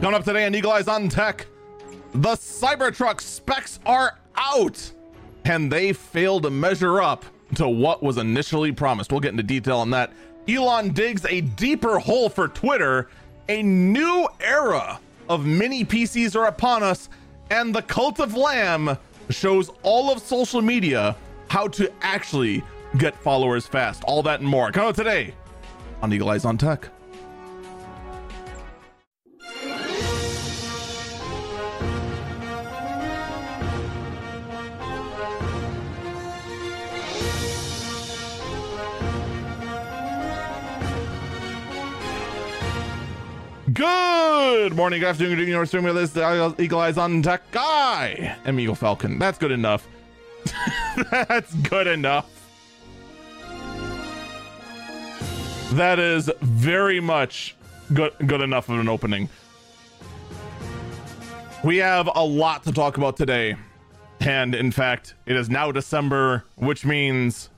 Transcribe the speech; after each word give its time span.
Coming 0.00 0.14
up 0.14 0.24
today 0.24 0.46
on 0.46 0.54
Eagle 0.54 0.72
Eyes 0.72 0.88
on 0.88 1.08
Tech, 1.08 1.46
the 2.12 2.34
Cybertruck 2.34 3.20
specs 3.20 3.80
are 3.86 4.18
out 4.36 4.92
and 5.44 5.70
they 5.70 5.92
fail 5.92 6.40
to 6.40 6.50
measure 6.50 7.00
up 7.00 7.24
to 7.56 7.68
what 7.68 8.02
was 8.02 8.18
initially 8.18 8.72
promised. 8.72 9.12
We'll 9.12 9.20
get 9.20 9.30
into 9.30 9.42
detail 9.42 9.78
on 9.78 9.90
that. 9.90 10.12
Elon 10.48 10.92
digs 10.92 11.24
a 11.26 11.40
deeper 11.42 11.98
hole 11.98 12.28
for 12.28 12.48
Twitter. 12.48 13.08
A 13.48 13.62
new 13.62 14.28
era 14.40 15.00
of 15.28 15.46
mini 15.46 15.84
PCs 15.84 16.36
are 16.36 16.46
upon 16.46 16.82
us, 16.82 17.08
and 17.50 17.74
the 17.74 17.82
cult 17.82 18.20
of 18.20 18.34
Lamb 18.34 18.96
shows 19.30 19.70
all 19.82 20.12
of 20.12 20.20
social 20.20 20.60
media 20.60 21.16
how 21.48 21.68
to 21.68 21.92
actually 22.02 22.62
get 22.98 23.16
followers 23.16 23.66
fast. 23.66 24.02
All 24.04 24.22
that 24.22 24.40
and 24.40 24.48
more. 24.48 24.70
Coming 24.72 24.90
up 24.90 24.96
today 24.96 25.34
on 26.02 26.12
Eagle 26.12 26.30
Eyes 26.30 26.44
on 26.44 26.58
Tech. 26.58 26.88
Good 43.74 44.76
morning, 44.76 45.00
good 45.00 45.08
afternoon, 45.08 45.32
good 45.32 45.40
evening, 45.40 45.56
or 45.56 45.66
streaming 45.66 45.96
this 45.96 46.10
the 46.12 46.54
Eagle 46.60 46.78
Eyes 46.78 46.96
on 46.96 47.20
Tech 47.22 47.50
guy. 47.50 48.36
Eagle 48.46 48.76
Falcon. 48.76 49.18
That's 49.18 49.36
good 49.36 49.50
enough. 49.50 49.88
That's 51.10 51.52
good 51.54 51.88
enough. 51.88 52.30
That 55.72 55.98
is 55.98 56.30
very 56.40 57.00
much 57.00 57.56
good 57.92 58.12
good 58.24 58.42
enough 58.42 58.68
of 58.68 58.78
an 58.78 58.88
opening. 58.88 59.28
We 61.64 61.78
have 61.78 62.08
a 62.14 62.24
lot 62.24 62.62
to 62.64 62.72
talk 62.72 62.96
about 62.96 63.16
today. 63.16 63.56
And 64.20 64.54
in 64.54 64.70
fact, 64.70 65.14
it 65.26 65.34
is 65.34 65.50
now 65.50 65.72
December, 65.72 66.44
which 66.54 66.84
means 66.84 67.50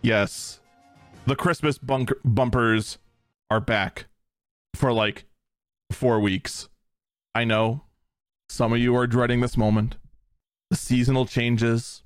yes, 0.00 0.60
the 1.26 1.36
Christmas 1.36 1.76
bunk- 1.76 2.14
bumpers 2.24 2.96
are 3.50 3.60
back 3.60 4.06
for 4.74 4.94
like 4.94 5.26
four 5.90 6.20
weeks. 6.20 6.68
I 7.34 7.44
know 7.44 7.82
some 8.48 8.72
of 8.72 8.78
you 8.78 8.96
are 8.96 9.06
dreading 9.06 9.40
this 9.40 9.56
moment. 9.56 9.96
The 10.70 10.76
seasonal 10.76 11.26
changes, 11.26 12.02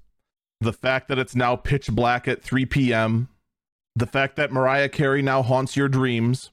the 0.60 0.72
fact 0.72 1.08
that 1.08 1.18
it's 1.18 1.34
now 1.34 1.56
pitch 1.56 1.88
black 1.88 2.28
at 2.28 2.42
3 2.42 2.66
p.m., 2.66 3.28
the 3.94 4.06
fact 4.06 4.36
that 4.36 4.52
Mariah 4.52 4.88
Carey 4.88 5.22
now 5.22 5.42
haunts 5.42 5.76
your 5.76 5.88
dreams, 5.88 6.50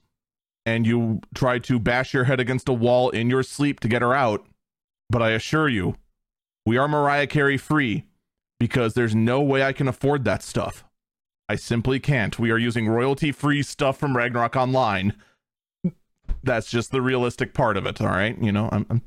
and 0.66 0.86
you 0.86 1.20
try 1.34 1.58
to 1.60 1.78
bash 1.78 2.12
your 2.12 2.24
head 2.24 2.40
against 2.40 2.68
a 2.68 2.72
wall 2.72 3.10
in 3.10 3.30
your 3.30 3.42
sleep 3.42 3.80
to 3.80 3.88
get 3.88 4.02
her 4.02 4.14
out. 4.14 4.44
But 5.08 5.22
I 5.22 5.30
assure 5.30 5.68
you, 5.68 5.96
we 6.66 6.76
are 6.76 6.88
Mariah 6.88 7.26
Carey 7.26 7.56
free 7.56 8.04
because 8.58 8.94
there's 8.94 9.14
no 9.14 9.40
way 9.40 9.62
I 9.62 9.72
can 9.72 9.88
afford 9.88 10.24
that 10.24 10.42
stuff. 10.42 10.84
I 11.48 11.56
simply 11.56 11.98
can't. 11.98 12.38
We 12.38 12.50
are 12.50 12.58
using 12.58 12.88
royalty 12.88 13.32
free 13.32 13.62
stuff 13.62 13.98
from 13.98 14.16
Ragnarok 14.16 14.54
Online 14.54 15.14
that's 16.42 16.70
just 16.70 16.90
the 16.90 17.02
realistic 17.02 17.54
part 17.54 17.76
of 17.76 17.86
it 17.86 18.00
all 18.00 18.08
right? 18.08 18.40
You 18.40 18.52
know 18.52 18.68
i'm 18.72 18.86
i'm, 18.90 19.02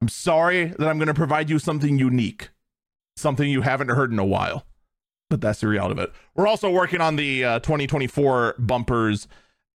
I'm 0.00 0.08
sorry 0.08 0.66
that 0.66 0.88
i'm 0.88 0.98
going 0.98 1.08
to 1.08 1.14
provide 1.14 1.50
you 1.50 1.58
something 1.58 1.98
unique 1.98 2.50
something 3.16 3.48
you 3.48 3.62
haven't 3.62 3.88
heard 3.88 4.12
in 4.12 4.18
a 4.18 4.24
while 4.24 4.64
but 5.28 5.40
that's 5.40 5.60
the 5.60 5.66
reality 5.66 5.92
of 5.92 5.98
it. 5.98 6.12
We're 6.36 6.46
also 6.46 6.70
working 6.70 7.00
on 7.00 7.16
the 7.16 7.44
uh, 7.44 7.58
2024 7.58 8.54
bumpers 8.60 9.26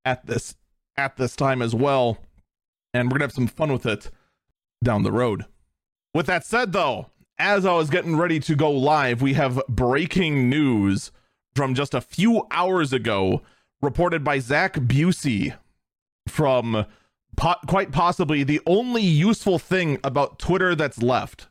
at 0.05 0.25
this 0.27 0.55
at 0.97 1.17
this 1.17 1.35
time 1.35 1.63
as 1.63 1.75
well 1.75 2.19
and 2.95 3.09
we're 3.09 3.19
going 3.19 3.29
to 3.29 3.33
have 3.33 3.33
some 3.33 3.47
fun 3.47 3.73
with 3.73 3.87
it 3.87 4.11
down 4.83 5.03
the 5.03 5.13
road. 5.13 5.45
With 6.15 6.27
that 6.27 6.45
said 6.45 6.73
though 6.73 7.11
as 7.41 7.65
i 7.65 7.73
was 7.73 7.89
getting 7.89 8.17
ready 8.17 8.39
to 8.39 8.55
go 8.55 8.71
live 8.71 9.23
we 9.23 9.33
have 9.33 9.63
breaking 9.67 10.51
news 10.51 11.11
from 11.55 11.75
just 11.75 11.95
a 11.95 12.01
few 12.01 12.47
hours 12.51 12.93
ago 12.93 13.41
reported 13.81 14.23
by 14.23 14.39
zach 14.39 14.75
Bussey 14.75 15.55
from 16.29 16.87
po- 17.37 17.55
quite 17.67 17.93
possibly 17.93 18.43
the 18.43 18.61
only 18.67 19.03
useful 19.03 19.59
thing 19.59 19.99
about 20.05 20.39
Twitter 20.39 20.75
that's 20.75 21.03
left. 21.03 21.49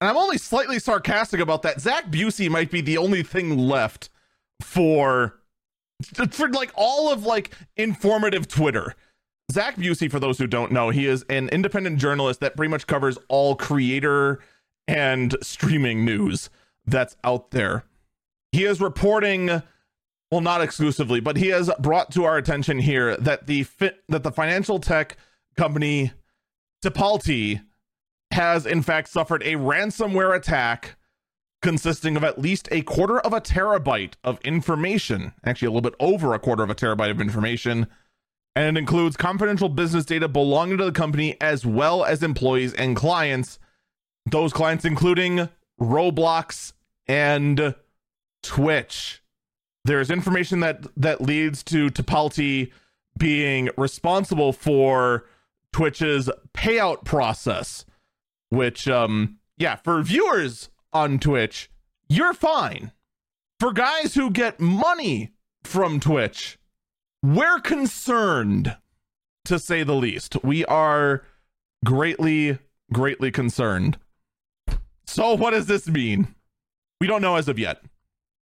And 0.00 0.10
I'm 0.10 0.16
only 0.16 0.38
slightly 0.38 0.78
sarcastic 0.78 1.40
about 1.40 1.62
that. 1.62 1.80
Zach 1.80 2.10
Bussey 2.10 2.48
might 2.48 2.70
be 2.70 2.80
the 2.80 2.98
only 2.98 3.22
thing 3.22 3.56
left 3.56 4.10
for 4.60 5.40
for 6.30 6.48
like 6.50 6.70
all 6.74 7.10
of 7.10 7.24
like 7.24 7.54
informative 7.76 8.46
Twitter. 8.46 8.94
Zach 9.50 9.76
Bussey, 9.76 10.08
for 10.08 10.20
those 10.20 10.38
who 10.38 10.46
don't 10.46 10.72
know, 10.72 10.90
he 10.90 11.06
is 11.06 11.24
an 11.30 11.48
independent 11.48 11.98
journalist 11.98 12.40
that 12.40 12.56
pretty 12.56 12.70
much 12.70 12.86
covers 12.86 13.16
all 13.28 13.54
creator 13.54 14.40
and 14.88 15.36
streaming 15.40 16.04
news 16.04 16.50
that's 16.84 17.16
out 17.24 17.50
there. 17.52 17.84
He 18.52 18.64
is 18.64 18.80
reporting 18.80 19.62
well 20.30 20.40
not 20.40 20.60
exclusively 20.60 21.20
but 21.20 21.36
he 21.36 21.48
has 21.48 21.70
brought 21.78 22.10
to 22.10 22.24
our 22.24 22.36
attention 22.36 22.78
here 22.78 23.16
that 23.16 23.46
the 23.46 23.66
that 24.08 24.22
the 24.22 24.32
financial 24.32 24.78
tech 24.78 25.16
company 25.56 26.12
Tipalti 26.84 27.62
has 28.32 28.66
in 28.66 28.82
fact 28.82 29.08
suffered 29.08 29.42
a 29.42 29.54
ransomware 29.54 30.34
attack 30.34 30.96
consisting 31.62 32.16
of 32.16 32.24
at 32.24 32.38
least 32.38 32.68
a 32.70 32.82
quarter 32.82 33.18
of 33.20 33.32
a 33.32 33.40
terabyte 33.40 34.14
of 34.22 34.40
information 34.42 35.32
actually 35.44 35.66
a 35.66 35.70
little 35.70 35.90
bit 35.90 35.96
over 36.00 36.34
a 36.34 36.38
quarter 36.38 36.62
of 36.62 36.70
a 36.70 36.74
terabyte 36.74 37.10
of 37.10 37.20
information 37.20 37.86
and 38.56 38.74
it 38.74 38.80
includes 38.80 39.18
confidential 39.18 39.68
business 39.68 40.06
data 40.06 40.26
belonging 40.26 40.78
to 40.78 40.84
the 40.86 40.90
company 40.90 41.38
as 41.42 41.66
well 41.66 42.02
as 42.02 42.22
employees 42.22 42.72
and 42.72 42.96
clients. 42.96 43.58
Those 44.24 44.54
clients 44.54 44.86
including 44.86 45.50
roblox 45.78 46.72
and 47.06 47.74
twitch 48.42 49.22
there's 49.86 50.10
information 50.10 50.60
that 50.60 50.86
that 50.96 51.20
leads 51.20 51.62
to 51.64 51.88
Tipalti 51.90 52.72
being 53.18 53.70
responsible 53.76 54.52
for 54.52 55.26
Twitch's 55.72 56.28
payout 56.54 57.04
process, 57.04 57.84
which 58.50 58.88
um 58.88 59.38
yeah, 59.56 59.76
for 59.76 60.02
viewers 60.02 60.68
on 60.92 61.18
Twitch, 61.18 61.70
you're 62.08 62.34
fine. 62.34 62.92
For 63.58 63.72
guys 63.72 64.14
who 64.14 64.30
get 64.30 64.60
money 64.60 65.32
from 65.64 65.98
Twitch, 65.98 66.58
we're 67.22 67.60
concerned 67.60 68.76
to 69.46 69.58
say 69.58 69.82
the 69.82 69.94
least. 69.94 70.36
We 70.44 70.64
are 70.66 71.22
greatly 71.84 72.58
greatly 72.92 73.30
concerned. 73.30 73.98
So 75.06 75.34
what 75.34 75.52
does 75.52 75.66
this 75.66 75.88
mean? 75.88 76.34
We 77.00 77.06
don't 77.06 77.22
know 77.22 77.36
as 77.36 77.48
of 77.48 77.58
yet. 77.58 77.82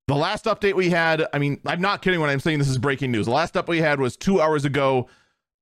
The 0.08 0.16
last 0.16 0.46
update 0.46 0.74
we 0.76 0.90
had, 0.90 1.28
I 1.34 1.40
mean, 1.40 1.60
I'm 1.66 1.82
not 1.82 2.02
kidding 2.02 2.22
when 2.22 2.30
I'm 2.30 2.40
saying 2.40 2.60
this 2.60 2.70
is 2.70 2.78
breaking 2.78 3.12
news. 3.12 3.26
The 3.26 3.34
last 3.34 3.56
update 3.56 3.68
we 3.68 3.82
had 3.82 4.00
was 4.00 4.16
two 4.16 4.40
hours 4.40 4.64
ago. 4.64 5.08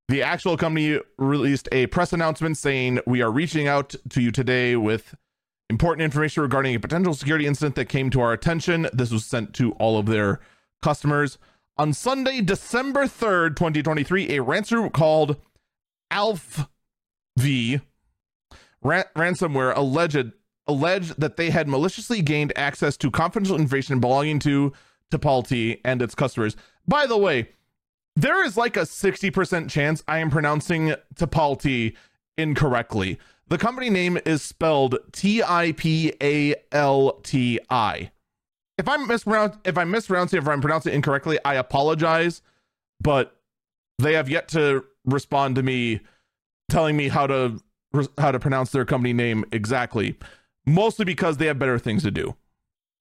The 0.08 0.22
actual 0.22 0.56
company 0.56 1.00
released 1.18 1.68
a 1.72 1.88
press 1.88 2.14
announcement 2.14 2.58
saying, 2.58 3.00
We 3.08 3.24
are 3.24 3.32
reaching 3.32 3.68
out 3.68 3.96
to 4.10 4.22
you 4.22 4.32
today 4.32 4.76
with 4.76 5.16
important 5.72 6.04
information 6.04 6.44
regarding 6.44 6.76
a 6.76 6.80
potential 6.80 7.16
security 7.16 7.48
incident 7.48 7.74
that 7.76 7.90
came 7.90 8.12
to 8.12 8.22
our 8.22 8.34
attention. 8.34 8.88
This 8.94 9.10
was 9.10 9.26
sent 9.26 9.56
to 9.56 9.72
all 9.74 9.98
of 9.98 10.06
their 10.06 10.40
customers. 10.84 11.40
On 11.78 11.92
Sunday, 11.92 12.42
December 12.42 13.06
3rd, 13.06 13.56
2023, 13.56 14.38
a 14.38 14.44
ransomware 14.44 14.94
called 14.94 15.38
Alf 16.12 16.68
V 17.38 17.82
ran- 18.84 19.06
ransomware 19.16 19.76
alleged 19.76 20.32
alleged 20.68 21.20
that 21.20 21.38
they 21.38 21.50
had 21.50 21.68
maliciously 21.68 22.22
gained 22.22 22.54
access 22.56 22.98
to 22.98 23.12
confidential 23.12 23.58
information 23.58 24.00
belonging 24.00 24.40
to 24.40 24.74
Tipalti 25.12 25.80
and 25.86 26.02
its 26.02 26.16
customers. 26.16 26.56
By 26.88 27.06
the 27.06 27.18
way, 27.18 27.50
there 28.16 28.44
is 28.46 28.58
like 28.58 28.78
a 28.78 28.82
60% 28.82 29.70
chance 29.70 30.04
I 30.08 30.20
am 30.20 30.30
pronouncing 30.30 30.96
Tipalti 31.16 31.96
incorrectly. 32.38 33.20
The 33.48 33.58
company 33.58 33.90
name 33.90 34.18
is 34.26 34.42
spelled 34.42 34.98
T 35.12 35.44
I 35.44 35.74
P 35.74 36.14
A 36.22 36.56
L 36.72 37.20
T 37.24 37.60
I. 37.70 38.12
If 38.78 38.90
I'm 38.90 39.08
mispronouncing 39.08 39.60
if 39.64 39.78
I'm 39.78 39.92
mispronouncing 39.92 40.40
if 40.40 40.48
I'm 40.48 40.62
pronouncing 40.62 40.94
it 40.94 40.96
incorrectly, 40.96 41.38
I 41.46 41.56
apologize, 41.56 42.42
but 43.00 43.38
they 44.00 44.14
have 44.14 44.30
yet 44.30 44.48
to 44.50 44.84
respond 45.06 45.56
to 45.56 45.64
me 45.64 46.02
telling 46.70 46.98
me 46.98 47.08
how 47.08 47.28
to 47.28 47.62
how 48.18 48.32
to 48.32 48.40
pronounce 48.40 48.72
their 48.72 48.84
company 48.84 49.14
name 49.14 49.46
exactly 49.52 50.18
mostly 50.66 51.06
because 51.06 51.38
they 51.38 51.48
have 51.48 51.60
better 51.60 51.80
things 51.80 52.04
to 52.04 52.12
do. 52.12 52.36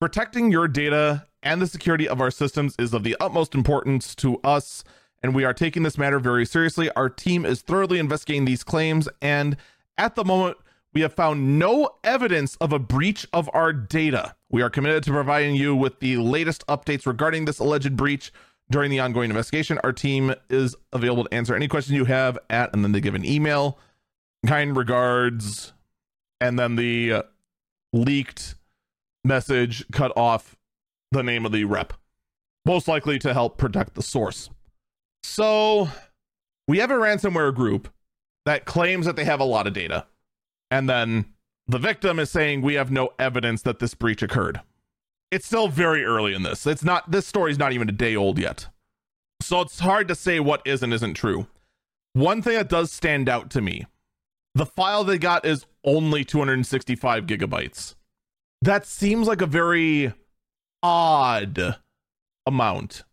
Protecting 0.00 0.50
your 0.50 0.68
data 0.68 1.26
and 1.42 1.60
the 1.60 1.66
security 1.66 2.08
of 2.08 2.20
our 2.20 2.30
systems 2.30 2.74
is 2.78 2.92
of 2.92 3.04
the 3.04 3.16
utmost 3.20 3.54
importance 3.54 4.14
to 4.16 4.38
us, 4.42 4.84
and 5.22 5.34
we 5.34 5.44
are 5.44 5.54
taking 5.54 5.82
this 5.82 5.98
matter 5.98 6.18
very 6.18 6.44
seriously. 6.44 6.90
Our 6.92 7.08
team 7.08 7.46
is 7.46 7.62
thoroughly 7.62 7.98
investigating 7.98 8.44
these 8.44 8.64
claims, 8.64 9.08
and 9.22 9.56
at 9.96 10.14
the 10.14 10.24
moment, 10.24 10.56
we 10.92 11.00
have 11.00 11.12
found 11.12 11.58
no 11.58 11.90
evidence 12.04 12.56
of 12.56 12.72
a 12.72 12.78
breach 12.78 13.26
of 13.32 13.50
our 13.52 13.72
data. 13.72 14.36
We 14.50 14.62
are 14.62 14.70
committed 14.70 15.02
to 15.04 15.10
providing 15.10 15.56
you 15.56 15.74
with 15.74 16.00
the 16.00 16.18
latest 16.18 16.64
updates 16.68 17.06
regarding 17.06 17.46
this 17.46 17.58
alleged 17.58 17.96
breach 17.96 18.32
during 18.70 18.90
the 18.90 19.00
ongoing 19.00 19.30
investigation. 19.30 19.78
Our 19.82 19.92
team 19.92 20.34
is 20.48 20.76
available 20.92 21.24
to 21.24 21.34
answer 21.34 21.54
any 21.54 21.68
questions 21.68 21.96
you 21.96 22.04
have 22.04 22.38
at, 22.48 22.72
and 22.72 22.84
then 22.84 22.92
they 22.92 23.00
give 23.00 23.14
an 23.14 23.24
email. 23.24 23.78
Kind 24.46 24.76
regards, 24.76 25.72
and 26.40 26.58
then 26.58 26.76
the 26.76 27.12
uh, 27.12 27.22
leaked 27.94 28.56
message 29.22 29.84
cut 29.92 30.12
off 30.16 30.56
the 31.12 31.22
name 31.22 31.46
of 31.46 31.52
the 31.52 31.64
rep, 31.64 31.92
most 32.66 32.88
likely 32.88 33.18
to 33.20 33.32
help 33.32 33.56
protect 33.56 33.94
the 33.94 34.02
source. 34.02 34.50
So 35.22 35.88
we 36.66 36.78
have 36.78 36.90
a 36.90 36.94
ransomware 36.94 37.54
group 37.54 37.88
that 38.44 38.64
claims 38.64 39.06
that 39.06 39.16
they 39.16 39.24
have 39.24 39.40
a 39.40 39.44
lot 39.44 39.66
of 39.66 39.72
data, 39.72 40.06
and 40.70 40.88
then 40.88 41.26
the 41.66 41.78
victim 41.78 42.18
is 42.18 42.30
saying 42.30 42.60
we 42.60 42.74
have 42.74 42.90
no 42.90 43.10
evidence 43.18 43.62
that 43.62 43.78
this 43.78 43.94
breach 43.94 44.22
occurred. 44.22 44.60
It's 45.30 45.46
still 45.46 45.68
very 45.68 46.04
early 46.04 46.34
in 46.34 46.42
this. 46.42 46.66
It's 46.66 46.84
not 46.84 47.10
this 47.10 47.26
story's 47.26 47.58
not 47.58 47.72
even 47.72 47.88
a 47.88 47.92
day 47.92 48.16
old 48.16 48.38
yet. 48.38 48.68
So 49.40 49.60
it's 49.60 49.78
hard 49.78 50.08
to 50.08 50.14
say 50.14 50.40
what 50.40 50.62
is 50.64 50.82
and 50.82 50.92
isn't 50.92 51.14
true. 51.14 51.46
One 52.12 52.42
thing 52.42 52.54
that 52.54 52.68
does 52.68 52.92
stand 52.92 53.28
out 53.28 53.50
to 53.50 53.60
me, 53.60 53.86
the 54.54 54.66
file 54.66 55.04
they 55.04 55.18
got 55.18 55.44
is 55.46 55.66
only 55.84 56.24
265 56.24 57.26
gigabytes. 57.26 57.94
That 58.62 58.86
seems 58.86 59.28
like 59.28 59.42
a 59.42 59.46
very 59.46 60.12
odd 60.82 61.76
amount, 62.46 63.04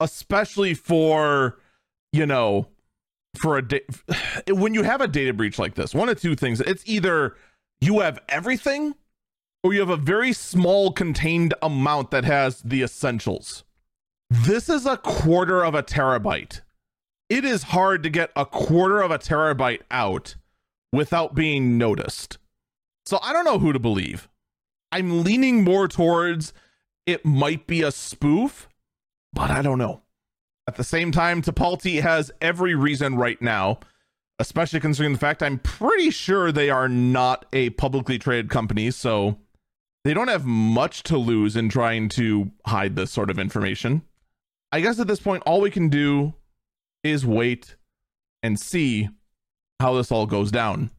especially 0.00 0.74
for, 0.74 1.58
you 2.12 2.26
know, 2.26 2.68
for 3.36 3.56
a 3.56 3.66
day 3.66 3.80
when 4.48 4.74
you 4.74 4.82
have 4.82 5.00
a 5.00 5.08
data 5.08 5.32
breach 5.32 5.58
like 5.58 5.74
this. 5.74 5.94
One 5.94 6.08
of 6.08 6.20
two 6.20 6.34
things. 6.34 6.60
It's 6.60 6.82
either 6.86 7.36
you 7.80 8.00
have 8.00 8.20
everything 8.28 8.94
or 9.62 9.72
you 9.72 9.80
have 9.80 9.90
a 9.90 9.96
very 9.96 10.32
small 10.32 10.92
contained 10.92 11.54
amount 11.62 12.10
that 12.10 12.24
has 12.24 12.60
the 12.62 12.82
essentials. 12.82 13.64
This 14.30 14.68
is 14.68 14.86
a 14.86 14.96
quarter 14.96 15.64
of 15.64 15.74
a 15.74 15.82
terabyte. 15.82 16.62
It 17.28 17.44
is 17.44 17.64
hard 17.64 18.02
to 18.02 18.10
get 18.10 18.30
a 18.36 18.44
quarter 18.44 19.00
of 19.00 19.10
a 19.10 19.18
terabyte 19.18 19.82
out 19.90 20.36
without 20.92 21.34
being 21.34 21.78
noticed. 21.78 22.38
So 23.06 23.18
I 23.22 23.32
don't 23.32 23.44
know 23.44 23.58
who 23.58 23.72
to 23.72 23.78
believe. 23.78 24.28
I'm 24.90 25.24
leaning 25.24 25.64
more 25.64 25.88
towards 25.88 26.52
it 27.06 27.24
might 27.24 27.66
be 27.66 27.82
a 27.82 27.90
spoof, 27.90 28.68
but 29.32 29.50
I 29.50 29.62
don't 29.62 29.78
know. 29.78 30.02
At 30.68 30.76
the 30.76 30.84
same 30.84 31.10
time, 31.10 31.42
Tipalti 31.42 32.00
has 32.00 32.30
every 32.40 32.74
reason 32.74 33.16
right 33.16 33.40
now 33.42 33.80
especially 34.42 34.80
considering 34.80 35.12
the 35.12 35.18
fact 35.20 35.40
I'm 35.40 35.60
pretty 35.60 36.10
sure 36.10 36.50
they 36.50 36.68
are 36.68 36.88
not 36.88 37.46
a 37.52 37.70
publicly 37.70 38.18
traded 38.18 38.50
company, 38.50 38.90
so 38.90 39.38
they 40.02 40.14
don't 40.14 40.26
have 40.26 40.44
much 40.44 41.04
to 41.04 41.16
lose 41.16 41.54
in 41.54 41.68
trying 41.68 42.08
to 42.10 42.50
hide 42.66 42.96
this 42.96 43.12
sort 43.12 43.30
of 43.30 43.38
information. 43.38 44.02
I 44.72 44.80
guess 44.80 44.98
at 44.98 45.06
this 45.06 45.20
point, 45.20 45.44
all 45.46 45.60
we 45.60 45.70
can 45.70 45.88
do 45.88 46.34
is 47.04 47.24
wait 47.24 47.76
and 48.42 48.58
see 48.58 49.10
how 49.82 49.94
this 49.94 50.10
all 50.10 50.26
goes 50.26 50.50
down. 50.50 50.90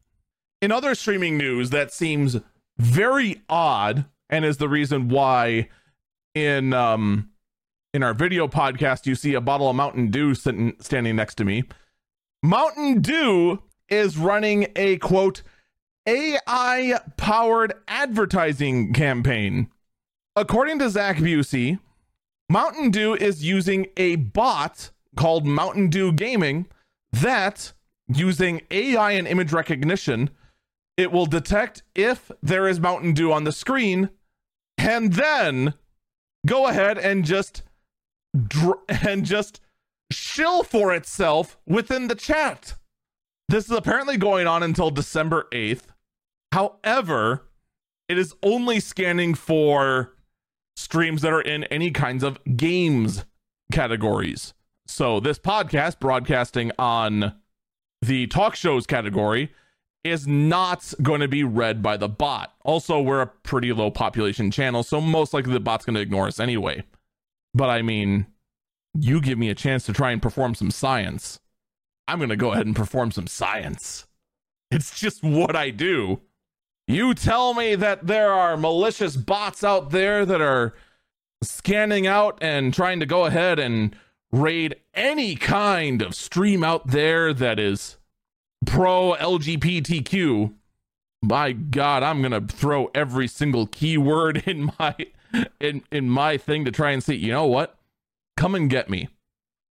In 0.62 0.70
other 0.70 0.94
streaming 0.94 1.36
news, 1.36 1.70
that 1.70 1.92
seems 1.92 2.36
very 2.78 3.42
odd 3.48 4.04
and 4.30 4.44
is 4.44 4.58
the 4.58 4.68
reason 4.68 5.08
why 5.08 5.68
in 6.34 6.72
um 6.72 7.30
in 7.92 8.02
our 8.02 8.14
video 8.14 8.46
podcast 8.48 9.06
you 9.06 9.14
see 9.14 9.34
a 9.34 9.40
bottle 9.40 9.68
of 9.68 9.76
Mountain 9.76 10.10
Dew 10.10 10.34
sitting 10.34 10.76
standing 10.80 11.16
next 11.16 11.34
to 11.36 11.44
me. 11.44 11.64
Mountain 12.42 13.00
Dew 13.00 13.62
is 13.88 14.16
running 14.16 14.68
a 14.76 14.98
quote 14.98 15.42
AI 16.06 17.00
powered 17.16 17.72
advertising 17.88 18.92
campaign. 18.92 19.70
According 20.36 20.80
to 20.80 20.90
Zach 20.90 21.18
Bussey, 21.18 21.78
Mountain 22.50 22.90
Dew 22.90 23.14
is 23.14 23.44
using 23.44 23.86
a 23.96 24.16
bot 24.16 24.90
called 25.16 25.46
Mountain 25.46 25.88
Dew 25.88 26.12
Gaming 26.12 26.66
that, 27.12 27.72
using 28.08 28.62
AI 28.70 29.12
and 29.12 29.26
image 29.26 29.52
recognition, 29.52 30.30
it 30.96 31.10
will 31.10 31.26
detect 31.26 31.82
if 31.94 32.30
there 32.42 32.68
is 32.68 32.80
Mountain 32.80 33.14
Dew 33.14 33.32
on 33.32 33.44
the 33.44 33.52
screen 33.52 34.10
and 34.78 35.12
then 35.14 35.74
go 36.46 36.66
ahead 36.66 36.98
and 36.98 37.24
just 37.24 37.62
dr- 38.46 38.80
and 38.88 39.24
just 39.24 39.60
shill 40.10 40.62
for 40.62 40.94
itself 40.94 41.58
within 41.66 42.08
the 42.08 42.14
chat. 42.14 42.74
This 43.48 43.66
is 43.66 43.72
apparently 43.72 44.16
going 44.16 44.46
on 44.46 44.62
until 44.62 44.90
December 44.90 45.48
8th. 45.52 45.84
However, 46.52 47.48
it 48.08 48.18
is 48.18 48.34
only 48.42 48.80
scanning 48.80 49.34
for 49.34 50.14
streams 50.76 51.22
that 51.22 51.32
are 51.32 51.40
in 51.40 51.64
any 51.64 51.90
kinds 51.90 52.22
of 52.22 52.38
games 52.56 53.24
categories. 53.72 54.54
So, 54.86 55.18
this 55.20 55.38
podcast 55.38 55.98
broadcasting 55.98 56.70
on 56.78 57.34
the 58.06 58.26
talk 58.26 58.54
shows 58.54 58.86
category 58.86 59.52
is 60.02 60.26
not 60.26 60.92
going 61.02 61.20
to 61.20 61.28
be 61.28 61.42
read 61.42 61.82
by 61.82 61.96
the 61.96 62.08
bot. 62.08 62.52
Also, 62.62 63.00
we're 63.00 63.22
a 63.22 63.26
pretty 63.26 63.72
low 63.72 63.90
population 63.90 64.50
channel, 64.50 64.82
so 64.82 65.00
most 65.00 65.32
likely 65.32 65.52
the 65.52 65.60
bot's 65.60 65.84
going 65.84 65.94
to 65.94 66.00
ignore 66.00 66.26
us 66.26 66.38
anyway. 66.38 66.84
But 67.54 67.70
I 67.70 67.82
mean, 67.82 68.26
you 68.92 69.20
give 69.20 69.38
me 69.38 69.48
a 69.48 69.54
chance 69.54 69.86
to 69.86 69.92
try 69.92 70.12
and 70.12 70.20
perform 70.20 70.54
some 70.54 70.70
science, 70.70 71.40
I'm 72.06 72.18
going 72.18 72.28
to 72.28 72.36
go 72.36 72.52
ahead 72.52 72.66
and 72.66 72.76
perform 72.76 73.10
some 73.12 73.26
science. 73.26 74.06
It's 74.70 74.98
just 74.98 75.22
what 75.22 75.56
I 75.56 75.70
do. 75.70 76.20
You 76.86 77.14
tell 77.14 77.54
me 77.54 77.74
that 77.76 78.06
there 78.06 78.32
are 78.32 78.56
malicious 78.56 79.16
bots 79.16 79.64
out 79.64 79.90
there 79.90 80.26
that 80.26 80.42
are 80.42 80.74
scanning 81.42 82.06
out 82.06 82.38
and 82.42 82.74
trying 82.74 83.00
to 83.00 83.06
go 83.06 83.24
ahead 83.24 83.58
and 83.58 83.96
raid 84.34 84.76
any 84.94 85.36
kind 85.36 86.02
of 86.02 86.14
stream 86.14 86.64
out 86.64 86.88
there 86.88 87.32
that 87.32 87.58
is 87.58 87.98
pro 88.66 89.14
LGBTQ. 89.14 90.54
My 91.22 91.52
God, 91.52 92.02
I'm 92.02 92.20
gonna 92.22 92.40
throw 92.40 92.90
every 92.94 93.28
single 93.28 93.66
keyword 93.66 94.38
in 94.46 94.72
my 94.78 94.94
in 95.60 95.82
in 95.90 96.10
my 96.10 96.36
thing 96.36 96.64
to 96.64 96.70
try 96.70 96.90
and 96.90 97.02
see. 97.02 97.16
You 97.16 97.32
know 97.32 97.46
what? 97.46 97.78
Come 98.36 98.54
and 98.54 98.68
get 98.68 98.90
me. 98.90 99.08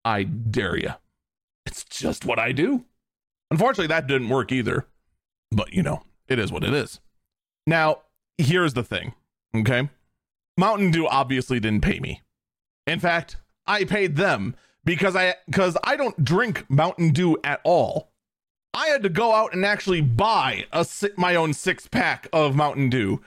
I 0.05 0.23
dare 0.25 0.77
you. 0.77 0.93
It's 1.67 1.85
just 1.85 2.25
what 2.25 2.39
I 2.39 2.53
do. 2.53 2.85
Unfortunately, 3.51 3.89
that 3.89 4.07
didn't 4.07 4.29
work 4.29 4.51
either. 4.51 4.87
But, 5.51 5.73
you 5.73 5.83
know, 5.83 6.03
it 6.29 6.39
is 6.39 6.51
what 6.51 6.65
it 6.65 6.73
is. 6.73 7.01
Now, 7.67 7.99
here's 8.39 8.75
the 8.75 8.83
thing, 8.83 9.13
okay? 9.55 9.91
Mountain 10.57 10.91
Dew 10.91 11.07
obviously 11.07 11.61
didn't 11.61 11.83
pay 11.83 12.01
me. 12.01 12.23
In 12.87 12.99
fact, 12.99 13.37
I 13.67 13.85
paid 13.85 14.17
them 14.17 14.57
because 14.85 15.17
I 15.17 15.35
because 15.47 15.77
I 15.85 15.97
don't 15.97 16.25
drink 16.25 16.69
Mountain 16.69 17.13
Dew 17.13 17.39
at 17.45 17.61
all. 17.65 18.11
I 18.75 18.87
had 18.87 19.03
to 19.03 19.09
go 19.09 19.33
out 19.33 19.53
and 19.53 19.65
actually 19.65 20.01
buy 20.01 20.65
a 20.73 20.87
my 21.17 21.35
own 21.35 21.53
six 21.53 21.87
pack 21.87 22.29
of 22.33 22.57
Mountain 22.57 22.91
Dew. 22.91 23.21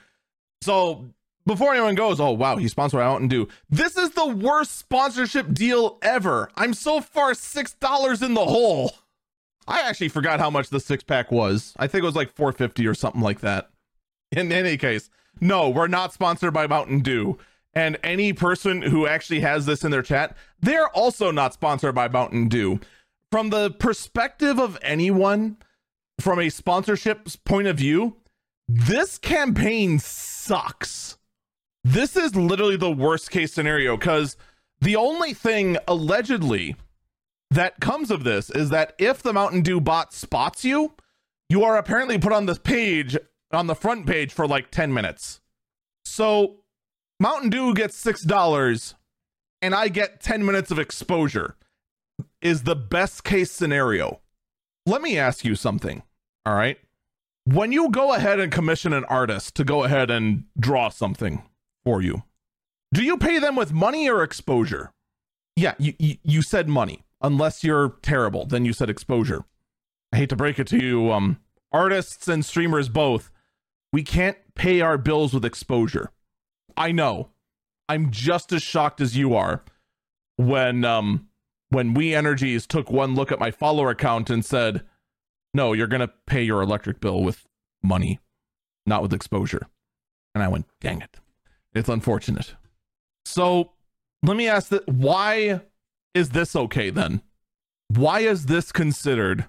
So 0.62 1.06
before 1.46 1.72
anyone 1.72 1.94
goes, 1.94 2.20
oh 2.20 2.32
wow, 2.32 2.56
he's 2.56 2.72
sponsored 2.72 3.00
Mountain 3.00 3.28
Dew. 3.28 3.48
This 3.70 3.96
is 3.96 4.10
the 4.10 4.26
worst 4.26 4.76
sponsorship 4.76 5.52
deal 5.54 5.98
ever. 6.02 6.50
I'm 6.56 6.74
so 6.74 7.00
far 7.00 7.34
six 7.34 7.74
dollars 7.74 8.22
in 8.22 8.34
the 8.34 8.44
hole. 8.44 8.92
I 9.68 9.80
actually 9.80 10.08
forgot 10.08 10.40
how 10.40 10.50
much 10.50 10.70
the 10.70 10.80
six 10.80 11.02
pack 11.02 11.30
was. 11.32 11.74
I 11.76 11.86
think 11.86 12.02
it 12.02 12.06
was 12.06 12.14
like 12.14 12.32
450 12.32 12.86
or 12.86 12.94
something 12.94 13.20
like 13.20 13.40
that. 13.40 13.70
In 14.30 14.52
any 14.52 14.76
case, 14.76 15.10
no, 15.40 15.68
we're 15.68 15.88
not 15.88 16.12
sponsored 16.12 16.54
by 16.54 16.66
Mountain 16.66 17.00
Dew. 17.00 17.38
And 17.76 17.96
any 18.02 18.32
person 18.32 18.82
who 18.82 19.06
actually 19.06 19.40
has 19.40 19.66
this 19.66 19.84
in 19.84 19.92
their 19.92 20.02
chat, 20.02 20.36
they're 20.60 20.88
also 20.88 21.30
not 21.30 21.54
sponsored 21.54 21.94
by 21.94 22.08
Mountain 22.08 22.48
Dew. 22.48 22.80
From 23.30 23.50
the 23.50 23.70
perspective 23.70 24.58
of 24.58 24.76
anyone, 24.82 25.58
from 26.20 26.40
a 26.40 26.48
sponsorship 26.48 27.28
point 27.44 27.68
of 27.68 27.76
view, 27.76 28.16
this 28.66 29.18
campaign 29.18 30.00
sucks 30.00 31.18
this 31.86 32.16
is 32.16 32.34
literally 32.34 32.76
the 32.76 32.90
worst 32.90 33.30
case 33.30 33.52
scenario 33.52 33.96
because 33.96 34.36
the 34.80 34.96
only 34.96 35.32
thing 35.32 35.76
allegedly 35.86 36.74
that 37.52 37.80
comes 37.80 38.10
of 38.10 38.24
this 38.24 38.50
is 38.50 38.70
that 38.70 38.94
if 38.98 39.22
the 39.22 39.32
Mountain 39.32 39.62
Dew 39.62 39.80
bot 39.80 40.12
spots 40.12 40.64
you, 40.64 40.94
you 41.48 41.62
are 41.62 41.76
apparently 41.76 42.18
put 42.18 42.32
on 42.32 42.46
the 42.46 42.56
page 42.56 43.16
on 43.52 43.68
the 43.68 43.76
front 43.76 44.04
page 44.04 44.32
for 44.32 44.48
like 44.48 44.72
10 44.72 44.92
minutes. 44.92 45.40
So 46.04 46.56
Mountain 47.18 47.50
Dew 47.50 47.74
gets 47.74 48.02
$6 48.02 48.94
and 49.62 49.74
I 49.74 49.88
get 49.88 50.20
10 50.20 50.44
minutes 50.44 50.70
of 50.70 50.78
exposure 50.78 51.56
is 52.40 52.62
the 52.62 52.76
best 52.76 53.24
case 53.24 53.50
scenario. 53.50 54.20
Let 54.84 55.02
me 55.02 55.18
ask 55.18 55.44
you 55.44 55.54
something. 55.54 56.02
All 56.44 56.54
right. 56.54 56.78
When 57.44 57.72
you 57.72 57.90
go 57.90 58.12
ahead 58.12 58.40
and 58.40 58.52
commission 58.52 58.92
an 58.92 59.04
artist 59.04 59.54
to 59.56 59.64
go 59.64 59.84
ahead 59.84 60.10
and 60.10 60.44
draw 60.58 60.88
something, 60.88 61.42
for 61.86 62.02
you. 62.02 62.24
Do 62.92 63.04
you 63.04 63.16
pay 63.16 63.38
them 63.38 63.54
with 63.54 63.72
money 63.72 64.10
or 64.10 64.24
exposure? 64.24 64.90
Yeah, 65.54 65.74
you, 65.78 65.94
you, 66.00 66.16
you 66.24 66.42
said 66.42 66.68
money. 66.68 67.04
Unless 67.22 67.62
you're 67.62 67.90
terrible, 68.02 68.44
then 68.44 68.64
you 68.64 68.72
said 68.72 68.90
exposure. 68.90 69.44
I 70.12 70.16
hate 70.16 70.30
to 70.30 70.36
break 70.36 70.58
it 70.58 70.66
to 70.68 70.84
you, 70.84 71.12
um, 71.12 71.38
artists 71.72 72.26
and 72.26 72.44
streamers 72.44 72.88
both, 72.88 73.30
we 73.92 74.02
can't 74.02 74.36
pay 74.56 74.80
our 74.80 74.98
bills 74.98 75.32
with 75.32 75.44
exposure. 75.44 76.10
I 76.76 76.92
know. 76.92 77.30
I'm 77.88 78.10
just 78.10 78.52
as 78.52 78.62
shocked 78.62 79.00
as 79.00 79.16
you 79.16 79.34
are. 79.34 79.62
when 80.36 80.84
um 80.84 81.28
when 81.70 81.94
We 81.94 82.14
Energies 82.14 82.66
took 82.66 82.90
one 82.90 83.14
look 83.14 83.32
at 83.32 83.40
my 83.40 83.50
follower 83.50 83.90
account 83.90 84.30
and 84.30 84.44
said, 84.44 84.82
"No, 85.54 85.72
you're 85.72 85.86
going 85.88 86.00
to 86.06 86.12
pay 86.26 86.42
your 86.42 86.62
electric 86.62 87.00
bill 87.00 87.22
with 87.22 87.46
money, 87.82 88.20
not 88.86 89.02
with 89.02 89.12
exposure." 89.12 89.66
And 90.34 90.44
I 90.44 90.48
went, 90.48 90.66
"Dang 90.80 91.00
it. 91.00 91.18
It's 91.74 91.88
unfortunate." 91.88 92.54
So, 93.24 93.72
let 94.22 94.36
me 94.36 94.46
ask 94.46 94.68
that 94.68 94.86
why 94.88 95.62
is 96.14 96.30
this 96.30 96.54
okay 96.54 96.90
then? 96.90 97.22
Why 97.88 98.20
is 98.20 98.46
this 98.46 98.72
considered 98.72 99.46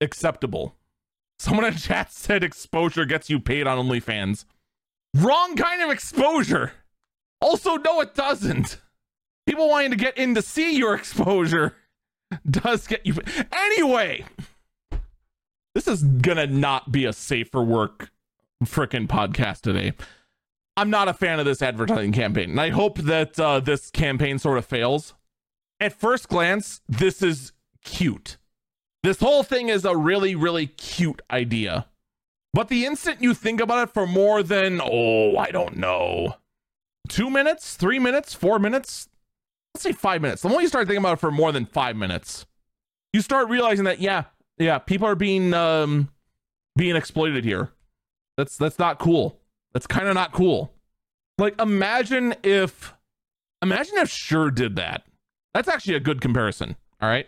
acceptable? 0.00 0.76
Someone 1.38 1.66
in 1.66 1.74
chat 1.74 2.12
said 2.12 2.44
exposure 2.44 3.04
gets 3.04 3.28
you 3.28 3.40
paid 3.40 3.66
on 3.66 3.86
OnlyFans. 3.86 4.44
Wrong 5.14 5.56
kind 5.56 5.82
of 5.82 5.90
exposure. 5.90 6.72
Also, 7.40 7.76
no, 7.76 8.00
it 8.00 8.14
doesn't. 8.14 8.80
People 9.46 9.68
wanting 9.68 9.90
to 9.90 9.96
get 9.96 10.16
in 10.16 10.34
to 10.34 10.42
see 10.42 10.76
your 10.76 10.94
exposure 10.94 11.76
does 12.50 12.86
get 12.86 13.04
you. 13.04 13.14
Anyway, 13.52 14.24
this 15.74 15.88
is 15.88 16.02
gonna 16.02 16.46
not 16.46 16.92
be 16.92 17.04
a 17.04 17.12
safer 17.12 17.62
work 17.62 18.10
freaking 18.64 19.08
podcast 19.08 19.62
today. 19.62 19.92
I'm 20.76 20.88
not 20.88 21.08
a 21.08 21.12
fan 21.12 21.38
of 21.38 21.44
this 21.44 21.60
advertising 21.60 22.12
campaign, 22.12 22.50
and 22.50 22.60
I 22.60 22.70
hope 22.70 22.98
that 22.98 23.38
uh, 23.38 23.60
this 23.60 23.90
campaign 23.90 24.38
sort 24.38 24.56
of 24.58 24.64
fails. 24.64 25.14
At 25.80 25.92
first 25.92 26.28
glance, 26.28 26.80
this 26.88 27.22
is 27.22 27.52
cute. 27.84 28.38
This 29.02 29.18
whole 29.18 29.42
thing 29.42 29.68
is 29.68 29.84
a 29.84 29.96
really, 29.96 30.34
really 30.34 30.68
cute 30.68 31.20
idea. 31.30 31.86
But 32.54 32.68
the 32.68 32.84
instant 32.84 33.22
you 33.22 33.34
think 33.34 33.60
about 33.60 33.88
it 33.88 33.94
for 33.94 34.06
more 34.06 34.42
than, 34.42 34.80
oh, 34.82 35.36
I 35.36 35.50
don't 35.50 35.76
know, 35.76 36.36
two 37.08 37.30
minutes, 37.30 37.76
three 37.76 37.98
minutes, 37.98 38.34
four 38.34 38.58
minutes, 38.58 39.08
let's 39.74 39.82
say 39.82 39.92
five 39.92 40.20
minutes. 40.20 40.42
The 40.42 40.48
moment 40.48 40.62
you 40.62 40.68
start 40.68 40.86
thinking 40.86 41.02
about 41.02 41.14
it 41.14 41.20
for 41.20 41.30
more 41.30 41.50
than 41.50 41.64
five 41.64 41.96
minutes, 41.96 42.46
you 43.12 43.22
start 43.22 43.48
realizing 43.48 43.84
that, 43.86 44.00
yeah, 44.00 44.24
yeah, 44.58 44.78
people 44.78 45.06
are 45.08 45.14
being 45.14 45.54
um 45.54 46.10
being 46.76 46.96
exploited 46.96 47.44
here. 47.44 47.70
That's 48.36 48.56
that's 48.56 48.78
not 48.78 48.98
cool. 48.98 49.38
That's 49.72 49.86
kind 49.86 50.08
of 50.08 50.14
not 50.14 50.32
cool. 50.32 50.72
Like 51.38 51.60
imagine 51.60 52.34
if 52.42 52.94
imagine 53.62 53.96
if 53.96 54.10
Shure 54.10 54.50
did 54.50 54.76
that. 54.76 55.04
That's 55.54 55.68
actually 55.68 55.94
a 55.94 56.00
good 56.00 56.20
comparison. 56.20 56.76
All 57.00 57.08
right. 57.08 57.26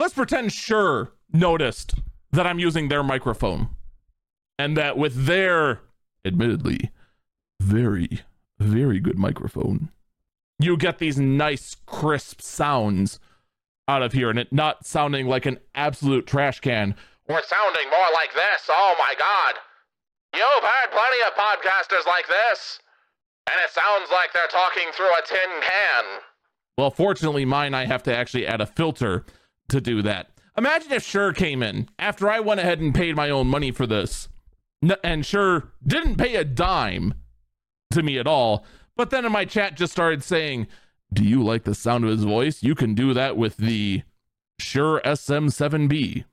Let's 0.00 0.14
pretend 0.14 0.52
Shure 0.52 1.12
noticed 1.32 1.94
that 2.32 2.46
I'm 2.46 2.58
using 2.58 2.88
their 2.88 3.02
microphone 3.02 3.70
and 4.58 4.76
that 4.76 4.98
with 4.98 5.26
their 5.26 5.80
admittedly 6.24 6.90
very 7.60 8.20
very 8.58 9.00
good 9.00 9.18
microphone 9.18 9.90
you 10.58 10.76
get 10.76 10.98
these 10.98 11.18
nice 11.18 11.76
crisp 11.86 12.40
sounds 12.40 13.20
out 13.86 14.02
of 14.02 14.12
here 14.12 14.28
and 14.28 14.38
it 14.38 14.52
not 14.52 14.86
sounding 14.86 15.26
like 15.26 15.46
an 15.46 15.58
absolute 15.74 16.26
trash 16.26 16.60
can 16.60 16.94
or 17.28 17.42
sounding 17.42 17.90
more 17.90 18.08
like 18.14 18.32
this. 18.34 18.68
Oh 18.68 18.94
my 18.98 19.14
god. 19.18 19.54
You've 20.34 20.64
heard 20.64 20.90
plenty 20.90 21.18
of 21.26 21.34
podcasters 21.34 22.06
like 22.06 22.26
this 22.26 22.80
and 23.50 23.56
it 23.64 23.70
sounds 23.70 24.10
like 24.10 24.32
they're 24.32 24.46
talking 24.48 24.88
through 24.92 25.06
a 25.06 25.22
tin 25.26 25.62
can. 25.62 26.04
Well 26.76 26.90
fortunately 26.90 27.44
mine 27.44 27.74
i 27.74 27.86
have 27.86 28.02
to 28.04 28.14
actually 28.14 28.46
add 28.46 28.60
a 28.60 28.66
filter 28.66 29.24
to 29.68 29.80
do 29.80 30.02
that. 30.02 30.30
Imagine 30.56 30.92
if 30.92 31.04
Shure 31.04 31.32
came 31.32 31.62
in. 31.62 31.88
After 31.98 32.28
i 32.28 32.40
went 32.40 32.60
ahead 32.60 32.80
and 32.80 32.94
paid 32.94 33.14
my 33.14 33.30
own 33.30 33.46
money 33.46 33.70
for 33.70 33.86
this 33.86 34.28
and 35.02 35.24
Shure 35.24 35.72
didn't 35.86 36.16
pay 36.16 36.36
a 36.36 36.44
dime 36.44 37.14
to 37.90 38.02
me 38.02 38.18
at 38.18 38.26
all. 38.26 38.64
But 38.96 39.10
then 39.10 39.24
in 39.24 39.32
my 39.32 39.44
chat 39.44 39.76
just 39.76 39.92
started 39.92 40.22
saying, 40.22 40.66
Do 41.12 41.24
you 41.24 41.42
like 41.42 41.64
the 41.64 41.74
sound 41.74 42.04
of 42.04 42.10
his 42.10 42.24
voice? 42.24 42.62
You 42.62 42.74
can 42.74 42.94
do 42.94 43.14
that 43.14 43.36
with 43.36 43.56
the 43.56 44.02
Shure 44.58 45.00
SM7B, 45.04 46.24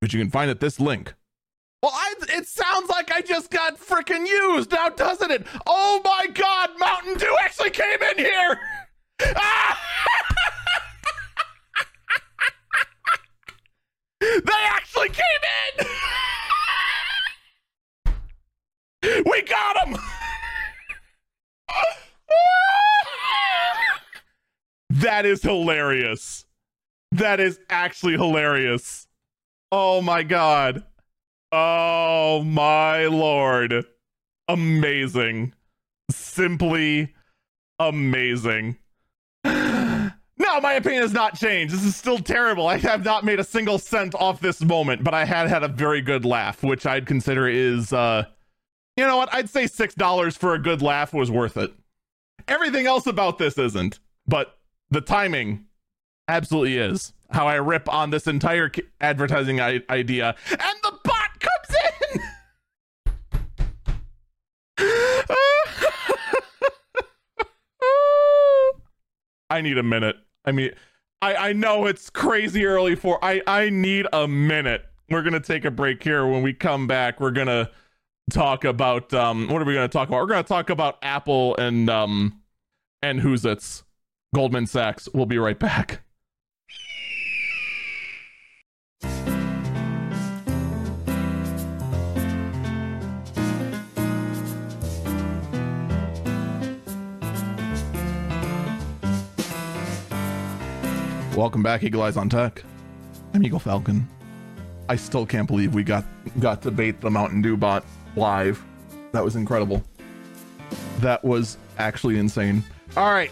which 0.00 0.14
you 0.14 0.20
can 0.20 0.30
find 0.30 0.50
at 0.50 0.60
this 0.60 0.78
link. 0.80 1.14
Well, 1.82 1.92
I, 1.94 2.14
it 2.30 2.46
sounds 2.46 2.88
like 2.88 3.12
I 3.12 3.20
just 3.20 3.50
got 3.50 3.78
freaking 3.78 4.26
used 4.26 4.72
now, 4.72 4.88
doesn't 4.88 5.30
it? 5.30 5.46
Oh 5.66 6.00
my 6.04 6.26
God, 6.32 6.70
Mountain 6.78 7.18
Dew 7.18 7.36
actually 7.40 7.70
came 7.70 8.02
in 8.02 8.18
here. 8.18 8.58
They 14.20 14.52
actually 14.70 15.08
came 15.10 15.24
in. 15.78 15.86
We 19.24 19.42
got 19.42 19.86
him! 19.86 19.96
that 24.90 25.24
is 25.24 25.42
hilarious. 25.42 26.44
That 27.12 27.40
is 27.40 27.58
actually 27.70 28.14
hilarious. 28.14 29.06
Oh 29.72 30.02
my 30.02 30.22
god. 30.22 30.84
Oh 31.52 32.42
my 32.42 33.06
lord. 33.06 33.86
Amazing. 34.48 35.54
Simply 36.10 37.14
amazing. 37.78 38.76
No, 40.38 40.60
my 40.60 40.74
opinion 40.74 41.00
has 41.00 41.14
not 41.14 41.34
changed. 41.34 41.72
This 41.72 41.82
is 41.82 41.96
still 41.96 42.18
terrible. 42.18 42.66
I 42.66 42.76
have 42.76 43.02
not 43.02 43.24
made 43.24 43.40
a 43.40 43.44
single 43.44 43.78
cent 43.78 44.14
off 44.14 44.38
this 44.38 44.60
moment, 44.60 45.02
but 45.02 45.14
I 45.14 45.24
had 45.24 45.48
had 45.48 45.62
a 45.62 45.68
very 45.68 46.02
good 46.02 46.26
laugh, 46.26 46.62
which 46.62 46.84
I'd 46.84 47.06
consider 47.06 47.48
is 47.48 47.90
uh 47.92 48.26
you 48.96 49.06
know 49.06 49.16
what? 49.16 49.32
I'd 49.32 49.48
say 49.50 49.64
$6 49.64 50.36
for 50.36 50.54
a 50.54 50.58
good 50.58 50.82
laugh 50.82 51.12
was 51.12 51.30
worth 51.30 51.56
it. 51.56 51.72
Everything 52.48 52.86
else 52.86 53.06
about 53.06 53.38
this 53.38 53.58
isn't, 53.58 53.98
but 54.26 54.58
the 54.90 55.00
timing 55.00 55.66
absolutely 56.28 56.76
is. 56.78 57.12
How 57.30 57.48
I 57.48 57.56
rip 57.56 57.92
on 57.92 58.10
this 58.10 58.26
entire 58.28 58.70
advertising 59.00 59.60
I- 59.60 59.82
idea, 59.90 60.36
and 60.50 60.60
the 60.82 60.98
bot 61.02 61.40
comes 61.40 61.76
in! 62.08 62.20
I 69.50 69.60
need 69.60 69.78
a 69.78 69.82
minute. 69.82 70.16
I 70.44 70.52
mean, 70.52 70.70
I, 71.22 71.34
I 71.48 71.52
know 71.52 71.86
it's 71.86 72.10
crazy 72.10 72.64
early 72.66 72.94
for 72.94 73.24
I, 73.24 73.42
I 73.46 73.70
need 73.70 74.06
a 74.12 74.28
minute. 74.28 74.84
We're 75.10 75.22
gonna 75.22 75.40
take 75.40 75.64
a 75.64 75.70
break 75.70 76.02
here. 76.02 76.26
When 76.26 76.42
we 76.42 76.52
come 76.52 76.86
back, 76.86 77.20
we're 77.20 77.30
gonna 77.30 77.70
talk 78.30 78.64
about 78.64 79.14
um 79.14 79.48
what 79.48 79.62
are 79.62 79.64
we 79.64 79.74
going 79.74 79.88
to 79.88 79.92
talk 79.92 80.08
about? 80.08 80.20
We're 80.20 80.26
going 80.26 80.42
to 80.42 80.48
talk 80.48 80.70
about 80.70 80.98
Apple 81.02 81.56
and 81.56 81.88
um 81.88 82.40
and 83.02 83.20
who's 83.20 83.44
it's 83.44 83.84
Goldman 84.34 84.66
Sachs. 84.66 85.08
We'll 85.12 85.26
be 85.26 85.38
right 85.38 85.58
back. 85.58 86.02
Welcome 101.36 101.62
back, 101.62 101.82
Eagle 101.84 102.02
Eyes 102.02 102.16
on 102.16 102.30
Tech. 102.30 102.64
I'm 103.34 103.44
Eagle 103.44 103.58
Falcon. 103.58 104.08
I 104.88 104.96
still 104.96 105.26
can't 105.26 105.46
believe 105.46 105.74
we 105.74 105.84
got 105.84 106.04
got 106.40 106.62
to 106.62 106.70
bait 106.70 107.00
the 107.00 107.10
Mountain 107.10 107.42
Dew 107.42 107.56
bot 107.56 107.84
live. 108.16 108.62
That 109.12 109.24
was 109.24 109.36
incredible. 109.36 109.82
That 110.98 111.24
was 111.24 111.58
actually 111.78 112.18
insane. 112.18 112.64
All 112.96 113.12
right. 113.12 113.30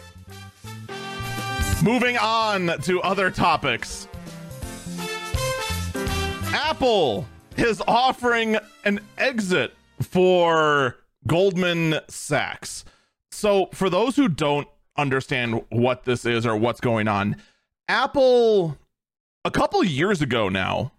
Moving 1.82 2.16
on 2.18 2.80
to 2.82 3.00
other 3.02 3.30
topics. 3.30 4.08
Apple 6.52 7.26
is 7.56 7.82
offering 7.86 8.56
an 8.84 9.00
exit 9.18 9.74
for 10.00 10.96
Goldman 11.26 11.96
Sachs. 12.08 12.84
So, 13.30 13.68
for 13.72 13.90
those 13.90 14.16
who 14.16 14.28
don't 14.28 14.68
understand 14.96 15.64
what 15.70 16.04
this 16.04 16.24
is 16.24 16.46
or 16.46 16.56
what's 16.56 16.80
going 16.80 17.08
on, 17.08 17.36
Apple, 17.88 18.78
a 19.44 19.50
couple 19.50 19.82
years 19.84 20.22
ago 20.22 20.48
now, 20.48 20.92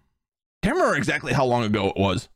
can't 0.62 0.76
remember 0.76 0.96
exactly 0.96 1.32
how 1.32 1.44
long 1.44 1.64
ago 1.64 1.88
it 1.88 1.96
was, 1.96 2.28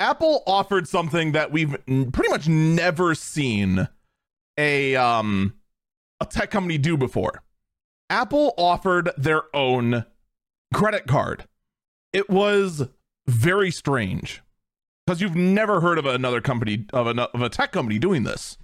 Apple 0.00 0.42
offered 0.46 0.88
something 0.88 1.32
that 1.32 1.52
we've 1.52 1.76
pretty 1.86 2.30
much 2.30 2.48
never 2.48 3.14
seen 3.14 3.86
a 4.56 4.96
um 4.96 5.54
a 6.20 6.26
tech 6.26 6.50
company 6.50 6.78
do 6.78 6.96
before. 6.96 7.42
Apple 8.08 8.54
offered 8.56 9.10
their 9.16 9.44
own 9.54 10.04
credit 10.74 11.06
card. 11.06 11.44
It 12.12 12.28
was 12.28 12.88
very 13.28 13.70
strange 13.70 14.42
because 15.06 15.20
you've 15.20 15.36
never 15.36 15.80
heard 15.80 15.98
of 15.98 16.06
another 16.06 16.40
company 16.40 16.86
of 16.92 17.06
a, 17.06 17.22
of 17.22 17.42
a 17.42 17.48
tech 17.48 17.70
company 17.72 17.98
doing 17.98 18.24
this. 18.24 18.58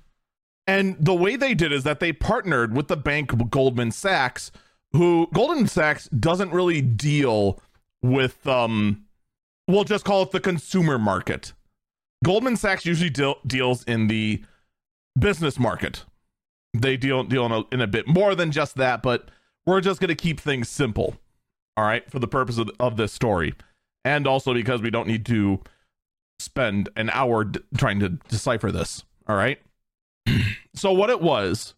And 0.67 0.97
the 0.99 1.15
way 1.15 1.37
they 1.37 1.55
did 1.55 1.73
is 1.73 1.85
that 1.85 2.01
they 2.01 2.13
partnered 2.13 2.75
with 2.75 2.89
the 2.89 2.97
bank 2.97 3.51
Goldman 3.51 3.93
Sachs, 3.93 4.51
who 4.93 5.29
Goldman 5.33 5.69
Sachs 5.69 6.09
doesn't 6.09 6.51
really 6.51 6.81
deal 6.81 7.61
with 8.03 8.47
um 8.49 9.06
we'll 9.69 9.85
just 9.85 10.05
call 10.05 10.23
it 10.23 10.31
the 10.31 10.41
consumer 10.41 10.99
market. 10.99 11.53
Goldman 12.25 12.57
Sachs 12.57 12.87
usually 12.87 13.11
deal, 13.11 13.37
deals 13.47 13.85
in 13.85 14.07
the 14.09 14.43
business 15.19 15.59
market. 15.59 16.05
They 16.75 16.97
deal 16.97 17.25
deal 17.25 17.47
in 17.47 17.53
a, 17.53 17.63
in 17.73 17.81
a 17.81 17.87
bit 17.87 18.07
more 18.07 18.35
than 18.35 18.51
just 18.51 18.77
that, 18.77 19.03
but 19.03 19.31
we're 19.65 19.81
just 19.81 20.01
going 20.01 20.09
to 20.09 20.15
keep 20.15 20.41
things 20.41 20.69
simple. 20.69 21.17
All 21.77 21.85
right, 21.85 22.11
for 22.11 22.19
the 22.19 22.29
purpose 22.29 22.59
of, 22.59 22.71
of 22.81 22.97
this 22.97 23.13
story. 23.13 23.55
And 24.05 24.27
also 24.27 24.55
because 24.55 24.81
we 24.81 24.91
don't 24.91 25.09
need 25.09 25.27
to 25.27 25.61
spend 26.39 26.89
an 26.97 27.11
hour 27.11 27.45
d- 27.45 27.61
trying 27.77 28.01
to 28.01 28.11
decipher 28.29 28.71
this. 28.71 29.05
All 29.29 29.37
right. 29.37 29.59
so, 30.75 30.93
what 30.93 31.11
it 31.11 31.21
was 31.21 31.75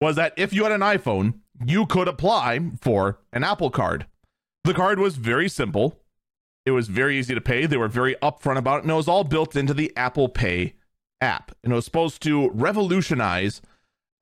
was 0.00 0.16
that 0.16 0.32
if 0.36 0.52
you 0.52 0.62
had 0.62 0.72
an 0.72 0.80
iPhone, 0.80 1.40
you 1.64 1.86
could 1.86 2.08
apply 2.08 2.60
for 2.80 3.18
an 3.32 3.44
Apple 3.44 3.70
card. 3.70 4.06
The 4.64 4.74
card 4.74 4.98
was 4.98 5.16
very 5.16 5.48
simple. 5.48 6.00
It 6.66 6.72
was 6.72 6.88
very 6.88 7.16
easy 7.16 7.32
to 7.32 7.40
pay. 7.40 7.64
They 7.64 7.76
were 7.76 7.88
very 7.88 8.16
upfront 8.16 8.58
about 8.58 8.78
it, 8.78 8.82
and 8.82 8.90
it 8.90 8.96
was 8.96 9.08
all 9.08 9.24
built 9.24 9.54
into 9.54 9.72
the 9.72 9.92
Apple 9.96 10.28
Pay 10.28 10.74
app. 11.20 11.52
And 11.62 11.72
it 11.72 11.76
was 11.76 11.84
supposed 11.84 12.20
to 12.22 12.50
revolutionize 12.50 13.62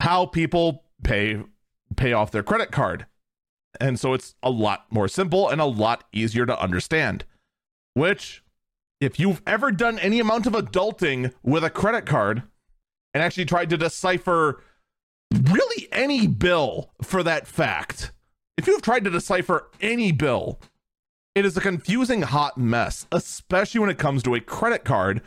how 0.00 0.26
people 0.26 0.84
pay 1.02 1.42
pay 1.96 2.12
off 2.12 2.30
their 2.30 2.42
credit 2.42 2.70
card. 2.70 3.06
And 3.80 3.98
so 3.98 4.12
it's 4.12 4.34
a 4.42 4.50
lot 4.50 4.86
more 4.90 5.08
simple 5.08 5.48
and 5.48 5.60
a 5.60 5.64
lot 5.64 6.04
easier 6.12 6.46
to 6.46 6.60
understand. 6.60 7.24
Which, 7.94 8.42
if 9.00 9.18
you've 9.18 9.42
ever 9.46 9.72
done 9.72 9.98
any 9.98 10.20
amount 10.20 10.46
of 10.46 10.52
adulting 10.52 11.32
with 11.42 11.64
a 11.64 11.70
credit 11.70 12.04
card 12.06 12.42
and 13.12 13.22
actually 13.22 13.44
tried 13.46 13.70
to 13.70 13.76
decipher 13.76 14.62
really 15.32 15.88
any 15.92 16.26
bill 16.26 16.90
for 17.02 17.22
that 17.22 17.46
fact, 17.46 18.12
if 18.56 18.66
you've 18.66 18.82
tried 18.82 19.04
to 19.04 19.10
decipher 19.10 19.70
any 19.80 20.12
bill, 20.12 20.60
it 21.34 21.44
is 21.44 21.56
a 21.56 21.60
confusing 21.60 22.22
hot 22.22 22.56
mess, 22.58 23.06
especially 23.12 23.80
when 23.80 23.90
it 23.90 23.98
comes 23.98 24.22
to 24.22 24.34
a 24.34 24.40
credit 24.40 24.84
card. 24.84 25.22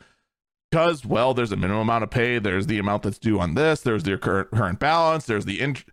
Because, 0.69 1.05
well, 1.05 1.33
there's 1.33 1.53
a 1.53 1.55
minimum 1.55 1.83
amount 1.83 2.03
of 2.03 2.09
pay, 2.09 2.39
there's 2.39 2.67
the 2.67 2.77
amount 2.77 3.03
that's 3.03 3.17
due 3.17 3.39
on 3.39 3.55
this, 3.55 3.79
there's 3.81 4.03
the 4.03 4.17
current, 4.17 4.51
current 4.51 4.79
balance, 4.79 5.25
there's 5.25 5.45
the 5.45 5.61
int- 5.61 5.85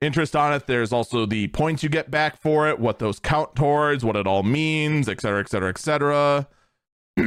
interest 0.00 0.36
on 0.36 0.52
it, 0.52 0.68
there's 0.68 0.92
also 0.92 1.26
the 1.26 1.48
points 1.48 1.82
you 1.82 1.88
get 1.88 2.12
back 2.12 2.40
for 2.40 2.68
it, 2.68 2.78
what 2.78 3.00
those 3.00 3.18
count 3.18 3.56
towards, 3.56 4.04
what 4.04 4.14
it 4.14 4.28
all 4.28 4.44
means, 4.44 5.08
et 5.08 5.20
cetera, 5.20 5.40
et 5.40 5.48
cetera, 5.48 5.68
et 5.68 5.78
cetera. 5.78 6.48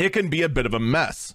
It 0.00 0.14
can 0.14 0.30
be 0.30 0.40
a 0.40 0.48
bit 0.48 0.64
of 0.64 0.72
a 0.72 0.80
mess. 0.80 1.34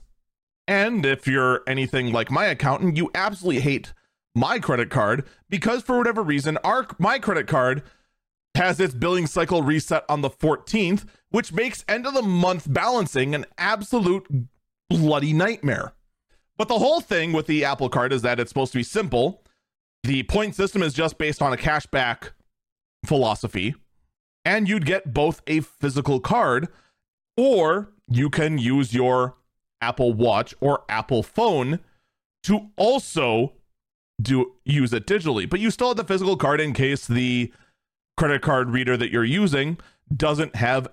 And 0.68 1.06
if 1.06 1.28
you're 1.28 1.62
anything 1.68 2.12
like 2.12 2.32
my 2.32 2.46
accountant, 2.46 2.98
you 2.98 3.12
absolutely 3.14 3.62
hate 3.62 3.94
my 4.34 4.58
credit 4.58 4.90
card 4.90 5.24
because 5.52 5.84
for 5.84 6.00
whatever 6.00 6.24
reason, 6.24 6.58
our 6.64 6.88
my 6.98 7.20
credit 7.20 7.46
card 7.46 7.84
has 8.56 8.80
its 8.80 8.94
billing 8.94 9.28
cycle 9.28 9.62
reset 9.62 10.06
on 10.10 10.22
the 10.22 10.30
14th, 10.30 11.06
which 11.30 11.54
makes 11.54 11.84
end 11.88 12.08
of 12.08 12.14
the 12.14 12.22
month 12.22 12.72
balancing 12.72 13.36
an 13.36 13.46
absolute 13.58 14.28
bloody 14.90 15.34
nightmare. 15.34 15.94
But 16.58 16.68
the 16.68 16.80
whole 16.80 17.02
thing 17.02 17.34
with 17.34 17.48
the 17.48 17.66
Apple 17.66 17.90
card 17.90 18.14
is 18.14 18.22
that 18.22 18.40
it's 18.40 18.50
supposed 18.50 18.72
to 18.72 18.80
be 18.80 18.84
simple. 18.84 19.44
The 20.04 20.24
point 20.24 20.56
system 20.56 20.82
is 20.82 20.94
just 20.94 21.18
based 21.18 21.42
on 21.42 21.52
a 21.52 21.58
cashback 21.58 22.30
philosophy, 23.06 23.76
and 24.46 24.70
you'd 24.70 24.86
get 24.86 25.14
both 25.14 25.42
a 25.48 25.60
physical 25.62 26.20
card 26.20 26.68
or 27.38 27.92
you 28.08 28.30
can 28.30 28.58
use 28.58 28.94
your 28.94 29.36
Apple 29.82 30.14
Watch 30.14 30.54
or 30.62 30.84
Apple 30.88 31.24
phone 31.24 31.80
to 32.44 32.70
also 32.78 33.54
do 34.22 34.54
use 34.64 34.94
it 34.94 35.06
digitally. 35.06 35.50
But 35.50 35.60
you 35.60 35.72
still 35.72 35.90
have 35.90 35.98
the 35.98 36.04
physical 36.04 36.38
card 36.38 36.62
in 36.62 36.74
case 36.74 37.08
the 37.08 37.52
credit 38.18 38.42
card 38.42 38.70
reader 38.70 38.98
that 38.98 39.12
you're 39.12 39.24
using 39.24 39.78
doesn't 40.16 40.56
have 40.56 40.88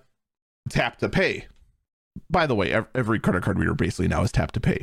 tap 0.68 0.98
to 0.98 1.08
pay. 1.08 1.46
By 2.30 2.46
the 2.46 2.54
way, 2.54 2.72
every 2.94 3.18
credit 3.18 3.42
card 3.42 3.58
reader 3.58 3.74
basically 3.74 4.08
now 4.08 4.22
is 4.22 4.32
tap 4.32 4.52
to 4.52 4.60
pay. 4.60 4.82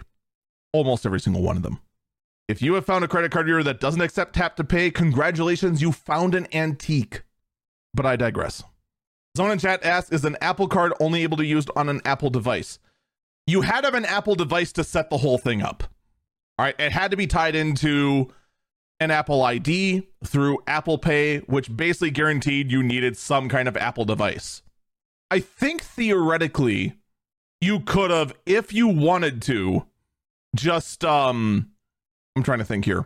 Almost 0.73 1.05
every 1.05 1.19
single 1.19 1.41
one 1.41 1.57
of 1.57 1.63
them. 1.63 1.79
If 2.47 2.61
you 2.61 2.73
have 2.73 2.85
found 2.85 3.03
a 3.05 3.07
credit 3.07 3.31
card 3.31 3.45
reader 3.45 3.63
that 3.63 3.79
doesn't 3.79 4.01
accept 4.01 4.33
tap 4.33 4.55
to 4.55 4.63
pay, 4.63 4.89
congratulations, 4.89 5.81
you 5.81 5.91
found 5.91 6.33
an 6.33 6.47
antique. 6.53 7.23
But 7.93 8.05
I 8.05 8.15
digress. 8.15 8.63
Someone 9.37 9.53
in 9.53 9.59
chat 9.59 9.85
asks, 9.85 10.11
is 10.11 10.25
an 10.25 10.37
Apple 10.41 10.67
card 10.67 10.91
only 10.99 11.21
able 11.23 11.37
to 11.37 11.43
be 11.43 11.47
used 11.47 11.69
on 11.75 11.89
an 11.89 12.01
Apple 12.05 12.31
device? 12.31 12.79
You 13.45 13.61
had 13.61 13.81
to 13.81 13.87
have 13.87 13.93
an 13.93 14.05
Apple 14.05 14.35
device 14.35 14.71
to 14.73 14.83
set 14.83 15.09
the 15.09 15.17
whole 15.17 15.37
thing 15.37 15.61
up. 15.61 15.83
All 16.57 16.65
right. 16.65 16.75
It 16.79 16.91
had 16.91 17.11
to 17.11 17.17
be 17.17 17.27
tied 17.27 17.55
into 17.55 18.29
an 18.99 19.11
Apple 19.11 19.43
ID 19.43 20.07
through 20.25 20.59
Apple 20.67 20.97
Pay, 20.97 21.39
which 21.39 21.75
basically 21.75 22.11
guaranteed 22.11 22.71
you 22.71 22.83
needed 22.83 23.17
some 23.17 23.49
kind 23.49 23.67
of 23.67 23.77
Apple 23.77 24.05
device. 24.05 24.61
I 25.31 25.39
think 25.39 25.81
theoretically 25.81 26.95
you 27.61 27.79
could 27.79 28.11
have, 28.11 28.33
if 28.45 28.73
you 28.73 28.87
wanted 28.87 29.41
to, 29.43 29.85
just 30.55 31.05
um 31.05 31.71
I'm 32.35 32.43
trying 32.43 32.59
to 32.59 32.65
think 32.65 32.85
here. 32.85 33.05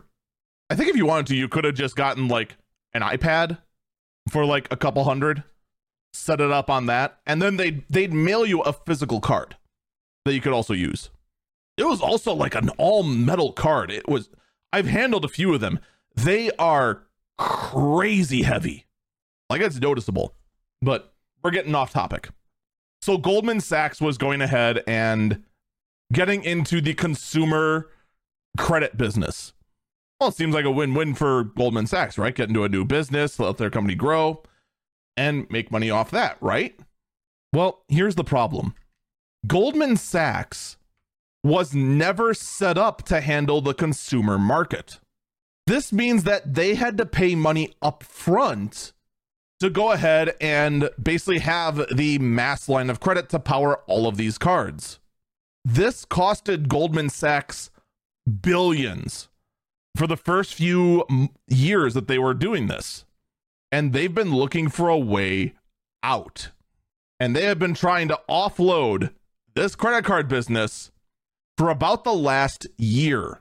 I 0.70 0.76
think 0.76 0.88
if 0.88 0.96
you 0.96 1.06
wanted 1.06 1.26
to, 1.26 1.36
you 1.36 1.48
could 1.48 1.64
have 1.64 1.74
just 1.74 1.96
gotten 1.96 2.28
like 2.28 2.56
an 2.92 3.02
iPad 3.02 3.58
for 4.30 4.44
like 4.44 4.68
a 4.70 4.76
couple 4.76 5.04
hundred 5.04 5.44
set 6.14 6.40
it 6.40 6.50
up 6.50 6.70
on 6.70 6.86
that, 6.86 7.18
and 7.26 7.42
then 7.42 7.56
they'd 7.56 7.82
they'd 7.90 8.12
mail 8.12 8.46
you 8.46 8.60
a 8.62 8.72
physical 8.72 9.20
card 9.20 9.56
that 10.24 10.32
you 10.32 10.40
could 10.40 10.52
also 10.52 10.72
use. 10.72 11.10
It 11.76 11.84
was 11.84 12.00
also 12.00 12.32
like 12.32 12.54
an 12.54 12.70
all 12.78 13.02
metal 13.02 13.52
card. 13.52 13.90
It 13.90 14.08
was 14.08 14.30
I've 14.74 14.86
handled 14.86 15.24
a 15.24 15.28
few 15.28 15.54
of 15.54 15.60
them. 15.60 15.78
They 16.16 16.50
are 16.58 17.04
crazy 17.38 18.42
heavy. 18.42 18.86
Like 19.48 19.60
it's 19.60 19.78
noticeable. 19.78 20.34
But 20.82 21.14
we're 21.44 21.52
getting 21.52 21.76
off 21.76 21.92
topic. 21.92 22.30
So 23.00 23.16
Goldman 23.16 23.60
Sachs 23.60 24.00
was 24.00 24.18
going 24.18 24.40
ahead 24.40 24.82
and 24.84 25.44
getting 26.12 26.42
into 26.42 26.80
the 26.80 26.92
consumer 26.92 27.88
credit 28.58 28.96
business. 28.96 29.52
Well, 30.18 30.30
it 30.30 30.34
seems 30.34 30.56
like 30.56 30.64
a 30.64 30.72
win-win 30.72 31.14
for 31.14 31.44
Goldman 31.44 31.86
Sachs, 31.86 32.18
right? 32.18 32.34
Get 32.34 32.48
into 32.48 32.64
a 32.64 32.68
new 32.68 32.84
business, 32.84 33.38
let 33.38 33.58
their 33.58 33.70
company 33.70 33.94
grow 33.94 34.42
and 35.16 35.48
make 35.50 35.70
money 35.70 35.88
off 35.88 36.10
that, 36.10 36.36
right? 36.40 36.76
Well, 37.52 37.84
here's 37.86 38.16
the 38.16 38.24
problem 38.24 38.74
Goldman 39.46 39.96
Sachs 39.98 40.78
was 41.44 41.74
never 41.74 42.32
set 42.34 42.78
up 42.78 43.02
to 43.02 43.20
handle 43.20 43.60
the 43.60 43.74
consumer 43.74 44.38
market. 44.38 44.98
This 45.66 45.92
means 45.92 46.24
that 46.24 46.54
they 46.54 46.74
had 46.74 46.96
to 46.98 47.06
pay 47.06 47.34
money 47.34 47.74
up 47.80 48.02
front 48.02 48.92
to 49.60 49.70
go 49.70 49.92
ahead 49.92 50.34
and 50.40 50.90
basically 51.00 51.38
have 51.38 51.86
the 51.94 52.18
mass 52.18 52.68
line 52.68 52.90
of 52.90 52.98
credit 52.98 53.28
to 53.28 53.38
power 53.38 53.80
all 53.86 54.06
of 54.06 54.16
these 54.16 54.38
cards. 54.38 54.98
This 55.64 56.04
costed 56.04 56.66
Goldman 56.66 57.10
Sachs 57.10 57.70
billions 58.42 59.28
for 59.94 60.06
the 60.06 60.16
first 60.16 60.54
few 60.54 61.30
years 61.46 61.94
that 61.94 62.08
they 62.08 62.18
were 62.18 62.34
doing 62.34 62.66
this 62.66 63.04
and 63.70 63.92
they've 63.92 64.14
been 64.14 64.34
looking 64.34 64.68
for 64.68 64.88
a 64.88 64.98
way 64.98 65.54
out. 66.02 66.50
And 67.20 67.34
they 67.34 67.44
have 67.44 67.58
been 67.58 67.74
trying 67.74 68.08
to 68.08 68.20
offload 68.28 69.12
this 69.54 69.74
credit 69.76 70.04
card 70.04 70.28
business 70.28 70.90
for 71.56 71.70
about 71.70 72.04
the 72.04 72.14
last 72.14 72.66
year. 72.76 73.40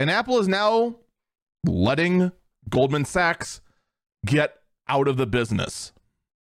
And 0.00 0.10
Apple 0.10 0.38
is 0.38 0.48
now 0.48 0.96
letting 1.64 2.32
Goldman 2.68 3.04
Sachs 3.04 3.60
get 4.24 4.54
out 4.88 5.08
of 5.08 5.16
the 5.16 5.26
business, 5.26 5.92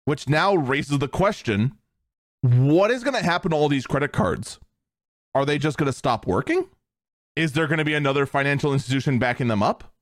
which 0.05 0.27
now 0.27 0.55
raises 0.55 0.99
the 0.99 1.07
question 1.07 1.73
what 2.41 2.91
is 2.91 3.03
going 3.03 3.15
to 3.15 3.23
happen 3.23 3.51
to 3.51 3.57
all 3.57 3.69
these 3.69 3.87
credit 3.87 4.13
cards? 4.13 4.59
Are 5.33 5.45
they 5.45 5.57
just 5.57 5.77
going 5.77 5.91
to 5.91 5.97
stop 5.97 6.27
working? 6.27 6.69
Is 7.35 7.53
there 7.53 7.67
going 7.67 7.79
to 7.79 7.85
be 7.85 7.95
another 7.95 8.25
financial 8.25 8.71
institution 8.71 9.19
backing 9.19 9.47
them 9.47 9.63
up? 9.63 9.93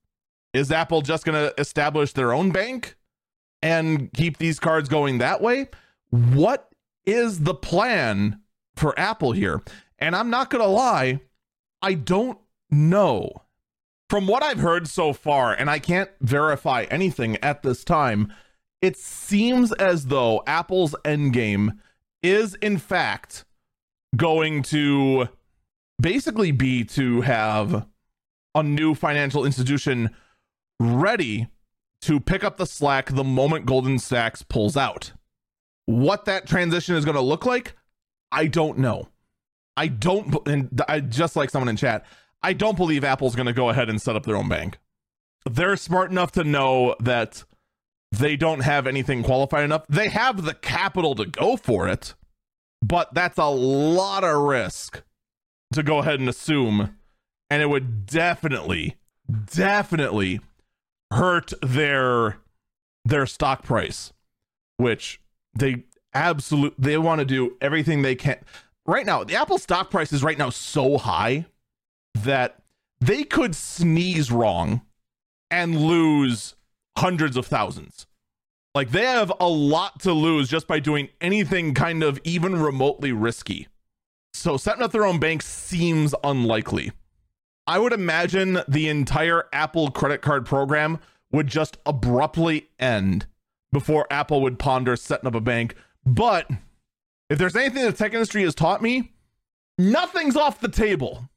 Is 0.54 0.72
Apple 0.72 1.02
just 1.02 1.26
going 1.26 1.42
to 1.42 1.54
establish 1.60 2.14
their 2.14 2.34
own 2.34 2.52
bank? 2.52 2.96
and 3.64 4.12
keep 4.14 4.38
these 4.38 4.60
cards 4.60 4.90
going 4.90 5.18
that 5.18 5.42
way. 5.42 5.70
What 6.10 6.70
is 7.06 7.40
the 7.40 7.56
plan 7.56 8.42
for 8.76 8.98
Apple 9.00 9.32
here? 9.32 9.62
And 10.00 10.16
I'm 10.16 10.30
not 10.30 10.50
going 10.50 10.64
to 10.64 10.70
lie, 10.70 11.22
I 11.82 11.94
don't 11.94 12.40
know. 12.70 13.44
From 14.10 14.28
what 14.28 14.44
I've 14.44 14.60
heard 14.60 14.88
so 14.88 15.14
far, 15.14 15.54
and 15.54 15.70
I 15.70 15.80
can't 15.80 16.10
verify 16.22 16.84
anything 16.92 17.38
at 17.38 17.64
this 17.64 17.84
time, 17.84 18.32
it 18.82 18.98
seems 18.98 19.72
as 19.74 20.08
though 20.08 20.44
Apple's 20.46 20.96
endgame 21.04 21.78
is, 22.22 22.56
in 22.56 22.78
fact, 22.78 23.46
going 24.16 24.62
to 24.64 25.30
basically 26.02 26.52
be 26.52 26.84
to 26.84 27.22
have 27.22 27.88
a 28.56 28.64
new 28.64 28.94
financial 28.94 29.46
institution 29.46 30.10
ready 30.80 31.48
to 32.02 32.20
pick 32.20 32.44
up 32.44 32.58
the 32.58 32.66
slack 32.66 33.10
the 33.10 33.24
moment 33.24 33.66
Goldman 33.66 34.00
Sachs 34.00 34.44
pulls 34.44 34.76
out. 34.76 35.14
What 35.86 36.26
that 36.26 36.46
transition 36.46 36.96
is 36.96 37.06
going 37.06 37.16
to 37.16 37.22
look 37.22 37.46
like, 37.46 37.76
I 38.32 38.48
don't 38.48 38.78
know. 38.78 39.08
I 39.76 39.88
don't, 39.88 40.48
and 40.48 40.82
I 40.88 41.00
just 41.00 41.36
like 41.36 41.50
someone 41.50 41.70
in 41.70 41.78
chat, 41.78 42.06
I 42.42 42.54
don't 42.54 42.78
believe 42.78 43.04
Apple's 43.04 43.36
going 43.36 43.48
to 43.48 43.54
go 43.54 43.70
ahead 43.70 43.90
and 43.90 44.02
set 44.02 44.16
up 44.16 44.26
their 44.26 44.36
own 44.36 44.50
bank. 44.50 44.78
They're 45.50 45.78
smart 45.78 46.12
enough 46.12 46.32
to 46.34 46.44
know 46.44 46.96
that 47.00 47.44
they 48.12 48.36
don't 48.36 48.62
have 48.62 48.86
anything 48.86 49.24
qualified 49.24 49.64
enough. 49.64 49.86
They 49.90 50.10
have 50.10 50.44
the 50.44 50.54
capital 50.54 51.16
to 51.16 51.26
go 51.26 51.58
for 51.58 51.88
it, 51.88 52.14
but 52.82 53.14
that's 53.14 53.38
a 53.38 53.46
lot 53.46 54.24
of 54.24 54.42
risk 54.42 55.02
to 55.74 55.84
go 55.84 56.00
ahead 56.00 56.20
and 56.20 56.30
assume. 56.30 56.98
And 57.50 57.62
it 57.62 57.70
would 57.70 58.06
definitely, 58.06 58.98
definitely 59.46 60.42
hurt 61.12 61.54
their 61.62 62.38
their 63.06 63.26
stock 63.26 63.64
price, 63.64 64.14
which 64.78 65.20
they 65.54 65.84
absolute 66.14 66.74
they 66.78 66.98
want 66.98 67.20
to 67.20 67.26
do 67.26 67.58
everything 67.62 68.02
they 68.02 68.16
can. 68.16 68.38
Right 68.86 69.06
now, 69.06 69.24
the 69.24 69.36
Apple 69.36 69.58
stock 69.58 69.90
price 69.90 70.12
is 70.12 70.24
right 70.24 70.38
now 70.38 70.50
so 70.50 70.98
high 70.98 71.46
that 72.16 72.60
they 73.00 73.24
could 73.24 73.56
sneeze 73.56 74.32
wrong 74.32 74.82
and 75.50 75.80
lose 75.80 76.56
hundreds 76.98 77.38
of 77.38 77.46
thousands. 77.46 78.08
Like 78.76 78.92
they 78.92 79.06
have 79.06 79.32
a 79.40 79.48
lot 79.48 80.00
to 80.02 80.12
lose 80.12 80.50
just 80.50 80.68
by 80.68 80.80
doing 80.80 81.10
anything 81.22 81.74
kind 81.74 82.04
of 82.04 82.20
even 82.24 82.60
remotely 82.60 83.12
risky. 83.12 83.68
So 84.34 84.58
setting 84.58 84.84
up 84.84 84.92
their 84.92 85.06
own 85.06 85.20
bank 85.20 85.44
seems 85.44 86.16
unlikely. 86.24 86.92
I 87.68 87.80
would 87.80 87.94
imagine 87.94 88.60
the 88.68 88.90
entire 88.90 89.46
Apple 89.54 89.92
credit 89.92 90.22
card 90.22 90.46
program 90.46 91.00
would 91.32 91.48
just 91.48 91.78
abruptly 91.86 92.70
end 92.80 93.28
before 93.72 94.08
Apple 94.10 94.42
would 94.42 94.60
ponder 94.60 94.96
setting 94.96 95.28
up 95.28 95.36
a 95.36 95.42
bank. 95.42 95.76
But 96.06 96.50
if 97.30 97.38
there's 97.38 97.56
anything 97.56 97.86
the 97.86 97.92
tech 97.92 98.14
industry 98.14 98.44
has 98.44 98.56
taught 98.56 98.82
me, 98.82 99.14
nothing's 99.78 100.36
off 100.36 100.60
the 100.60 100.68
table. 100.68 101.30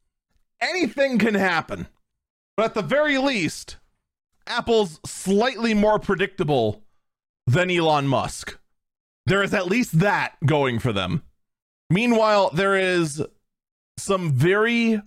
Anything 0.61 1.19
can 1.19 1.35
happen. 1.35 1.87
But 2.57 2.67
at 2.67 2.75
the 2.75 2.83
very 2.83 3.19
least, 3.19 3.77
Apple's 4.47 5.01
slightly 5.05 5.75
more 5.75 5.99
predictable 5.99 6.85
than 7.47 7.71
Elon 7.71 8.09
Musk. 8.09 8.59
There 9.27 9.43
is 9.43 9.53
at 9.53 9.67
least 9.67 9.99
that 10.01 10.37
going 10.45 10.79
for 10.79 10.93
them. 10.93 11.23
Meanwhile, 11.91 12.51
there 12.55 12.77
is 12.77 13.23
some 13.99 14.33
very 14.33 15.01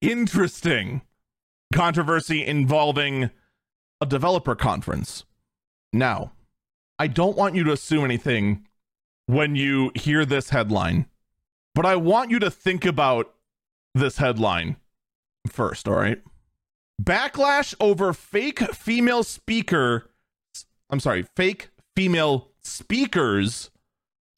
interesting 0.00 1.02
controversy 1.74 2.44
involving 2.44 3.30
a 4.00 4.06
developer 4.06 4.54
conference. 4.54 5.24
Now, 5.92 6.32
I 6.98 7.06
don't 7.06 7.36
want 7.36 7.54
you 7.54 7.64
to 7.64 7.72
assume 7.72 8.04
anything 8.04 8.65
when 9.26 9.56
you 9.56 9.90
hear 9.94 10.24
this 10.24 10.50
headline, 10.50 11.06
but 11.74 11.84
I 11.84 11.96
want 11.96 12.30
you 12.30 12.38
to 12.38 12.50
think 12.50 12.84
about 12.84 13.34
this 13.94 14.18
headline 14.18 14.76
first, 15.48 15.88
all 15.88 15.94
right? 15.94 16.22
Backlash 17.02 17.74
over 17.80 18.12
fake 18.12 18.60
female 18.74 19.22
speaker. 19.22 20.10
I'm 20.88 21.00
sorry, 21.00 21.22
fake 21.34 21.68
female 21.94 22.48
speakers 22.62 23.70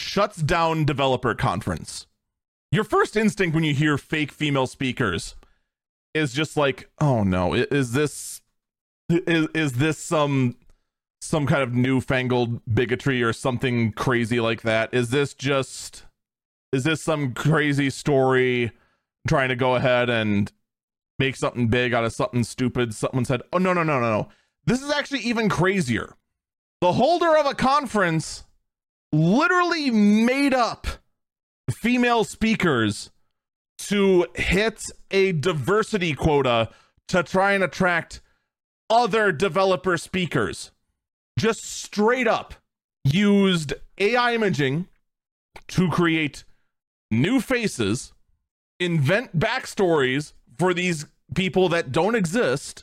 shuts 0.01 0.38
down 0.38 0.85
developer 0.85 1.35
conference. 1.35 2.07
Your 2.70 2.85
first 2.85 3.16
instinct 3.16 3.55
when 3.55 3.64
you 3.64 3.74
hear 3.74 3.96
fake 3.98 4.33
female 4.33 4.66
speakers 4.66 5.35
is 6.14 6.33
just 6.33 6.57
like, 6.57 6.90
oh 7.01 7.22
no, 7.22 7.55
is 7.55 7.92
this 7.92 8.42
is 9.09 9.48
is 9.55 9.72
this 9.74 9.98
some 9.98 10.57
some 11.21 11.47
kind 11.47 11.63
of 11.63 11.75
newfangled 11.75 12.61
bigotry 12.73 13.23
or 13.23 13.33
something 13.33 13.93
crazy 13.93 14.41
like 14.41 14.63
that? 14.63 14.93
Is 14.93 15.11
this 15.11 15.35
just 15.35 16.05
is 16.73 16.85
this 16.85 17.03
some 17.03 17.33
crazy 17.33 17.91
story 17.91 18.73
trying 19.27 19.49
to 19.49 19.57
go 19.57 19.75
ahead 19.75 20.11
and 20.11 20.53
make 21.19 21.37
something 21.37 21.69
big 21.69 21.95
out 21.95 22.05
of 22.05 22.13
something 22.13 22.45
stupid? 22.45 22.95
Someone 22.95 23.25
said, 23.25 23.43
"Oh 23.53 23.59
no, 23.59 23.73
no, 23.73 23.83
no, 23.83 24.01
no, 24.01 24.11
no. 24.11 24.29
This 24.65 24.83
is 24.83 24.91
actually 24.91 25.21
even 25.21 25.49
crazier." 25.49 26.15
The 26.81 26.93
holder 26.93 27.37
of 27.37 27.47
a 27.47 27.55
conference 27.55 28.45
literally 29.13 29.91
made 29.91 30.55
up 30.55 30.87
female 31.71 32.25
speakers 32.25 33.11
to 33.79 34.27
hit 34.35 34.85
a 35.11 35.33
diversity 35.33 36.15
quota 36.15 36.71
to 37.09 37.23
try 37.23 37.53
and 37.53 37.65
attract 37.65 38.21
other 38.91 39.33
developer 39.33 39.97
speakers. 39.97 40.73
Just 41.38 41.64
straight 41.64 42.27
up 42.27 42.55
used 43.05 43.72
AI 43.98 44.35
imaging 44.35 44.88
to 45.68 45.88
create 45.88 46.42
new 47.12 47.40
faces, 47.40 48.12
invent 48.81 49.38
backstories 49.38 50.33
for 50.59 50.74
these 50.74 51.07
people 51.37 51.68
that 51.68 51.92
don't 51.92 52.16
exist, 52.16 52.83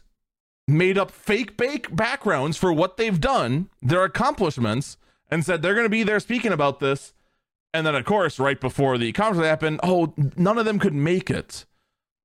made 0.70 0.98
up 0.98 1.12
fake 1.12 1.58
bake 1.58 1.94
backgrounds 1.94 2.56
for 2.56 2.72
what 2.72 2.96
they've 2.96 3.20
done, 3.20 3.70
their 3.82 4.06
accomplishments, 4.06 4.96
and 5.30 5.44
said 5.44 5.62
they're 5.62 5.74
going 5.74 5.86
to 5.86 5.90
be 5.90 6.04
there 6.04 6.22
speaking 6.22 6.54
about 6.54 6.80
this. 6.80 7.12
And 7.74 7.86
then, 7.86 7.94
of 7.94 8.06
course, 8.06 8.40
right 8.40 8.60
before 8.62 8.98
the 8.98 9.12
conference 9.12 9.46
happened, 9.46 9.82
oh, 9.84 10.14
none 10.38 10.58
of 10.58 10.64
them 10.64 10.80
could 10.80 10.94
make 10.94 11.30
it. 11.30 11.66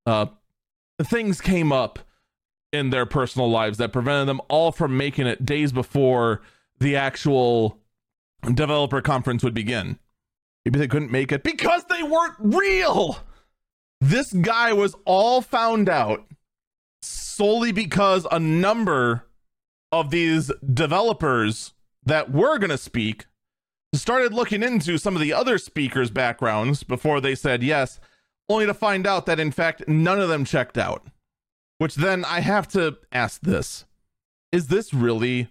Uh, 0.06 0.26
things 1.02 1.40
came 1.40 1.72
up 1.72 1.98
in 2.72 2.90
their 2.90 3.06
personal 3.06 3.50
lives 3.50 3.78
that 3.78 3.92
prevented 3.92 4.28
them 4.28 4.40
all 4.48 4.72
from 4.72 4.96
making 4.96 5.26
it 5.26 5.44
days 5.44 5.72
before 5.72 6.42
the 6.78 6.96
actual 6.96 7.78
developer 8.54 9.00
conference 9.00 9.42
would 9.42 9.54
begin. 9.54 9.98
Maybe 10.64 10.78
they 10.78 10.88
couldn't 10.88 11.10
make 11.10 11.32
it 11.32 11.42
because 11.42 11.84
they 11.84 12.02
weren't 12.02 12.36
real. 12.38 13.18
This 14.00 14.32
guy 14.32 14.72
was 14.72 14.94
all 15.04 15.42
found 15.42 15.88
out 15.88 16.26
solely 17.02 17.72
because 17.72 18.26
a 18.30 18.38
number 18.38 19.26
of 19.92 20.10
these 20.10 20.50
developers 20.72 21.74
that 22.04 22.30
were 22.30 22.58
going 22.58 22.70
to 22.70 22.78
speak 22.78 23.26
started 23.94 24.32
looking 24.32 24.62
into 24.62 24.98
some 24.98 25.16
of 25.16 25.22
the 25.22 25.32
other 25.32 25.58
speakers' 25.58 26.10
backgrounds 26.10 26.82
before 26.82 27.20
they 27.20 27.34
said 27.34 27.62
yes, 27.62 27.98
only 28.48 28.66
to 28.66 28.74
find 28.74 29.06
out 29.06 29.26
that 29.26 29.40
in 29.40 29.50
fact 29.50 29.86
none 29.88 30.20
of 30.20 30.28
them 30.28 30.44
checked 30.44 30.78
out. 30.78 31.06
Which 31.80 31.94
then 31.94 32.26
I 32.26 32.40
have 32.40 32.68
to 32.68 32.98
ask 33.10 33.40
this 33.40 33.86
Is 34.52 34.66
this 34.66 34.92
really 34.92 35.48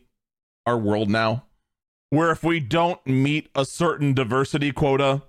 our 0.63 0.77
world 0.77 1.09
now? 1.09 1.45
Where 2.11 2.29
if 2.29 2.43
we 2.43 2.59
don't 2.59 3.03
meet 3.07 3.49
a 3.55 3.65
certain 3.65 4.13
diversity 4.13 4.71
quota, 4.71 5.23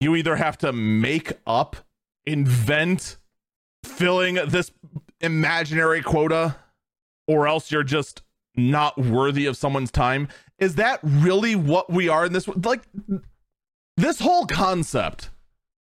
you 0.00 0.14
either 0.14 0.36
have 0.36 0.56
to 0.58 0.72
make 0.72 1.32
up, 1.44 1.74
invent, 2.24 3.16
filling 3.84 4.36
this 4.36 4.70
imaginary 5.20 6.02
quota, 6.02 6.54
or 7.26 7.48
else 7.48 7.72
you're 7.72 7.82
just 7.82 8.22
not 8.54 8.96
worthy 8.96 9.46
of 9.46 9.56
someone's 9.56 9.90
time. 9.90 10.28
Is 10.60 10.76
that 10.76 11.00
really 11.02 11.56
what 11.56 11.90
we 11.90 12.08
are 12.08 12.26
in 12.26 12.32
this? 12.32 12.46
Like, 12.46 12.82
this 13.96 14.20
whole 14.20 14.46
concept, 14.46 15.30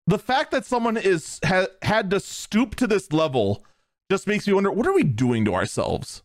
the 0.08 0.18
fact 0.18 0.50
that 0.50 0.66
someone 0.66 0.96
is 0.96 1.38
ha- 1.44 1.68
had 1.82 2.10
to 2.10 2.18
stoop 2.18 2.74
to 2.76 2.88
this 2.88 3.12
level 3.12 3.64
just 4.12 4.26
makes 4.26 4.46
me 4.46 4.52
wonder 4.52 4.70
what 4.70 4.86
are 4.86 4.92
we 4.92 5.04
doing 5.04 5.42
to 5.42 5.54
ourselves? 5.54 6.22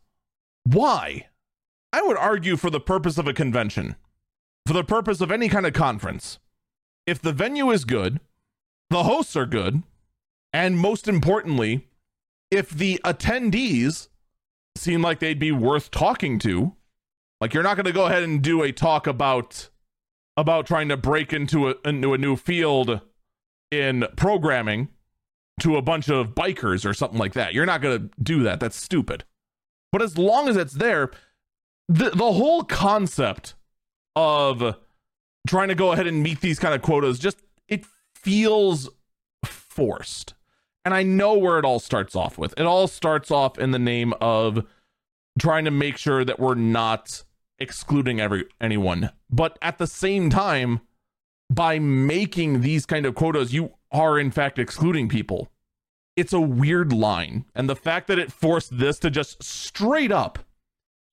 Why? 0.65 1.27
I 1.93 2.01
would 2.01 2.17
argue 2.17 2.57
for 2.57 2.69
the 2.69 2.81
purpose 2.81 3.17
of 3.17 3.29
a 3.29 3.33
convention, 3.33 3.95
for 4.65 4.73
the 4.73 4.83
purpose 4.83 5.21
of 5.21 5.31
any 5.31 5.47
kind 5.47 5.65
of 5.65 5.71
conference. 5.71 6.37
If 7.05 7.21
the 7.21 7.31
venue 7.31 7.71
is 7.71 7.85
good, 7.85 8.19
the 8.89 9.03
hosts 9.03 9.37
are 9.37 9.45
good, 9.45 9.83
and 10.51 10.77
most 10.77 11.07
importantly, 11.07 11.87
if 12.51 12.71
the 12.71 12.99
attendees 13.05 14.09
seem 14.75 15.01
like 15.01 15.19
they'd 15.19 15.39
be 15.39 15.53
worth 15.53 15.89
talking 15.89 16.39
to, 16.39 16.75
like 17.39 17.53
you're 17.53 17.63
not 17.63 17.77
going 17.77 17.85
to 17.85 17.93
go 17.93 18.07
ahead 18.07 18.23
and 18.23 18.41
do 18.41 18.63
a 18.63 18.73
talk 18.73 19.07
about 19.07 19.69
about 20.35 20.67
trying 20.67 20.89
to 20.89 20.97
break 20.97 21.31
into 21.31 21.69
a 21.69 21.75
into 21.85 22.13
a 22.13 22.17
new 22.17 22.35
field 22.35 22.99
in 23.71 24.05
programming 24.17 24.89
to 25.61 25.77
a 25.77 25.81
bunch 25.81 26.09
of 26.09 26.29
bikers 26.29 26.85
or 26.85 26.93
something 26.93 27.19
like 27.19 27.33
that. 27.33 27.53
You're 27.53 27.65
not 27.65 27.81
going 27.81 27.99
to 27.99 28.09
do 28.21 28.43
that. 28.43 28.59
That's 28.59 28.75
stupid. 28.75 29.23
But 29.91 30.01
as 30.01 30.17
long 30.17 30.47
as 30.47 30.57
it's 30.57 30.73
there, 30.73 31.11
the 31.87 32.09
the 32.09 32.33
whole 32.33 32.63
concept 32.63 33.55
of 34.15 34.75
trying 35.47 35.69
to 35.69 35.75
go 35.75 35.93
ahead 35.93 36.07
and 36.07 36.21
meet 36.21 36.41
these 36.41 36.59
kind 36.59 36.75
of 36.75 36.81
quotas 36.81 37.19
just 37.19 37.37
it 37.67 37.85
feels 38.15 38.89
forced. 39.45 40.33
And 40.83 40.93
I 40.93 41.03
know 41.03 41.37
where 41.37 41.59
it 41.59 41.65
all 41.65 41.79
starts 41.79 42.15
off 42.15 42.37
with. 42.37 42.53
It 42.57 42.65
all 42.65 42.87
starts 42.87 43.31
off 43.31 43.57
in 43.57 43.71
the 43.71 43.79
name 43.79 44.13
of 44.21 44.65
trying 45.39 45.65
to 45.65 45.71
make 45.71 45.97
sure 45.97 46.23
that 46.23 46.39
we're 46.39 46.55
not 46.55 47.23
excluding 47.59 48.19
every 48.19 48.45
anyone. 48.61 49.11
But 49.29 49.57
at 49.61 49.77
the 49.77 49.87
same 49.87 50.29
time, 50.29 50.81
by 51.49 51.79
making 51.79 52.61
these 52.61 52.85
kind 52.85 53.05
of 53.05 53.15
quotas, 53.15 53.53
you 53.53 53.73
are 53.91 54.19
in 54.19 54.31
fact 54.31 54.59
excluding 54.59 55.09
people. 55.09 55.49
It's 56.15 56.33
a 56.33 56.41
weird 56.41 56.91
line. 56.91 57.45
And 57.55 57.69
the 57.69 57.75
fact 57.75 58.07
that 58.07 58.19
it 58.19 58.31
forced 58.31 58.77
this 58.79 58.97
to 58.99 59.09
just 59.09 59.43
straight 59.43 60.11
up 60.11 60.39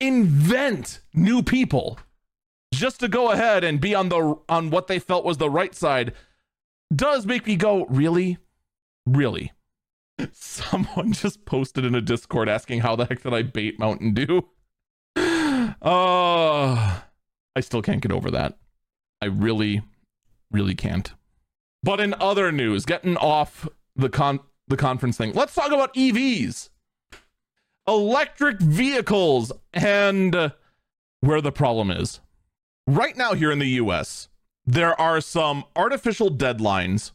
invent 0.01 1.01
new 1.13 1.43
people 1.43 1.99
just 2.73 3.01
to 3.01 3.09
go 3.09 3.31
ahead 3.31 3.63
and 3.65 3.81
be 3.81 3.95
on 3.95 4.09
the 4.09 4.37
on 4.49 4.71
what 4.71 4.89
they 4.89 4.99
felt 4.99 5.25
was 5.25 5.39
the 5.39 5.51
right 5.51 5.75
side 5.75 6.13
does 6.95 7.27
make 7.27 7.47
me 7.47 7.57
go, 7.57 7.87
really? 7.87 8.39
Really? 9.07 9.53
Someone 10.33 11.13
just 11.13 11.45
posted 11.45 11.85
in 11.85 11.95
a 11.95 12.01
Discord 12.01 12.49
asking 12.49 12.81
how 12.81 12.97
the 12.97 13.07
heck 13.07 13.23
did 13.23 13.35
I 13.35 13.43
bait 13.43 13.79
Mountain 13.79 14.15
Dew? 14.15 14.49
Oh, 15.17 17.05
I 17.57 17.61
still 17.61 17.83
can't 17.83 18.03
get 18.03 18.13
over 18.13 18.31
that. 18.31 18.59
I 19.21 19.27
really, 19.27 19.83
really 20.51 20.75
can't. 20.75 21.13
But 21.85 22.01
in 22.01 22.15
other 22.15 22.51
news, 22.51 22.87
getting 22.87 23.17
off 23.19 23.69
the 23.95 24.09
con 24.09 24.41
the 24.67 24.77
conference 24.79 25.19
thing, 25.19 25.35
let's 25.35 25.55
talk 25.55 25.71
about 25.71 25.93
EVs. 25.95 26.71
electric 27.87 28.59
vehicles 28.59 29.53
and 29.75 30.53
where 31.21 31.41
the 31.43 31.53
problem 31.53 31.91
is. 31.91 32.21
Right 32.87 33.15
now, 33.17 33.35
here 33.35 33.53
in 33.53 33.59
the 33.59 33.69
US, 33.83 34.29
there 34.65 34.99
are 34.99 35.21
some 35.21 35.65
artificial 35.77 36.31
deadlines 36.31 37.13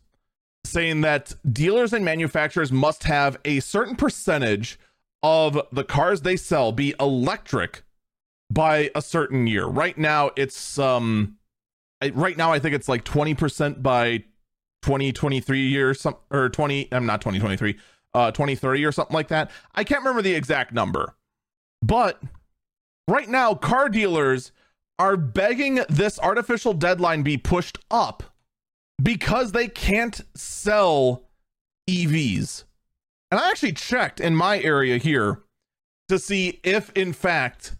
saying 0.63 1.01
that 1.01 1.33
dealers 1.51 1.91
and 1.91 2.05
manufacturers 2.05 2.71
must 2.71 3.05
have 3.05 3.37
a 3.45 3.59
certain 3.61 3.95
percentage 3.95 4.79
of 5.23 5.59
the 5.71 5.83
cars 5.83 6.21
they 6.21 6.37
sell 6.37 6.71
be 6.71 6.93
electric 6.99 7.81
by 8.51 8.91
a 8.93 9.01
certain 9.01 9.47
year. 9.47 9.65
Right 9.65 9.97
now, 9.97 10.29
it's 10.35 10.77
um, 10.77 11.37
right 12.13 12.37
now 12.37 12.51
I 12.51 12.59
think 12.59 12.75
it's 12.75 12.87
like 12.89 13.03
twenty 13.03 13.33
percent 13.33 13.81
by 13.81 14.25
2023 14.81 15.67
year 15.67 15.93
some 15.93 16.15
or 16.31 16.49
20 16.49 16.87
I'm 16.91 17.05
not 17.05 17.21
2023 17.21 17.77
uh 18.13 18.31
2030 18.31 18.85
or 18.85 18.91
something 18.91 19.13
like 19.13 19.27
that. 19.29 19.51
I 19.75 19.83
can't 19.83 20.01
remember 20.01 20.21
the 20.21 20.33
exact 20.33 20.73
number. 20.73 21.15
But 21.81 22.21
right 23.07 23.29
now 23.29 23.55
car 23.55 23.89
dealers 23.89 24.51
are 24.97 25.15
begging 25.15 25.81
this 25.89 26.19
artificial 26.19 26.73
deadline 26.73 27.23
be 27.23 27.37
pushed 27.37 27.77
up 27.89 28.23
because 29.01 29.51
they 29.53 29.67
can't 29.67 30.21
sell 30.35 31.23
EVs. 31.89 32.65
And 33.31 33.39
I 33.39 33.49
actually 33.49 33.73
checked 33.73 34.19
in 34.19 34.35
my 34.35 34.59
area 34.59 34.97
here 34.97 35.43
to 36.09 36.19
see 36.19 36.59
if 36.63 36.91
in 36.91 37.13
fact 37.13 37.75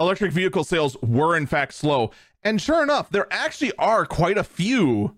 electric 0.00 0.32
vehicle 0.32 0.64
sales 0.64 0.96
were 1.02 1.36
in 1.36 1.46
fact 1.46 1.74
slow. 1.74 2.10
And 2.42 2.60
sure 2.60 2.82
enough, 2.82 3.10
there 3.10 3.26
actually 3.30 3.72
are 3.78 4.06
quite 4.06 4.38
a 4.38 4.44
few 4.44 5.16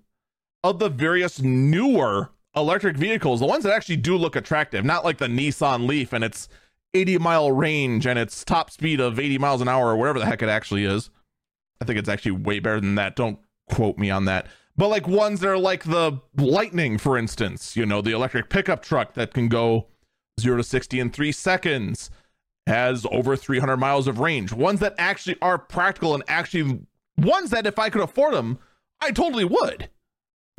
of 0.64 0.78
the 0.78 0.88
various 0.88 1.40
newer 1.40 2.30
electric 2.54 2.96
vehicles, 2.96 3.40
the 3.40 3.46
ones 3.46 3.64
that 3.64 3.72
actually 3.72 3.96
do 3.96 4.16
look 4.16 4.36
attractive, 4.36 4.84
not 4.84 5.04
like 5.04 5.18
the 5.18 5.26
Nissan 5.26 5.86
Leaf 5.86 6.12
and 6.12 6.22
its 6.22 6.48
80 6.94 7.18
mile 7.18 7.50
range 7.50 8.06
and 8.06 8.18
its 8.18 8.44
top 8.44 8.70
speed 8.70 9.00
of 9.00 9.18
80 9.18 9.38
miles 9.38 9.60
an 9.60 9.68
hour 9.68 9.88
or 9.88 9.96
whatever 9.96 10.18
the 10.18 10.26
heck 10.26 10.42
it 10.42 10.48
actually 10.48 10.84
is. 10.84 11.10
I 11.80 11.84
think 11.84 11.98
it's 11.98 12.08
actually 12.08 12.32
way 12.32 12.60
better 12.60 12.80
than 12.80 12.94
that. 12.96 13.16
Don't 13.16 13.38
quote 13.70 13.98
me 13.98 14.10
on 14.10 14.26
that. 14.26 14.46
But 14.76 14.88
like 14.88 15.08
ones 15.08 15.40
that 15.40 15.48
are 15.48 15.58
like 15.58 15.84
the 15.84 16.20
Lightning, 16.36 16.98
for 16.98 17.18
instance, 17.18 17.76
you 17.76 17.84
know, 17.84 18.00
the 18.00 18.12
electric 18.12 18.48
pickup 18.48 18.82
truck 18.82 19.14
that 19.14 19.34
can 19.34 19.48
go 19.48 19.88
zero 20.40 20.56
to 20.56 20.64
60 20.64 20.98
in 21.00 21.10
three 21.10 21.32
seconds, 21.32 22.10
has 22.66 23.04
over 23.10 23.36
300 23.36 23.76
miles 23.76 24.06
of 24.06 24.20
range. 24.20 24.52
Ones 24.52 24.80
that 24.80 24.94
actually 24.98 25.36
are 25.42 25.58
practical 25.58 26.14
and 26.14 26.22
actually 26.28 26.80
ones 27.18 27.50
that 27.50 27.66
if 27.66 27.78
I 27.78 27.90
could 27.90 28.02
afford 28.02 28.34
them, 28.34 28.58
I 29.00 29.10
totally 29.10 29.44
would. 29.44 29.90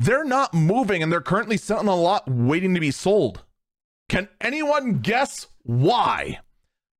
They're 0.04 0.24
not 0.24 0.52
moving 0.52 1.02
and 1.02 1.10
they're 1.10 1.22
currently 1.22 1.56
sitting 1.56 1.88
on 1.88 1.88
a 1.88 1.96
lot 1.96 2.28
waiting 2.28 2.74
to 2.74 2.80
be 2.80 2.90
sold. 2.90 3.42
Can 4.10 4.28
anyone 4.38 4.98
guess 4.98 5.46
why? 5.62 6.40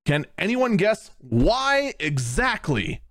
Can 0.07 0.25
anyone 0.39 0.79
guess 0.79 1.11
why 1.19 1.93
exactly 2.01 3.03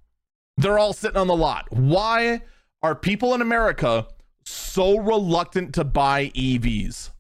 they're 0.57 0.79
all 0.79 0.93
sitting 0.93 1.17
on 1.17 1.27
the 1.27 1.35
lot? 1.35 1.71
Why 1.71 2.41
are 2.81 2.95
people 2.95 3.35
in 3.35 3.41
America 3.41 4.07
so 4.45 4.97
reluctant 4.97 5.75
to 5.75 5.83
buy 5.83 6.29
EVs? 6.29 7.11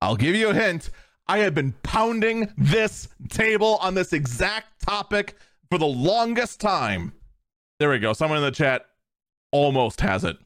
I'll 0.00 0.16
give 0.16 0.34
you 0.34 0.48
a 0.48 0.54
hint. 0.54 0.88
I 1.26 1.40
have 1.40 1.54
been 1.54 1.72
pounding 1.82 2.54
this 2.56 3.08
table 3.28 3.76
on 3.82 3.92
this 3.92 4.14
exact 4.14 4.80
topic 4.80 5.36
for 5.70 5.76
the 5.76 5.84
longest 5.84 6.58
time. 6.58 7.12
There 7.78 7.90
we 7.90 7.98
go. 7.98 8.14
Someone 8.14 8.38
in 8.38 8.44
the 8.44 8.50
chat 8.50 8.86
almost 9.52 10.00
has 10.00 10.24
it. 10.24 10.38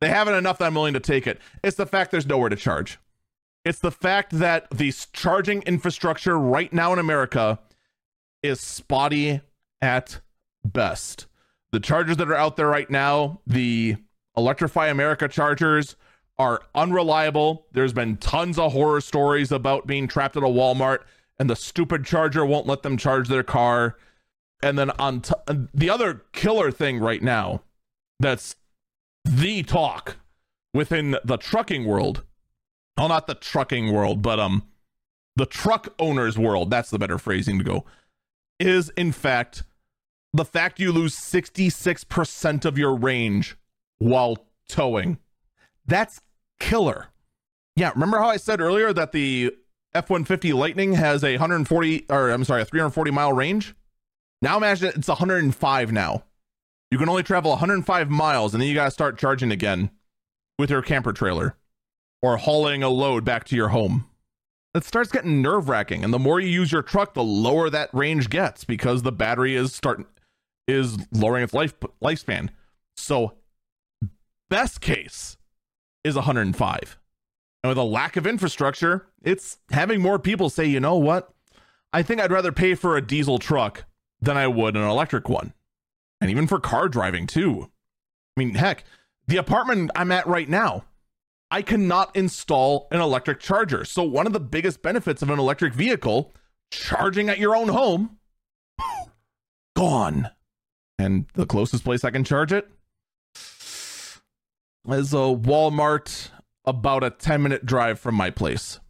They 0.00 0.08
haven't 0.08 0.34
enough 0.34 0.58
that 0.58 0.66
I'm 0.66 0.74
willing 0.74 0.94
to 0.94 1.00
take 1.00 1.26
it. 1.26 1.40
It's 1.62 1.76
the 1.76 1.86
fact 1.86 2.10
there's 2.10 2.26
nowhere 2.26 2.48
to 2.48 2.56
charge. 2.56 2.98
It's 3.64 3.80
the 3.80 3.90
fact 3.90 4.38
that 4.38 4.70
the 4.70 4.92
charging 5.12 5.62
infrastructure 5.62 6.38
right 6.38 6.72
now 6.72 6.92
in 6.92 6.98
America 6.98 7.58
is 8.42 8.60
spotty 8.60 9.40
at 9.82 10.20
best. 10.64 11.26
The 11.72 11.80
chargers 11.80 12.16
that 12.16 12.30
are 12.30 12.36
out 12.36 12.56
there 12.56 12.68
right 12.68 12.88
now, 12.88 13.40
the 13.46 13.96
Electrify 14.36 14.86
America 14.86 15.28
chargers, 15.28 15.96
are 16.38 16.62
unreliable. 16.74 17.66
There's 17.72 17.92
been 17.92 18.16
tons 18.16 18.58
of 18.58 18.72
horror 18.72 19.00
stories 19.00 19.50
about 19.50 19.86
being 19.86 20.06
trapped 20.06 20.36
at 20.36 20.44
a 20.44 20.46
Walmart 20.46 21.00
and 21.38 21.48
the 21.48 21.56
stupid 21.56 22.04
charger 22.04 22.44
won't 22.44 22.66
let 22.66 22.82
them 22.82 22.96
charge 22.96 23.28
their 23.28 23.42
car. 23.42 23.96
And 24.62 24.78
then 24.78 24.90
on 24.92 25.20
t- 25.20 25.34
the 25.74 25.90
other 25.90 26.22
killer 26.32 26.70
thing 26.70 26.98
right 26.98 27.22
now 27.22 27.62
that's 28.18 28.56
the 29.28 29.62
talk 29.62 30.16
within 30.72 31.16
the 31.24 31.36
trucking 31.36 31.84
world. 31.84 32.24
Well, 32.96 33.08
not 33.08 33.26
the 33.26 33.34
trucking 33.34 33.92
world, 33.92 34.22
but 34.22 34.40
um 34.40 34.64
the 35.36 35.46
truck 35.46 35.94
owners 36.00 36.36
world, 36.36 36.70
that's 36.70 36.90
the 36.90 36.98
better 36.98 37.16
phrasing 37.16 37.58
to 37.58 37.64
go, 37.64 37.84
is 38.58 38.90
in 38.90 39.12
fact 39.12 39.62
the 40.32 40.44
fact 40.44 40.80
you 40.80 40.92
lose 40.92 41.14
66% 41.14 42.64
of 42.64 42.76
your 42.76 42.94
range 42.94 43.56
while 43.98 44.46
towing. 44.68 45.18
That's 45.86 46.20
killer. 46.60 47.06
Yeah, 47.76 47.90
remember 47.90 48.18
how 48.18 48.28
I 48.28 48.36
said 48.36 48.60
earlier 48.60 48.92
that 48.92 49.12
the 49.12 49.54
F-150 49.94 50.52
Lightning 50.54 50.94
has 50.94 51.24
a 51.24 51.32
140 51.32 52.06
or 52.10 52.30
I'm 52.30 52.44
sorry, 52.44 52.62
a 52.62 52.64
340 52.64 53.10
mile 53.10 53.32
range? 53.32 53.74
Now 54.42 54.56
imagine 54.56 54.92
it's 54.94 55.08
105 55.08 55.92
now. 55.92 56.24
You 56.90 56.98
can 56.98 57.08
only 57.08 57.22
travel 57.22 57.50
105 57.52 58.10
miles 58.10 58.54
and 58.54 58.62
then 58.62 58.68
you 58.68 58.74
got 58.74 58.86
to 58.86 58.90
start 58.90 59.18
charging 59.18 59.52
again 59.52 59.90
with 60.58 60.70
your 60.70 60.82
camper 60.82 61.12
trailer 61.12 61.56
or 62.22 62.36
hauling 62.36 62.82
a 62.82 62.88
load 62.88 63.24
back 63.24 63.44
to 63.44 63.56
your 63.56 63.68
home. 63.68 64.06
It 64.74 64.84
starts 64.84 65.10
getting 65.10 65.42
nerve 65.42 65.68
wracking. 65.68 66.04
And 66.04 66.12
the 66.12 66.18
more 66.18 66.40
you 66.40 66.48
use 66.48 66.72
your 66.72 66.82
truck, 66.82 67.14
the 67.14 67.22
lower 67.22 67.70
that 67.70 67.90
range 67.92 68.30
gets 68.30 68.64
because 68.64 69.02
the 69.02 69.12
battery 69.12 69.54
is 69.54 69.74
starting 69.74 70.06
is 70.66 70.98
lowering 71.12 71.42
its 71.42 71.54
life 71.54 71.74
lifespan. 72.02 72.50
So 72.96 73.34
best 74.50 74.80
case 74.80 75.36
is 76.04 76.14
105. 76.14 76.98
And 77.62 77.68
with 77.68 77.78
a 77.78 77.82
lack 77.82 78.16
of 78.16 78.26
infrastructure, 78.26 79.06
it's 79.22 79.58
having 79.70 80.00
more 80.00 80.18
people 80.18 80.48
say, 80.50 80.66
you 80.66 80.80
know 80.80 80.96
what? 80.96 81.32
I 81.92 82.02
think 82.02 82.20
I'd 82.20 82.30
rather 82.30 82.52
pay 82.52 82.74
for 82.74 82.96
a 82.96 83.02
diesel 83.02 83.38
truck 83.38 83.84
than 84.20 84.36
I 84.36 84.46
would 84.46 84.76
an 84.76 84.82
electric 84.82 85.28
one 85.28 85.52
and 86.20 86.30
even 86.30 86.46
for 86.46 86.60
car 86.60 86.88
driving 86.88 87.26
too. 87.26 87.70
I 88.36 88.40
mean, 88.40 88.54
heck, 88.54 88.84
the 89.26 89.36
apartment 89.36 89.90
I'm 89.94 90.12
at 90.12 90.26
right 90.26 90.48
now, 90.48 90.84
I 91.50 91.62
cannot 91.62 92.14
install 92.14 92.88
an 92.90 93.00
electric 93.00 93.40
charger. 93.40 93.84
So, 93.84 94.02
one 94.02 94.26
of 94.26 94.32
the 94.32 94.40
biggest 94.40 94.82
benefits 94.82 95.22
of 95.22 95.30
an 95.30 95.38
electric 95.38 95.74
vehicle, 95.74 96.32
charging 96.70 97.28
at 97.28 97.38
your 97.38 97.56
own 97.56 97.68
home, 97.68 98.18
gone. 99.76 100.30
And 100.98 101.26
the 101.34 101.46
closest 101.46 101.84
place 101.84 102.04
I 102.04 102.10
can 102.10 102.24
charge 102.24 102.52
it 102.52 102.68
is 104.88 105.12
a 105.12 105.34
Walmart 105.34 106.30
about 106.64 107.04
a 107.04 107.10
10 107.10 107.42
minute 107.42 107.64
drive 107.64 107.98
from 107.98 108.14
my 108.14 108.30
place. 108.30 108.80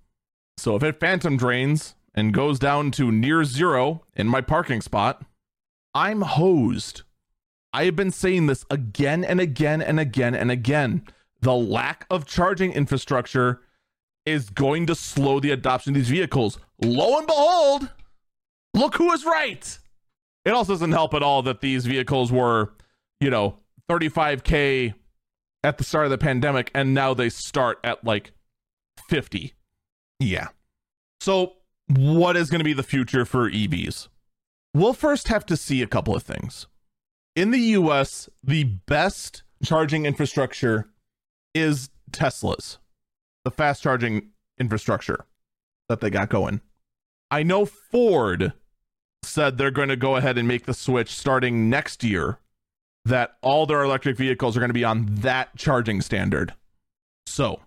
So, 0.57 0.75
if 0.75 0.83
it 0.83 0.99
phantom 0.99 1.37
drains 1.37 1.95
and 2.15 2.35
goes 2.35 2.59
down 2.59 2.91
to 2.93 3.13
near 3.13 3.45
zero 3.45 4.03
in 4.17 4.27
my 4.27 4.41
parking 4.41 4.81
spot, 4.81 5.25
I'm 5.95 6.23
hosed. 6.23 7.03
I 7.73 7.85
have 7.85 7.97
been 7.97 8.11
saying 8.11 8.47
this 8.47 8.65
again 8.71 9.25
and 9.25 9.41
again 9.41 9.83
and 9.83 10.01
again 10.01 10.35
and 10.35 10.51
again. 10.51 11.03
The 11.41 11.55
lack 11.55 12.07
of 12.11 12.27
charging 12.27 12.73
infrastructure 12.73 13.61
is 14.25 14.51
going 14.51 14.87
to 14.87 14.95
slow 14.95 15.41
the 15.41 15.51
adoption 15.51 15.93
of 15.93 15.95
these 15.95 16.09
vehicles. 16.09 16.59
Lo 16.83 17.19
and 17.19 17.27
behold, 17.27 17.91
look 18.75 18.97
who 18.97 19.13
is 19.13 19.25
right. 19.25 19.79
It 20.45 20.51
also 20.51 20.73
doesn't 20.73 20.93
help 20.93 21.15
at 21.15 21.23
all 21.23 21.43
that 21.43 21.61
these 21.61 21.87
vehicles 21.87 22.33
were, 22.33 22.73
you 23.21 23.31
know, 23.31 23.59
35K 23.89 24.95
at 25.65 25.79
the 25.79 25.85
start 25.85 26.07
of 26.07 26.11
the 26.11 26.19
pandemic 26.19 26.71
and 26.75 26.95
now 26.95 27.15
they 27.15 27.29
start 27.29 27.79
at 27.85 28.05
like 28.05 28.33
50. 29.09 29.55
Yeah. 30.21 30.49
So, 31.21 31.55
what 31.89 32.37
is 32.37 32.51
going 32.51 32.61
to 32.61 32.65
be 32.65 32.73
the 32.73 32.83
future 32.83 33.25
for 33.25 33.51
EVs? 33.51 34.09
We'll 34.75 34.93
first 34.93 35.29
have 35.29 35.47
to 35.47 35.57
see 35.57 35.83
a 35.83 35.87
couple 35.87 36.15
of 36.15 36.23
things 36.23 36.67
in 37.39 37.53
the 37.53 37.61
US, 37.61 38.29
the 38.43 38.65
best 38.65 39.45
charging 39.65 40.07
infrastructure 40.07 40.89
is 41.55 41.89
Tesla's, 42.11 42.79
the 43.45 43.53
fast 43.53 43.81
charging 43.81 44.31
infrastructure 44.59 45.25
that 45.89 46.01
they 46.01 46.11
got 46.11 46.31
going. 46.31 46.61
I 47.31 47.45
know 47.45 47.65
Ford 47.65 48.55
said 49.23 49.57
they're 49.57 49.71
going 49.71 49.89
to 49.89 49.97
go 49.97 50.17
ahead 50.17 50.37
and 50.37 50.49
make 50.49 50.67
the 50.67 50.75
switch 50.75 51.11
starting 51.15 51.71
next 51.71 52.03
year, 52.03 52.39
that 53.05 53.37
all 53.41 53.67
their 53.67 53.85
electric 53.85 54.17
vehicles 54.17 54.57
are 54.57 54.61
going 54.61 54.71
to 54.71 54.75
be 54.75 54.85
on 54.85 55.07
that 55.07 55.57
charging 55.57 56.01
standard. 56.01 56.55
So 57.29 57.61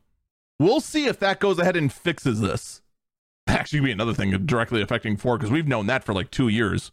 we'll 0.60 0.82
see 0.82 1.06
if 1.06 1.18
that 1.20 1.40
goes 1.40 1.60
ahead 1.60 1.78
and 1.78 1.94
fixes 1.94 2.42
this. 2.42 2.82
Actually, 3.48 3.80
be 3.80 3.92
another 3.92 4.14
thing 4.14 4.32
directly 4.46 4.82
affecting 4.82 5.16
Ford 5.16 5.40
because 5.40 5.52
we've 5.52 5.68
known 5.68 5.88
that 5.88 6.04
for 6.04 6.14
like 6.14 6.30
two 6.30 6.50
years 6.50 6.92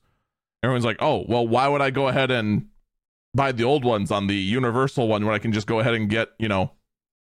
everyone's 0.62 0.84
like, 0.84 0.98
oh, 1.00 1.24
well, 1.28 1.46
why 1.46 1.68
would 1.68 1.80
I 1.80 1.90
go 1.90 2.08
ahead 2.08 2.30
and 2.30 2.66
buy 3.34 3.52
the 3.52 3.64
old 3.64 3.84
ones 3.84 4.10
on 4.10 4.26
the 4.26 4.36
universal 4.36 5.08
one 5.08 5.24
when 5.24 5.34
I 5.34 5.38
can 5.38 5.52
just 5.52 5.66
go 5.66 5.80
ahead 5.80 5.94
and 5.94 6.08
get, 6.08 6.30
you 6.38 6.48
know, 6.48 6.72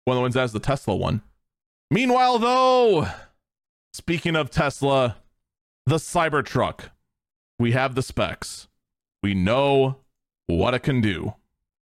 one 0.05 0.15
of 0.15 0.19
the 0.19 0.21
ones 0.21 0.33
that 0.35 0.41
has 0.41 0.53
the 0.53 0.59
Tesla 0.59 0.95
one? 0.95 1.21
Meanwhile, 1.89 2.39
though, 2.39 3.07
speaking 3.93 4.35
of 4.35 4.49
Tesla, 4.49 5.17
The 5.85 5.97
Cybertruck. 5.97 6.89
We 7.57 7.71
have 7.71 7.95
the 7.95 8.01
specs. 8.01 8.67
We 9.23 9.33
know 9.33 9.97
what 10.47 10.73
it 10.73 10.83
can 10.83 10.99
do. 10.99 11.35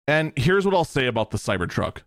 And 0.06 0.32
here's 0.36 0.64
what 0.64 0.74
I'll 0.74 0.84
say 0.84 1.06
about 1.06 1.30
the 1.30 1.38
Cybertruck. 1.38 1.98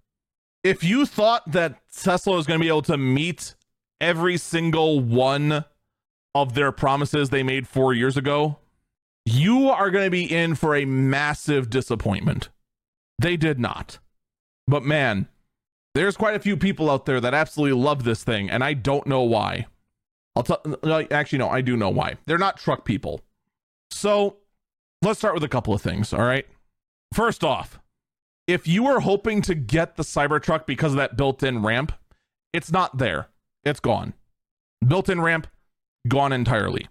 If 0.63 0.83
you 0.83 1.05
thought 1.05 1.51
that 1.51 1.81
Tesla 1.93 2.35
was 2.35 2.47
going 2.47 2.59
to 2.59 2.63
be 2.63 2.69
able 2.69 2.81
to 2.83 2.97
meet 2.97 3.55
every 3.99 4.37
single 4.37 4.99
one 4.99 5.65
of 6.33 6.53
their 6.53 6.71
promises 6.71 7.29
they 7.29 7.43
made 7.43 7.67
four 7.67 7.93
years 7.93 8.15
ago, 8.15 8.57
you 9.25 9.69
are 9.69 9.91
going 9.91 10.05
to 10.05 10.11
be 10.11 10.31
in 10.31 10.55
for 10.55 10.75
a 10.75 10.85
massive 10.85 11.69
disappointment. 11.69 12.49
They 13.19 13.37
did 13.37 13.59
not. 13.59 13.99
But 14.67 14.83
man, 14.83 15.27
there's 15.93 16.17
quite 16.17 16.35
a 16.35 16.39
few 16.39 16.57
people 16.57 16.89
out 16.89 17.05
there 17.05 17.19
that 17.19 17.33
absolutely 17.33 17.79
love 17.79 18.03
this 18.03 18.23
thing, 18.23 18.49
and 18.49 18.63
I 18.63 18.73
don't 18.73 19.05
know 19.07 19.21
why. 19.21 19.67
I'll 20.35 20.43
tell. 20.43 20.61
Actually, 21.11 21.39
no, 21.39 21.49
I 21.49 21.61
do 21.61 21.75
know 21.75 21.89
why. 21.89 22.15
They're 22.25 22.37
not 22.37 22.57
truck 22.57 22.85
people. 22.85 23.21
So 23.91 24.37
let's 25.01 25.19
start 25.19 25.33
with 25.33 25.43
a 25.43 25.49
couple 25.49 25.73
of 25.73 25.81
things. 25.81 26.13
All 26.13 26.23
right. 26.23 26.47
First 27.13 27.43
off, 27.43 27.79
if 28.47 28.67
you 28.67 28.83
were 28.83 29.01
hoping 29.01 29.41
to 29.43 29.53
get 29.55 29.97
the 29.97 30.03
Cybertruck 30.03 30.65
because 30.65 30.93
of 30.93 30.97
that 30.97 31.17
built-in 31.17 31.61
ramp, 31.61 31.91
it's 32.53 32.71
not 32.71 32.97
there. 32.97 33.27
It's 33.65 33.81
gone. 33.81 34.13
Built-in 34.85 35.19
ramp 35.19 35.47
gone 36.07 36.31
entirely. 36.31 36.87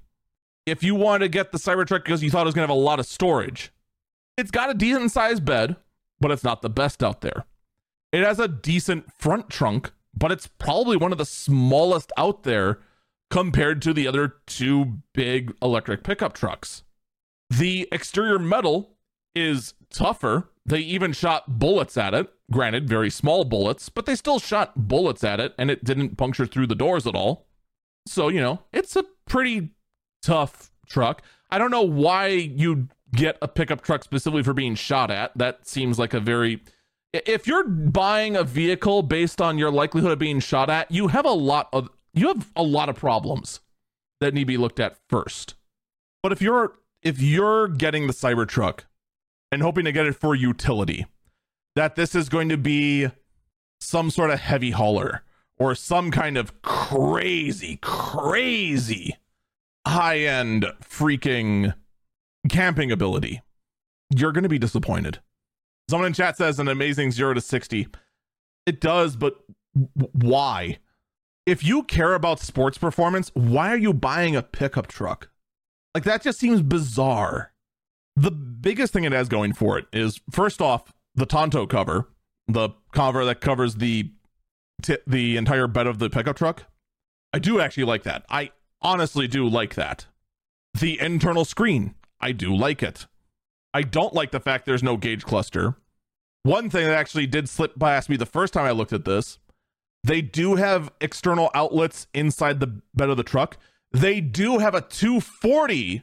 If 0.71 0.85
you 0.85 0.95
wanted 0.95 1.25
to 1.25 1.29
get 1.29 1.51
the 1.51 1.59
Cybertruck 1.59 2.05
because 2.05 2.23
you 2.23 2.31
thought 2.31 2.43
it 2.43 2.47
was 2.47 2.55
going 2.55 2.67
to 2.67 2.73
have 2.73 2.79
a 2.79 2.81
lot 2.81 3.01
of 3.01 3.07
storage, 3.07 3.73
it's 4.37 4.53
got 4.53 4.71
a 4.71 4.75
decent 4.75 5.11
sized 5.11 5.45
bed, 5.45 5.75
but 6.21 6.31
it's 6.31 6.45
not 6.45 6.63
the 6.63 6.71
best 6.71 7.03
out 7.03 7.23
there. 7.23 7.45
It 8.13 8.23
has 8.23 8.39
a 8.39 8.47
decent 8.47 9.13
front 9.13 9.51
trunk, 9.51 9.93
but 10.17 10.31
it's 10.31 10.47
probably 10.47 10.97
one 10.97 11.11
of 11.11 11.19
the 11.19 11.27
smallest 11.27 12.13
out 12.17 12.45
there 12.45 12.79
compared 13.31 13.83
to 13.83 13.93
the 13.93 14.07
other 14.07 14.37
two 14.47 14.99
big 15.13 15.55
electric 15.61 16.05
pickup 16.05 16.35
trucks. 16.35 16.85
The 17.49 17.89
exterior 17.91 18.39
metal 18.39 18.97
is 19.35 19.75
tougher. 19.91 20.51
They 20.65 20.81
even 20.81 21.13
shot 21.13 21.59
bullets 21.59 21.97
at 21.97 22.15
it. 22.15 22.33
Granted, 22.53 22.89
very 22.89 23.11
small 23.11 23.45
bullets, 23.45 23.89
but 23.89 24.07
they 24.07 24.15
still 24.15 24.39
shot 24.39 24.89
bullets 24.89 25.25
at 25.25 25.41
it 25.41 25.53
and 25.59 25.69
it 25.69 25.83
didn't 25.83 26.17
puncture 26.17 26.47
through 26.47 26.69
the 26.69 26.77
doors 26.77 27.09
at 27.09 27.17
all. 27.17 27.47
So, 28.07 28.29
you 28.29 28.41
know, 28.41 28.63
it's 28.73 28.95
a 28.95 29.05
pretty 29.27 29.71
tough 30.23 30.71
truck. 30.89 31.23
I 31.51 31.59
don't 31.59 31.71
know 31.71 31.83
why 31.83 32.29
you 32.29 32.89
get 33.15 33.39
a 33.43 33.49
pickup 33.49 33.83
truck 33.83 34.05
specifically 34.05 34.43
for 34.43 34.55
being 34.55 34.75
shot 34.75 35.11
at. 35.11 35.37
That 35.37 35.67
seems 35.67 35.99
like 35.99 36.15
a 36.15 36.21
very 36.21 36.61
if 37.13 37.47
you're 37.47 37.67
buying 37.67 38.37
a 38.37 38.45
vehicle 38.45 39.03
based 39.03 39.41
on 39.41 39.59
your 39.59 39.71
likelihood 39.71 40.13
of 40.13 40.19
being 40.19 40.41
shot 40.41 40.71
at, 40.71 40.91
you 40.91 41.09
have 41.09 41.25
a 41.25 41.31
lot 41.31 41.69
of 41.73 41.89
you 42.15 42.29
have 42.29 42.51
a 42.55 42.63
lot 42.63 42.89
of 42.89 42.97
problems 42.97 43.61
that 44.21 44.35
need 44.35 44.43
to 44.43 44.47
be 44.47 44.57
looked 44.57 44.81
at 44.81 44.97
first. 45.09 45.55
But 46.23 46.33
if 46.33 46.43
you're 46.43 46.79
if 47.03 47.21
you're 47.21 47.69
getting 47.69 48.07
the 48.07 48.13
Cybertruck 48.13 48.81
and 49.51 49.63
hoping 49.63 49.85
to 49.85 49.93
get 49.93 50.07
it 50.07 50.15
for 50.15 50.35
utility, 50.35 51.07
that 51.75 51.97
this 51.97 52.15
is 52.15 52.29
going 52.29 52.49
to 52.51 52.57
be 52.57 53.09
some 53.81 54.11
sort 54.11 54.31
of 54.31 54.39
heavy 54.39 54.71
hauler 54.71 55.23
or 55.59 55.75
some 55.75 56.11
kind 56.11 56.37
of 56.37 56.63
crazy, 56.63 57.79
crazy 57.83 59.17
high 59.87 60.19
end 60.19 60.67
freaking 60.83 61.75
camping 62.49 62.91
ability, 62.91 63.43
you're 64.15 64.33
going 64.33 64.43
to 64.43 64.49
be 64.49 64.59
disappointed. 64.59 65.21
Someone 65.89 66.07
in 66.07 66.13
chat 66.13 66.37
says 66.37 66.59
an 66.59 66.69
amazing 66.69 67.11
zero 67.11 67.35
to 67.35 67.41
60. 67.41 67.89
It 68.67 68.81
does, 68.81 69.17
but 69.17 69.39
w- 69.75 70.11
why? 70.13 70.79
If 71.47 71.65
you 71.65 71.83
care 71.83 72.15
about 72.15 72.39
sports 72.41 72.79
performance, 72.79 73.31
why 73.35 73.73
are 73.73 73.79
you 73.79 73.93
buying 73.93 74.37
a 74.37 74.43
pickup 74.43 74.87
truck? 74.87 75.31
Like, 75.95 76.05
that 76.05 76.23
just 76.23 76.39
seems 76.39 76.63
bizarre. 76.63 77.53
The 78.15 78.31
biggest 78.31 78.93
thing 78.93 79.05
it 79.05 79.13
has 79.13 79.29
going 79.29 79.55
for 79.55 79.79
it 79.79 79.87
is 79.93 80.21
first 80.31 80.61
off, 80.61 80.93
the 81.15 81.27
tonneau 81.27 81.67
cover, 81.67 82.09
the 82.47 82.71
cover 82.93 83.25
that 83.25 83.41
covers 83.41 83.77
the 83.77 84.13
t- 84.83 84.99
the 85.07 85.37
entire 85.37 85.67
bed 85.67 85.87
of 85.87 85.99
the 85.99 86.11
pickup 86.11 86.37
truck. 86.37 86.65
I 87.33 87.39
do 87.39 87.61
actually 87.61 87.85
like 87.85 88.03
that. 88.05 88.25
I 88.29 88.51
honestly 88.83 89.27
do 89.27 89.47
like 89.47 89.75
that. 89.75 90.07
The 90.79 91.01
internal 91.01 91.45
screen, 91.45 91.95
I 92.21 92.33
do 92.33 92.55
like 92.55 92.83
it. 92.83 93.07
I 93.73 93.83
don't 93.83 94.15
like 94.15 94.31
the 94.31 94.41
fact 94.41 94.67
there's 94.67 94.83
no 94.83 94.97
gauge 94.97 95.25
cluster. 95.25 95.77
One 96.43 96.71
thing 96.71 96.87
that 96.87 96.97
actually 96.97 97.27
did 97.27 97.49
slip 97.49 97.79
past 97.79 98.09
me 98.09 98.17
the 98.17 98.27
first 98.27 98.53
time 98.53 98.65
I 98.65 98.71
looked 98.71 98.93
at 98.93 99.05
this, 99.05 99.39
they 100.03 100.23
do 100.23 100.57
have 100.57 100.93
external 101.01 101.51
outlets 101.55 102.07
inside 102.15 102.61
the 102.61 102.81
bed 102.95 103.11
of 103.11 103.17
the 103.17 103.23
truck. 103.23 103.59
They 103.93 104.21
do 104.21 104.59
have 104.59 104.75
a 104.75 104.81
240 104.81 106.03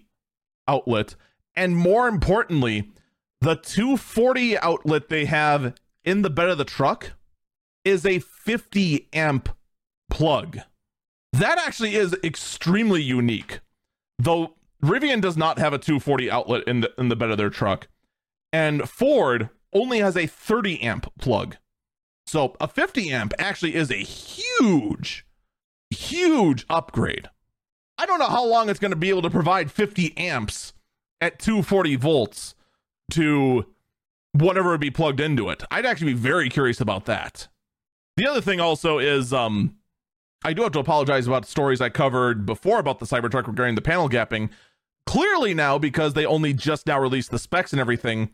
outlet. 0.67 1.15
And 1.55 1.75
more 1.75 2.07
importantly, 2.07 2.91
the 3.41 3.55
240 3.55 4.57
outlet 4.59 5.09
they 5.09 5.25
have 5.25 5.73
in 6.03 6.21
the 6.21 6.29
bed 6.29 6.49
of 6.49 6.57
the 6.57 6.65
truck 6.65 7.13
is 7.83 8.05
a 8.05 8.19
50 8.19 9.09
amp 9.13 9.49
plug. 10.09 10.59
That 11.33 11.57
actually 11.59 11.95
is 11.95 12.15
extremely 12.23 13.01
unique. 13.01 13.59
Though 14.19 14.55
Rivian 14.83 15.21
does 15.21 15.37
not 15.37 15.59
have 15.59 15.73
a 15.73 15.77
240 15.77 16.31
outlet 16.31 16.63
in 16.67 16.81
the 16.81 16.91
in 16.97 17.09
the 17.09 17.15
bed 17.15 17.31
of 17.31 17.37
their 17.37 17.49
truck, 17.49 17.87
and 18.51 18.89
Ford 18.89 19.49
only 19.73 19.99
has 19.99 20.15
a 20.15 20.27
30 20.27 20.81
amp 20.81 21.11
plug. 21.19 21.57
So 22.25 22.55
a 22.59 22.67
50 22.67 23.09
amp 23.11 23.33
actually 23.39 23.75
is 23.75 23.89
a 23.89 23.95
huge, 23.95 25.25
huge 25.89 26.65
upgrade. 26.69 27.29
I 27.97 28.05
don't 28.05 28.19
know 28.19 28.27
how 28.27 28.45
long 28.45 28.69
it's 28.69 28.79
going 28.79 28.91
to 28.91 28.97
be 28.97 29.09
able 29.09 29.21
to 29.23 29.29
provide 29.29 29.71
50 29.71 30.17
amps 30.17 30.73
at 31.21 31.39
240 31.39 31.95
volts 31.95 32.53
to 33.11 33.65
whatever 34.33 34.71
would 34.71 34.81
be 34.81 34.91
plugged 34.91 35.19
into 35.19 35.49
it. 35.49 35.63
I'd 35.71 35.85
actually 35.85 36.13
be 36.13 36.19
very 36.19 36.49
curious 36.49 36.81
about 36.81 37.05
that. 37.05 37.47
The 38.17 38.27
other 38.27 38.41
thing 38.41 38.59
also 38.59 38.99
is 38.99 39.33
um 39.33 39.76
I 40.43 40.53
do 40.53 40.63
have 40.63 40.71
to 40.73 40.79
apologize 40.79 41.27
about 41.27 41.45
stories 41.45 41.81
I 41.81 41.89
covered 41.89 42.45
before 42.45 42.79
about 42.79 42.99
the 42.99 43.05
Cybertruck 43.05 43.47
regarding 43.47 43.75
the 43.75 43.81
panel 43.81 44.09
gapping. 44.09 44.49
Clearly 45.05 45.53
now, 45.53 45.77
because 45.77 46.13
they 46.13 46.25
only 46.25 46.53
just 46.53 46.85
now 46.85 46.99
released 46.99 47.31
the 47.31 47.39
specs 47.39 47.71
and 47.71 47.79
everything, 47.79 48.29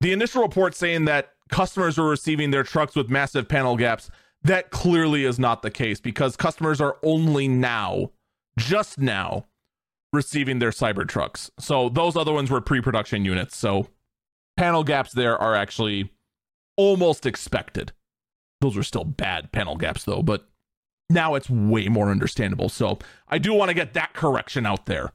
the 0.00 0.12
initial 0.12 0.42
report 0.42 0.74
saying 0.74 1.04
that 1.06 1.32
customers 1.48 1.98
are 1.98 2.08
receiving 2.08 2.50
their 2.50 2.64
trucks 2.64 2.96
with 2.96 3.08
massive 3.08 3.48
panel 3.48 3.76
gaps, 3.76 4.10
that 4.42 4.70
clearly 4.70 5.24
is 5.24 5.38
not 5.38 5.62
the 5.62 5.70
case 5.70 6.00
because 6.00 6.36
customers 6.36 6.80
are 6.80 6.96
only 7.02 7.46
now, 7.46 8.10
just 8.58 8.98
now, 8.98 9.46
receiving 10.12 10.58
their 10.58 10.70
Cybertrucks. 10.70 11.50
So 11.58 11.88
those 11.88 12.16
other 12.16 12.32
ones 12.32 12.50
were 12.50 12.60
pre-production 12.60 13.24
units. 13.24 13.56
So 13.56 13.88
panel 14.56 14.84
gaps 14.84 15.12
there 15.12 15.38
are 15.38 15.54
actually 15.54 16.12
almost 16.76 17.24
expected. 17.24 17.92
Those 18.60 18.76
are 18.76 18.82
still 18.82 19.04
bad 19.04 19.52
panel 19.52 19.76
gaps 19.76 20.04
though, 20.04 20.22
but 20.22 20.48
now 21.12 21.34
it's 21.34 21.50
way 21.50 21.88
more 21.88 22.10
understandable. 22.10 22.68
So 22.68 22.98
I 23.28 23.38
do 23.38 23.52
want 23.52 23.68
to 23.68 23.74
get 23.74 23.94
that 23.94 24.14
correction 24.14 24.66
out 24.66 24.86
there. 24.86 25.12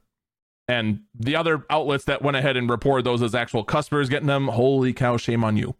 And 0.66 1.00
the 1.14 1.34
other 1.34 1.64
outlets 1.70 2.04
that 2.04 2.20
went 2.20 2.36
ahead 2.36 2.56
and 2.56 2.68
reported 2.68 3.04
those 3.04 3.22
as 3.22 3.34
actual 3.34 3.64
customers 3.64 4.08
getting 4.08 4.26
them, 4.26 4.48
holy 4.48 4.92
cow, 4.92 5.16
shame 5.16 5.42
on 5.42 5.56
you. 5.56 5.74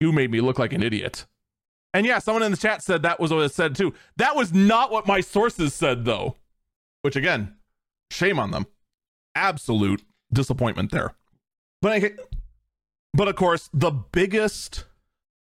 You 0.00 0.12
made 0.12 0.30
me 0.30 0.40
look 0.40 0.58
like 0.58 0.72
an 0.72 0.82
idiot. 0.82 1.26
And 1.94 2.04
yeah, 2.04 2.18
someone 2.18 2.42
in 2.42 2.50
the 2.50 2.56
chat 2.58 2.82
said 2.82 3.02
that 3.02 3.20
was 3.20 3.32
what 3.32 3.44
it 3.44 3.52
said 3.52 3.74
too. 3.74 3.94
That 4.16 4.36
was 4.36 4.52
not 4.52 4.90
what 4.90 5.06
my 5.06 5.20
sources 5.20 5.72
said 5.72 6.04
though. 6.04 6.36
Which 7.02 7.16
again, 7.16 7.54
shame 8.10 8.38
on 8.38 8.50
them. 8.50 8.66
Absolute 9.34 10.02
disappointment 10.32 10.90
there. 10.90 11.14
But 11.80 11.92
I, 11.92 12.10
but 13.14 13.28
of 13.28 13.36
course, 13.36 13.70
the 13.72 13.90
biggest 13.90 14.84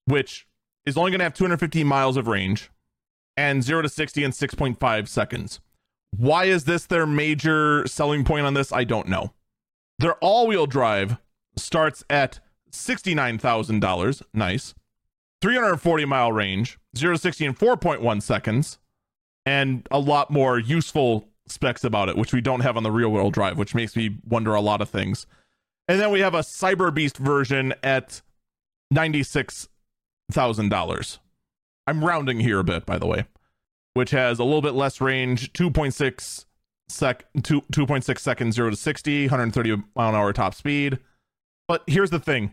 which 0.06 0.46
is 0.86 0.96
only 0.96 1.10
going 1.10 1.18
to 1.20 1.24
have 1.24 1.34
250 1.34 1.84
miles 1.84 2.16
of 2.16 2.26
range 2.26 2.70
and 3.36 3.62
0 3.62 3.82
to 3.82 3.88
60 3.88 4.24
in 4.24 4.30
6.5 4.30 5.08
seconds. 5.08 5.60
Why 6.16 6.44
is 6.44 6.64
this 6.64 6.86
their 6.86 7.06
major 7.06 7.86
selling 7.86 8.24
point 8.24 8.46
on 8.46 8.54
this? 8.54 8.72
I 8.72 8.84
don't 8.84 9.08
know. 9.08 9.32
Their 9.98 10.14
all 10.14 10.46
wheel 10.46 10.66
drive 10.66 11.18
starts 11.56 12.04
at 12.08 12.40
$69,000. 12.70 14.22
Nice. 14.32 14.74
340 15.42 16.04
mile 16.06 16.32
range, 16.32 16.78
0 16.96 17.14
to 17.14 17.18
60 17.18 17.44
in 17.44 17.54
4.1 17.54 18.22
seconds, 18.22 18.78
and 19.44 19.86
a 19.90 19.98
lot 19.98 20.30
more 20.30 20.58
useful 20.58 21.28
specs 21.46 21.84
about 21.84 22.08
it, 22.08 22.16
which 22.16 22.32
we 22.32 22.40
don't 22.40 22.60
have 22.60 22.76
on 22.76 22.82
the 22.82 22.90
rear 22.90 23.08
wheel 23.08 23.30
drive, 23.30 23.58
which 23.58 23.74
makes 23.74 23.94
me 23.96 24.18
wonder 24.26 24.54
a 24.54 24.60
lot 24.60 24.80
of 24.80 24.88
things. 24.88 25.26
And 25.86 26.00
then 26.00 26.10
we 26.10 26.20
have 26.20 26.34
a 26.34 26.40
Cyber 26.40 26.92
Beast 26.94 27.18
version 27.18 27.74
at 27.82 28.22
$96,000. 28.94 31.18
I'm 31.86 32.04
rounding 32.04 32.40
here 32.40 32.58
a 32.60 32.64
bit, 32.64 32.86
by 32.86 32.98
the 32.98 33.06
way. 33.06 33.26
which 33.94 34.10
has 34.10 34.38
a 34.38 34.44
little 34.44 34.62
bit 34.62 34.74
less 34.74 35.00
range, 35.00 35.52
2.6 35.52 36.44
sec 36.88 37.24
2 37.42 37.62
2.6 37.72 38.18
seconds 38.18 38.56
0 38.56 38.70
to 38.70 38.76
60, 38.76 39.24
130 39.24 39.82
mile 39.94 40.08
an 40.10 40.14
hour 40.14 40.32
top 40.32 40.54
speed. 40.54 40.98
But 41.66 41.82
here's 41.86 42.10
the 42.10 42.18
thing. 42.18 42.52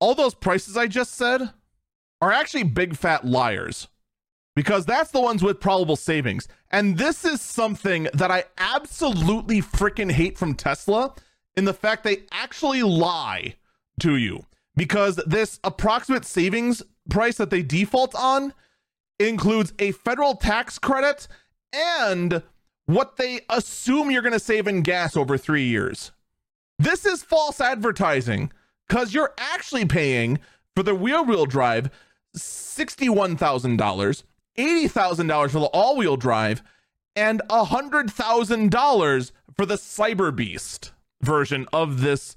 All 0.00 0.14
those 0.14 0.34
prices 0.34 0.76
I 0.76 0.86
just 0.86 1.14
said 1.14 1.50
are 2.24 2.32
actually 2.32 2.62
big 2.62 2.96
fat 2.96 3.26
liars. 3.26 3.88
Because 4.56 4.86
that's 4.86 5.10
the 5.10 5.20
ones 5.20 5.42
with 5.42 5.60
probable 5.60 5.96
savings. 5.96 6.48
And 6.70 6.96
this 6.96 7.24
is 7.24 7.40
something 7.40 8.08
that 8.14 8.30
I 8.30 8.44
absolutely 8.56 9.60
freaking 9.60 10.10
hate 10.10 10.38
from 10.38 10.54
Tesla 10.54 11.12
in 11.56 11.64
the 11.64 11.74
fact 11.74 12.04
they 12.04 12.22
actually 12.32 12.82
lie 12.82 13.56
to 14.00 14.16
you. 14.16 14.46
Because 14.76 15.16
this 15.26 15.60
approximate 15.64 16.24
savings 16.24 16.82
price 17.10 17.36
that 17.36 17.50
they 17.50 17.62
default 17.62 18.14
on 18.14 18.54
includes 19.18 19.72
a 19.78 19.92
federal 19.92 20.34
tax 20.34 20.78
credit 20.78 21.28
and 21.72 22.42
what 22.86 23.16
they 23.16 23.40
assume 23.50 24.10
you're 24.10 24.22
going 24.22 24.32
to 24.32 24.40
save 24.40 24.66
in 24.66 24.82
gas 24.82 25.16
over 25.16 25.36
three 25.36 25.64
years. 25.64 26.12
This 26.78 27.04
is 27.04 27.22
false 27.22 27.60
advertising 27.60 28.50
because 28.88 29.12
you're 29.12 29.34
actually 29.36 29.84
paying 29.84 30.38
for 30.74 30.82
the 30.82 30.94
rear 30.94 31.22
wheel 31.22 31.46
drive 31.46 31.90
$61,000, 32.76 34.22
$80,000 34.58 35.50
for 35.50 35.58
the 35.58 35.66
all 35.66 35.96
wheel 35.96 36.16
drive, 36.16 36.62
and 37.16 37.42
$100,000 37.48 39.32
for 39.56 39.66
the 39.66 39.76
Cyber 39.76 40.34
Beast 40.34 40.92
version 41.22 41.66
of 41.72 42.00
this 42.00 42.36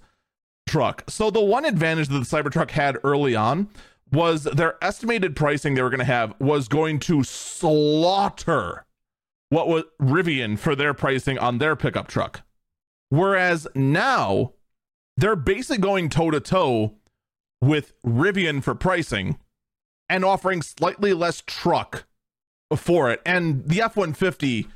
truck. 0.67 1.03
So, 1.07 1.29
the 1.29 1.41
one 1.41 1.65
advantage 1.65 2.09
that 2.09 2.19
the 2.19 2.25
Cybertruck 2.25 2.71
had 2.71 2.97
early 3.03 3.35
on 3.35 3.69
was 4.11 4.43
their 4.43 4.75
estimated 4.81 5.35
pricing 5.35 5.75
they 5.75 5.81
were 5.81 5.89
going 5.89 5.99
to 5.99 6.05
have 6.05 6.33
was 6.39 6.67
going 6.67 6.99
to 6.99 7.23
slaughter 7.23 8.85
what 9.49 9.67
was 9.67 9.83
Rivian 10.01 10.57
for 10.57 10.75
their 10.75 10.93
pricing 10.93 11.37
on 11.37 11.57
their 11.57 11.75
pickup 11.75 12.07
truck. 12.07 12.41
Whereas 13.09 13.67
now 13.73 14.53
they're 15.15 15.35
basically 15.35 15.79
going 15.79 16.09
toe 16.09 16.31
to 16.31 16.39
toe 16.39 16.95
with 17.61 17.93
Rivian 18.03 18.61
for 18.61 18.75
pricing 18.75 19.37
and 20.09 20.23
offering 20.23 20.61
slightly 20.61 21.13
less 21.13 21.41
truck 21.45 22.05
for 22.75 23.11
it. 23.11 23.21
And 23.25 23.67
the 23.67 23.81
F 23.81 23.95
150 23.95 24.67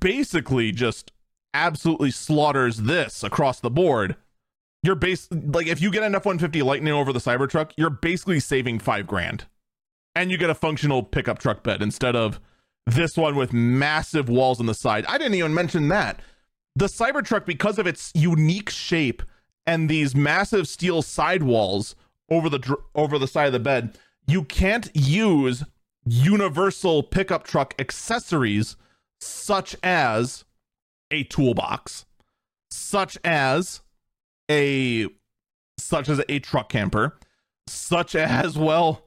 basically 0.00 0.72
just 0.72 1.12
absolutely 1.54 2.10
slaughters 2.10 2.78
this 2.78 3.22
across 3.22 3.60
the 3.60 3.70
board. 3.70 4.16
You're 4.82 4.94
base 4.94 5.28
like 5.30 5.66
if 5.66 5.80
you 5.80 5.90
get 5.90 6.02
an 6.02 6.14
F 6.14 6.24
150 6.24 6.62
Lightning 6.62 6.92
over 6.92 7.12
the 7.12 7.18
Cybertruck, 7.18 7.72
you're 7.76 7.90
basically 7.90 8.40
saving 8.40 8.78
five 8.78 9.06
grand. 9.06 9.46
And 10.14 10.30
you 10.30 10.38
get 10.38 10.50
a 10.50 10.54
functional 10.54 11.02
pickup 11.02 11.38
truck 11.38 11.62
bed 11.62 11.82
instead 11.82 12.16
of 12.16 12.40
this 12.86 13.16
one 13.16 13.36
with 13.36 13.52
massive 13.52 14.28
walls 14.28 14.60
on 14.60 14.66
the 14.66 14.74
side. 14.74 15.04
I 15.06 15.18
didn't 15.18 15.34
even 15.34 15.52
mention 15.52 15.88
that. 15.88 16.20
The 16.74 16.86
Cybertruck, 16.86 17.44
because 17.46 17.78
of 17.78 17.86
its 17.86 18.12
unique 18.14 18.70
shape 18.70 19.22
and 19.66 19.88
these 19.88 20.14
massive 20.14 20.68
steel 20.68 21.02
sidewalls 21.02 21.96
over 22.30 22.48
the 22.48 22.76
over 22.94 23.18
the 23.18 23.26
side 23.26 23.46
of 23.46 23.52
the 23.52 23.58
bed, 23.58 23.98
you 24.26 24.44
can't 24.44 24.90
use 24.94 25.64
universal 26.04 27.02
pickup 27.02 27.44
truck 27.44 27.74
accessories 27.78 28.76
such 29.20 29.76
as 29.82 30.44
a 31.10 31.24
toolbox, 31.24 32.04
such 32.70 33.18
as 33.24 33.80
a 34.50 35.06
such 35.78 36.08
as 36.08 36.22
a 36.28 36.38
truck 36.38 36.68
camper, 36.68 37.18
such 37.66 38.14
as 38.14 38.56
well 38.56 39.06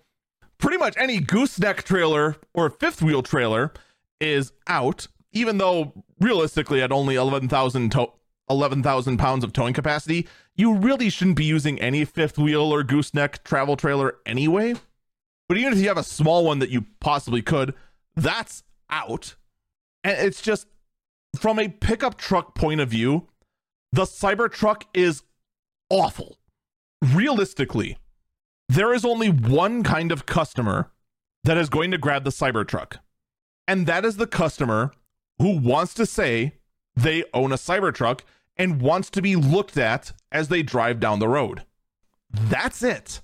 pretty 0.60 0.78
much 0.78 0.96
any 0.98 1.20
gooseneck 1.20 1.84
trailer 1.84 2.36
or 2.54 2.70
fifth 2.70 3.02
wheel 3.02 3.24
trailer 3.24 3.74
is 4.20 4.52
out, 4.68 5.08
even 5.32 5.58
though 5.58 5.94
realistically 6.20 6.82
at 6.82 6.92
only 6.92 7.16
11,000 7.16 7.92
to- 7.92 8.12
11,000 8.50 9.18
pounds 9.18 9.44
of 9.44 9.54
towing 9.54 9.74
capacity, 9.74 10.28
you 10.56 10.74
really 10.74 11.10
shouldn't 11.10 11.38
be 11.38 11.46
using 11.46 11.80
any 11.80 12.04
fifth 12.04 12.38
wheel 12.38 12.74
or 12.74 12.84
gooseneck 12.84 13.44
travel 13.44 13.78
trailer 13.78 14.18
anyway. 14.26 14.76
But 15.50 15.58
even 15.58 15.74
if 15.74 15.80
you 15.80 15.88
have 15.88 15.98
a 15.98 16.04
small 16.04 16.46
one 16.46 16.60
that 16.60 16.70
you 16.70 16.86
possibly 17.02 17.42
could, 17.42 17.74
that's 18.16 18.64
out. 18.90 19.36
And 20.04 20.16
it's 20.18 20.42
just 20.42 20.68
from 21.38 21.60
a 21.60 21.68
pickup 21.68 22.18
truck 22.18 22.56
point 22.56 22.80
of 22.80 22.90
view, 22.90 23.28
the 23.92 24.04
Cybertruck 24.04 24.84
is 24.94 25.24
awful. 25.90 26.38
Realistically, 27.02 27.98
there 28.68 28.94
is 28.94 29.04
only 29.04 29.30
one 29.30 29.82
kind 29.82 30.12
of 30.12 30.28
customer 30.28 30.92
that 31.44 31.58
is 31.58 31.70
going 31.70 31.90
to 31.92 31.98
grab 31.98 32.24
the 32.24 32.30
Cybertruck, 32.30 32.98
and 33.68 33.88
that 33.88 34.06
is 34.06 34.18
the 34.18 34.28
customer 34.28 34.92
who 35.40 35.58
wants 35.58 35.94
to 35.96 36.06
say 36.06 36.58
they 36.96 37.24
own 37.34 37.52
a 37.52 37.56
Cybertruck 37.56 38.22
and 38.58 38.82
wants 38.82 39.10
to 39.12 39.22
be 39.22 39.36
looked 39.36 39.78
at 39.78 40.12
as 40.32 40.50
they 40.50 40.62
drive 40.62 41.00
down 41.00 41.20
the 41.20 41.28
road. 41.28 41.64
That's 42.30 42.84
it. 42.84 43.22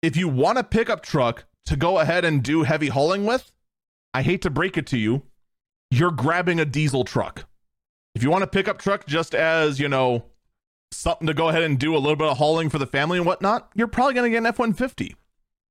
If 0.00 0.16
you 0.16 0.28
want 0.28 0.58
a 0.58 0.64
pickup 0.64 1.02
truck 1.02 1.44
to 1.66 1.76
go 1.76 1.98
ahead 1.98 2.24
and 2.24 2.42
do 2.42 2.62
heavy 2.62 2.88
hauling 2.88 3.24
with, 3.24 3.52
I 4.14 4.22
hate 4.22 4.42
to 4.42 4.50
break 4.50 4.76
it 4.76 4.86
to 4.88 4.98
you, 4.98 5.22
you're 5.90 6.10
grabbing 6.10 6.60
a 6.60 6.64
diesel 6.64 7.04
truck. 7.04 7.46
If 8.14 8.22
you 8.22 8.30
want 8.30 8.44
a 8.44 8.48
pickup 8.48 8.78
truck 8.78 9.06
just 9.06 9.34
as, 9.34 9.78
you 9.78 9.88
know, 9.88 10.26
something 10.90 11.26
to 11.26 11.34
go 11.34 11.48
ahead 11.48 11.62
and 11.62 11.78
do 11.78 11.96
a 11.96 11.98
little 11.98 12.16
bit 12.16 12.28
of 12.28 12.36
hauling 12.36 12.68
for 12.68 12.78
the 12.78 12.86
family 12.86 13.18
and 13.18 13.26
whatnot, 13.26 13.70
you're 13.74 13.86
probably 13.86 14.14
going 14.14 14.30
to 14.30 14.30
get 14.30 14.38
an 14.38 14.46
F 14.46 14.58
150. 14.58 15.16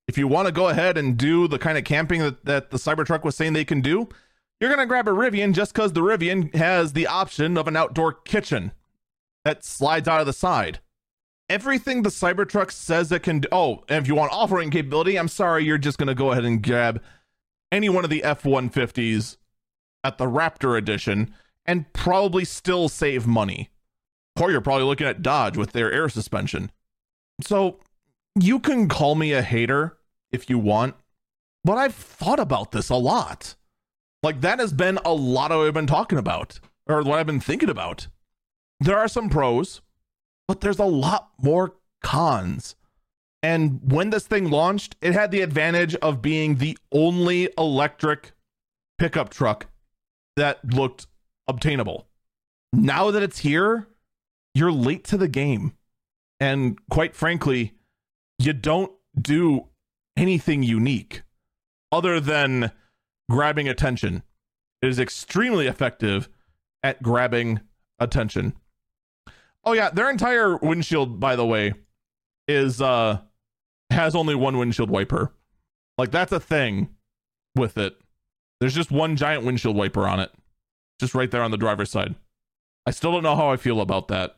If 0.08 0.18
you 0.18 0.28
want 0.28 0.48
to 0.48 0.52
go 0.52 0.70
ahead 0.70 0.98
and 0.98 1.18
do 1.18 1.48
the 1.48 1.60
kind 1.60 1.78
of 1.78 1.84
camping 1.84 2.22
that, 2.22 2.46
that 2.46 2.72
the 2.72 2.78
Cybertruck 2.78 3.24
was 3.24 3.36
saying 3.36 3.54
they 3.54 3.66
can 3.66 3.82
do, 3.82 4.10
you're 4.60 4.70
going 4.70 4.80
to 4.80 4.86
grab 4.88 5.08
a 5.08 5.12
Rivian 5.12 5.54
just 5.54 5.74
because 5.74 5.94
the 5.94 6.02
Rivian 6.02 6.54
has 6.56 6.94
the 6.94 7.08
option 7.08 7.58
of 7.58 7.68
an 7.68 7.76
outdoor 7.76 8.14
kitchen 8.14 8.72
that 9.46 9.64
slides 9.64 10.08
out 10.08 10.20
of 10.20 10.28
the 10.28 10.34
side. 10.34 10.80
Everything 11.52 12.02
the 12.02 12.10
Cybertruck 12.10 12.72
says 12.72 13.12
it 13.12 13.24
can 13.24 13.42
do. 13.42 13.50
Oh, 13.52 13.84
and 13.90 14.02
if 14.02 14.08
you 14.08 14.16
want 14.16 14.32
off 14.32 14.52
roading 14.52 14.72
capability, 14.72 15.18
I'm 15.18 15.28
sorry, 15.28 15.66
you're 15.66 15.78
just 15.78 15.98
going 15.98 16.08
to 16.08 16.16
go 16.16 16.32
ahead 16.32 16.46
and 16.46 16.64
grab 16.64 17.02
any 17.72 17.90
one 17.90 18.04
of 18.04 18.10
the 18.10 18.24
F 18.24 18.44
150s 18.44 19.36
at 20.04 20.18
the 20.18 20.26
Raptor 20.26 20.78
edition 20.78 21.34
and 21.66 21.92
probably 21.92 22.46
still 22.46 22.88
save 22.88 23.28
money 23.28 23.70
or 24.40 24.52
you're 24.52 24.62
probably 24.62 24.86
looking 24.86 25.08
at 25.08 25.22
Dodge 25.22 25.58
with 25.58 25.72
their 25.72 25.92
air 25.92 26.10
suspension. 26.10 26.72
So 27.42 27.80
you 28.40 28.60
can 28.60 28.88
call 28.88 29.16
me 29.16 29.34
a 29.34 29.42
hater 29.42 29.98
if 30.32 30.50
you 30.50 30.58
want, 30.58 30.96
but 31.64 31.78
I've 31.78 31.96
thought 31.96 32.40
about 32.40 32.72
this 32.72 32.90
a 32.90 32.96
lot. 32.96 33.56
Like 34.24 34.42
that 34.42 34.60
has 34.60 34.74
been 34.74 35.00
a 35.04 35.14
lot 35.14 35.52
of 35.52 35.60
what 35.60 35.68
I've 35.68 35.74
been 35.74 35.88
talking 35.88 36.18
about, 36.18 36.60
or 36.88 37.04
what 37.04 37.20
I've 37.20 37.26
been 37.26 37.40
thinking 37.40 37.70
about. 37.70 38.08
There 38.80 38.98
are 38.98 39.08
some 39.08 39.30
pros, 39.30 39.82
but 40.52 40.60
there's 40.60 40.80
a 40.80 40.84
lot 40.84 41.30
more 41.42 41.76
cons. 42.04 42.76
And 43.42 43.80
when 43.90 44.10
this 44.10 44.28
thing 44.28 44.50
launched, 44.50 44.98
it 45.00 45.14
had 45.14 45.32
the 45.32 45.40
advantage 45.40 45.96
of 45.96 46.22
being 46.22 46.56
the 46.56 46.78
only 46.92 47.48
electric 47.58 48.34
pickup 49.00 49.30
truck 49.30 49.68
that 50.36 50.74
looked 50.74 51.08
obtainable. 51.48 52.10
Now 52.74 53.12
that 53.12 53.24
it's 53.24 53.38
here, 53.38 53.88
you're 54.54 54.74
late 54.74 55.06
to 55.06 55.16
the 55.16 55.30
game. 55.30 55.72
And 56.42 56.78
quite 56.90 57.16
frankly, 57.16 57.76
you 58.38 58.52
don't 58.52 58.92
do 59.18 59.70
anything 60.18 60.64
unique 60.64 61.22
other 61.94 62.20
than 62.20 62.74
grabbing 63.30 63.70
attention. 63.70 64.24
It 64.82 64.90
is 64.90 65.00
extremely 65.00 65.68
effective 65.68 66.28
at 66.84 67.02
grabbing 67.02 67.62
attention. 68.00 68.54
Oh 69.64 69.74
yeah, 69.74 69.90
their 69.90 70.10
entire 70.10 70.58
windshield, 70.58 71.20
by 71.20 71.36
the 71.36 71.46
way, 71.46 71.74
is 72.48 72.82
uh 72.82 73.20
has 73.90 74.16
only 74.16 74.36
one 74.36 74.58
windshield 74.58 74.90
wiper. 74.90 75.34
Like 75.98 76.12
that's 76.12 76.32
a 76.32 76.40
thing 76.40 76.90
with 77.56 77.78
it. 77.78 77.98
There's 78.60 78.76
just 78.76 78.92
one 78.92 79.16
giant 79.16 79.44
windshield 79.44 79.76
wiper 79.76 80.08
on 80.08 80.20
it. 80.20 80.32
Just 81.00 81.16
right 81.16 81.30
there 81.30 81.44
on 81.44 81.52
the 81.52 81.58
driver's 81.58 81.92
side. 81.92 82.16
I 82.86 82.92
still 82.92 83.12
don't 83.12 83.24
know 83.24 83.36
how 83.36 83.52
I 83.52 83.58
feel 83.58 83.82
about 83.82 84.08
that. 84.08 84.36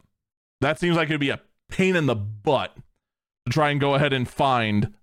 That 0.61 0.79
seems 0.79 0.95
like 0.95 1.09
it'd 1.09 1.19
be 1.19 1.29
a 1.29 1.41
pain 1.69 1.95
in 1.95 2.05
the 2.05 2.15
butt 2.15 2.75
to 3.45 3.51
try 3.51 3.69
and 3.69 3.79
go 3.79 3.95
ahead 3.95 4.13
and 4.13 4.27
find 4.27 4.93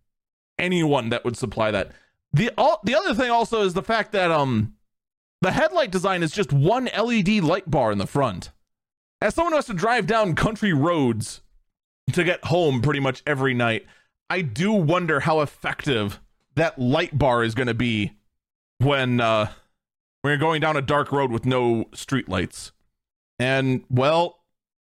anyone 0.59 1.11
that 1.11 1.25
would 1.25 1.37
supply 1.37 1.71
that. 1.71 1.93
The 2.33 2.51
all, 2.57 2.81
the 2.85 2.95
other 2.95 3.15
thing 3.15 3.31
also 3.31 3.63
is 3.63 3.75
the 3.75 3.83
fact 3.83 4.13
that 4.13 4.31
um 4.31 4.75
the 5.43 5.53
headlight 5.53 5.91
design 5.91 6.23
is 6.23 6.33
just 6.33 6.53
one 6.53 6.89
LED 6.97 7.29
light 7.43 7.71
bar 7.71 7.93
in 7.93 7.99
the 7.99 8.07
front. 8.07 8.51
As 9.23 9.35
someone 9.35 9.53
who 9.53 9.57
has 9.57 9.67
to 9.67 9.75
drive 9.75 10.07
down 10.07 10.35
country 10.35 10.73
roads 10.73 11.43
to 12.13 12.25
get 12.25 12.45
home 12.47 12.81
pretty 12.81 13.01
much 13.01 13.23
every 13.27 13.53
night, 13.53 13.87
I 14.31 14.41
do 14.41 14.73
wonder 14.73 15.21
how 15.21 15.41
effective 15.41 16.21
that 16.55 16.79
light 16.79 17.19
bar 17.19 17.45
is 17.45 17.55
going 17.55 17.67
to 17.67 17.75
be 17.75 18.13
when 18.79 19.21
uh 19.21 19.51
when 20.23 20.31
you're 20.31 20.39
going 20.39 20.61
down 20.61 20.77
a 20.77 20.83
dark 20.83 21.13
road 21.13 21.31
with 21.31 21.45
no 21.45 21.87
street 21.95 22.29
lights. 22.29 22.73
And 23.39 23.85
well, 23.91 24.41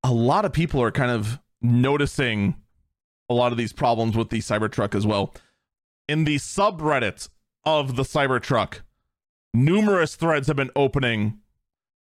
a 0.03 0.13
lot 0.13 0.45
of 0.45 0.53
people 0.53 0.83
are 0.83 0.91
kind 0.91 1.11
of 1.11 1.41
noticing 1.61 2.57
a 3.29 3.35
lot 3.35 3.53
of 3.53 3.59
these 3.59 3.73
problems 3.73 4.17
with 4.17 4.31
the 4.31 4.39
Cybertruck 4.39 4.95
as 4.95 5.07
well. 5.07 5.33
In 6.09 6.25
the 6.25 6.37
subreddit 6.37 7.29
of 7.65 7.97
the 7.97 8.03
Cybertruck, 8.03 8.81
numerous 9.55 10.17
threads 10.17 10.49
have 10.49 10.57
been 10.57 10.71
opening 10.75 11.39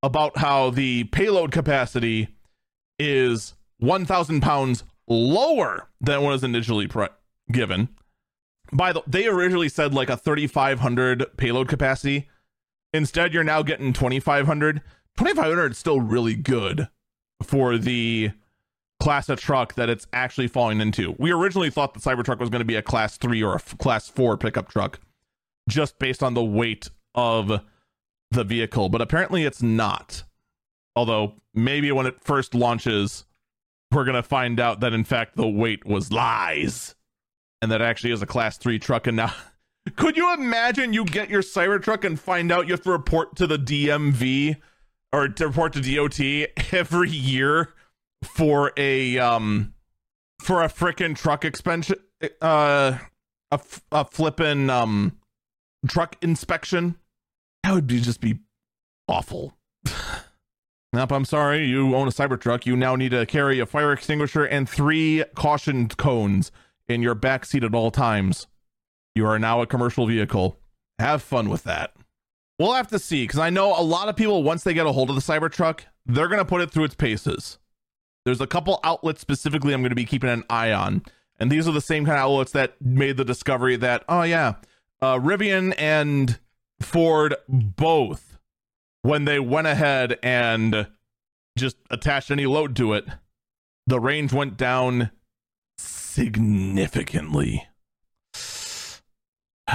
about 0.01 0.37
how 0.37 0.69
the 0.69 1.05
payload 1.05 1.51
capacity 1.51 2.29
is 2.97 3.53
1,000 3.79 4.41
pounds 4.41 4.83
lower 5.07 5.89
than 5.99 6.21
what 6.21 6.31
was 6.31 6.43
initially 6.43 6.87
pre- 6.87 7.07
given. 7.51 7.89
By 8.71 8.93
the 8.93 9.01
they 9.07 9.25
originally 9.27 9.69
said 9.69 9.93
like 9.93 10.09
a 10.09 10.17
3,500 10.17 11.37
payload 11.37 11.67
capacity. 11.67 12.29
Instead, 12.93 13.33
you're 13.33 13.43
now 13.43 13.61
getting 13.63 13.93
2,500. 13.93 14.81
2,500 15.17 15.71
is 15.71 15.77
still 15.77 16.01
really 16.01 16.35
good 16.35 16.87
for 17.41 17.77
the 17.77 18.31
class 18.99 19.29
of 19.29 19.39
truck 19.39 19.75
that 19.75 19.89
it's 19.89 20.07
actually 20.13 20.47
falling 20.47 20.81
into. 20.81 21.15
We 21.17 21.31
originally 21.31 21.69
thought 21.69 21.93
the 21.93 21.99
Cybertruck 21.99 22.39
was 22.39 22.49
going 22.49 22.59
to 22.59 22.65
be 22.65 22.75
a 22.75 22.81
class 22.81 23.17
three 23.17 23.41
or 23.41 23.53
a 23.53 23.55
f- 23.55 23.77
class 23.77 24.07
four 24.07 24.37
pickup 24.37 24.69
truck, 24.69 24.99
just 25.67 25.97
based 25.99 26.21
on 26.21 26.33
the 26.33 26.43
weight 26.43 26.89
of 27.15 27.61
the 28.31 28.43
vehicle, 28.43 28.89
but 28.89 29.01
apparently 29.01 29.43
it's 29.43 29.61
not. 29.61 30.23
Although 30.95 31.33
maybe 31.53 31.91
when 31.91 32.05
it 32.05 32.23
first 32.23 32.53
launches, 32.53 33.25
we're 33.91 34.05
to 34.13 34.23
find 34.23 34.59
out 34.59 34.79
that 34.81 34.93
in 34.93 35.03
fact 35.03 35.35
the 35.35 35.47
weight 35.47 35.85
was 35.85 36.11
lies 36.11 36.95
and 37.61 37.71
that 37.71 37.81
actually 37.81 38.11
is 38.11 38.21
a 38.21 38.27
class 38.27 38.57
3 38.57 38.79
truck 38.79 39.07
and 39.07 39.17
now 39.17 39.33
could 39.95 40.15
you 40.15 40.33
imagine 40.33 40.93
you 40.93 41.05
get 41.05 41.29
your 41.29 41.41
Cybertruck 41.41 42.03
and 42.03 42.19
find 42.19 42.51
out 42.51 42.67
you 42.67 42.73
have 42.73 42.81
to 42.83 42.91
report 42.91 43.35
to 43.37 43.47
the 43.47 43.57
DMV 43.57 44.57
or 45.11 45.27
to 45.27 45.47
report 45.47 45.73
to 45.73 45.81
DOT 45.81 46.19
every 46.71 47.09
year 47.09 47.73
for 48.23 48.71
a 48.77 49.17
um 49.17 49.73
for 50.41 50.63
a 50.63 50.67
freaking 50.67 51.15
truck 51.15 51.43
expansion 51.43 51.97
uh 52.41 52.97
a, 53.51 53.59
a 53.91 54.05
flippin 54.05 54.69
um 54.69 55.17
truck 55.87 56.15
inspection 56.21 56.95
that 57.63 57.73
would 57.73 57.87
be 57.87 57.99
just 58.01 58.21
be 58.21 58.39
awful 59.07 59.57
Nope, 60.91 61.11
I'm 61.11 61.25
sorry. 61.25 61.67
You 61.67 61.95
own 61.95 62.07
a 62.07 62.11
Cybertruck. 62.11 62.65
You 62.65 62.75
now 62.75 62.95
need 62.95 63.11
to 63.11 63.25
carry 63.27 63.59
a 63.59 63.67
fire 63.67 63.91
extinguisher 63.91 64.43
and 64.43 64.67
three 64.67 65.23
caution 65.35 65.87
cones 65.87 66.51
in 66.87 67.03
your 67.03 67.13
back 67.13 67.45
seat 67.45 67.63
at 67.63 67.75
all 67.75 67.91
times. 67.91 68.47
You 69.13 69.27
are 69.27 69.37
now 69.37 69.61
a 69.61 69.67
commercial 69.67 70.07
vehicle. 70.07 70.57
Have 70.97 71.21
fun 71.21 71.47
with 71.47 71.63
that. 71.65 71.93
We'll 72.57 72.73
have 72.73 72.87
to 72.87 72.99
see 72.99 73.23
because 73.23 73.39
I 73.39 73.51
know 73.51 73.79
a 73.79 73.83
lot 73.83 74.09
of 74.09 74.15
people, 74.15 74.41
once 74.41 74.63
they 74.63 74.73
get 74.73 74.87
a 74.87 74.91
hold 74.91 75.09
of 75.09 75.15
the 75.15 75.21
Cybertruck, 75.21 75.81
they're 76.07 76.27
going 76.27 76.39
to 76.39 76.45
put 76.45 76.61
it 76.61 76.71
through 76.71 76.85
its 76.85 76.95
paces. 76.95 77.59
There's 78.25 78.41
a 78.41 78.47
couple 78.47 78.79
outlets 78.83 79.21
specifically 79.21 79.73
I'm 79.73 79.81
going 79.81 79.91
to 79.91 79.95
be 79.95 80.05
keeping 80.05 80.29
an 80.29 80.43
eye 80.49 80.71
on. 80.71 81.03
And 81.39 81.51
these 81.51 81.67
are 81.67 81.71
the 81.71 81.81
same 81.81 82.03
kind 82.03 82.17
of 82.17 82.23
outlets 82.23 82.51
that 82.53 82.81
made 82.81 83.15
the 83.15 83.23
discovery 83.23 83.75
that, 83.77 84.03
oh, 84.09 84.23
yeah, 84.23 84.55
uh, 85.01 85.15
Rivian 85.15 85.73
and 85.77 86.39
Ford 86.81 87.35
both 87.47 88.29
when 89.01 89.25
they 89.25 89.39
went 89.39 89.67
ahead 89.67 90.17
and 90.21 90.87
just 91.57 91.77
attached 91.89 92.31
any 92.31 92.45
load 92.45 92.75
to 92.77 92.93
it, 92.93 93.05
the 93.87 93.99
range 93.99 94.33
went 94.33 94.57
down 94.57 95.11
significantly. 95.77 97.67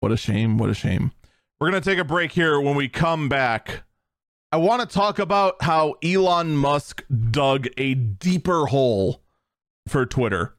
what 0.00 0.12
a 0.12 0.16
shame. 0.16 0.58
What 0.58 0.70
a 0.70 0.74
shame. 0.74 1.12
We're 1.58 1.70
going 1.70 1.82
to 1.82 1.90
take 1.90 1.98
a 1.98 2.04
break 2.04 2.32
here. 2.32 2.60
When 2.60 2.74
we 2.74 2.88
come 2.88 3.28
back, 3.28 3.82
I 4.52 4.56
want 4.56 4.80
to 4.80 4.94
talk 4.94 5.18
about 5.18 5.62
how 5.62 5.96
Elon 6.02 6.56
Musk 6.56 7.04
dug 7.30 7.68
a 7.76 7.94
deeper 7.94 8.66
hole 8.66 9.22
for 9.86 10.06
Twitter. 10.06 10.56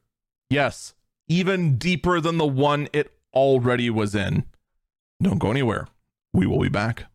Yes, 0.48 0.94
even 1.28 1.76
deeper 1.76 2.20
than 2.20 2.38
the 2.38 2.46
one 2.46 2.88
it 2.92 3.12
already 3.34 3.90
was 3.90 4.14
in. 4.14 4.44
Don't 5.22 5.38
go 5.38 5.52
anywhere. 5.52 5.86
We 6.32 6.46
will 6.46 6.58
be 6.58 6.68
back. 6.68 7.11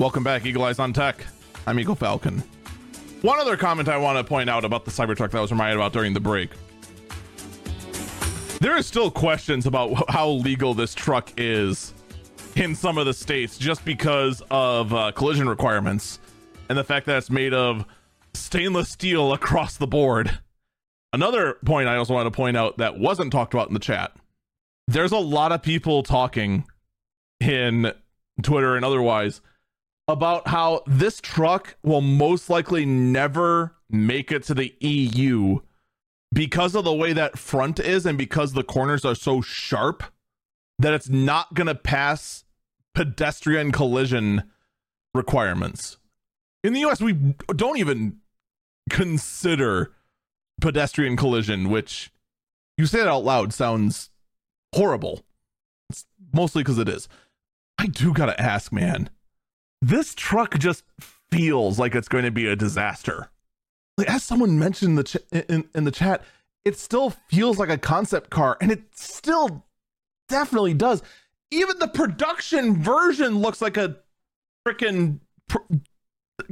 Welcome 0.00 0.24
back, 0.24 0.46
Eagle 0.46 0.64
Eyes 0.64 0.78
on 0.78 0.94
Tech. 0.94 1.26
I'm 1.66 1.78
Eagle 1.78 1.94
Falcon. 1.94 2.42
One 3.20 3.38
other 3.38 3.54
comment 3.58 3.86
I 3.86 3.98
want 3.98 4.16
to 4.16 4.24
point 4.24 4.48
out 4.48 4.64
about 4.64 4.86
the 4.86 4.90
Cybertruck 4.90 5.30
that 5.32 5.36
I 5.36 5.42
was 5.42 5.50
reminded 5.50 5.76
about 5.76 5.92
during 5.92 6.14
the 6.14 6.20
break. 6.20 6.48
There 8.60 8.74
are 8.74 8.82
still 8.82 9.10
questions 9.10 9.66
about 9.66 10.10
how 10.10 10.30
legal 10.30 10.72
this 10.72 10.94
truck 10.94 11.34
is 11.36 11.92
in 12.56 12.74
some 12.74 12.96
of 12.96 13.04
the 13.04 13.12
states 13.12 13.58
just 13.58 13.84
because 13.84 14.42
of 14.50 14.94
uh, 14.94 15.12
collision 15.12 15.46
requirements 15.46 16.18
and 16.70 16.78
the 16.78 16.84
fact 16.84 17.04
that 17.04 17.18
it's 17.18 17.28
made 17.28 17.52
of 17.52 17.84
stainless 18.32 18.88
steel 18.88 19.34
across 19.34 19.76
the 19.76 19.86
board. 19.86 20.38
Another 21.12 21.58
point 21.66 21.88
I 21.88 21.96
also 21.96 22.14
want 22.14 22.24
to 22.24 22.30
point 22.30 22.56
out 22.56 22.78
that 22.78 22.98
wasn't 22.98 23.32
talked 23.32 23.52
about 23.52 23.68
in 23.68 23.74
the 23.74 23.80
chat. 23.80 24.16
There's 24.88 25.12
a 25.12 25.18
lot 25.18 25.52
of 25.52 25.60
people 25.60 26.02
talking 26.02 26.64
in 27.38 27.92
Twitter 28.42 28.76
and 28.76 28.84
otherwise 28.86 29.42
about 30.10 30.48
how 30.48 30.82
this 30.86 31.20
truck 31.20 31.76
will 31.82 32.00
most 32.00 32.50
likely 32.50 32.84
never 32.84 33.76
make 33.88 34.30
it 34.32 34.42
to 34.44 34.54
the 34.54 34.74
EU 34.80 35.60
because 36.32 36.74
of 36.74 36.84
the 36.84 36.92
way 36.92 37.12
that 37.12 37.38
front 37.38 37.78
is 37.80 38.06
and 38.06 38.18
because 38.18 38.52
the 38.52 38.62
corners 38.62 39.04
are 39.04 39.14
so 39.14 39.40
sharp 39.40 40.02
that 40.78 40.92
it's 40.92 41.08
not 41.08 41.54
going 41.54 41.66
to 41.66 41.74
pass 41.74 42.44
pedestrian 42.94 43.72
collision 43.72 44.42
requirements. 45.14 45.98
In 46.62 46.72
the 46.72 46.80
US, 46.86 47.00
we 47.00 47.12
don't 47.54 47.78
even 47.78 48.18
consider 48.90 49.92
pedestrian 50.60 51.16
collision, 51.16 51.68
which 51.68 52.12
you 52.76 52.86
say 52.86 53.00
it 53.00 53.08
out 53.08 53.24
loud 53.24 53.52
sounds 53.52 54.10
horrible. 54.74 55.24
It's 55.88 56.06
mostly 56.32 56.62
because 56.62 56.78
it 56.78 56.88
is. 56.88 57.08
I 57.78 57.86
do 57.86 58.12
got 58.12 58.26
to 58.26 58.40
ask, 58.40 58.72
man 58.72 59.10
this 59.80 60.14
truck 60.14 60.58
just 60.58 60.84
feels 61.30 61.78
like 61.78 61.94
it's 61.94 62.08
going 62.08 62.24
to 62.24 62.30
be 62.30 62.46
a 62.46 62.56
disaster. 62.56 63.30
Like, 63.96 64.10
as 64.10 64.22
someone 64.22 64.58
mentioned 64.58 64.90
in 64.90 64.94
the 64.96 65.04
ch- 65.04 65.16
in, 65.48 65.68
in 65.74 65.84
the 65.84 65.90
chat, 65.90 66.24
it 66.64 66.78
still 66.78 67.10
feels 67.10 67.58
like 67.58 67.70
a 67.70 67.78
concept 67.78 68.30
car, 68.30 68.56
and 68.60 68.70
it 68.70 68.82
still 68.94 69.64
definitely 70.28 70.74
does. 70.74 71.02
Even 71.50 71.78
the 71.78 71.88
production 71.88 72.82
version 72.82 73.38
looks 73.38 73.60
like 73.60 73.76
a 73.76 73.96
freaking 74.66 75.20
pr- 75.48 75.58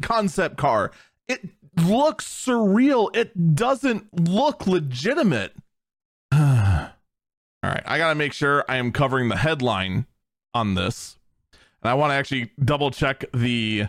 concept 0.03 0.57
car. 0.57 0.91
It 1.29 1.49
looks 1.77 2.27
surreal. 2.27 3.15
It 3.15 3.55
doesn't 3.55 4.29
look 4.29 4.67
legitimate. 4.67 5.55
All 6.33 6.91
right, 7.63 7.83
I 7.87 7.99
got 7.99 8.09
to 8.09 8.15
make 8.15 8.33
sure 8.33 8.65
I 8.69 8.77
am 8.77 8.93
covering 8.93 9.29
the 9.29 9.37
headline 9.37 10.07
on 10.55 10.75
this 10.75 11.18
and 11.83 11.91
I 11.91 11.95
want 11.95 12.11
to 12.11 12.15
actually 12.15 12.51
double 12.65 12.91
check 12.91 13.25
the 13.33 13.87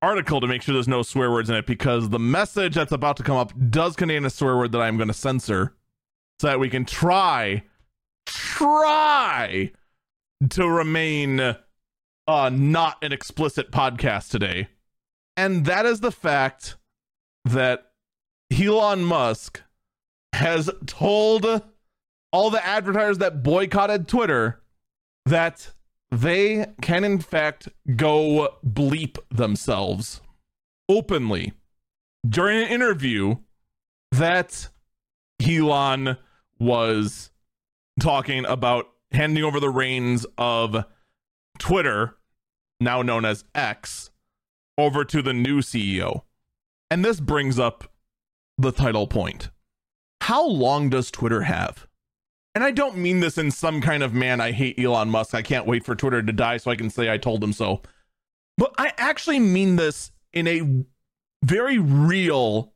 article 0.00 0.40
to 0.40 0.46
make 0.46 0.62
sure 0.62 0.72
there's 0.72 0.88
no 0.88 1.02
swear 1.02 1.30
words 1.30 1.50
in 1.50 1.56
it 1.56 1.66
because 1.66 2.10
the 2.10 2.18
message 2.18 2.74
that's 2.74 2.92
about 2.92 3.16
to 3.16 3.22
come 3.22 3.36
up 3.36 3.52
does 3.70 3.96
contain 3.96 4.24
a 4.24 4.30
swear 4.30 4.56
word 4.56 4.72
that 4.72 4.80
I'm 4.80 4.96
going 4.96 5.08
to 5.08 5.14
censor 5.14 5.74
so 6.40 6.46
that 6.46 6.60
we 6.60 6.70
can 6.70 6.84
try, 6.84 7.64
try 8.26 9.72
to 10.50 10.68
remain 10.68 11.40
uh, 11.40 12.50
not 12.50 13.02
an 13.02 13.12
explicit 13.12 13.72
podcast 13.72 14.30
today. 14.30 14.68
And 15.36 15.64
that 15.66 15.86
is 15.86 16.00
the 16.00 16.12
fact 16.12 16.76
that 17.44 17.90
Elon 18.56 19.04
Musk 19.04 19.62
has 20.34 20.70
told 20.86 21.62
all 22.32 22.50
the 22.50 22.64
advertisers 22.64 23.18
that 23.18 23.42
boycotted 23.42 24.06
Twitter 24.06 24.60
that 25.26 25.72
they 26.10 26.66
can 26.80 27.04
in 27.04 27.18
fact 27.20 27.68
go 27.96 28.56
bleep 28.66 29.18
themselves 29.30 30.20
openly 30.88 31.52
during 32.26 32.62
an 32.62 32.68
interview 32.68 33.36
that 34.10 34.68
Elon 35.46 36.16
was 36.58 37.30
talking 38.00 38.44
about 38.46 38.86
handing 39.12 39.44
over 39.44 39.60
the 39.60 39.70
reins 39.70 40.26
of 40.36 40.84
Twitter, 41.58 42.16
now 42.80 43.02
known 43.02 43.24
as 43.24 43.44
X, 43.54 44.10
over 44.76 45.04
to 45.04 45.22
the 45.22 45.32
new 45.32 45.60
CEO. 45.60 46.22
And 46.90 47.04
this 47.04 47.20
brings 47.20 47.58
up 47.58 47.92
the 48.56 48.72
title 48.72 49.06
point. 49.06 49.50
How 50.22 50.46
long 50.46 50.90
does 50.90 51.10
Twitter 51.10 51.42
have? 51.42 51.87
And 52.58 52.64
I 52.64 52.72
don't 52.72 52.96
mean 52.96 53.20
this 53.20 53.38
in 53.38 53.52
some 53.52 53.80
kind 53.80 54.02
of 54.02 54.12
man, 54.12 54.40
I 54.40 54.50
hate 54.50 54.80
Elon 54.80 55.10
Musk. 55.10 55.32
I 55.32 55.42
can't 55.42 55.64
wait 55.64 55.84
for 55.84 55.94
Twitter 55.94 56.20
to 56.20 56.32
die 56.32 56.56
so 56.56 56.72
I 56.72 56.74
can 56.74 56.90
say 56.90 57.08
I 57.08 57.16
told 57.16 57.40
him 57.40 57.52
so. 57.52 57.82
But 58.56 58.74
I 58.76 58.92
actually 58.98 59.38
mean 59.38 59.76
this 59.76 60.10
in 60.32 60.48
a 60.48 60.84
very 61.44 61.78
real, 61.78 62.72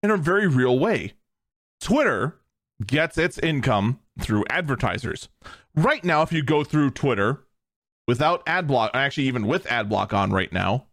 in 0.00 0.12
a 0.12 0.16
very 0.16 0.46
real 0.46 0.78
way. 0.78 1.14
Twitter 1.80 2.38
gets 2.86 3.18
its 3.18 3.36
income 3.36 3.98
through 4.20 4.44
advertisers. 4.48 5.28
Right 5.74 6.04
now, 6.04 6.22
if 6.22 6.32
you 6.32 6.44
go 6.44 6.62
through 6.62 6.92
Twitter 6.92 7.42
without 8.06 8.44
ad 8.46 8.68
block, 8.68 8.92
actually, 8.94 9.26
even 9.26 9.48
with 9.48 9.66
ad 9.66 9.88
block 9.88 10.14
on 10.14 10.30
right 10.30 10.52
now, 10.52 10.86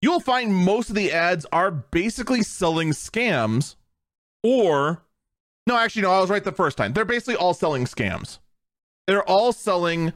you'll 0.00 0.20
find 0.20 0.54
most 0.54 0.88
of 0.88 0.96
the 0.96 1.12
ads 1.12 1.44
are 1.52 1.70
basically 1.70 2.42
selling 2.42 2.92
scams 2.92 3.74
or 4.42 5.02
no, 5.66 5.76
actually, 5.76 6.02
no, 6.02 6.12
I 6.12 6.20
was 6.20 6.30
right 6.30 6.44
the 6.44 6.52
first 6.52 6.76
time. 6.76 6.92
They're 6.92 7.04
basically 7.04 7.36
all 7.36 7.54
selling 7.54 7.84
scams. 7.84 8.38
They're 9.06 9.28
all 9.28 9.52
selling 9.52 10.12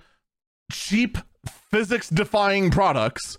cheap 0.71 1.19
physics 1.47 2.09
defying 2.09 2.71
products, 2.71 3.39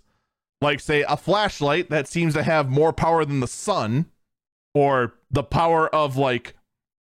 like, 0.62 0.80
say, 0.80 1.04
a 1.08 1.18
flashlight 1.18 1.90
that 1.90 2.08
seems 2.08 2.34
to 2.34 2.44
have 2.44 2.70
more 2.70 2.94
power 2.94 3.26
than 3.26 3.40
the 3.40 3.48
sun, 3.48 4.08
or 4.74 5.14
the 5.30 5.44
power 5.44 5.94
of, 5.94 6.18
like, 6.18 6.56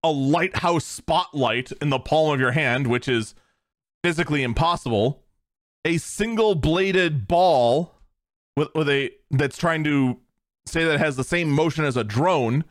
a 0.04 0.10
lighthouse 0.10 0.84
spotlight 0.84 1.72
in 1.80 1.90
the 1.90 1.98
palm 1.98 2.34
of 2.34 2.40
your 2.40 2.52
hand, 2.52 2.86
which 2.86 3.08
is 3.08 3.34
physically 4.02 4.42
impossible. 4.42 5.22
A 5.84 5.98
single 5.98 6.54
bladed 6.54 7.26
ball 7.26 7.94
with, 8.56 8.68
with 8.74 8.88
a 8.88 9.10
that's 9.30 9.56
trying 9.56 9.84
to 9.84 10.18
say 10.66 10.84
that 10.84 10.98
has 10.98 11.16
the 11.16 11.24
same 11.24 11.50
motion 11.50 11.84
as 11.84 11.96
a 11.96 12.04
drone 12.04 12.64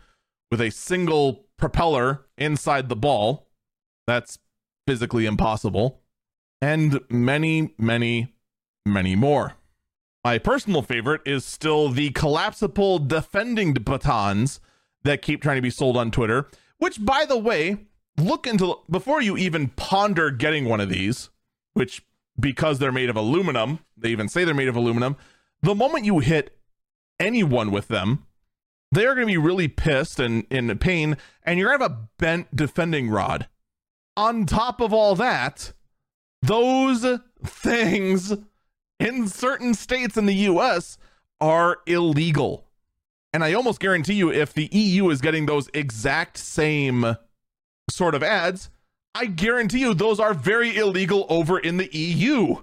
with 0.50 0.62
a 0.62 0.70
single 0.72 1.46
propeller 1.62 2.26
inside 2.38 2.90
the 2.90 2.96
ball. 2.96 3.48
That's 4.08 4.40
physically 4.88 5.26
impossible. 5.26 6.02
And 6.62 7.00
many, 7.10 7.74
many, 7.78 8.34
many 8.86 9.16
more. 9.16 9.54
My 10.24 10.38
personal 10.38 10.82
favorite 10.82 11.22
is 11.26 11.46
still 11.46 11.90
the 11.90 12.12
collapsible 12.12 13.00
defending 13.00 13.74
batons 13.74 14.60
that 15.04 15.22
keep 15.22 15.42
trying 15.42 15.56
to 15.56 15.62
be 15.62 15.72
sold 15.72 15.98
on 15.98 16.12
Twitter, 16.12 16.48
which, 16.78 17.04
by 17.04 17.26
the 17.26 17.38
way, 17.38 17.88
look 18.18 18.46
into 18.46 18.76
before 18.90 19.22
you 19.22 19.36
even 19.38 19.70
ponder 19.70 20.30
getting 20.30 20.66
one 20.66 20.80
of 20.80 20.90
these, 20.90 21.30
which 21.74 22.06
because 22.40 22.78
they're 22.80 22.92
made 22.92 23.10
of 23.10 23.16
aluminum, 23.16 23.80
they 23.98 24.10
even 24.10 24.28
say 24.30 24.44
they're 24.44 24.54
made 24.54 24.68
of 24.68 24.76
aluminum. 24.76 25.18
The 25.62 25.76
moment 25.76 26.06
you 26.06 26.20
hit 26.20 26.58
anyone 27.20 27.72
with 27.72 27.88
them, 27.88 28.26
they're 28.92 29.16
going 29.16 29.28
to 29.28 29.32
be 29.34 29.38
really 29.38 29.68
pissed 29.68 30.20
and 30.20 30.46
in 30.50 30.78
pain, 30.78 31.18
and 31.44 31.58
you're 31.58 31.70
going 31.70 31.80
to 31.80 31.84
have 31.86 31.92
a 31.92 32.08
bent 32.18 32.56
defending 32.56 33.10
rod. 33.10 33.48
On 34.18 34.46
top 34.46 34.82
of 34.82 34.94
all 34.94 35.16
that, 35.16 35.74
those 36.42 37.20
things 37.46 38.34
in 39.00 39.28
certain 39.28 39.74
states 39.74 40.18
in 40.18 40.26
the 40.26 40.36
US 40.36 40.98
are 41.40 41.80
illegal. 41.88 42.66
And 43.34 43.44
I 43.44 43.54
almost 43.54 43.80
guarantee 43.80 44.16
you, 44.16 44.32
if 44.32 44.54
the 44.54 44.68
EU 44.72 45.10
is 45.10 45.22
getting 45.22 45.46
those 45.46 45.70
exact 45.74 46.38
same 46.38 47.16
sort 47.90 48.14
of 48.14 48.24
ads, 48.24 48.70
I 49.16 49.26
guarantee 49.26 49.80
you 49.80 49.94
those 49.94 50.20
are 50.20 50.34
very 50.34 50.76
illegal 50.78 51.26
over 51.30 51.58
in 51.58 51.78
the 51.78 51.90
EU 51.96 52.58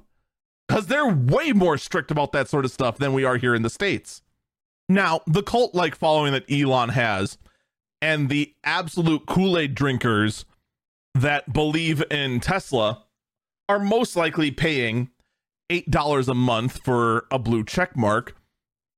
because 0.66 0.86
they're 0.86 1.08
way 1.08 1.52
more 1.52 1.78
strict 1.78 2.10
about 2.10 2.32
that 2.32 2.48
sort 2.48 2.64
of 2.64 2.70
stuff 2.70 2.98
than 2.98 3.14
we 3.14 3.24
are 3.24 3.36
here 3.36 3.54
in 3.54 3.62
the 3.62 3.70
States. 3.70 4.22
Now, 4.88 5.20
the 5.26 5.42
cult 5.42 5.74
like 5.74 5.94
following 5.94 6.32
that 6.32 6.50
Elon 6.50 6.90
has 6.90 7.38
and 8.00 8.28
the 8.28 8.54
absolute 8.64 9.26
Kool 9.26 9.58
Aid 9.58 9.74
drinkers 9.74 10.44
that 11.14 11.52
believe 11.52 12.02
in 12.10 12.40
Tesla 12.40 13.04
are 13.68 13.78
most 13.78 14.16
likely 14.16 14.50
paying 14.50 15.10
$8 15.70 16.28
a 16.28 16.34
month 16.34 16.80
for 16.84 17.26
a 17.30 17.38
blue 17.38 17.64
check 17.64 17.96
mark 17.96 18.36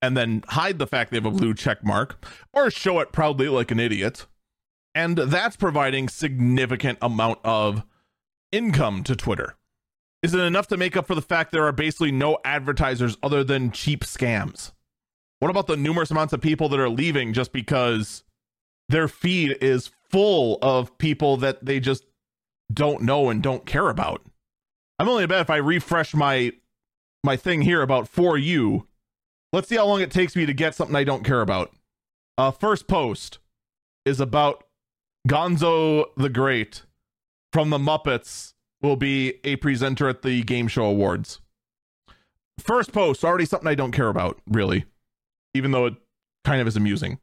and 0.03 0.17
then 0.17 0.45
hide 0.49 0.79
the 0.79 0.87
fact 0.87 1.11
they 1.11 1.17
have 1.17 1.27
a 1.27 1.31
blue 1.31 1.55
check 1.55 1.85
mark 1.85 2.25
or 2.53 2.71
show 2.71 3.01
it 3.01 3.13
proudly 3.13 3.49
like 3.49 3.71
an 3.71 3.81
idiot. 3.81 4.27
And 4.95 5.17
that's 5.17 5.57
providing 5.57 6.09
significant 6.09 6.99
amount 7.03 7.41
of 7.45 7.85
income 8.53 9.03
to 9.05 9.17
Twitter. 9.17 9.57
Is 10.23 10.35
it 10.35 10.41
enough 10.41 10.67
to 10.69 10.77
make 10.77 10.97
up 10.97 11.07
for 11.07 11.15
the 11.15 11.23
fact 11.23 11.53
there 11.53 11.67
are 11.67 11.73
basically 11.73 12.13
no 12.13 12.39
advertisers 12.45 13.17
other 13.23 13.43
than 13.43 13.71
cheap 13.71 14.05
scams? 14.05 14.73
What 15.41 15.51
about 15.51 15.67
the 15.67 15.77
numerous 15.77 16.11
amounts 16.11 16.35
of 16.35 16.43
people 16.43 16.69
that 16.69 16.79
are 16.79 16.91
leaving 16.91 17.33
just 17.33 17.51
because 17.51 18.23
their 18.91 19.09
feed 19.09 19.57
is 19.63 19.91
full 20.11 20.59
of 20.61 20.97
people 20.99 21.39
that 21.39 21.65
they 21.65 21.81
just 21.81 22.05
don't 22.73 23.03
know 23.03 23.31
and 23.31 23.43
don't 23.43 23.65
care 23.65 23.89
about? 23.89 24.23
I'm 24.99 25.09
only 25.09 25.27
bet 25.27 25.41
if 25.41 25.51
I 25.51 25.57
refresh 25.57 26.15
my 26.15 26.53
my 27.25 27.37
thing 27.37 27.63
here 27.63 27.81
about 27.81 28.07
for 28.07 28.37
you. 28.37 28.87
Let's 29.53 29.69
see 29.69 29.77
how 29.77 29.87
long 29.87 30.03
it 30.03 30.11
takes 30.11 30.37
me 30.37 30.45
to 30.45 30.53
get 30.53 30.75
something 30.75 30.95
I 30.95 31.05
don't 31.05 31.25
care 31.25 31.41
about. 31.41 31.73
Uh 32.37 32.51
first 32.51 32.87
post 32.87 33.39
is 34.05 34.21
about 34.21 34.65
Gonzo 35.27 36.05
the 36.19 36.29
Great 36.29 36.83
from 37.51 37.71
the 37.71 37.79
Muppets 37.79 38.53
will 38.83 38.97
be 38.97 39.41
a 39.43 39.57
presenter 39.57 40.07
at 40.07 40.21
the 40.21 40.43
game 40.43 40.69
show 40.69 40.85
awards. 40.85 41.41
First 42.59 42.93
post, 42.93 43.25
already 43.25 43.47
something 43.47 43.69
I 43.69 43.75
don't 43.75 43.93
care 43.93 44.09
about, 44.09 44.39
really 44.47 44.85
even 45.55 45.71
though 45.71 45.87
it 45.87 45.95
kind 46.45 46.61
of 46.61 46.67
is 46.67 46.77
amusing. 46.77 47.19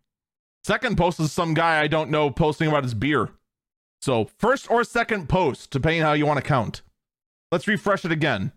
Second 0.64 0.98
post 0.98 1.20
is 1.20 1.32
some 1.32 1.54
guy 1.54 1.80
I 1.80 1.88
don't 1.88 2.10
know 2.10 2.30
posting 2.30 2.68
about 2.68 2.84
his 2.84 2.94
beer. 2.94 3.30
So, 4.02 4.26
first 4.38 4.70
or 4.70 4.84
second 4.84 5.28
post, 5.30 5.72
depending 5.72 6.02
how 6.02 6.14
you 6.14 6.26
want 6.26 6.38
to 6.38 6.44
count. 6.44 6.82
Let's 7.52 7.68
refresh 7.68 8.06
it 8.06 8.12
again. 8.12 8.52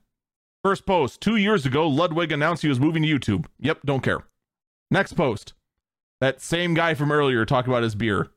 First 0.63 0.85
post, 0.85 1.21
two 1.21 1.37
years 1.37 1.65
ago, 1.65 1.89
Ludwig 1.89 2.33
announced 2.33 2.63
he 2.63 2.69
was 2.69 2.81
moving 2.81 3.03
to 3.03 3.09
YouTube. 3.09 3.47
Yep, 3.61 3.81
don't 3.85 4.03
care. 4.03 4.25
Next 4.91 5.15
post, 5.15 5.55
that 6.21 6.41
same 6.41 6.75
guy 6.75 6.95
from 6.95 7.11
earlier 7.13 7.45
talking 7.47 7.73
about 7.73 7.85
his 7.85 7.95
beer. 7.95 8.29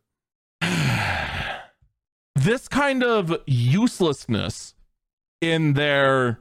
this 2.35 2.67
kind 2.67 3.03
of 3.03 3.35
uselessness 3.45 4.75
in 5.41 5.73
their 5.73 6.39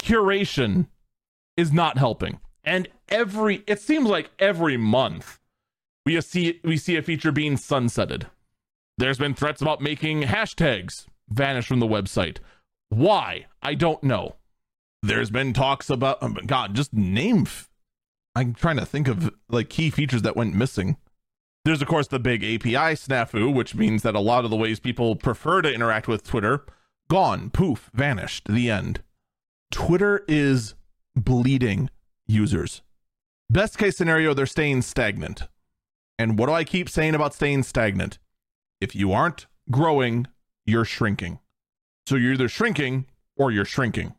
curation 0.00 0.88
is 1.56 1.72
not 1.72 1.98
helping. 1.98 2.40
And 2.64 2.88
every 3.08 3.62
it 3.66 3.80
seems 3.80 4.08
like 4.08 4.30
every 4.38 4.76
month 4.76 5.38
we 6.06 6.20
see 6.20 6.60
we 6.64 6.76
see 6.76 6.96
a 6.96 7.02
feature 7.02 7.32
being 7.32 7.56
sunsetted. 7.56 8.24
There's 8.98 9.18
been 9.18 9.34
threats 9.34 9.60
about 9.60 9.80
making 9.80 10.22
hashtags 10.22 11.06
vanish 11.28 11.66
from 11.66 11.80
the 11.80 11.86
website. 11.86 12.38
Why? 12.88 13.46
I 13.62 13.74
don't 13.74 14.02
know. 14.02 14.36
There's 15.02 15.30
been 15.30 15.52
talks 15.52 15.90
about 15.90 16.18
oh 16.22 16.34
God, 16.46 16.74
just 16.74 16.92
name. 16.92 17.42
F- 17.42 17.68
I'm 18.34 18.54
trying 18.54 18.78
to 18.78 18.86
think 18.86 19.08
of 19.08 19.30
like 19.48 19.68
key 19.68 19.90
features 19.90 20.22
that 20.22 20.36
went 20.36 20.54
missing. 20.54 20.96
There's 21.64 21.82
of 21.82 21.88
course 21.88 22.08
the 22.08 22.18
big 22.18 22.42
API 22.42 22.94
snafu, 22.94 23.52
which 23.52 23.74
means 23.74 24.02
that 24.02 24.14
a 24.14 24.20
lot 24.20 24.44
of 24.44 24.50
the 24.50 24.56
ways 24.56 24.80
people 24.80 25.16
prefer 25.16 25.62
to 25.62 25.72
interact 25.72 26.08
with 26.08 26.24
Twitter 26.24 26.64
gone, 27.08 27.50
poof, 27.50 27.90
vanished. 27.92 28.46
The 28.48 28.70
end. 28.70 29.02
Twitter 29.70 30.24
is 30.28 30.74
bleeding 31.16 31.90
users. 32.26 32.82
Best 33.50 33.78
case 33.78 33.96
scenario, 33.96 34.34
they're 34.34 34.46
staying 34.46 34.82
stagnant. 34.82 35.42
And 36.18 36.38
what 36.38 36.46
do 36.46 36.52
I 36.52 36.64
keep 36.64 36.88
saying 36.88 37.14
about 37.14 37.34
staying 37.34 37.64
stagnant? 37.64 38.18
If 38.80 38.94
you 38.94 39.12
aren't 39.12 39.46
growing, 39.70 40.26
you're 40.66 40.84
shrinking. 40.84 41.40
So 42.06 42.16
you're 42.16 42.34
either 42.34 42.48
shrinking 42.48 43.06
or 43.36 43.50
you're 43.50 43.64
shrinking, 43.64 44.14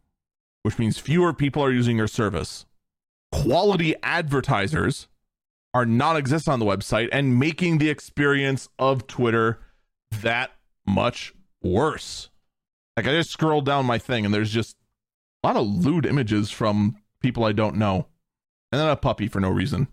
which 0.64 0.80
means 0.80 0.98
fewer 0.98 1.34
people 1.34 1.64
are 1.64 1.72
using 1.72 1.98
your 1.98 2.08
service. 2.08 2.66
Quality 3.32 3.96
advertisers 4.04 5.08
are 5.74 5.86
non 5.86 6.18
existent 6.18 6.54
on 6.54 6.60
the 6.60 6.66
website 6.66 7.10
and 7.12 7.40
making 7.40 7.78
the 7.78 7.90
experience 7.90 8.70
of 8.80 9.08
Twitter 9.08 9.60
that 10.22 10.52
much 10.86 11.34
worse. 11.62 12.30
Like 12.96 13.08
I 13.08 13.12
just 13.12 13.32
scrolled 13.32 13.66
down 13.66 13.86
my 13.86 13.98
thing 13.98 14.26
and 14.26 14.34
there's 14.34 14.52
just 14.52 14.78
a 15.44 15.48
lot 15.48 15.58
of 15.58 15.68
lewd 15.68 16.06
images 16.06 16.50
from 16.50 16.98
people 17.26 17.44
I 17.44 17.54
don't 17.54 17.76
know 17.76 18.06
and 18.72 18.80
then 18.80 18.88
a 18.88 18.96
puppy 18.96 19.28
for 19.28 19.40
no 19.40 19.50
reason. 19.50 19.88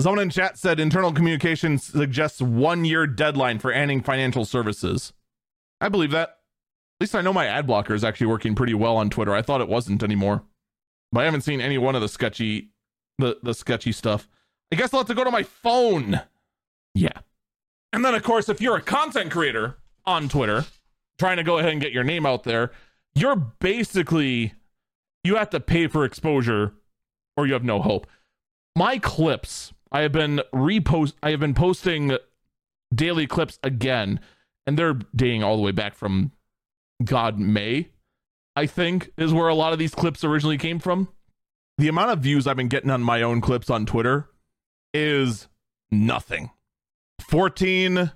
Someone 0.00 0.22
in 0.22 0.30
chat 0.30 0.58
said 0.58 0.80
internal 0.80 1.12
communications 1.12 1.84
suggests 1.84 2.40
one 2.40 2.84
year 2.84 3.06
deadline 3.06 3.60
for 3.60 3.70
ending 3.70 4.02
financial 4.02 4.44
services. 4.44 5.12
I 5.80 5.88
believe 5.88 6.10
that. 6.10 6.28
At 6.28 7.04
least 7.04 7.14
I 7.14 7.20
know 7.20 7.32
my 7.32 7.46
ad 7.46 7.66
blocker 7.66 7.94
is 7.94 8.04
actually 8.04 8.28
working 8.28 8.54
pretty 8.54 8.74
well 8.74 8.96
on 8.96 9.10
Twitter. 9.10 9.34
I 9.34 9.42
thought 9.42 9.60
it 9.60 9.68
wasn't 9.68 10.02
anymore. 10.02 10.42
But 11.12 11.20
I 11.20 11.24
haven't 11.24 11.42
seen 11.42 11.60
any 11.60 11.78
one 11.78 11.94
of 11.94 12.00
the 12.00 12.08
sketchy 12.08 12.70
the, 13.18 13.38
the 13.42 13.54
sketchy 13.54 13.92
stuff. 13.92 14.28
I 14.72 14.76
guess 14.76 14.92
I'll 14.92 15.00
have 15.00 15.06
to 15.06 15.14
go 15.14 15.24
to 15.24 15.30
my 15.30 15.42
phone. 15.42 16.20
Yeah. 16.94 17.20
And 17.92 18.04
then 18.04 18.14
of 18.14 18.22
course, 18.22 18.48
if 18.48 18.60
you're 18.60 18.76
a 18.76 18.82
content 18.82 19.30
creator 19.30 19.76
on 20.04 20.28
Twitter, 20.28 20.64
trying 21.18 21.36
to 21.36 21.44
go 21.44 21.58
ahead 21.58 21.72
and 21.72 21.80
get 21.80 21.92
your 21.92 22.04
name 22.04 22.26
out 22.26 22.44
there, 22.44 22.72
you're 23.14 23.36
basically 23.36 24.54
you 25.26 25.36
have 25.36 25.50
to 25.50 25.60
pay 25.60 25.86
for 25.86 26.04
exposure 26.04 26.72
or 27.36 27.46
you 27.46 27.52
have 27.52 27.64
no 27.64 27.82
hope. 27.82 28.06
My 28.74 28.98
clips, 28.98 29.72
I 29.92 30.00
have 30.00 30.12
been 30.12 30.40
repost 30.54 31.14
I 31.22 31.30
have 31.30 31.40
been 31.40 31.54
posting 31.54 32.16
daily 32.94 33.26
clips 33.26 33.58
again, 33.62 34.20
and 34.66 34.78
they're 34.78 34.98
dating 35.14 35.42
all 35.42 35.56
the 35.56 35.62
way 35.62 35.72
back 35.72 35.94
from 35.94 36.32
God 37.04 37.38
May, 37.38 37.88
I 38.54 38.66
think, 38.66 39.10
is 39.16 39.32
where 39.32 39.48
a 39.48 39.54
lot 39.54 39.72
of 39.72 39.78
these 39.78 39.94
clips 39.94 40.24
originally 40.24 40.58
came 40.58 40.78
from. 40.78 41.08
The 41.78 41.88
amount 41.88 42.10
of 42.10 42.20
views 42.20 42.46
I've 42.46 42.56
been 42.56 42.68
getting 42.68 42.90
on 42.90 43.02
my 43.02 43.22
own 43.22 43.40
clips 43.40 43.68
on 43.68 43.84
Twitter 43.84 44.30
is 44.94 45.48
nothing. 45.90 46.50
14, 47.28 48.12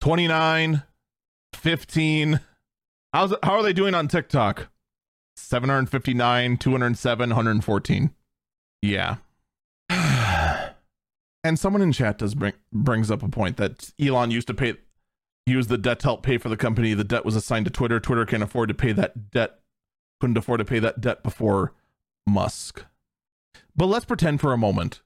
29, 0.00 0.82
15. 1.54 2.40
How's 3.12 3.34
how 3.42 3.52
are 3.54 3.62
they 3.62 3.72
doing 3.72 3.94
on 3.94 4.08
TikTok? 4.08 4.68
759, 5.36 6.56
207, 6.56 7.30
114. 7.30 8.10
Yeah. 8.82 9.16
and 9.90 11.58
someone 11.58 11.82
in 11.82 11.92
chat 11.92 12.18
does 12.18 12.34
bring 12.34 12.54
brings 12.72 13.10
up 13.10 13.22
a 13.22 13.28
point 13.28 13.56
that 13.56 13.90
Elon 14.00 14.30
used 14.30 14.46
to 14.48 14.54
pay 14.54 14.74
use 15.46 15.66
the 15.66 15.78
debt 15.78 16.00
to 16.00 16.06
help 16.06 16.22
pay 16.22 16.38
for 16.38 16.48
the 16.48 16.56
company. 16.56 16.94
The 16.94 17.04
debt 17.04 17.24
was 17.24 17.36
assigned 17.36 17.66
to 17.66 17.70
Twitter. 17.70 18.00
Twitter 18.00 18.24
can't 18.24 18.42
afford 18.42 18.68
to 18.68 18.74
pay 18.74 18.92
that 18.92 19.30
debt. 19.30 19.60
Couldn't 20.20 20.38
afford 20.38 20.58
to 20.58 20.64
pay 20.64 20.78
that 20.78 21.00
debt 21.00 21.22
before 21.22 21.72
Musk. 22.26 22.84
But 23.76 23.86
let's 23.86 24.04
pretend 24.04 24.40
for 24.40 24.52
a 24.52 24.58
moment 24.58 25.02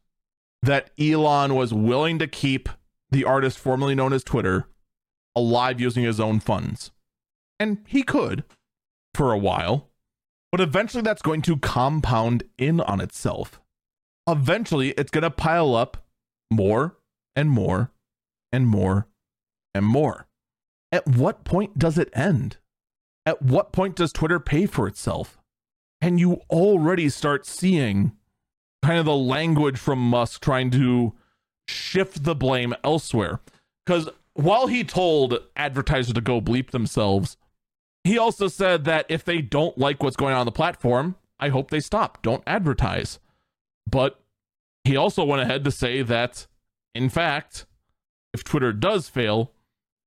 that 0.62 0.90
Elon 0.98 1.54
was 1.54 1.72
willing 1.72 2.18
to 2.18 2.26
keep 2.26 2.68
the 3.10 3.24
artist 3.24 3.58
formerly 3.58 3.94
known 3.94 4.12
as 4.12 4.22
Twitter 4.22 4.66
alive 5.34 5.80
using 5.80 6.04
his 6.04 6.20
own 6.20 6.40
funds. 6.40 6.90
And 7.58 7.78
he 7.86 8.02
could 8.02 8.44
for 9.14 9.32
a 9.32 9.38
while, 9.38 9.87
but 10.50 10.60
eventually 10.60 11.02
that's 11.02 11.22
going 11.22 11.42
to 11.42 11.56
compound 11.56 12.42
in 12.56 12.80
on 12.80 13.00
itself. 13.00 13.60
Eventually, 14.26 14.90
it's 14.90 15.10
going 15.10 15.22
to 15.22 15.30
pile 15.30 15.74
up 15.74 16.04
more 16.50 16.96
and 17.34 17.50
more 17.50 17.90
and 18.52 18.66
more 18.66 19.06
and 19.74 19.86
more. 19.86 20.26
At 20.90 21.06
what 21.06 21.44
point 21.44 21.78
does 21.78 21.98
it 21.98 22.10
end? 22.14 22.58
At 23.26 23.42
what 23.42 23.72
point 23.72 23.96
does 23.96 24.12
Twitter 24.12 24.40
pay 24.40 24.66
for 24.66 24.86
itself? 24.86 25.38
And 26.00 26.18
you 26.18 26.40
already 26.50 27.08
start 27.08 27.44
seeing 27.44 28.12
kind 28.82 28.98
of 28.98 29.06
the 29.06 29.14
language 29.14 29.78
from 29.78 29.98
Musk 29.98 30.42
trying 30.42 30.70
to 30.70 31.12
shift 31.66 32.24
the 32.24 32.34
blame 32.34 32.74
elsewhere. 32.82 33.40
Because 33.84 34.08
while 34.34 34.68
he 34.68 34.84
told 34.84 35.38
advertisers 35.56 36.14
to 36.14 36.20
go 36.20 36.40
bleep 36.40 36.70
themselves, 36.70 37.36
he 38.08 38.16
also 38.18 38.48
said 38.48 38.84
that 38.84 39.04
if 39.10 39.22
they 39.22 39.42
don't 39.42 39.76
like 39.76 40.02
what's 40.02 40.16
going 40.16 40.32
on 40.32 40.40
on 40.40 40.46
the 40.46 40.52
platform, 40.52 41.16
I 41.38 41.50
hope 41.50 41.70
they 41.70 41.80
stop. 41.80 42.22
Don't 42.22 42.42
advertise. 42.46 43.18
But 43.86 44.18
he 44.82 44.96
also 44.96 45.24
went 45.24 45.42
ahead 45.42 45.62
to 45.64 45.70
say 45.70 46.00
that, 46.02 46.46
in 46.94 47.10
fact, 47.10 47.66
if 48.32 48.42
Twitter 48.42 48.72
does 48.72 49.08
fail, 49.08 49.52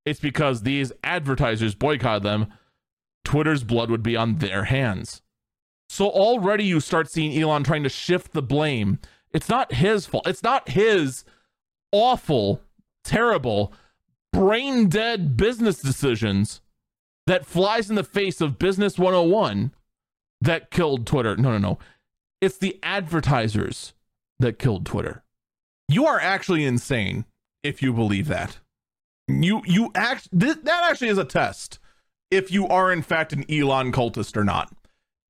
it's 0.04 0.20
because 0.20 0.64
these 0.64 0.92
advertisers 1.04 1.76
boycott 1.76 2.24
them. 2.24 2.48
Twitter's 3.24 3.64
blood 3.64 3.92
would 3.92 4.02
be 4.02 4.18
on 4.18 4.40
their 4.40 4.64
hands. 4.64 5.22
So 5.88 6.10
already 6.10 6.64
you 6.64 6.80
start 6.80 7.10
seeing 7.10 7.40
Elon 7.40 7.64
trying 7.64 7.84
to 7.84 7.90
shift 7.90 8.34
the 8.34 8.42
blame. 8.42 8.98
It's 9.32 9.48
not 9.50 9.74
his 9.74 10.08
fault. 10.08 10.26
It's 10.26 10.42
not 10.42 10.70
his 10.70 11.24
awful, 11.92 12.62
terrible, 13.04 13.74
brain 14.34 14.90
dead 14.90 15.38
business 15.38 15.80
decisions 15.80 16.62
that 17.28 17.46
flies 17.46 17.90
in 17.90 17.96
the 17.96 18.04
face 18.04 18.42
of 18.42 18.60
business 18.60 18.98
101 18.98 19.72
that 20.42 20.72
killed 20.72 21.06
Twitter. 21.06 21.36
No, 21.36 21.52
no, 21.52 21.58
no. 21.58 21.80
It's 22.42 22.58
the 22.58 22.80
advertisers 22.82 23.94
that 24.40 24.60
killed 24.60 24.86
Twitter. 24.86 25.24
You 25.88 26.06
are 26.08 26.20
actually 26.20 26.66
insane 26.66 27.26
if 27.64 27.82
you 27.82 27.94
believe 27.94 28.28
that. 28.28 28.60
You 29.28 29.62
you 29.66 29.92
act 29.94 30.30
th- 30.38 30.58
that 30.64 30.90
actually 30.90 31.10
is 31.10 31.18
a 31.18 31.24
test 31.24 31.80
if 32.32 32.52
you 32.52 32.68
are 32.68 32.92
in 32.92 33.02
fact 33.02 33.34
an 33.34 33.46
Elon 33.50 33.92
cultist 33.92 34.36
or 34.36 34.44
not. 34.44 34.74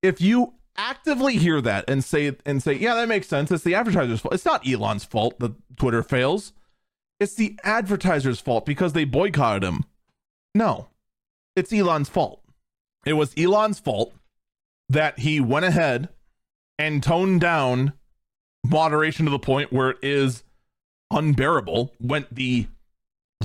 If 0.02 0.22
you 0.22 0.54
actively 0.78 1.38
hear 1.38 1.62
that 1.62 1.86
and 1.88 2.04
say 2.04 2.36
and 2.46 2.64
say, 2.64 2.74
yeah, 2.74 2.96
that 2.96 3.08
makes 3.08 3.28
sense. 3.28 3.52
It's 3.52 3.64
the 3.64 3.76
advertiser's 3.76 4.22
fault. 4.22 4.34
It's 4.34 4.46
not 4.46 4.68
Elon's 4.68 5.04
fault 5.04 5.40
that 5.40 5.54
Twitter 5.76 6.04
fails. 6.04 6.54
It's 7.20 7.36
the 7.36 7.60
advertiser's 7.64 8.40
fault 8.40 8.66
because 8.66 8.94
they 8.94 9.04
boycotted 9.04 9.64
him. 9.64 9.84
No, 10.56 10.88
it's 11.56 11.74
Elon's 11.74 12.10
fault. 12.10 12.42
It 13.06 13.14
was 13.14 13.34
Elon's 13.38 13.80
fault 13.80 14.14
that 14.90 15.20
he 15.20 15.40
went 15.40 15.66
ahead 15.66 16.10
and 16.78 17.02
toned 17.02 17.42
down 17.42 17.94
moderation 18.66 19.26
to 19.26 19.32
the 19.32 19.40
point 19.40 19.72
where 19.74 19.92
it 19.92 19.98
is 20.02 20.44
unbearable, 21.12 21.94
went 22.00 22.34
the 22.34 22.68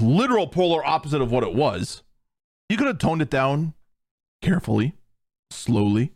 literal 0.00 0.46
polar 0.46 0.84
opposite 0.84 1.20
of 1.20 1.30
what 1.30 1.44
it 1.44 1.54
was. 1.54 2.02
You 2.68 2.76
could 2.76 2.86
have 2.86 2.98
toned 2.98 3.22
it 3.22 3.30
down 3.30 3.74
carefully, 4.42 4.94
slowly, 5.50 6.12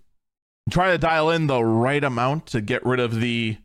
try 0.70 0.90
to 0.90 0.98
dial 0.98 1.30
in 1.30 1.46
the 1.46 1.64
right 1.64 2.02
amount 2.02 2.46
to 2.46 2.60
get 2.60 2.84
rid 2.84 3.00
of 3.00 3.20
the 3.20 3.58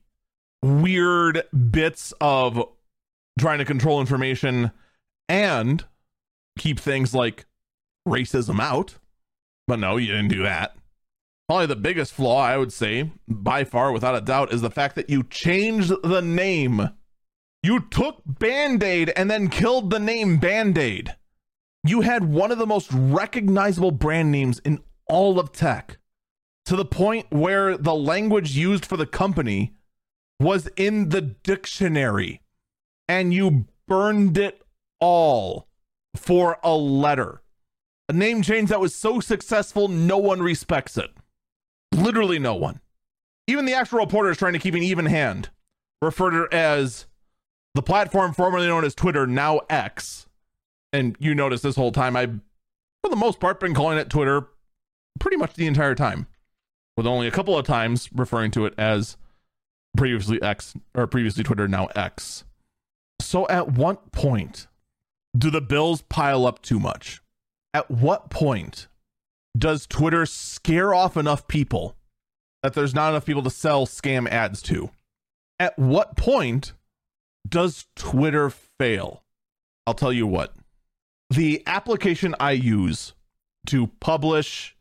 weird 0.63 1.43
bits 1.71 2.13
of 2.21 2.69
trying 3.39 3.59
to 3.59 3.65
control 3.65 3.99
information 3.99 4.71
and 5.27 5.85
keep 6.57 6.79
things 6.79 7.13
like 7.13 7.45
racism 8.07 8.59
out. 8.59 8.95
But 9.67 9.79
no, 9.79 9.97
you 9.97 10.07
didn't 10.07 10.29
do 10.29 10.43
that. 10.43 10.75
Probably 11.47 11.67
the 11.67 11.75
biggest 11.75 12.13
flaw, 12.13 12.41
I 12.41 12.57
would 12.57 12.73
say, 12.73 13.11
by 13.27 13.63
far, 13.63 13.91
without 13.91 14.15
a 14.15 14.21
doubt, 14.21 14.51
is 14.51 14.61
the 14.61 14.71
fact 14.71 14.95
that 14.95 15.09
you 15.09 15.23
changed 15.23 15.91
the 16.03 16.21
name. 16.21 16.89
You 17.61 17.79
took 17.79 18.21
Band 18.25 18.83
Aid 18.83 19.11
and 19.15 19.29
then 19.29 19.49
killed 19.49 19.89
the 19.89 19.99
name 19.99 20.37
Band 20.37 20.77
Aid. 20.77 21.15
You 21.83 22.01
had 22.01 22.23
one 22.23 22.51
of 22.51 22.57
the 22.57 22.65
most 22.65 22.91
recognizable 22.91 23.91
brand 23.91 24.31
names 24.31 24.59
in 24.59 24.81
all 25.07 25.39
of 25.39 25.51
tech 25.51 25.97
to 26.65 26.75
the 26.75 26.85
point 26.85 27.27
where 27.29 27.77
the 27.77 27.93
language 27.93 28.57
used 28.57 28.85
for 28.85 28.97
the 28.97 29.05
company 29.05 29.75
was 30.39 30.67
in 30.75 31.09
the 31.09 31.21
dictionary 31.21 32.41
and 33.07 33.33
you 33.33 33.65
burned 33.87 34.37
it 34.37 34.63
all 34.99 35.67
for 36.15 36.57
a 36.63 36.75
letter. 36.75 37.41
A 38.07 38.13
name 38.13 38.41
change 38.41 38.69
that 38.69 38.79
was 38.79 38.93
so 38.93 39.19
successful, 39.19 39.87
no 39.87 40.17
one 40.17 40.41
respects 40.41 40.97
it. 40.97 41.11
Literally 41.91 42.37
no 42.37 42.53
one. 42.55 42.81
Even 43.47 43.65
the 43.65 43.73
actual 43.73 43.99
reporter 43.99 44.29
is 44.29 44.37
trying 44.37 44.53
to 44.53 44.59
keep 44.59 44.75
an 44.75 44.83
even 44.83 45.05
hand. 45.05 45.49
Referred 46.01 46.31
to 46.31 46.55
as 46.55 47.07
the 47.73 47.81
platform 47.81 48.33
formerly 48.33 48.67
known 48.67 48.85
as 48.85 48.93
Twitter, 48.93 49.25
now 49.25 49.61
X. 49.69 50.27
And 50.93 51.15
you 51.19 51.33
notice 51.33 51.61
this 51.61 51.75
whole 51.75 51.91
time, 51.91 52.15
I've, 52.15 52.39
for 53.03 53.09
the 53.09 53.15
most 53.15 53.39
part, 53.39 53.59
been 53.59 53.73
calling 53.73 53.97
it 53.97 54.09
Twitter 54.09 54.47
pretty 55.19 55.37
much 55.37 55.53
the 55.53 55.67
entire 55.67 55.95
time, 55.95 56.27
with 56.95 57.07
only 57.07 57.27
a 57.27 57.31
couple 57.31 57.57
of 57.57 57.65
times 57.65 58.09
referring 58.13 58.51
to 58.51 58.65
it 58.65 58.73
as 58.77 59.17
previously 59.97 60.41
X 60.41 60.75
or 60.93 61.07
previously 61.07 61.43
Twitter, 61.43 61.67
now 61.67 61.87
X. 61.95 62.43
So 63.19 63.47
at 63.47 63.71
what 63.71 64.11
point 64.11 64.67
do 65.35 65.49
the 65.49 65.61
bills 65.61 66.03
pile 66.03 66.45
up 66.45 66.61
too 66.61 66.79
much? 66.79 67.21
At 67.75 67.91
what 67.91 68.29
point 68.29 68.87
does 69.57 69.85
Twitter 69.85 70.25
scare 70.25 70.93
off 70.93 71.17
enough 71.17 71.45
people 71.45 71.97
that 72.63 72.73
there's 72.73 72.95
not 72.95 73.09
enough 73.09 73.25
people 73.25 73.43
to 73.43 73.49
sell 73.49 73.85
scam 73.85 74.29
ads 74.29 74.61
to? 74.61 74.91
At 75.59 75.77
what 75.77 76.15
point 76.15 76.71
does 77.45 77.87
Twitter 77.97 78.49
fail? 78.49 79.23
I'll 79.85 79.93
tell 79.93 80.13
you 80.13 80.25
what. 80.25 80.55
The 81.29 81.63
application 81.67 82.33
I 82.39 82.51
use 82.51 83.13
to 83.65 83.87
publish 83.99 84.77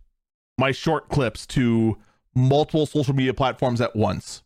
my 0.56 0.70
short 0.70 1.08
clips 1.08 1.48
to 1.48 1.98
multiple 2.32 2.86
social 2.86 3.12
media 3.12 3.34
platforms 3.34 3.80
at 3.80 3.96
once, 3.96 4.44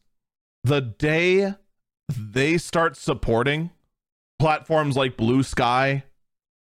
the 0.65 0.81
day 0.81 1.53
they 2.09 2.57
start 2.57 2.97
supporting 2.97 3.73
platforms 4.39 4.97
like 4.97 5.19
Bluesky 5.19 6.05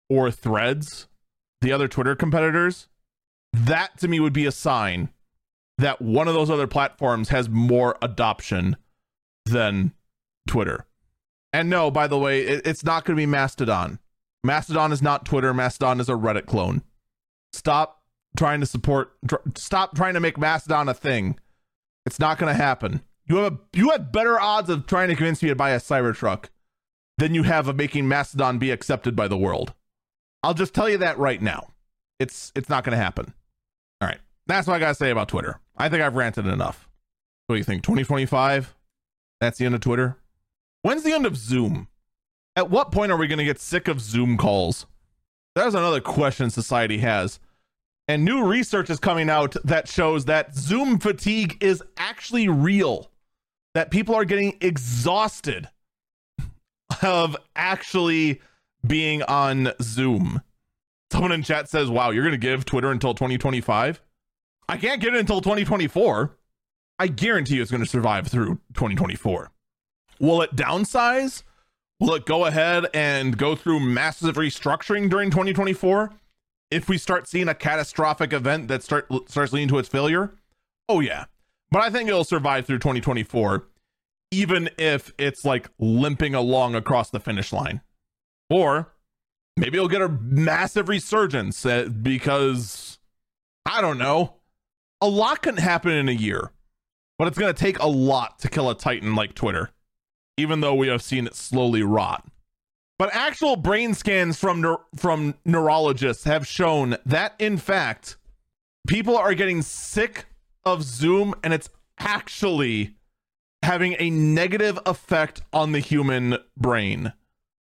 or 0.09 0.31
Threads, 0.31 1.07
the 1.61 1.71
other 1.71 1.87
Twitter 1.87 2.15
competitors, 2.15 2.87
that 3.53 3.97
to 3.99 4.07
me 4.07 4.19
would 4.19 4.33
be 4.33 4.45
a 4.45 4.51
sign 4.51 5.09
that 5.77 6.01
one 6.01 6.27
of 6.27 6.33
those 6.33 6.49
other 6.49 6.67
platforms 6.67 7.29
has 7.29 7.49
more 7.49 7.97
adoption 8.01 8.77
than 9.45 9.93
Twitter. 10.47 10.85
And 11.53 11.69
no, 11.69 11.89
by 11.91 12.07
the 12.07 12.17
way, 12.17 12.41
it, 12.41 12.65
it's 12.65 12.83
not 12.83 13.05
going 13.05 13.15
to 13.15 13.21
be 13.21 13.25
Mastodon. 13.25 13.99
Mastodon 14.43 14.91
is 14.91 15.01
not 15.01 15.25
Twitter. 15.25 15.53
Mastodon 15.53 15.99
is 15.99 16.09
a 16.09 16.13
Reddit 16.13 16.45
clone. 16.45 16.81
Stop 17.53 18.03
trying 18.37 18.59
to 18.59 18.65
support. 18.65 19.13
Tr- 19.27 19.35
stop 19.55 19.95
trying 19.95 20.13
to 20.13 20.19
make 20.19 20.37
Mastodon 20.37 20.89
a 20.89 20.93
thing. 20.93 21.39
It's 22.05 22.19
not 22.19 22.37
going 22.37 22.53
to 22.53 22.61
happen. 22.61 23.01
You 23.25 23.37
have 23.37 23.53
a, 23.53 23.59
you 23.73 23.89
have 23.89 24.11
better 24.11 24.39
odds 24.39 24.69
of 24.69 24.85
trying 24.85 25.09
to 25.09 25.15
convince 25.15 25.41
me 25.41 25.49
to 25.49 25.55
buy 25.55 25.71
a 25.71 25.79
Cybertruck 25.79 26.49
than 27.17 27.33
you 27.33 27.43
have 27.43 27.67
of 27.67 27.75
making 27.75 28.07
Mastodon 28.07 28.59
be 28.59 28.71
accepted 28.71 29.15
by 29.15 29.27
the 29.27 29.37
world. 29.37 29.73
I'll 30.45 30.53
just 30.53 30.75
tell 30.75 30.87
you 30.87 30.99
that 30.99 31.17
right 31.17 31.41
now. 31.41 31.69
It's 32.19 32.51
it's 32.55 32.69
not 32.69 32.83
going 32.83 32.95
to 32.95 33.03
happen. 33.03 33.33
All 33.99 34.07
right. 34.07 34.19
That's 34.45 34.67
what 34.67 34.75
I 34.75 34.79
got 34.79 34.89
to 34.89 34.95
say 34.95 35.09
about 35.09 35.27
Twitter. 35.27 35.59
I 35.75 35.89
think 35.89 36.03
I've 36.03 36.15
ranted 36.15 36.45
enough. 36.45 36.87
What 37.47 37.55
do 37.55 37.57
you 37.57 37.63
think? 37.63 37.81
2025? 37.81 38.75
That's 39.41 39.57
the 39.57 39.65
end 39.65 39.73
of 39.73 39.81
Twitter? 39.81 40.17
When's 40.83 41.01
the 41.01 41.13
end 41.13 41.25
of 41.25 41.35
Zoom? 41.35 41.87
At 42.55 42.69
what 42.69 42.91
point 42.91 43.11
are 43.11 43.17
we 43.17 43.25
going 43.25 43.39
to 43.39 43.43
get 43.43 43.59
sick 43.59 43.87
of 43.87 43.99
Zoom 43.99 44.37
calls? 44.37 44.85
That's 45.55 45.73
another 45.73 45.99
question 45.99 46.51
society 46.51 46.99
has. 46.99 47.39
And 48.07 48.23
new 48.23 48.45
research 48.45 48.91
is 48.91 48.99
coming 48.99 49.31
out 49.31 49.55
that 49.63 49.87
shows 49.87 50.25
that 50.25 50.55
Zoom 50.55 50.99
fatigue 50.99 51.57
is 51.59 51.81
actually 51.97 52.49
real. 52.49 53.09
That 53.73 53.89
people 53.89 54.13
are 54.13 54.25
getting 54.25 54.57
exhausted 54.61 55.69
of 57.01 57.35
actually 57.55 58.41
being 58.85 59.23
on 59.23 59.71
Zoom. 59.81 60.41
Someone 61.11 61.31
in 61.31 61.43
chat 61.43 61.69
says, 61.69 61.89
Wow, 61.89 62.11
you're 62.11 62.23
going 62.23 62.31
to 62.31 62.37
give 62.37 62.65
Twitter 62.65 62.91
until 62.91 63.13
2025? 63.13 64.01
I 64.67 64.77
can't 64.77 65.01
get 65.01 65.13
it 65.13 65.19
until 65.19 65.41
2024. 65.41 66.35
I 66.97 67.07
guarantee 67.07 67.55
you 67.55 67.61
it's 67.61 67.71
going 67.71 67.83
to 67.83 67.89
survive 67.89 68.27
through 68.27 68.55
2024. 68.73 69.51
Will 70.19 70.41
it 70.41 70.55
downsize? 70.55 71.43
Will 71.99 72.15
it 72.15 72.25
go 72.25 72.45
ahead 72.45 72.87
and 72.93 73.37
go 73.37 73.55
through 73.55 73.79
massive 73.79 74.35
restructuring 74.35 75.09
during 75.09 75.29
2024? 75.29 76.11
If 76.71 76.89
we 76.89 76.97
start 76.97 77.27
seeing 77.27 77.47
a 77.47 77.53
catastrophic 77.53 78.33
event 78.33 78.67
that 78.67 78.83
start 78.83 79.07
starts 79.29 79.53
leading 79.53 79.69
to 79.69 79.77
its 79.77 79.87
failure, 79.87 80.33
oh 80.89 80.99
yeah. 80.99 81.25
But 81.71 81.83
I 81.83 81.89
think 81.89 82.09
it'll 82.09 82.23
survive 82.23 82.65
through 82.65 82.79
2024, 82.79 83.67
even 84.31 84.69
if 84.77 85.13
it's 85.17 85.45
like 85.45 85.69
limping 85.79 86.35
along 86.35 86.75
across 86.75 87.09
the 87.09 87.19
finish 87.19 87.53
line. 87.53 87.81
Or 88.49 88.93
maybe 89.57 89.77
it'll 89.77 89.89
get 89.89 90.01
a 90.01 90.09
massive 90.09 90.89
resurgence 90.89 91.65
because 92.01 92.99
I 93.65 93.81
don't 93.81 93.97
know. 93.97 94.35
A 95.01 95.07
lot 95.07 95.41
can 95.41 95.57
happen 95.57 95.91
in 95.91 96.09
a 96.09 96.13
year, 96.13 96.51
but 97.17 97.27
it's 97.27 97.37
going 97.37 97.53
to 97.53 97.59
take 97.59 97.79
a 97.79 97.87
lot 97.87 98.39
to 98.39 98.49
kill 98.49 98.69
a 98.69 98.77
titan 98.77 99.15
like 99.15 99.33
Twitter, 99.33 99.71
even 100.37 100.61
though 100.61 100.75
we 100.75 100.87
have 100.87 101.01
seen 101.01 101.27
it 101.27 101.35
slowly 101.35 101.83
rot. 101.83 102.25
But 102.97 103.13
actual 103.13 103.57
brain 103.57 103.93
scans 103.93 104.37
from 104.37 104.77
from 104.95 105.35
neurologists 105.43 106.23
have 106.23 106.47
shown 106.47 106.95
that 107.05 107.35
in 107.39 107.57
fact 107.57 108.15
people 108.87 109.17
are 109.17 109.33
getting 109.33 109.61
sick 109.61 110.25
of 110.63 110.81
Zoom 110.81 111.33
and 111.43 111.53
it's 111.53 111.69
actually 111.99 112.95
having 113.63 113.95
a 113.99 114.09
negative 114.09 114.79
effect 114.85 115.41
on 115.51 115.73
the 115.73 115.79
human 115.79 116.37
brain. 116.55 117.11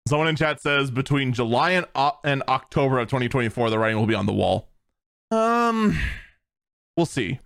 Someone 0.09 0.27
in 0.27 0.35
chat 0.35 0.59
says 0.59 0.89
between 0.89 1.33
July 1.33 1.71
and, 1.71 1.85
uh, 1.93 2.11
and 2.23 2.41
October 2.47 2.97
of 2.97 3.09
2024, 3.09 3.69
the 3.69 3.77
writing 3.77 3.95
will 3.95 4.07
be 4.07 4.15
on 4.15 4.25
the 4.25 4.33
wall. 4.33 4.67
Um, 5.29 5.99
we'll 6.97 7.05
see. 7.05 7.39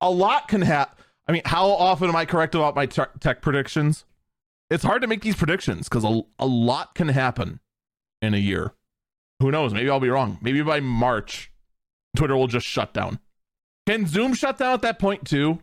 A 0.00 0.08
lot 0.08 0.46
can 0.46 0.62
happen. 0.62 1.04
I 1.26 1.32
mean, 1.32 1.42
how 1.44 1.66
often 1.66 2.08
am 2.08 2.14
I 2.14 2.24
correct 2.24 2.54
about 2.54 2.76
my 2.76 2.86
te- 2.86 3.02
tech 3.18 3.42
predictions? 3.42 4.04
It's 4.70 4.84
hard 4.84 5.02
to 5.02 5.08
make 5.08 5.22
these 5.22 5.34
predictions 5.34 5.88
because 5.88 6.04
a, 6.04 6.22
a 6.38 6.46
lot 6.46 6.94
can 6.94 7.08
happen 7.08 7.58
in 8.22 8.32
a 8.32 8.38
year. 8.38 8.74
Who 9.40 9.50
knows? 9.50 9.74
Maybe 9.74 9.90
I'll 9.90 9.98
be 9.98 10.08
wrong. 10.08 10.38
Maybe 10.40 10.62
by 10.62 10.78
March, 10.78 11.50
Twitter 12.16 12.36
will 12.36 12.46
just 12.46 12.66
shut 12.66 12.94
down. 12.94 13.18
Can 13.88 14.06
Zoom 14.06 14.34
shut 14.34 14.58
down 14.58 14.74
at 14.74 14.82
that 14.82 15.00
point 15.00 15.26
too? 15.26 15.58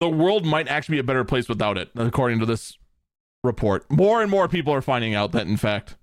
The 0.00 0.08
world 0.08 0.44
might 0.44 0.66
actually 0.66 0.96
be 0.96 1.00
a 1.00 1.04
better 1.04 1.24
place 1.24 1.48
without 1.48 1.78
it, 1.78 1.90
according 1.94 2.40
to 2.40 2.46
this 2.46 2.76
report. 3.42 3.90
More 3.90 4.22
and 4.22 4.30
more 4.30 4.48
people 4.48 4.72
are 4.72 4.82
finding 4.82 5.14
out 5.14 5.32
that, 5.32 5.46
in 5.46 5.56
fact, 5.56 5.96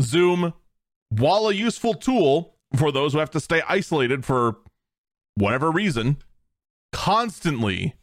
Zoom, 0.00 0.54
while 1.10 1.48
a 1.48 1.54
useful 1.54 1.94
tool 1.94 2.56
for 2.76 2.90
those 2.90 3.12
who 3.12 3.18
have 3.18 3.30
to 3.30 3.40
stay 3.40 3.62
isolated 3.68 4.24
for 4.24 4.56
whatever 5.34 5.70
reason, 5.70 6.18
constantly 6.92 7.94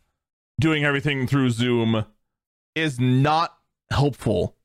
doing 0.60 0.84
everything 0.84 1.26
through 1.28 1.50
Zoom 1.50 2.06
is 2.76 3.00
not 3.00 3.58
helpful 3.92 4.56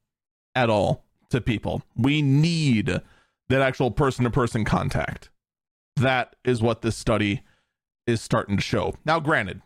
at 0.54 0.70
all 0.70 1.04
to 1.30 1.40
people. 1.40 1.82
We 1.96 2.22
need 2.22 3.00
that 3.48 3.60
actual 3.62 3.90
person 3.90 4.24
to 4.24 4.30
person 4.30 4.64
contact. 4.64 5.30
That 5.96 6.36
is 6.44 6.62
what 6.62 6.82
this 6.82 6.96
study 6.96 7.42
is 8.06 8.20
starting 8.20 8.56
to 8.56 8.62
show. 8.62 8.94
Now, 9.04 9.20
granted, 9.20 9.62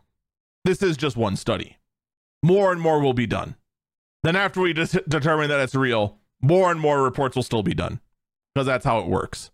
this 0.65 0.83
is 0.83 0.97
just 0.97 1.17
one 1.17 1.37
study. 1.37 1.79
More 2.43 2.71
and 2.71 2.81
more 2.81 3.01
will 3.01 3.15
be 3.15 3.27
done. 3.27 3.57
Then, 4.23 4.37
after 4.37 4.61
we 4.61 4.73
determine 4.73 5.49
that 5.49 5.61
it's 5.61 5.75
real, 5.75 6.19
more 6.41 6.71
and 6.71 6.81
more 6.81 7.03
reports 7.03 7.37
will 7.37 7.43
still 7.43 7.63
be 7.63 7.75
done 7.75 8.01
because 8.55 8.67
that's 8.67 8.85
how 8.85 8.99
it 8.99 9.07
works. 9.07 9.51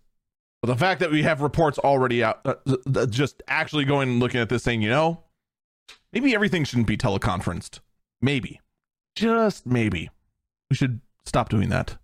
But 0.62 0.68
the 0.68 0.78
fact 0.78 1.00
that 1.00 1.10
we 1.10 1.22
have 1.22 1.42
reports 1.42 1.78
already 1.78 2.24
out, 2.24 2.40
uh, 2.44 3.06
just 3.06 3.42
actually 3.48 3.84
going 3.84 4.08
and 4.08 4.20
looking 4.20 4.40
at 4.40 4.48
this, 4.48 4.62
saying, 4.62 4.80
you 4.80 4.88
know, 4.88 5.22
maybe 6.12 6.34
everything 6.34 6.64
shouldn't 6.64 6.86
be 6.86 6.96
teleconferenced. 6.96 7.80
Maybe, 8.22 8.62
just 9.14 9.66
maybe, 9.66 10.08
we 10.70 10.76
should 10.76 11.00
stop 11.26 11.50
doing 11.50 11.68
that. 11.68 11.98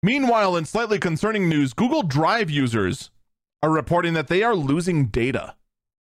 Meanwhile, 0.00 0.56
in 0.56 0.64
slightly 0.64 1.00
concerning 1.00 1.48
news, 1.48 1.72
Google 1.72 2.04
Drive 2.04 2.50
users 2.50 3.10
are 3.64 3.70
reporting 3.70 4.14
that 4.14 4.28
they 4.28 4.44
are 4.44 4.54
losing 4.54 5.06
data. 5.06 5.56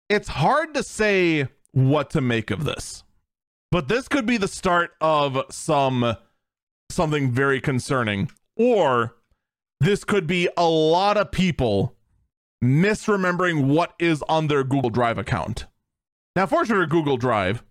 It's 0.09 0.29
hard 0.29 0.73
to 0.73 0.81
say 0.81 1.47
what 1.71 2.09
to 2.11 2.21
make 2.21 2.49
of 2.49 2.63
this. 2.63 3.03
But 3.71 3.87
this 3.87 4.07
could 4.07 4.25
be 4.25 4.37
the 4.37 4.47
start 4.47 4.91
of 5.01 5.41
some 5.49 6.15
something 6.89 7.31
very 7.31 7.59
concerning. 7.59 8.31
Or 8.55 9.15
this 9.79 10.03
could 10.03 10.27
be 10.27 10.47
a 10.57 10.67
lot 10.67 11.17
of 11.17 11.31
people 11.31 11.95
misremembering 12.63 13.65
what 13.67 13.93
is 13.99 14.23
on 14.29 14.47
their 14.47 14.63
Google 14.63 14.89
Drive 14.89 15.17
account. 15.17 15.65
Now, 16.35 16.45
fortunately, 16.45 16.87
Google 16.87 17.17
Drive, 17.17 17.63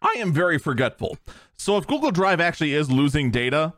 I 0.00 0.14
am 0.18 0.32
very 0.32 0.58
forgetful. 0.58 1.18
So 1.56 1.76
if 1.76 1.86
Google 1.86 2.10
Drive 2.10 2.40
actually 2.40 2.74
is 2.74 2.90
losing 2.90 3.30
data 3.30 3.74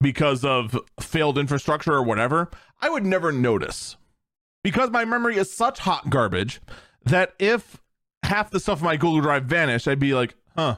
because 0.00 0.44
of 0.44 0.78
failed 1.00 1.38
infrastructure 1.38 1.92
or 1.92 2.02
whatever, 2.02 2.50
I 2.80 2.90
would 2.90 3.04
never 3.04 3.32
notice. 3.32 3.96
Because 4.64 4.90
my 4.90 5.04
memory 5.04 5.36
is 5.36 5.52
such 5.52 5.80
hot 5.80 6.10
garbage 6.10 6.60
that 7.04 7.34
if 7.38 7.80
half 8.24 8.50
the 8.50 8.60
stuff 8.60 8.80
in 8.80 8.84
my 8.84 8.96
Google 8.96 9.20
Drive 9.20 9.44
vanished, 9.44 9.88
I'd 9.88 9.98
be 9.98 10.14
like, 10.14 10.34
huh, 10.56 10.76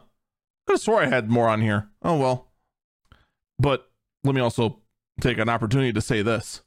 could 0.67 0.75
have 0.75 0.81
swore 0.81 1.03
I 1.03 1.07
had 1.07 1.31
more 1.31 1.49
on 1.49 1.61
here. 1.61 1.91
Oh 2.03 2.17
well. 2.17 2.53
But 3.59 3.89
let 4.23 4.35
me 4.35 4.41
also 4.41 4.81
take 5.21 5.39
an 5.39 5.49
opportunity 5.49 5.93
to 5.93 6.01
say 6.01 6.23
this. 6.23 6.63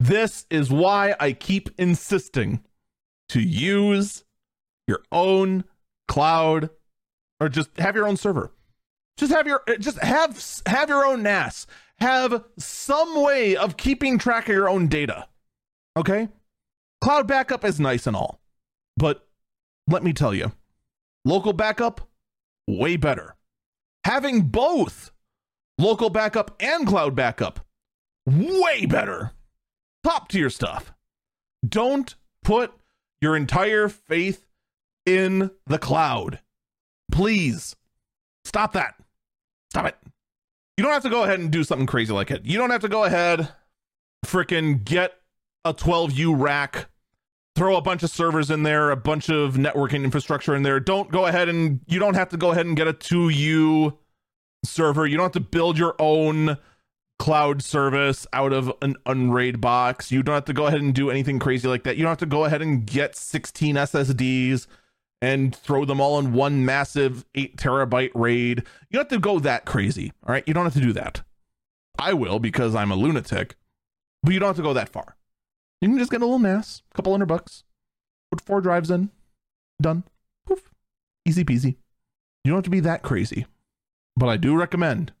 This 0.00 0.46
is 0.50 0.70
why 0.70 1.14
I 1.20 1.32
keep 1.32 1.70
insisting 1.78 2.64
to 3.28 3.40
use 3.40 4.24
your 4.86 5.02
own 5.12 5.64
cloud 6.08 6.70
or 7.40 7.48
just 7.48 7.76
have 7.78 7.96
your 7.96 8.06
own 8.06 8.16
server. 8.16 8.52
Just 9.16 9.32
have 9.32 9.46
your 9.46 9.62
eh, 9.68 9.76
just 9.78 9.98
have 9.98 10.42
have 10.66 10.88
your 10.88 11.04
own 11.04 11.22
NAS. 11.22 11.66
Have 11.98 12.44
some 12.58 13.22
way 13.22 13.56
of 13.56 13.76
keeping 13.76 14.18
track 14.18 14.48
of 14.48 14.54
your 14.54 14.68
own 14.68 14.88
data. 14.88 15.28
Okay? 15.96 16.28
Cloud 17.00 17.28
backup 17.28 17.64
is 17.64 17.78
nice 17.78 18.06
and 18.06 18.16
all. 18.16 18.40
But 18.96 19.26
let 19.86 20.02
me 20.02 20.12
tell 20.12 20.34
you, 20.34 20.52
local 21.24 21.52
backup 21.52 22.08
way 22.66 22.96
better. 22.96 23.36
Having 24.04 24.42
both 24.48 25.12
local 25.78 26.10
backup 26.10 26.56
and 26.60 26.86
cloud 26.86 27.14
backup, 27.14 27.60
way 28.26 28.86
better. 28.86 29.32
Top 30.04 30.28
tier 30.28 30.50
stuff. 30.50 30.92
Don't 31.66 32.14
put 32.44 32.72
your 33.20 33.36
entire 33.36 33.88
faith 33.88 34.46
in 35.06 35.50
the 35.66 35.78
cloud. 35.78 36.40
Please 37.10 37.76
stop 38.44 38.72
that. 38.72 38.94
Stop 39.70 39.86
it. 39.86 39.96
You 40.76 40.84
don't 40.84 40.92
have 40.92 41.02
to 41.04 41.10
go 41.10 41.22
ahead 41.22 41.38
and 41.38 41.50
do 41.50 41.64
something 41.64 41.86
crazy 41.86 42.12
like 42.12 42.30
it. 42.30 42.44
You 42.44 42.58
don't 42.58 42.70
have 42.70 42.80
to 42.80 42.88
go 42.88 43.04
ahead, 43.04 43.48
freaking 44.26 44.84
get 44.84 45.12
a 45.64 45.72
12U 45.72 46.34
rack 46.36 46.88
throw 47.54 47.76
a 47.76 47.82
bunch 47.82 48.02
of 48.02 48.10
servers 48.10 48.50
in 48.50 48.62
there, 48.62 48.90
a 48.90 48.96
bunch 48.96 49.28
of 49.28 49.54
networking 49.54 50.04
infrastructure 50.04 50.54
in 50.54 50.62
there. 50.62 50.80
Don't 50.80 51.10
go 51.10 51.26
ahead 51.26 51.48
and 51.48 51.80
you 51.86 51.98
don't 51.98 52.14
have 52.14 52.30
to 52.30 52.36
go 52.36 52.52
ahead 52.52 52.66
and 52.66 52.76
get 52.76 52.88
a 52.88 52.92
2U 52.92 53.96
server. 54.64 55.06
You 55.06 55.16
don't 55.16 55.24
have 55.24 55.32
to 55.32 55.40
build 55.40 55.78
your 55.78 55.94
own 55.98 56.56
cloud 57.18 57.62
service 57.62 58.26
out 58.32 58.52
of 58.52 58.72
an 58.82 58.96
unraid 59.06 59.60
box. 59.60 60.10
You 60.10 60.22
don't 60.22 60.34
have 60.34 60.44
to 60.46 60.52
go 60.52 60.66
ahead 60.66 60.80
and 60.80 60.94
do 60.94 61.10
anything 61.10 61.38
crazy 61.38 61.68
like 61.68 61.84
that. 61.84 61.96
You 61.96 62.02
don't 62.02 62.10
have 62.10 62.18
to 62.18 62.26
go 62.26 62.44
ahead 62.44 62.62
and 62.62 62.86
get 62.86 63.14
16 63.14 63.76
SSDs 63.76 64.66
and 65.20 65.54
throw 65.54 65.84
them 65.84 66.00
all 66.00 66.18
in 66.18 66.32
one 66.32 66.64
massive 66.64 67.24
8 67.34 67.56
terabyte 67.56 68.10
raid. 68.14 68.64
You 68.90 68.98
don't 68.98 69.02
have 69.02 69.08
to 69.08 69.20
go 69.20 69.38
that 69.38 69.66
crazy. 69.66 70.12
All 70.26 70.32
right? 70.32 70.42
You 70.48 70.54
don't 70.54 70.64
have 70.64 70.74
to 70.74 70.80
do 70.80 70.92
that. 70.94 71.22
I 71.98 72.12
will 72.12 72.40
because 72.40 72.74
I'm 72.74 72.90
a 72.90 72.96
lunatic. 72.96 73.54
But 74.24 74.34
you 74.34 74.40
don't 74.40 74.48
have 74.48 74.56
to 74.56 74.62
go 74.62 74.72
that 74.72 74.88
far. 74.88 75.16
You 75.82 75.88
can 75.88 75.98
just 75.98 76.12
get 76.12 76.22
a 76.22 76.24
little 76.24 76.38
NAS, 76.38 76.82
a 76.92 76.94
couple 76.94 77.12
hundred 77.12 77.26
bucks, 77.26 77.64
put 78.30 78.40
four 78.40 78.60
drives 78.60 78.88
in, 78.88 79.10
done. 79.80 80.04
Poof. 80.46 80.70
Easy 81.26 81.44
peasy. 81.44 81.74
You 82.44 82.50
don't 82.50 82.58
have 82.58 82.64
to 82.64 82.70
be 82.70 82.78
that 82.80 83.02
crazy. 83.02 83.46
But 84.16 84.28
I 84.28 84.36
do 84.36 84.56
recommend 84.56 85.12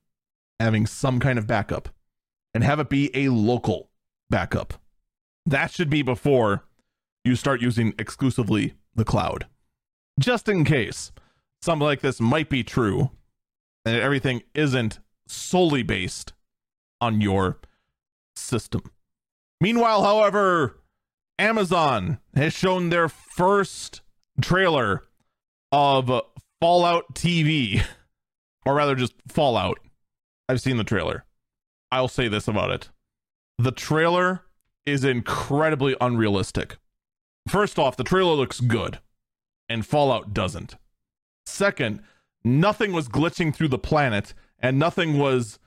having 0.60 0.86
some 0.86 1.18
kind 1.18 1.36
of 1.36 1.48
backup 1.48 1.88
and 2.54 2.62
have 2.62 2.78
it 2.78 2.88
be 2.88 3.10
a 3.12 3.30
local 3.30 3.90
backup. 4.30 4.74
That 5.44 5.72
should 5.72 5.90
be 5.90 6.02
before 6.02 6.62
you 7.24 7.34
start 7.34 7.60
using 7.60 7.92
exclusively 7.98 8.74
the 8.94 9.04
cloud. 9.04 9.46
Just 10.20 10.48
in 10.48 10.64
case 10.64 11.10
something 11.60 11.84
like 11.84 12.02
this 12.02 12.20
might 12.20 12.48
be 12.48 12.62
true 12.62 13.10
and 13.84 13.96
everything 13.96 14.44
isn't 14.54 15.00
solely 15.26 15.82
based 15.82 16.34
on 17.00 17.20
your 17.20 17.58
system. 18.36 18.82
Meanwhile, 19.62 20.02
however, 20.02 20.80
Amazon 21.38 22.18
has 22.34 22.52
shown 22.52 22.88
their 22.88 23.08
first 23.08 24.00
trailer 24.40 25.04
of 25.70 26.10
Fallout 26.60 27.14
TV, 27.14 27.80
or 28.66 28.74
rather 28.74 28.96
just 28.96 29.14
Fallout. 29.28 29.78
I've 30.48 30.60
seen 30.60 30.78
the 30.78 30.84
trailer. 30.84 31.24
I'll 31.92 32.08
say 32.08 32.26
this 32.26 32.48
about 32.48 32.72
it 32.72 32.88
the 33.56 33.70
trailer 33.70 34.40
is 34.84 35.04
incredibly 35.04 35.94
unrealistic. 36.00 36.78
First 37.46 37.78
off, 37.78 37.96
the 37.96 38.02
trailer 38.02 38.34
looks 38.34 38.58
good, 38.58 38.98
and 39.68 39.86
Fallout 39.86 40.34
doesn't. 40.34 40.74
Second, 41.46 42.00
nothing 42.42 42.92
was 42.92 43.08
glitching 43.08 43.54
through 43.54 43.68
the 43.68 43.78
planet, 43.78 44.34
and 44.58 44.76
nothing 44.76 45.18
was 45.18 45.60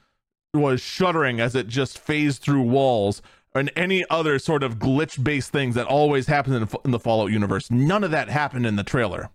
was 0.53 0.81
shuddering 0.81 1.39
as 1.39 1.55
it 1.55 1.69
just 1.69 1.97
phased 1.97 2.41
through 2.41 2.61
walls 2.61 3.21
and 3.55 3.71
any 3.75 4.05
other 4.09 4.37
sort 4.37 4.61
of 4.61 4.77
glitch 4.77 5.23
based 5.23 5.51
things 5.51 5.75
that 5.75 5.87
always 5.87 6.27
happen 6.27 6.53
in, 6.53 6.67
in 6.83 6.91
the 6.91 6.99
Fallout 6.99 7.31
universe. 7.31 7.71
None 7.71 8.03
of 8.03 8.11
that 8.11 8.29
happened 8.29 8.65
in 8.65 8.75
the 8.75 8.83
trailer. 8.83 9.29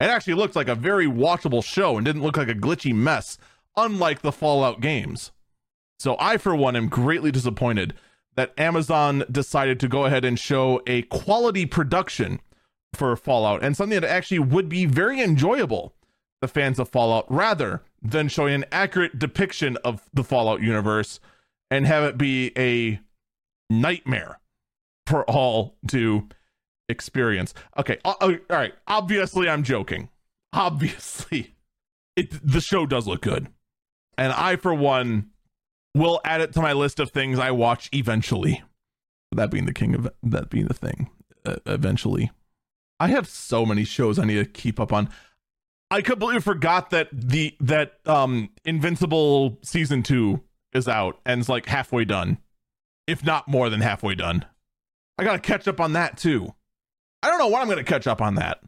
It 0.00 0.06
actually 0.06 0.34
looked 0.34 0.56
like 0.56 0.68
a 0.68 0.74
very 0.74 1.06
watchable 1.06 1.62
show 1.62 1.96
and 1.96 2.04
didn't 2.04 2.22
look 2.22 2.38
like 2.38 2.48
a 2.48 2.54
glitchy 2.54 2.94
mess, 2.94 3.36
unlike 3.76 4.22
the 4.22 4.32
Fallout 4.32 4.80
games. 4.80 5.30
So 5.98 6.16
I, 6.18 6.38
for 6.38 6.56
one, 6.56 6.74
am 6.74 6.88
greatly 6.88 7.30
disappointed 7.30 7.92
that 8.34 8.58
Amazon 8.58 9.24
decided 9.30 9.78
to 9.80 9.88
go 9.88 10.06
ahead 10.06 10.24
and 10.24 10.38
show 10.38 10.80
a 10.86 11.02
quality 11.02 11.66
production 11.66 12.40
for 12.94 13.14
Fallout 13.14 13.62
and 13.62 13.76
something 13.76 14.00
that 14.00 14.08
actually 14.08 14.38
would 14.38 14.68
be 14.68 14.86
very 14.86 15.20
enjoyable 15.20 15.94
the 16.40 16.48
fans 16.48 16.78
of 16.78 16.88
Fallout 16.88 17.30
rather 17.30 17.82
than 18.00 18.28
showing 18.28 18.54
an 18.54 18.64
accurate 18.72 19.18
depiction 19.18 19.76
of 19.84 20.08
the 20.14 20.24
Fallout 20.24 20.62
universe 20.62 21.20
and 21.70 21.86
have 21.86 22.02
it 22.02 22.16
be 22.16 22.52
a 22.56 23.00
nightmare 23.70 24.40
for 25.06 25.24
all 25.24 25.76
to 25.88 26.28
experience. 26.88 27.54
Okay, 27.78 27.98
uh, 28.04 28.14
uh, 28.20 28.32
all 28.50 28.56
right. 28.56 28.74
Obviously, 28.86 29.48
I'm 29.48 29.62
joking. 29.62 30.10
Obviously, 30.52 31.54
it 32.16 32.30
the 32.46 32.60
show 32.60 32.84
does 32.84 33.06
look 33.06 33.22
good, 33.22 33.48
and 34.18 34.32
I, 34.32 34.56
for 34.56 34.74
one, 34.74 35.30
will 35.94 36.20
add 36.24 36.40
it 36.40 36.52
to 36.54 36.60
my 36.60 36.72
list 36.72 37.00
of 37.00 37.10
things 37.10 37.38
I 37.38 37.50
watch 37.52 37.88
eventually. 37.92 38.62
That 39.32 39.50
being 39.50 39.66
the 39.66 39.72
king 39.72 39.94
of 39.94 40.08
that 40.22 40.50
being 40.50 40.66
the 40.66 40.74
thing, 40.74 41.08
uh, 41.46 41.56
eventually. 41.66 42.30
I 42.98 43.08
have 43.08 43.28
so 43.28 43.64
many 43.64 43.84
shows 43.84 44.18
I 44.18 44.24
need 44.24 44.34
to 44.34 44.44
keep 44.44 44.78
up 44.78 44.92
on. 44.92 45.08
I 45.90 46.02
completely 46.02 46.40
forgot 46.40 46.90
that 46.90 47.08
the 47.12 47.56
that 47.60 47.94
um 48.06 48.50
Invincible 48.64 49.58
season 49.62 50.02
two 50.02 50.42
is 50.72 50.86
out 50.86 51.20
and 51.24 51.40
it's 51.40 51.48
like 51.48 51.66
halfway 51.66 52.04
done, 52.04 52.38
if 53.10 53.24
not 53.24 53.48
more 53.48 53.68
than 53.68 53.80
halfway 53.80 54.14
done. 54.14 54.44
I 55.18 55.24
gotta 55.24 55.40
catch 55.40 55.66
up 55.66 55.80
on 55.80 55.94
that 55.94 56.16
too. 56.16 56.54
I 57.22 57.28
don't 57.28 57.38
know 57.38 57.48
what 57.48 57.60
I'm 57.60 57.68
gonna 57.68 57.84
catch 57.84 58.06
up 58.06 58.22
on 58.22 58.36
that, 58.36 58.60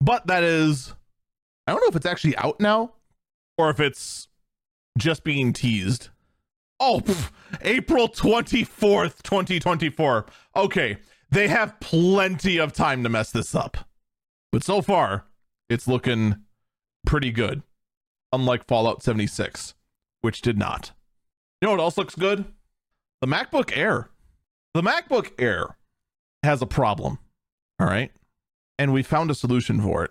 but 0.00 0.26
that 0.26 0.44
is, 0.44 0.94
I 1.66 1.72
don't 1.72 1.80
know 1.80 1.88
if 1.88 1.96
it's 1.96 2.06
actually 2.06 2.36
out 2.36 2.60
now 2.60 2.92
or 3.56 3.70
if 3.70 3.80
it's 3.80 4.28
just 4.98 5.24
being 5.24 5.52
teased. 5.52 6.10
Oh, 6.78 7.00
pff, 7.00 7.30
April 7.62 8.08
24th, 8.08 9.22
2024. 9.22 10.26
Okay, 10.54 10.98
they 11.30 11.48
have 11.48 11.80
plenty 11.80 12.58
of 12.58 12.72
time 12.72 13.02
to 13.02 13.08
mess 13.08 13.30
this 13.30 13.54
up. 13.54 13.78
But 14.50 14.62
so 14.62 14.82
far, 14.82 15.24
it's 15.70 15.88
looking 15.88 16.36
pretty 17.06 17.32
good. 17.32 17.62
Unlike 18.32 18.66
Fallout 18.66 19.02
76, 19.02 19.74
which 20.20 20.42
did 20.42 20.58
not. 20.58 20.92
You 21.60 21.66
know 21.66 21.72
what 21.72 21.80
else 21.80 21.96
looks 21.96 22.14
good? 22.14 22.44
The 23.22 23.28
MacBook 23.28 23.76
Air. 23.76 24.10
The 24.74 24.82
MacBook 24.82 25.40
Air 25.40 25.76
has 26.42 26.60
a 26.60 26.66
problem. 26.66 27.20
All 27.78 27.86
right. 27.86 28.10
And 28.80 28.92
we 28.92 29.04
found 29.04 29.30
a 29.30 29.34
solution 29.36 29.80
for 29.80 30.04
it. 30.04 30.10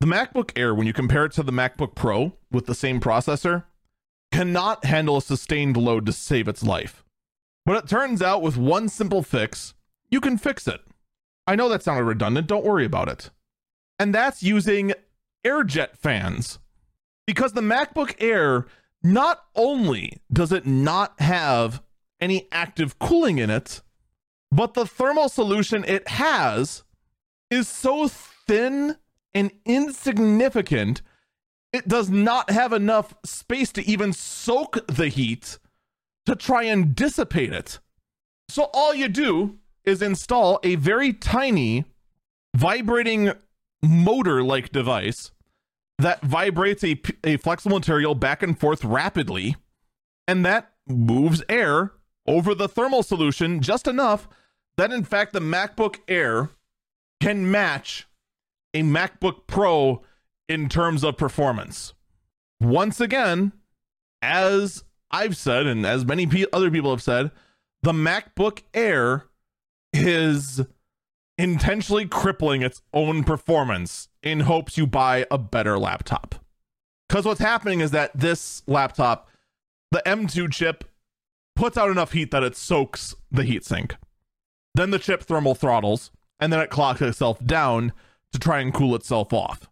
The 0.00 0.06
MacBook 0.06 0.58
Air, 0.58 0.74
when 0.74 0.86
you 0.86 0.94
compare 0.94 1.26
it 1.26 1.32
to 1.32 1.42
the 1.42 1.52
MacBook 1.52 1.94
Pro 1.94 2.38
with 2.50 2.64
the 2.64 2.74
same 2.74 3.00
processor, 3.00 3.64
cannot 4.32 4.86
handle 4.86 5.18
a 5.18 5.22
sustained 5.22 5.76
load 5.76 6.06
to 6.06 6.12
save 6.14 6.48
its 6.48 6.62
life. 6.62 7.04
But 7.66 7.84
it 7.84 7.86
turns 7.90 8.22
out 8.22 8.40
with 8.40 8.56
one 8.56 8.88
simple 8.88 9.22
fix, 9.22 9.74
you 10.08 10.18
can 10.18 10.38
fix 10.38 10.66
it. 10.66 10.80
I 11.46 11.54
know 11.54 11.68
that 11.68 11.82
sounded 11.82 12.04
redundant, 12.04 12.46
don't 12.46 12.64
worry 12.64 12.86
about 12.86 13.10
it. 13.10 13.28
And 13.98 14.14
that's 14.14 14.42
using 14.42 14.94
airjet 15.46 15.98
fans. 15.98 16.60
Because 17.26 17.52
the 17.52 17.60
MacBook 17.60 18.14
Air, 18.18 18.64
not 19.02 19.44
only 19.54 20.22
does 20.32 20.50
it 20.50 20.64
not 20.64 21.20
have 21.20 21.82
any 22.20 22.48
active 22.52 22.98
cooling 22.98 23.38
in 23.38 23.50
it, 23.50 23.82
but 24.50 24.74
the 24.74 24.86
thermal 24.86 25.28
solution 25.28 25.84
it 25.84 26.08
has 26.08 26.82
is 27.50 27.68
so 27.68 28.08
thin 28.08 28.96
and 29.34 29.50
insignificant 29.64 31.02
it 31.72 31.86
does 31.86 32.08
not 32.08 32.50
have 32.50 32.72
enough 32.72 33.14
space 33.24 33.70
to 33.72 33.86
even 33.86 34.12
soak 34.12 34.86
the 34.86 35.08
heat 35.08 35.58
to 36.26 36.34
try 36.34 36.62
and 36.62 36.94
dissipate 36.94 37.52
it. 37.52 37.78
So 38.48 38.70
all 38.72 38.94
you 38.94 39.08
do 39.08 39.58
is 39.84 40.00
install 40.00 40.60
a 40.62 40.76
very 40.76 41.12
tiny 41.12 41.84
vibrating 42.56 43.32
motor 43.82 44.42
like 44.42 44.72
device 44.72 45.30
that 45.98 46.22
vibrates 46.22 46.82
a, 46.84 47.00
a 47.24 47.36
flexible 47.36 47.78
material 47.78 48.14
back 48.14 48.42
and 48.42 48.58
forth 48.58 48.84
rapidly, 48.84 49.56
and 50.26 50.44
that 50.46 50.72
moves 50.86 51.42
air 51.48 51.92
over 52.28 52.54
the 52.54 52.68
thermal 52.68 53.02
solution 53.02 53.60
just 53.60 53.88
enough 53.88 54.28
that, 54.76 54.92
in 54.92 55.02
fact, 55.02 55.32
the 55.32 55.40
MacBook 55.40 55.96
Air 56.06 56.50
can 57.20 57.50
match 57.50 58.06
a 58.74 58.82
MacBook 58.82 59.46
Pro 59.46 60.02
in 60.48 60.68
terms 60.68 61.02
of 61.02 61.16
performance. 61.16 61.94
Once 62.60 63.00
again, 63.00 63.52
as 64.22 64.84
I've 65.10 65.36
said, 65.36 65.66
and 65.66 65.84
as 65.86 66.04
many 66.04 66.28
other 66.52 66.70
people 66.70 66.90
have 66.90 67.02
said, 67.02 67.30
the 67.82 67.92
MacBook 67.92 68.62
Air 68.74 69.24
is 69.92 70.60
intentionally 71.38 72.06
crippling 72.06 72.62
its 72.62 72.82
own 72.92 73.24
performance 73.24 74.08
in 74.22 74.40
hopes 74.40 74.76
you 74.76 74.86
buy 74.86 75.24
a 75.30 75.38
better 75.38 75.78
laptop. 75.78 76.34
Because 77.08 77.24
what's 77.24 77.40
happening 77.40 77.80
is 77.80 77.92
that 77.92 78.10
this 78.14 78.62
laptop, 78.66 79.30
the 79.92 80.02
M2 80.04 80.52
chip, 80.52 80.84
puts 81.58 81.76
out 81.76 81.90
enough 81.90 82.12
heat 82.12 82.30
that 82.30 82.44
it 82.44 82.54
soaks 82.54 83.16
the 83.32 83.42
heatsink. 83.42 83.96
Then 84.76 84.92
the 84.92 84.98
chip 84.98 85.24
thermal 85.24 85.56
throttles, 85.56 86.12
and 86.38 86.52
then 86.52 86.60
it 86.60 86.70
clocks 86.70 87.02
itself 87.02 87.44
down 87.44 87.92
to 88.32 88.38
try 88.38 88.60
and 88.60 88.72
cool 88.72 88.94
itself 88.94 89.32
off. 89.32 89.68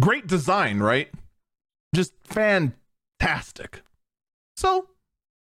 Great 0.00 0.26
design, 0.26 0.78
right? 0.78 1.10
Just 1.94 2.14
fantastic. 2.24 3.82
So, 4.56 4.88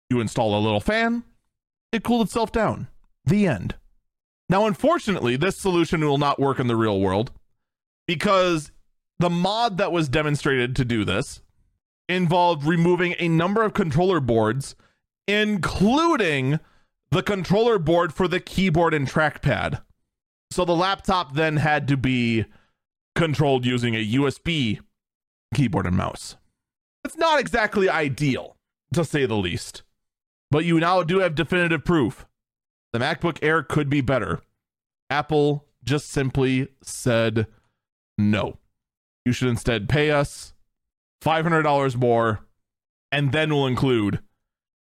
you 0.09 0.19
install 0.19 0.57
a 0.57 0.65
little 0.65 0.79
fan, 0.79 1.23
it 1.91 2.03
cooled 2.03 2.25
itself 2.25 2.51
down. 2.51 2.87
The 3.23 3.45
end. 3.45 3.75
Now, 4.49 4.65
unfortunately, 4.65 5.35
this 5.35 5.57
solution 5.57 6.01
will 6.01 6.17
not 6.17 6.39
work 6.39 6.59
in 6.59 6.65
the 6.65 6.75
real 6.75 6.99
world 6.99 7.31
because 8.07 8.71
the 9.19 9.29
mod 9.29 9.77
that 9.77 9.91
was 9.91 10.09
demonstrated 10.09 10.75
to 10.75 10.83
do 10.83 11.05
this 11.05 11.43
involved 12.09 12.65
removing 12.65 13.13
a 13.19 13.27
number 13.27 13.61
of 13.61 13.75
controller 13.75 14.19
boards, 14.19 14.75
including 15.27 16.59
the 17.11 17.23
controller 17.23 17.79
board 17.79 18.13
for 18.13 18.27
the 18.27 18.39
keyboard 18.39 18.93
and 18.93 19.07
trackpad. 19.07 19.81
So 20.51 20.65
the 20.65 20.75
laptop 20.75 21.33
then 21.33 21.57
had 21.57 21.87
to 21.87 21.97
be 21.97 22.45
controlled 23.15 23.65
using 23.65 23.95
a 23.95 24.13
USB 24.13 24.79
keyboard 25.53 25.85
and 25.85 25.95
mouse. 25.95 26.35
It's 27.03 27.17
not 27.17 27.39
exactly 27.39 27.89
ideal, 27.89 28.57
to 28.93 29.03
say 29.03 29.25
the 29.25 29.35
least. 29.35 29.83
But 30.49 30.65
you 30.65 30.79
now 30.79 31.03
do 31.03 31.19
have 31.19 31.35
definitive 31.35 31.83
proof. 31.83 32.25
The 32.91 32.99
MacBook 32.99 33.39
Air 33.41 33.63
could 33.63 33.89
be 33.89 34.01
better. 34.01 34.41
Apple 35.09 35.65
just 35.83 36.09
simply 36.09 36.69
said 36.81 37.47
no. 38.17 38.57
You 39.25 39.31
should 39.31 39.49
instead 39.49 39.89
pay 39.89 40.11
us 40.11 40.53
$500 41.23 41.95
more, 41.95 42.41
and 43.11 43.31
then 43.31 43.53
we'll 43.53 43.67
include 43.67 44.19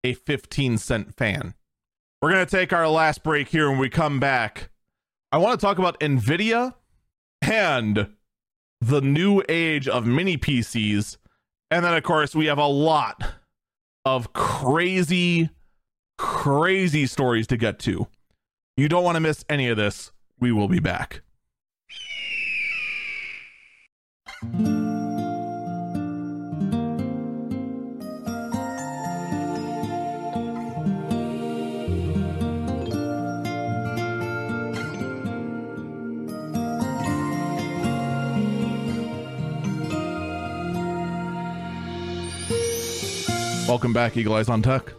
a 0.06 0.14
15 0.14 0.78
cent 0.78 1.16
fan. 1.16 1.54
We're 2.22 2.30
going 2.30 2.46
to 2.46 2.50
take 2.50 2.72
our 2.72 2.88
last 2.88 3.24
break 3.24 3.48
here 3.48 3.68
when 3.68 3.78
we 3.78 3.90
come 3.90 4.20
back. 4.20 4.70
I 5.32 5.38
want 5.38 5.58
to 5.58 5.66
talk 5.66 5.78
about 5.78 5.98
NVIDIA 5.98 6.74
and 7.42 8.10
the 8.80 9.00
new 9.00 9.42
age 9.48 9.88
of 9.88 10.06
mini 10.06 10.38
PCs. 10.38 11.16
And 11.72 11.84
then, 11.84 11.92
of 11.92 12.04
course, 12.04 12.36
we 12.36 12.46
have 12.46 12.58
a 12.58 12.66
lot 12.66 13.20
of 14.04 14.32
crazy, 14.32 15.50
crazy 16.16 17.06
stories 17.06 17.48
to 17.48 17.56
get 17.56 17.80
to. 17.80 18.06
You 18.76 18.88
don't 18.88 19.02
want 19.02 19.16
to 19.16 19.20
miss 19.20 19.44
any 19.48 19.68
of 19.68 19.76
this. 19.76 20.12
We 20.38 20.52
will 20.52 20.68
be 20.68 20.78
back. 20.78 21.22
Welcome 43.68 43.92
back, 43.92 44.16
Eagle 44.16 44.34
Eyes 44.34 44.48
on 44.48 44.62
Tech. 44.62 44.92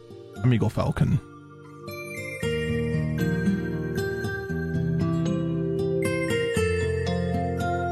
I'm 0.43 0.53
Eagle 0.53 0.69
Falcon. 0.69 1.21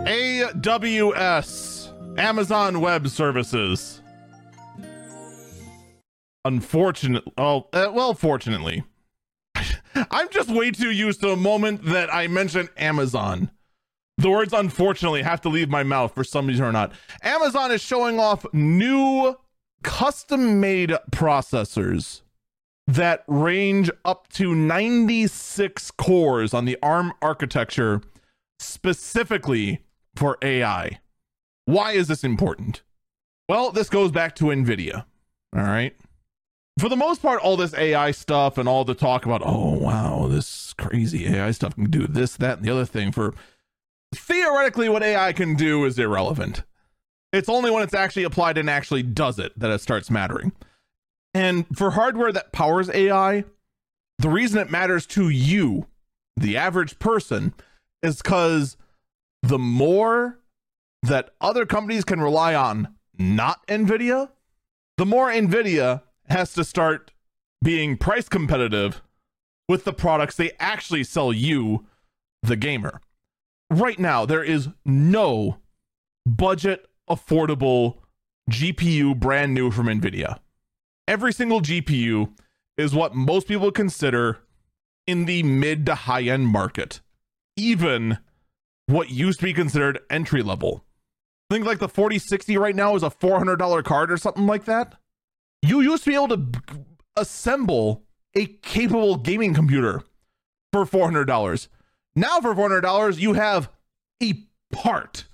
AWS, 0.06 2.20
Amazon 2.20 2.82
Web 2.82 3.08
Services. 3.08 4.02
Unfortunately, 6.44 7.32
oh, 7.38 7.70
uh, 7.72 7.90
well, 7.94 8.14
fortunately, 8.14 8.84
I'm 10.12 10.28
just 10.30 10.50
way 10.50 10.72
too 10.72 10.92
used 10.92 11.22
to 11.22 11.30
the 11.30 11.38
moment 11.38 11.86
that 11.86 12.14
I 12.14 12.28
mention 12.28 12.68
Amazon. 12.76 13.50
The 14.18 14.30
words 14.30 14.52
unfortunately 14.52 15.22
have 15.22 15.40
to 15.42 15.50
leave 15.50 15.70
my 15.70 15.84
mouth 15.84 16.14
for 16.14 16.26
some 16.26 16.48
reason 16.48 16.66
or 16.66 16.74
not. 16.74 16.92
Amazon 17.22 17.72
is 17.72 17.82
showing 17.82 18.20
off 18.20 18.46
new 18.52 19.38
custom 19.86 20.60
made 20.60 20.90
processors 21.12 22.22
that 22.88 23.24
range 23.28 23.92
up 24.04 24.28
to 24.30 24.56
96 24.56 25.92
cores 25.92 26.56
on 26.56 26.66
the 26.66 26.76
ARM 26.82 27.14
architecture 27.22 28.02
specifically 28.58 29.84
for 30.16 30.40
AI. 30.42 31.00
Why 31.66 31.92
is 31.92 32.08
this 32.08 32.24
important? 32.24 32.82
Well, 33.48 33.72
this 33.72 33.88
goes 33.90 34.12
back 34.12 34.36
to 34.38 34.46
NVIDIA. 34.46 35.06
All 35.56 35.64
right. 35.64 35.96
For 36.80 36.90
the 36.90 36.96
most 36.96 37.22
part, 37.22 37.40
all 37.42 37.56
this 37.56 37.76
AI 37.76 38.10
stuff 38.10 38.58
and 38.58 38.68
all 38.68 38.86
the 38.86 38.96
talk 38.96 39.26
about, 39.26 39.44
oh, 39.46 39.78
wow, 39.78 40.28
this 40.28 40.74
crazy 40.74 41.28
AI 41.28 41.52
stuff 41.52 41.76
can 41.76 41.92
do 41.92 42.08
this, 42.08 42.36
that, 42.38 42.58
and 42.58 42.68
the 42.68 42.72
other 42.72 42.86
thing 42.86 43.12
for 43.12 43.36
theoretically 44.16 44.90
what 44.90 45.04
AI 45.04 45.32
can 45.32 45.56
do 45.56 45.86
is 45.86 46.00
irrelevant. 46.00 46.64
It's 47.36 47.50
only 47.50 47.70
when 47.70 47.84
it's 47.84 47.94
actually 47.94 48.24
applied 48.24 48.58
and 48.58 48.70
actually 48.70 49.04
does 49.04 49.40
it 49.40 49.60
that 49.60 49.70
it 49.70 49.82
starts 49.82 50.10
mattering. 50.10 50.54
And 51.34 51.66
for 51.76 51.92
hardware 51.92 52.32
that 52.32 52.54
powers 52.54 52.90
AI, 52.90 53.44
the 54.20 54.30
reason 54.30 54.62
it 54.62 54.72
matters 54.72 55.06
to 55.08 55.28
you, 55.28 55.88
the 56.38 56.56
average 56.56 56.98
person, 56.98 57.54
is 58.02 58.22
because 58.22 58.78
the 59.44 59.60
more 59.60 60.40
that 61.04 61.32
other 61.42 61.66
companies 61.66 62.06
can 62.06 62.22
rely 62.22 62.56
on 62.56 62.96
not 63.18 63.68
NVIDIA, 63.68 64.30
the 64.98 65.06
more 65.06 65.30
NVIDIA 65.30 66.04
has 66.30 66.54
to 66.54 66.64
start 66.64 67.12
being 67.62 67.98
price 67.98 68.30
competitive 68.30 69.02
with 69.68 69.84
the 69.84 69.92
products 69.92 70.38
they 70.38 70.54
actually 70.58 71.04
sell 71.04 71.34
you, 71.34 71.86
the 72.42 72.56
gamer. 72.56 73.02
Right 73.70 74.00
now, 74.00 74.26
there 74.26 74.44
is 74.44 74.70
no 74.86 75.58
budget 76.26 76.88
affordable 77.10 77.98
GPU 78.50 79.20
brand 79.20 79.54
new 79.54 79.72
from 79.72 79.88
NVIDIA. 79.88 80.40
Every 81.08 81.34
single 81.34 81.62
GPU 81.62 82.34
is 82.78 82.94
what 82.94 83.16
most 83.16 83.48
people 83.48 83.72
consider 83.72 84.40
in 85.08 85.26
the 85.26 85.44
mid 85.44 85.86
to 85.86 85.96
high 85.96 86.24
end 86.24 86.48
market, 86.48 87.02
even 87.56 88.18
what 88.88 89.10
used 89.10 89.40
to 89.40 89.46
be 89.46 89.54
considered 89.54 90.00
entry 90.10 90.42
level. 90.44 90.84
think 91.50 91.66
like 91.66 91.80
the 91.80 91.90
4060 91.90 92.58
right 92.58 92.76
now 92.76 92.96
is 92.96 93.04
a 93.04 93.10
$400 93.10 93.84
card 93.84 94.12
or 94.12 94.18
something 94.18 94.48
like 94.48 94.66
that. 94.66 94.96
You 95.62 95.82
used 95.82 96.04
to 96.04 96.10
be 96.10 96.16
able 96.16 96.30
to 96.30 96.46
assemble 97.16 98.04
a 98.36 98.46
capable 98.46 99.16
gaming 99.18 99.54
computer 99.54 100.04
for 100.74 100.86
$400. 100.86 101.68
Now 102.16 102.42
for 102.42 102.54
$400, 102.54 103.20
you 103.20 103.34
have 103.34 103.70
a 104.22 104.34
part. 104.72 105.26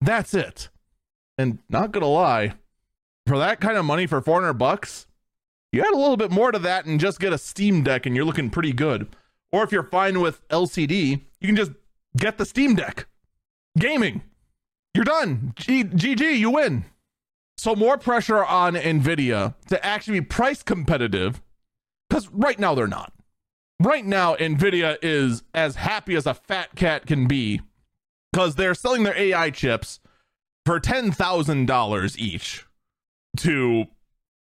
That's 0.00 0.34
it. 0.34 0.68
And 1.38 1.58
not 1.68 1.92
gonna 1.92 2.06
lie, 2.06 2.54
for 3.26 3.38
that 3.38 3.60
kind 3.60 3.76
of 3.76 3.84
money 3.84 4.06
for 4.06 4.20
400 4.20 4.54
bucks, 4.54 5.06
you 5.72 5.82
add 5.82 5.94
a 5.94 5.96
little 5.96 6.16
bit 6.16 6.30
more 6.30 6.52
to 6.52 6.58
that 6.58 6.84
and 6.84 7.00
just 7.00 7.18
get 7.20 7.32
a 7.32 7.38
Steam 7.38 7.82
Deck 7.82 8.04
and 8.04 8.14
you're 8.14 8.24
looking 8.24 8.50
pretty 8.50 8.72
good. 8.72 9.08
Or 9.50 9.62
if 9.62 9.72
you're 9.72 9.82
fine 9.82 10.20
with 10.20 10.46
LCD, 10.48 11.22
you 11.40 11.46
can 11.46 11.56
just 11.56 11.72
get 12.16 12.38
the 12.38 12.44
Steam 12.44 12.74
Deck. 12.74 13.06
Gaming. 13.78 14.22
You're 14.94 15.04
done. 15.04 15.54
G- 15.56 15.84
GG, 15.84 16.38
you 16.38 16.50
win. 16.50 16.84
So 17.56 17.74
more 17.74 17.96
pressure 17.96 18.44
on 18.44 18.74
Nvidia 18.74 19.54
to 19.68 19.84
actually 19.84 20.20
be 20.20 20.26
price 20.26 20.62
competitive 20.62 21.40
cuz 22.10 22.28
right 22.30 22.58
now 22.58 22.74
they're 22.74 22.86
not. 22.86 23.12
Right 23.80 24.04
now 24.04 24.34
Nvidia 24.34 24.98
is 25.00 25.42
as 25.54 25.76
happy 25.76 26.14
as 26.14 26.26
a 26.26 26.34
fat 26.34 26.74
cat 26.74 27.06
can 27.06 27.26
be 27.26 27.62
cuz 28.34 28.56
they're 28.56 28.74
selling 28.74 29.04
their 29.04 29.16
AI 29.16 29.50
chips 29.50 30.00
for 30.64 30.80
$10,000 30.80 32.18
each 32.18 32.66
to 33.38 33.86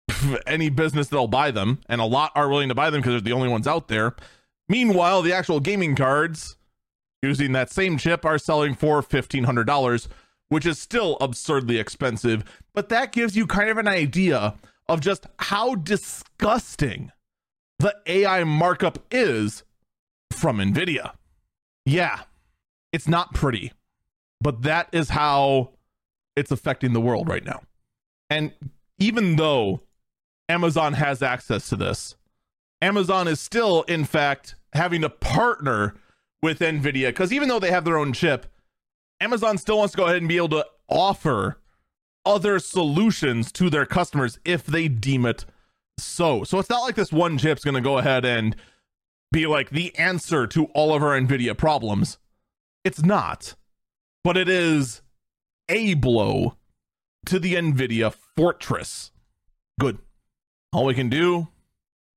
any 0.46 0.68
business 0.70 1.08
that'll 1.08 1.28
buy 1.28 1.50
them, 1.50 1.80
and 1.88 2.00
a 2.00 2.04
lot 2.04 2.32
are 2.34 2.48
willing 2.48 2.68
to 2.68 2.74
buy 2.74 2.90
them 2.90 3.00
because 3.00 3.12
they're 3.12 3.20
the 3.20 3.32
only 3.32 3.48
ones 3.48 3.66
out 3.66 3.88
there. 3.88 4.14
Meanwhile, 4.68 5.22
the 5.22 5.32
actual 5.32 5.60
gaming 5.60 5.96
cards 5.96 6.56
using 7.22 7.52
that 7.52 7.70
same 7.70 7.96
chip 7.98 8.24
are 8.24 8.38
selling 8.38 8.74
for 8.74 9.02
$1,500, 9.02 10.08
which 10.48 10.66
is 10.66 10.78
still 10.78 11.16
absurdly 11.20 11.78
expensive. 11.78 12.44
But 12.74 12.88
that 12.90 13.12
gives 13.12 13.36
you 13.36 13.46
kind 13.46 13.70
of 13.70 13.78
an 13.78 13.88
idea 13.88 14.54
of 14.88 15.00
just 15.00 15.26
how 15.38 15.74
disgusting 15.74 17.12
the 17.78 17.94
AI 18.06 18.44
markup 18.44 18.98
is 19.10 19.64
from 20.30 20.58
NVIDIA. 20.58 21.12
Yeah, 21.86 22.20
it's 22.92 23.08
not 23.08 23.34
pretty, 23.34 23.72
but 24.40 24.62
that 24.62 24.88
is 24.92 25.10
how 25.10 25.73
it's 26.36 26.50
affecting 26.50 26.92
the 26.92 27.00
world 27.00 27.28
right 27.28 27.44
now. 27.44 27.62
And 28.30 28.52
even 28.98 29.36
though 29.36 29.82
Amazon 30.48 30.94
has 30.94 31.22
access 31.22 31.68
to 31.68 31.76
this, 31.76 32.16
Amazon 32.80 33.28
is 33.28 33.40
still, 33.40 33.82
in 33.82 34.04
fact, 34.04 34.56
having 34.72 35.00
to 35.02 35.10
partner 35.10 35.94
with 36.42 36.58
NVIDIA 36.58 37.08
because 37.08 37.32
even 37.32 37.48
though 37.48 37.58
they 37.58 37.70
have 37.70 37.84
their 37.84 37.96
own 37.96 38.12
chip, 38.12 38.46
Amazon 39.20 39.56
still 39.56 39.78
wants 39.78 39.92
to 39.92 39.98
go 39.98 40.04
ahead 40.04 40.18
and 40.18 40.28
be 40.28 40.36
able 40.36 40.50
to 40.50 40.66
offer 40.88 41.58
other 42.26 42.58
solutions 42.58 43.52
to 43.52 43.70
their 43.70 43.86
customers 43.86 44.38
if 44.44 44.66
they 44.66 44.88
deem 44.88 45.24
it 45.24 45.44
so. 45.98 46.44
So 46.44 46.58
it's 46.58 46.70
not 46.70 46.82
like 46.82 46.94
this 46.94 47.12
one 47.12 47.38
chip's 47.38 47.64
going 47.64 47.74
to 47.74 47.80
go 47.80 47.98
ahead 47.98 48.24
and 48.24 48.56
be 49.32 49.46
like 49.46 49.70
the 49.70 49.96
answer 49.96 50.46
to 50.48 50.66
all 50.66 50.94
of 50.94 51.02
our 51.02 51.18
NVIDIA 51.18 51.56
problems. 51.56 52.18
It's 52.84 53.02
not. 53.02 53.54
But 54.22 54.36
it 54.36 54.48
is 54.48 55.02
a 55.68 55.94
blow 55.94 56.56
to 57.26 57.38
the 57.38 57.54
NVIDIA 57.54 58.12
fortress. 58.36 59.12
Good. 59.80 59.98
All 60.72 60.84
we 60.84 60.94
can 60.94 61.08
do 61.08 61.48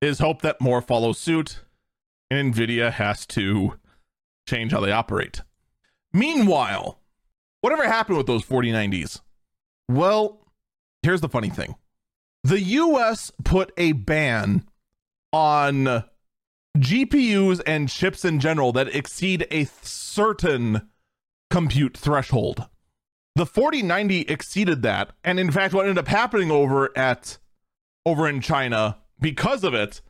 is 0.00 0.18
hope 0.18 0.42
that 0.42 0.60
more 0.60 0.80
follow 0.80 1.12
suit 1.12 1.60
and 2.30 2.54
NVIDIA 2.54 2.92
has 2.92 3.26
to 3.26 3.74
change 4.48 4.72
how 4.72 4.80
they 4.80 4.92
operate. 4.92 5.42
Meanwhile, 6.12 6.98
whatever 7.60 7.84
happened 7.84 8.18
with 8.18 8.26
those 8.26 8.44
4090s? 8.44 9.20
Well, 9.88 10.46
here's 11.02 11.20
the 11.20 11.28
funny 11.28 11.50
thing 11.50 11.76
the 12.44 12.60
US 12.60 13.32
put 13.44 13.72
a 13.76 13.92
ban 13.92 14.64
on 15.32 16.04
GPUs 16.76 17.60
and 17.66 17.88
chips 17.88 18.24
in 18.24 18.40
general 18.40 18.72
that 18.72 18.94
exceed 18.94 19.46
a 19.50 19.64
certain 19.82 20.88
compute 21.50 21.96
threshold. 21.96 22.66
The 23.38 23.46
4090 23.46 24.22
exceeded 24.22 24.82
that, 24.82 25.12
and 25.22 25.38
in 25.38 25.52
fact, 25.52 25.72
what 25.72 25.82
ended 25.82 25.96
up 25.96 26.08
happening 26.08 26.50
over 26.50 26.90
at 26.98 27.38
over 28.04 28.26
in 28.28 28.40
China 28.40 28.98
because 29.20 29.62
of 29.62 29.74
it 29.74 30.00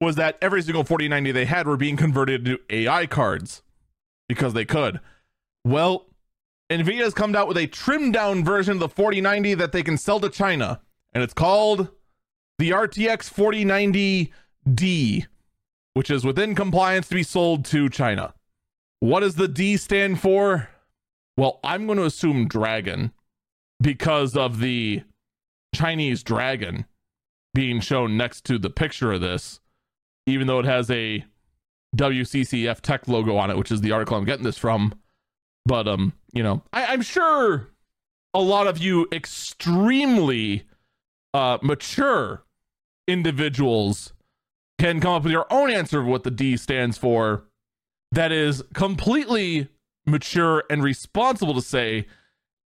was 0.00 0.16
that 0.16 0.38
every 0.40 0.62
single 0.62 0.82
4090 0.82 1.30
they 1.30 1.44
had 1.44 1.66
were 1.66 1.76
being 1.76 1.98
converted 1.98 2.46
to 2.46 2.58
AI 2.70 3.04
cards 3.04 3.60
because 4.30 4.54
they 4.54 4.64
could. 4.64 4.98
Well, 5.62 6.06
Nvidia 6.70 7.00
has 7.00 7.12
come 7.12 7.36
out 7.36 7.48
with 7.48 7.58
a 7.58 7.66
trimmed 7.66 8.14
down 8.14 8.46
version 8.46 8.72
of 8.72 8.80
the 8.80 8.88
4090 8.88 9.52
that 9.52 9.72
they 9.72 9.82
can 9.82 9.98
sell 9.98 10.18
to 10.18 10.30
China, 10.30 10.80
and 11.12 11.22
it's 11.22 11.34
called 11.34 11.90
the 12.58 12.70
RTX 12.70 14.30
4090D, 14.64 15.26
which 15.92 16.10
is 16.10 16.24
within 16.24 16.54
compliance 16.54 17.08
to 17.08 17.14
be 17.14 17.24
sold 17.24 17.66
to 17.66 17.90
China. 17.90 18.32
What 19.00 19.20
does 19.20 19.34
the 19.34 19.48
D 19.48 19.76
stand 19.76 20.18
for? 20.18 20.70
Well, 21.40 21.58
I'm 21.64 21.86
going 21.86 21.96
to 21.96 22.04
assume 22.04 22.48
dragon 22.48 23.12
because 23.80 24.36
of 24.36 24.60
the 24.60 25.04
Chinese 25.74 26.22
dragon 26.22 26.84
being 27.54 27.80
shown 27.80 28.18
next 28.18 28.44
to 28.44 28.58
the 28.58 28.68
picture 28.68 29.10
of 29.10 29.22
this, 29.22 29.58
even 30.26 30.46
though 30.46 30.58
it 30.58 30.66
has 30.66 30.90
a 30.90 31.24
WCCF 31.96 32.82
tech 32.82 33.08
logo 33.08 33.38
on 33.38 33.50
it, 33.50 33.56
which 33.56 33.72
is 33.72 33.80
the 33.80 33.90
article 33.90 34.18
I'm 34.18 34.26
getting 34.26 34.44
this 34.44 34.58
from. 34.58 34.92
But 35.64 35.88
um, 35.88 36.12
you 36.34 36.42
know, 36.42 36.62
I, 36.74 36.92
am 36.92 37.00
sure 37.00 37.70
a 38.34 38.42
lot 38.42 38.66
of 38.66 38.76
you 38.76 39.08
extremely 39.10 40.64
uh 41.32 41.56
mature 41.62 42.44
individuals 43.08 44.12
can 44.78 45.00
come 45.00 45.14
up 45.14 45.22
with 45.22 45.32
your 45.32 45.50
own 45.50 45.70
answer 45.70 46.00
of 46.00 46.06
what 46.06 46.24
the 46.24 46.30
D 46.30 46.58
stands 46.58 46.98
for 46.98 47.44
that 48.12 48.30
is 48.30 48.62
completely 48.74 49.70
mature 50.10 50.64
and 50.70 50.82
responsible 50.82 51.54
to 51.54 51.62
say, 51.62 52.06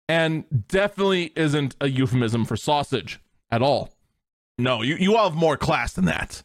and 0.09 0.45
definitely 0.69 1.33
isn't 1.37 1.77
a 1.81 1.89
euphemism 1.89 2.45
for 2.45 2.57
sausage 2.57 3.21
at 3.51 3.63
all. 3.63 3.93
No, 4.59 4.83
you, 4.83 4.97
you 4.97 5.17
all 5.17 5.31
have 5.31 5.39
more 5.39 5.57
class 5.57 5.93
than 5.93 6.05
that. 6.07 6.43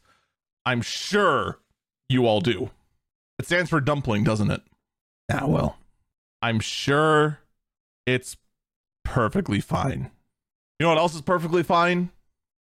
I'm 0.65 0.81
sure 0.81 1.59
you 2.07 2.25
all 2.25 2.41
do. 2.41 2.71
It 3.39 3.45
stands 3.45 3.69
for 3.69 3.81
dumpling, 3.81 4.23
doesn't 4.23 4.51
it? 4.51 4.61
Ah, 5.31 5.45
well. 5.47 5.77
I'm 6.41 6.59
sure 6.59 7.39
it's 8.05 8.37
perfectly 9.03 9.59
fine. 9.59 10.11
You 10.79 10.85
know 10.85 10.89
what 10.89 10.97
else 10.97 11.15
is 11.15 11.21
perfectly 11.21 11.63
fine? 11.63 12.11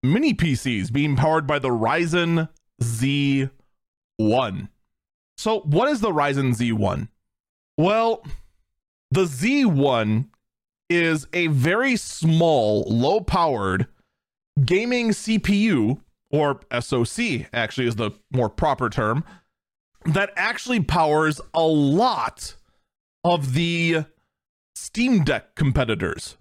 Mini 0.03 0.33
PCs 0.33 0.93
being 0.93 1.17
powered 1.17 1.47
by 1.47 1.59
the 1.59 1.69
Ryzen 1.69 2.49
Z1. 2.83 3.51
So, 5.37 5.61
what 5.61 5.89
is 5.89 6.01
the 6.01 6.11
Ryzen 6.11 6.55
Z1? 6.55 7.09
Well, 7.79 8.25
the 9.13 9.25
Z1 9.25 10.27
is 10.91 11.29
a 11.33 11.47
very 11.47 11.95
small, 11.95 12.83
low 12.89 13.21
powered 13.21 13.87
gaming 14.65 15.11
CPU, 15.11 16.01
or 16.33 16.61
SoC, 16.81 17.47
actually, 17.53 17.87
is 17.87 17.95
the 17.95 18.11
more 18.33 18.49
proper 18.51 18.91
term, 18.91 19.23
that 20.05 20.33
actually 20.37 20.81
powers 20.81 21.41
a 21.55 21.63
lot 21.63 22.57
of 23.23 23.55
the 23.55 24.05
Steam 24.75 25.23
Deck 25.23 25.55
competitors. 25.55 26.37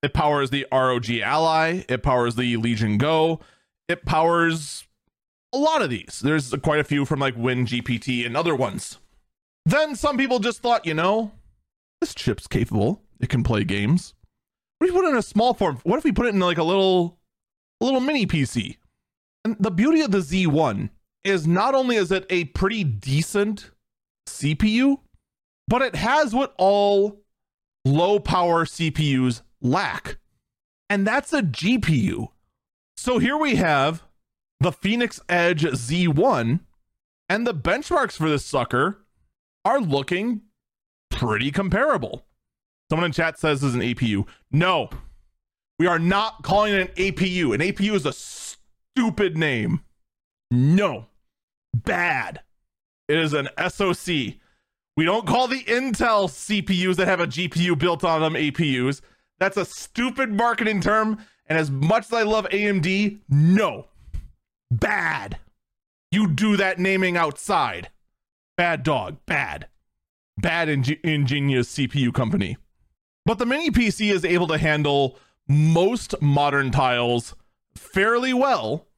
It 0.00 0.14
powers 0.14 0.50
the 0.50 0.64
ROG 0.70 1.10
Ally, 1.10 1.82
it 1.88 2.04
powers 2.04 2.36
the 2.36 2.56
Legion 2.56 2.98
Go, 2.98 3.40
it 3.88 4.04
powers 4.04 4.84
a 5.52 5.58
lot 5.58 5.82
of 5.82 5.90
these. 5.90 6.20
There's 6.22 6.54
quite 6.62 6.78
a 6.78 6.84
few 6.84 7.04
from 7.04 7.18
like 7.18 7.36
WinGPT 7.36 8.24
and 8.24 8.36
other 8.36 8.54
ones. 8.54 8.98
Then 9.68 9.96
some 9.96 10.16
people 10.16 10.38
just 10.38 10.62
thought, 10.62 10.86
you 10.86 10.94
know, 10.94 11.30
this 12.00 12.14
chip's 12.14 12.46
capable. 12.46 13.02
It 13.20 13.28
can 13.28 13.42
play 13.42 13.64
games. 13.64 14.14
What 14.78 14.88
if 14.88 14.94
we 14.94 14.98
put 14.98 15.06
it 15.06 15.10
in 15.10 15.18
a 15.18 15.22
small 15.22 15.52
form? 15.52 15.78
What 15.82 15.98
if 15.98 16.04
we 16.04 16.12
put 16.12 16.24
it 16.24 16.30
in 16.30 16.40
like 16.40 16.56
a 16.56 16.62
little 16.62 17.18
a 17.82 17.84
little 17.84 18.00
mini 18.00 18.26
PC? 18.26 18.78
And 19.44 19.56
the 19.60 19.70
beauty 19.70 20.00
of 20.00 20.10
the 20.10 20.20
Z1 20.20 20.88
is 21.22 21.46
not 21.46 21.74
only 21.74 21.96
is 21.96 22.10
it 22.10 22.24
a 22.30 22.44
pretty 22.46 22.82
decent 22.82 23.70
CPU, 24.26 25.00
but 25.66 25.82
it 25.82 25.96
has 25.96 26.34
what 26.34 26.54
all 26.56 27.20
low 27.84 28.20
power 28.20 28.64
CPUs 28.64 29.42
lack. 29.60 30.16
And 30.88 31.06
that's 31.06 31.34
a 31.34 31.42
GPU. 31.42 32.28
So 32.96 33.18
here 33.18 33.36
we 33.36 33.56
have 33.56 34.02
the 34.60 34.72
Phoenix 34.72 35.20
Edge 35.28 35.64
Z1, 35.64 36.60
and 37.28 37.46
the 37.46 37.54
benchmarks 37.54 38.12
for 38.12 38.30
this 38.30 38.46
sucker 38.46 39.04
are 39.64 39.80
looking 39.80 40.42
pretty 41.10 41.50
comparable. 41.50 42.24
Someone 42.90 43.06
in 43.06 43.12
chat 43.12 43.38
says 43.38 43.60
this 43.60 43.70
is 43.70 43.74
an 43.74 43.82
APU. 43.82 44.26
No, 44.50 44.88
we 45.78 45.86
are 45.86 45.98
not 45.98 46.42
calling 46.42 46.74
it 46.74 46.90
an 46.90 46.94
APU. 46.96 47.54
An 47.54 47.60
APU 47.60 47.92
is 47.92 48.06
a 48.06 48.12
stupid 48.12 49.36
name. 49.36 49.80
No, 50.50 51.06
bad. 51.74 52.40
It 53.08 53.18
is 53.18 53.32
an 53.32 53.48
SOC. 53.68 54.34
We 54.96 55.04
don't 55.04 55.26
call 55.26 55.46
the 55.46 55.62
Intel 55.64 56.28
CPUs 56.28 56.96
that 56.96 57.06
have 57.06 57.20
a 57.20 57.26
GPU 57.26 57.78
built 57.78 58.02
on 58.04 58.20
them 58.20 58.34
APUs. 58.34 59.00
That's 59.38 59.56
a 59.56 59.64
stupid 59.64 60.32
marketing 60.32 60.80
term. 60.80 61.18
And 61.46 61.58
as 61.58 61.70
much 61.70 62.06
as 62.06 62.12
I 62.12 62.22
love 62.22 62.48
AMD, 62.48 63.20
no, 63.28 63.86
bad. 64.70 65.38
You 66.10 66.28
do 66.28 66.56
that 66.56 66.78
naming 66.78 67.16
outside. 67.16 67.90
Bad 68.58 68.82
dog, 68.82 69.18
bad. 69.24 69.68
Bad 70.36 70.68
ing- 70.68 70.98
ingenious 71.04 71.72
CPU 71.72 72.12
company. 72.12 72.56
But 73.24 73.38
the 73.38 73.46
mini 73.46 73.70
PC 73.70 74.12
is 74.12 74.24
able 74.24 74.48
to 74.48 74.58
handle 74.58 75.16
most 75.46 76.20
modern 76.20 76.72
tiles 76.72 77.36
fairly 77.76 78.34
well. 78.34 78.88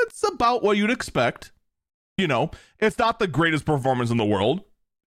It's 0.00 0.24
about 0.28 0.64
what 0.64 0.76
you'd 0.76 0.90
expect. 0.90 1.52
You 2.18 2.26
know, 2.26 2.50
it's 2.80 2.98
not 2.98 3.20
the 3.20 3.28
greatest 3.28 3.64
performance 3.64 4.10
in 4.10 4.16
the 4.16 4.24
world. 4.24 4.62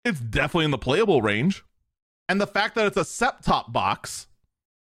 It's 0.04 0.20
definitely 0.20 0.66
in 0.66 0.72
the 0.72 0.78
playable 0.78 1.22
range. 1.22 1.64
And 2.28 2.38
the 2.38 2.46
fact 2.46 2.74
that 2.74 2.84
it's 2.84 2.98
a 2.98 3.04
set 3.04 3.42
top 3.42 3.72
box, 3.72 4.26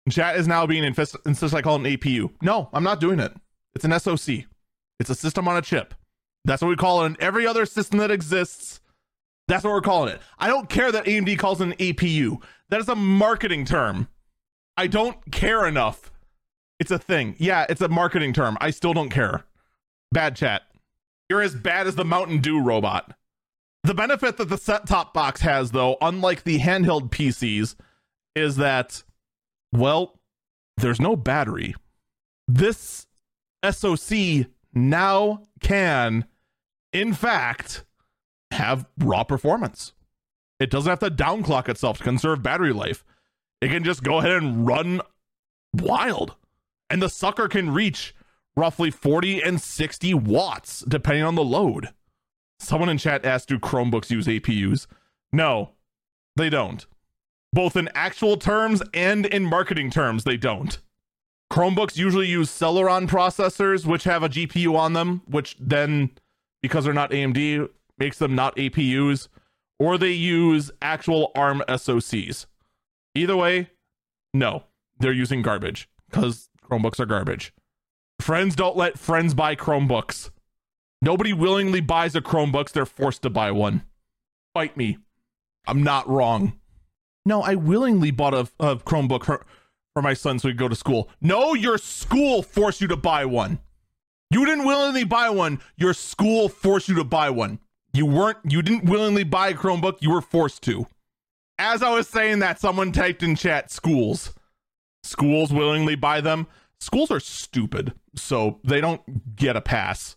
chat 0.08 0.36
is 0.36 0.48
now 0.48 0.68
being 0.68 0.84
insisted 0.84 1.56
I 1.56 1.64
call 1.64 1.78
an 1.78 1.84
APU. 1.84 2.30
No, 2.44 2.70
I'm 2.74 2.84
not 2.84 3.00
doing 3.00 3.20
it. 3.20 3.34
It's 3.74 3.86
an 3.86 4.00
SoC. 4.00 4.46
It's 5.00 5.10
a 5.10 5.16
system 5.16 5.48
on 5.48 5.58
a 5.58 5.64
chip. 5.64 5.96
That's 6.46 6.62
what 6.62 6.70
we 6.70 6.76
call 6.76 7.02
it 7.02 7.08
in 7.08 7.18
every 7.20 7.48
other 7.48 7.66
system 7.66 7.98
that 8.00 8.12
exists. 8.12 8.82
That's 9.50 9.64
what 9.64 9.74
we're 9.74 9.82
calling 9.82 10.14
it. 10.14 10.22
I 10.38 10.48
don't 10.48 10.70
care 10.70 10.92
that 10.92 11.06
AMD 11.06 11.40
calls 11.40 11.60
it 11.60 11.66
an 11.66 11.74
APU. 11.74 12.40
That 12.70 12.80
is 12.80 12.88
a 12.88 12.96
marketing 12.96 13.66
term. 13.66 14.08
I 14.78 14.86
don't 14.86 15.18
care 15.32 15.68
enough. 15.68 16.12
It's 16.80 16.92
a 16.92 17.00
thing. 17.00 17.36
Yeah, 17.40 17.66
it's 17.68 17.82
a 17.82 17.88
marketing 17.88 18.32
term. 18.32 18.60
I 18.62 18.70
still 18.70 18.94
don't 18.94 19.10
care. 19.10 19.46
Bad 20.12 20.36
chat. 20.36 20.62
You're 21.30 21.42
as 21.42 21.56
bad 21.56 21.88
as 21.88 21.96
the 21.96 22.06
Mountain 22.06 22.42
Dew 22.42 22.62
robot. 22.62 23.16
The 23.84 23.96
benefit 23.96 24.38
that 24.38 24.50
the 24.50 24.58
set 24.58 24.86
top 24.86 25.16
box 25.16 25.42
has, 25.42 25.72
though, 25.72 25.98
unlike 26.00 26.44
the 26.44 26.60
handheld 26.60 27.10
PCs, 27.10 27.76
is 28.36 28.58
that, 28.58 29.04
well, 29.72 30.20
there's 30.78 31.02
no 31.02 31.16
battery. 31.16 31.74
This 32.48 33.08
SoC 33.68 34.46
now 34.74 35.44
can, 35.60 36.26
in 36.94 37.14
fact, 37.14 37.84
have 38.52 38.86
raw 38.98 39.24
performance. 39.24 39.94
It 40.60 40.70
doesn't 40.70 40.90
have 40.90 41.00
to 41.00 41.10
downclock 41.10 41.70
itself 41.70 42.00
to 42.00 42.04
conserve 42.04 42.44
battery 42.44 42.74
life. 42.74 43.04
It 43.62 43.70
can 43.70 43.84
just 43.84 44.04
go 44.04 44.20
ahead 44.20 44.32
and 44.32 44.68
run 44.68 45.02
wild. 45.74 46.36
And 46.90 47.02
the 47.02 47.10
sucker 47.10 47.48
can 47.48 47.72
reach 47.72 48.16
roughly 48.56 48.92
40 48.92 49.42
and 49.42 49.62
60 49.62 50.14
watts, 50.14 50.82
depending 50.88 51.24
on 51.24 51.36
the 51.36 51.44
load. 51.44 51.90
Someone 52.60 52.90
in 52.90 52.98
chat 52.98 53.24
asked, 53.24 53.48
Do 53.48 53.60
Chromebooks 53.60 54.10
use 54.10 54.28
APUs? 54.28 54.88
No, 55.32 55.72
they 56.36 56.50
don't. 56.50 56.86
Both 57.54 57.76
in 57.76 57.90
actual 57.96 58.38
terms 58.38 58.82
and 58.94 59.26
in 59.26 59.46
marketing 59.46 59.92
terms, 59.92 60.24
they 60.24 60.38
don't. 60.38 60.78
Chromebooks 61.52 61.98
usually 61.98 62.28
use 62.28 62.50
Celeron 62.50 63.08
processors, 63.08 63.86
which 63.86 64.04
have 64.04 64.24
a 64.24 64.30
GPU 64.30 64.78
on 64.78 64.94
them, 64.94 65.22
which 65.26 65.56
then, 65.60 66.12
because 66.62 66.86
they're 66.86 66.94
not 66.94 67.12
AMD, 67.12 67.70
makes 68.00 68.18
them 68.18 68.36
not 68.36 68.56
APUs, 68.56 69.28
or 69.78 69.98
they 69.98 70.12
use 70.12 70.72
actual 70.82 71.32
ARM 71.36 71.62
SoCs. 71.68 72.46
Either 73.16 73.36
way, 73.36 73.70
no, 74.34 74.64
they're 75.00 75.12
using 75.12 75.42
garbage 75.42 75.90
because 76.10 76.50
Chromebooks 76.64 77.00
are 77.00 77.06
garbage. 77.06 77.54
Friends 78.20 78.56
don't 78.56 78.78
let 78.78 79.00
friends 79.00 79.34
buy 79.34 79.56
Chromebooks. 79.56 80.30
Nobody 81.02 81.32
willingly 81.32 81.82
buys 81.82 82.16
a 82.16 82.22
Chromebooks, 82.22 82.72
they're 82.72 82.86
forced 82.86 83.22
to 83.22 83.30
buy 83.30 83.52
one. 83.52 83.84
Fight 84.54 84.76
me. 84.76 84.98
I'm 85.68 85.84
not 85.84 86.10
wrong. 86.10 86.60
No, 87.26 87.42
I 87.42 87.56
willingly 87.56 88.12
bought 88.12 88.34
a, 88.34 88.50
a 88.60 88.76
Chromebook 88.78 89.24
for, 89.24 89.46
for 89.94 90.02
my 90.02 90.14
son 90.14 90.40
so 90.40 90.48
he 90.48 90.54
could 90.54 90.60
go 90.60 90.68
to 90.68 90.76
school. 90.76 91.10
No, 91.22 91.54
your 91.54 91.78
school 91.78 92.44
forced 92.44 92.82
you 92.82 92.88
to 92.88 92.98
buy 92.98 93.26
one. 93.26 93.60
You 94.32 94.46
didn't 94.46 94.66
willingly 94.66 95.04
buy 95.06 95.30
one. 95.30 95.60
Your 95.78 95.94
school 95.94 96.50
forced 96.50 96.90
you 96.90 96.96
to 96.96 97.04
buy 97.04 97.30
one. 97.30 97.60
You 98.00 98.06
weren't 98.06 98.38
you 98.46 98.62
didn't 98.62 98.90
willingly 98.90 99.26
buy 99.26 99.50
a 99.50 99.54
Chromebook, 99.54 99.98
you 100.00 100.12
were 100.12 100.22
forced 100.22 100.64
to. 100.64 100.88
As 101.58 101.84
I 101.84 101.94
was 101.94 102.08
saying 102.08 102.40
that, 102.40 102.58
someone 102.58 102.94
typed 102.94 103.24
in 103.24 103.36
chat 103.36 103.72
schools. 103.72 104.34
Schools 105.04 105.52
willingly 105.52 105.96
buy 105.96 106.22
them. 106.22 106.48
Schools 106.80 107.12
are 107.12 107.20
stupid, 107.20 107.92
so 108.16 108.62
they 108.64 108.80
don't 108.80 109.36
get 109.36 109.58
a 109.58 109.62
pass. 109.62 110.16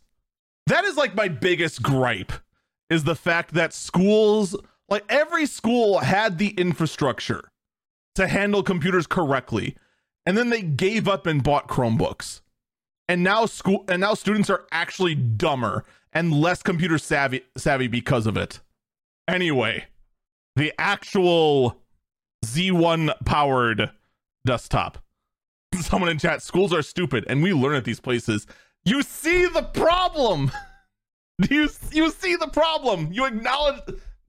That 0.69 0.85
is 0.85 0.97
like 0.97 1.17
my 1.17 1.27
biggest 1.27 1.83
gripe 1.83 2.33
is 2.89 3.03
the 3.03 3.17
fact 3.17 3.53
that 3.55 3.73
schools 3.75 4.55
like 4.89 5.05
every 5.09 5.47
school 5.47 5.99
had 5.99 6.39
the 6.39 6.51
infrastructure 6.51 7.51
to 8.15 8.29
handle 8.29 8.63
computers 8.63 9.09
correctly. 9.09 9.75
And 10.25 10.39
then 10.39 10.51
they 10.51 10.63
gave 10.63 11.09
up 11.09 11.27
and 11.27 11.43
bought 11.43 11.67
Chromebooks. 11.67 12.43
And 13.13 13.23
now 13.23 13.45
school 13.45 13.85
and 13.89 14.01
now 14.01 14.15
students 14.15 14.49
are 14.49 14.65
actually 14.73 15.15
dumber 15.15 15.85
and 16.15 16.33
less 16.33 16.63
computer 16.63 16.97
savvy 16.97 17.43
savvy 17.59 17.87
because 17.87 18.27
of 18.27 18.39
it. 18.39 18.61
Anyway, 19.29 19.85
the 20.57 20.73
actual 20.79 21.77
Z1 22.43 23.13
powered 23.27 23.91
desktop. 24.47 24.97
Someone 25.83 26.09
in 26.09 26.19
chat, 26.19 26.41
schools 26.41 26.73
are 26.73 26.81
stupid 26.81 27.27
and 27.29 27.43
we 27.43 27.53
learn 27.53 27.75
at 27.75 27.85
these 27.85 28.01
places. 28.01 28.47
You 28.87 29.03
see 29.03 29.45
the 29.45 29.61
problem. 29.61 30.51
Do 31.39 31.55
You 31.55 31.69
you 31.93 32.11
see 32.13 32.37
the 32.37 32.49
problem. 32.49 33.13
You 33.13 33.27
acknowledge 33.27 33.83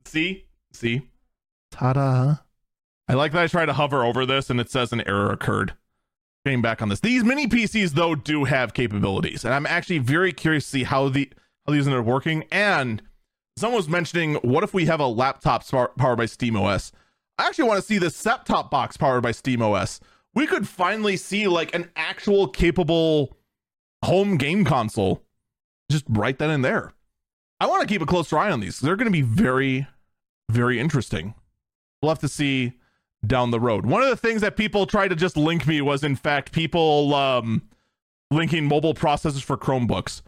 See? 0.04 0.48
See? 0.74 1.04
Ta-da. 1.72 2.36
I 3.08 3.14
like 3.14 3.32
that 3.32 3.44
I 3.44 3.48
try 3.48 3.66
to 3.66 3.72
hover 3.72 4.04
over 4.04 4.26
this 4.26 4.50
and 4.50 4.60
it 4.60 4.70
says 4.70 4.92
an 4.92 5.08
error 5.08 5.32
occurred. 5.32 5.74
Came 6.46 6.62
back 6.62 6.82
on 6.82 6.90
this. 6.90 7.00
These 7.00 7.24
mini 7.24 7.48
PCs 7.48 7.92
though 7.92 8.16
do 8.16 8.44
have 8.44 8.74
capabilities, 8.74 9.46
and 9.46 9.54
I'm 9.54 9.66
actually 9.66 10.00
very 10.00 10.34
curious 10.34 10.66
to 10.66 10.70
see 10.72 10.84
how 10.84 11.08
the 11.08 11.30
how 11.66 11.72
these 11.72 11.88
are 11.88 12.02
working. 12.02 12.44
And 12.52 13.02
someone 13.56 13.78
was 13.78 13.88
mentioning, 13.88 14.36
what 14.36 14.64
if 14.64 14.74
we 14.74 14.86
have 14.86 15.00
a 15.00 15.08
laptop 15.08 15.66
powered 15.70 16.18
by 16.18 16.26
SteamOS? 16.26 16.92
I 17.38 17.48
actually 17.48 17.70
want 17.70 17.80
to 17.80 17.86
see 17.86 17.98
the 17.98 18.10
set 18.10 18.46
top 18.46 18.70
box 18.70 18.98
powered 18.98 19.24
by 19.24 19.32
SteamOS. 19.32 20.02
We 20.36 20.46
could 20.46 20.68
finally 20.68 21.16
see 21.16 21.48
like 21.48 21.74
an 21.74 21.90
actual 21.96 22.48
capable 22.48 23.38
home 24.04 24.38
game 24.38 24.66
console. 24.66 25.24
Just 25.90 26.06
write 26.10 26.40
that 26.40 26.50
in 26.50 26.62
there. 26.62 26.92
I 27.60 27.68
want 27.68 27.82
to 27.82 27.88
keep 27.88 28.02
a 28.02 28.06
closer 28.06 28.38
eye 28.38 28.52
on 28.52 28.60
these. 28.60 28.80
They're 28.80 28.98
going 28.98 29.08
to 29.08 29.12
be 29.12 29.22
very, 29.22 29.88
very 30.50 30.80
interesting. 30.80 31.36
We'll 32.02 32.10
have 32.10 32.20
to 32.20 32.28
see 32.28 32.74
down 33.26 33.52
the 33.52 33.60
road. 33.60 33.86
One 33.86 34.02
of 34.02 34.10
the 34.10 34.18
things 34.18 34.42
that 34.42 34.58
people 34.58 34.86
tried 34.86 35.10
to 35.10 35.16
just 35.16 35.38
link 35.38 35.66
me 35.68 35.82
was, 35.82 36.04
in 36.04 36.16
fact, 36.16 36.52
people 36.52 37.14
um, 37.14 37.64
linking 38.32 38.66
mobile 38.68 38.94
processors 38.94 39.44
for 39.44 39.58
Chromebooks. 39.58 40.22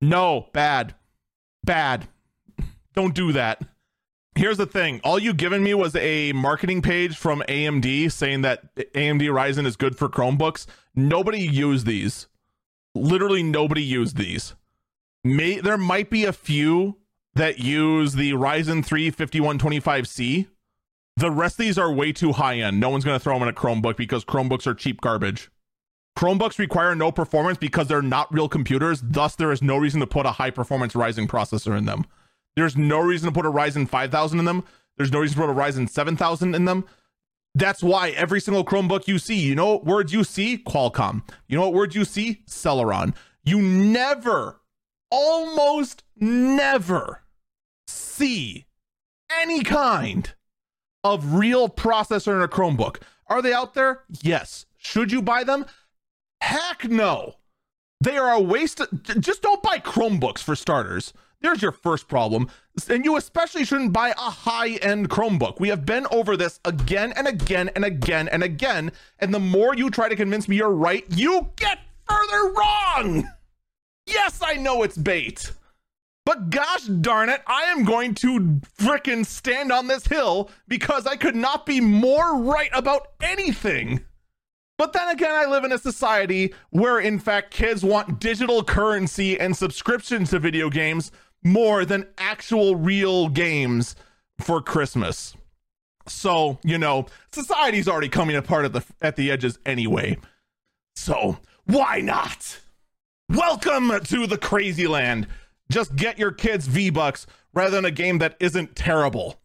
No, 0.00 0.48
bad. 0.52 0.94
Bad. 1.64 2.08
Don't 2.94 3.14
do 3.14 3.32
that. 3.32 3.62
Here's 4.34 4.56
the 4.56 4.66
thing. 4.66 5.00
All 5.04 5.18
you 5.18 5.34
given 5.34 5.62
me 5.62 5.74
was 5.74 5.94
a 5.94 6.32
marketing 6.32 6.80
page 6.80 7.16
from 7.16 7.42
AMD 7.48 8.10
saying 8.10 8.42
that 8.42 8.74
AMD 8.76 9.20
Ryzen 9.20 9.66
is 9.66 9.76
good 9.76 9.96
for 9.96 10.08
Chromebooks. 10.08 10.66
Nobody 10.94 11.40
used 11.40 11.86
these. 11.86 12.28
Literally 12.94 13.42
nobody 13.42 13.82
used 13.82 14.16
these. 14.16 14.54
May 15.22 15.60
there 15.60 15.78
might 15.78 16.10
be 16.10 16.24
a 16.24 16.32
few 16.32 16.96
that 17.34 17.58
use 17.58 18.14
the 18.14 18.32
Ryzen 18.32 18.84
3 18.84 19.10
5125C. 19.10 20.48
The 21.16 21.30
rest 21.30 21.54
of 21.54 21.64
these 21.64 21.78
are 21.78 21.92
way 21.92 22.12
too 22.12 22.32
high 22.32 22.58
end. 22.58 22.80
No 22.80 22.88
one's 22.88 23.04
going 23.04 23.18
to 23.18 23.22
throw 23.22 23.34
them 23.34 23.42
in 23.42 23.48
a 23.48 23.52
Chromebook 23.52 23.96
because 23.96 24.24
Chromebooks 24.24 24.66
are 24.66 24.74
cheap 24.74 25.00
garbage. 25.00 25.50
Chromebooks 26.16 26.58
require 26.58 26.94
no 26.94 27.10
performance 27.10 27.58
because 27.58 27.88
they're 27.88 28.02
not 28.02 28.32
real 28.32 28.48
computers. 28.48 29.02
Thus, 29.02 29.34
there 29.34 29.52
is 29.52 29.62
no 29.62 29.76
reason 29.76 30.00
to 30.00 30.06
put 30.06 30.26
a 30.26 30.32
high 30.32 30.50
performance 30.50 30.94
Ryzen 30.94 31.26
processor 31.26 31.76
in 31.76 31.84
them. 31.84 32.06
There's 32.56 32.76
no 32.76 33.00
reason 33.00 33.28
to 33.28 33.32
put 33.32 33.46
a 33.46 33.50
Ryzen 33.50 33.88
5000 33.88 34.38
in 34.38 34.44
them. 34.44 34.64
There's 34.96 35.12
no 35.12 35.20
reason 35.20 35.36
to 35.36 35.46
put 35.46 35.50
a 35.50 35.54
Ryzen 35.54 35.88
7000 35.88 36.54
in 36.54 36.64
them. 36.64 36.84
That's 37.54 37.82
why 37.82 38.10
every 38.10 38.40
single 38.40 38.64
Chromebook 38.64 39.06
you 39.06 39.18
see, 39.18 39.36
you 39.36 39.54
know 39.54 39.72
what 39.72 39.84
words 39.84 40.12
you 40.12 40.24
see? 40.24 40.58
Qualcomm. 40.58 41.22
You 41.48 41.56
know 41.56 41.62
what 41.62 41.74
words 41.74 41.94
you 41.94 42.04
see? 42.04 42.42
Celeron. 42.46 43.14
You 43.44 43.60
never, 43.60 44.60
almost 45.10 46.04
never 46.16 47.22
see 47.86 48.66
any 49.30 49.62
kind 49.62 50.32
of 51.04 51.34
real 51.34 51.68
processor 51.68 52.34
in 52.34 52.42
a 52.42 52.48
Chromebook. 52.48 52.98
Are 53.26 53.42
they 53.42 53.52
out 53.52 53.74
there? 53.74 54.02
Yes. 54.22 54.66
Should 54.76 55.12
you 55.12 55.22
buy 55.22 55.44
them? 55.44 55.66
Heck 56.40 56.88
no. 56.88 57.36
They 58.00 58.16
are 58.16 58.32
a 58.32 58.40
waste. 58.40 58.80
Of, 58.80 59.02
just 59.20 59.42
don't 59.42 59.62
buy 59.62 59.78
Chromebooks 59.78 60.40
for 60.40 60.56
starters. 60.56 61.12
There's 61.40 61.62
your 61.62 61.72
first 61.72 62.08
problem. 62.08 62.48
And 62.88 63.04
you 63.04 63.16
especially 63.16 63.64
shouldn't 63.64 63.92
buy 63.92 64.10
a 64.10 64.30
high 64.30 64.76
end 64.76 65.10
Chromebook. 65.10 65.60
We 65.60 65.68
have 65.68 65.84
been 65.84 66.06
over 66.10 66.36
this 66.36 66.60
again 66.64 67.12
and 67.16 67.26
again 67.26 67.70
and 67.74 67.84
again 67.84 68.28
and 68.28 68.42
again. 68.42 68.92
And 69.18 69.34
the 69.34 69.40
more 69.40 69.74
you 69.74 69.90
try 69.90 70.08
to 70.08 70.16
convince 70.16 70.48
me 70.48 70.56
you're 70.56 70.70
right, 70.70 71.04
you 71.10 71.50
get 71.56 71.78
further 72.08 72.52
wrong. 72.52 73.28
Yes, 74.06 74.40
I 74.42 74.54
know 74.54 74.82
it's 74.82 74.96
bait. 74.96 75.52
But 76.24 76.50
gosh 76.50 76.84
darn 76.84 77.28
it, 77.28 77.42
I 77.46 77.64
am 77.64 77.84
going 77.84 78.14
to 78.16 78.60
frickin' 78.78 79.26
stand 79.26 79.72
on 79.72 79.88
this 79.88 80.06
hill 80.06 80.50
because 80.68 81.06
I 81.06 81.16
could 81.16 81.34
not 81.34 81.66
be 81.66 81.80
more 81.80 82.40
right 82.40 82.70
about 82.72 83.08
anything. 83.20 84.04
But 84.78 84.92
then 84.92 85.08
again, 85.08 85.32
I 85.32 85.46
live 85.46 85.64
in 85.64 85.72
a 85.72 85.78
society 85.78 86.54
where, 86.70 86.98
in 86.98 87.18
fact, 87.18 87.52
kids 87.52 87.84
want 87.84 88.20
digital 88.20 88.64
currency 88.64 89.38
and 89.38 89.56
subscriptions 89.56 90.30
to 90.30 90.38
video 90.38 90.70
games 90.70 91.12
more 91.44 91.84
than 91.84 92.08
actual 92.18 92.76
real 92.76 93.28
games 93.28 93.96
for 94.40 94.60
Christmas. 94.60 95.36
So, 96.08 96.58
you 96.64 96.78
know, 96.78 97.06
society's 97.32 97.88
already 97.88 98.08
coming 98.08 98.36
apart 98.36 98.64
at 98.64 98.72
the 98.72 98.84
at 99.00 99.16
the 99.16 99.30
edges 99.30 99.58
anyway. 99.64 100.18
So, 100.96 101.38
why 101.64 102.00
not? 102.00 102.60
Welcome 103.28 104.00
to 104.04 104.26
the 104.26 104.38
crazy 104.38 104.86
land. 104.86 105.26
Just 105.72 105.96
get 105.96 106.18
your 106.18 106.32
kids 106.32 106.66
V-Bucks 106.66 107.26
rather 107.54 107.76
than 107.76 107.84
a 107.84 107.90
game 107.90 108.18
that 108.18 108.36
isn't 108.40 108.76
terrible. 108.76 109.40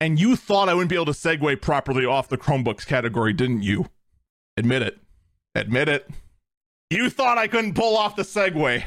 And 0.00 0.18
you 0.18 0.36
thought 0.36 0.68
I 0.68 0.74
wouldn't 0.74 0.90
be 0.90 0.96
able 0.96 1.06
to 1.06 1.12
segue 1.12 1.60
properly 1.60 2.04
off 2.04 2.28
the 2.28 2.38
Chromebooks 2.38 2.86
category, 2.86 3.32
didn't 3.32 3.62
you? 3.62 3.86
Admit 4.56 4.82
it. 4.82 4.98
Admit 5.54 5.88
it. 5.88 6.08
You 6.90 7.08
thought 7.10 7.38
I 7.38 7.46
couldn't 7.46 7.74
pull 7.74 7.96
off 7.96 8.16
the 8.16 8.22
segue. 8.22 8.84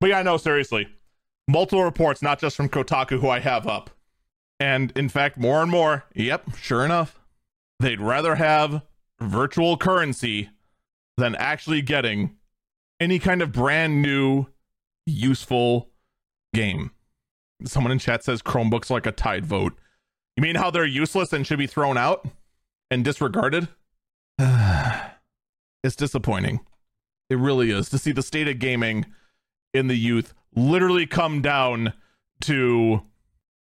But 0.00 0.10
yeah, 0.10 0.22
no, 0.22 0.36
seriously 0.36 0.88
multiple 1.48 1.84
reports, 1.84 2.22
not 2.22 2.38
just 2.38 2.56
from 2.56 2.68
Kotaku, 2.68 3.20
who 3.20 3.28
I 3.28 3.40
have 3.40 3.66
up. 3.66 3.90
And 4.60 4.92
in 4.96 5.08
fact, 5.08 5.36
more 5.36 5.62
and 5.62 5.70
more, 5.70 6.04
yep, 6.14 6.56
sure 6.56 6.84
enough, 6.84 7.20
they'd 7.80 8.00
rather 8.00 8.36
have 8.36 8.82
virtual 9.20 9.76
currency 9.76 10.50
than 11.16 11.34
actually 11.34 11.82
getting 11.82 12.36
any 13.00 13.18
kind 13.18 13.42
of 13.42 13.52
brand 13.52 14.00
new, 14.00 14.46
useful 15.06 15.90
game. 16.54 16.92
Someone 17.64 17.92
in 17.92 17.98
chat 17.98 18.24
says 18.24 18.42
Chromebooks 18.42 18.90
like 18.90 19.06
a 19.06 19.12
tide 19.12 19.44
vote. 19.44 19.74
You 20.36 20.42
mean 20.42 20.56
how 20.56 20.70
they're 20.70 20.86
useless 20.86 21.32
and 21.32 21.46
should 21.46 21.58
be 21.58 21.66
thrown 21.66 21.98
out 21.98 22.26
and 22.90 23.04
disregarded? 23.04 23.68
it's 24.38 25.96
disappointing. 25.96 26.60
It 27.28 27.36
really 27.36 27.70
is 27.70 27.88
to 27.90 27.98
see 27.98 28.12
the 28.12 28.22
state 28.22 28.48
of 28.48 28.58
gaming 28.58 29.06
in 29.72 29.88
the 29.88 29.96
youth 29.96 30.34
literally 30.54 31.06
come 31.06 31.42
down 31.42 31.92
to 32.42 33.02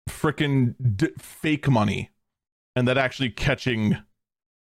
freaking 0.09 0.75
d- 0.95 1.11
fake 1.17 1.67
money 1.69 2.09
and 2.75 2.87
that 2.87 2.97
actually 2.97 3.29
catching 3.29 3.97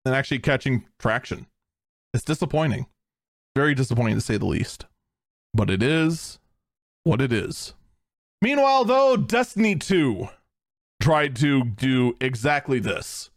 and 0.05 0.15
actually 0.15 0.39
catching 0.39 0.85
traction. 0.99 1.47
It's 2.13 2.23
disappointing. 2.23 2.87
Very 3.55 3.73
disappointing 3.73 4.15
to 4.15 4.21
say 4.21 4.37
the 4.37 4.45
least. 4.45 4.85
But 5.53 5.69
it 5.69 5.83
is 5.83 6.39
what 7.03 7.21
it 7.21 7.31
is. 7.31 7.73
Meanwhile, 8.43 8.83
though, 8.83 9.15
Destiny 9.15 9.77
2 9.77 10.27
tried 11.01 11.33
to 11.37 11.63
do 11.63 12.17
exactly 12.19 12.77
this 12.77 13.29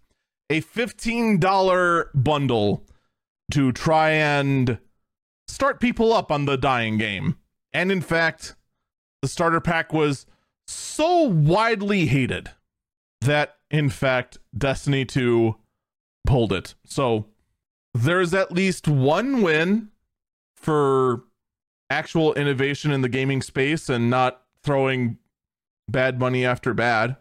a 0.51 0.61
$15 0.61 2.09
bundle 2.13 2.85
to 3.53 3.71
try 3.71 4.11
and 4.11 4.79
start 5.47 5.79
people 5.79 6.13
up 6.13 6.33
on 6.33 6.47
the 6.47 6.57
dying 6.57 6.99
game. 6.99 7.37
And 7.73 7.93
in 7.93 8.01
fact, 8.01 8.57
the 9.23 9.29
starter 9.29 9.61
pack 9.61 9.93
was 9.93 10.27
so 10.67 11.23
widely 11.23 12.07
hated 12.07 12.51
that, 13.21 13.59
in 13.71 13.91
fact, 13.91 14.39
Destiny 14.59 15.05
2 15.05 15.55
pulled 16.27 16.53
it. 16.53 16.75
So 16.85 17.27
there's 17.95 18.35
at 18.35 18.51
least 18.51 18.89
one 18.89 19.43
win 19.43 19.91
for 20.57 21.23
actual 21.91 22.35
innovation 22.35 22.91
in 22.91 23.03
the 23.03 23.09
gaming 23.09 23.41
space 23.41 23.89
and 23.89 24.11
not 24.11 24.43
throwing 24.67 25.17
bad 25.89 26.19
money 26.19 26.45
after 26.45 26.75
bad. 26.75 27.17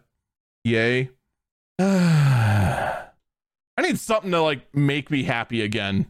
Yay. 0.64 1.10
I 1.78 3.06
need 3.80 3.98
something 3.98 4.32
to 4.32 4.40
like 4.40 4.74
make 4.74 5.10
me 5.10 5.22
happy 5.22 5.62
again. 5.62 6.08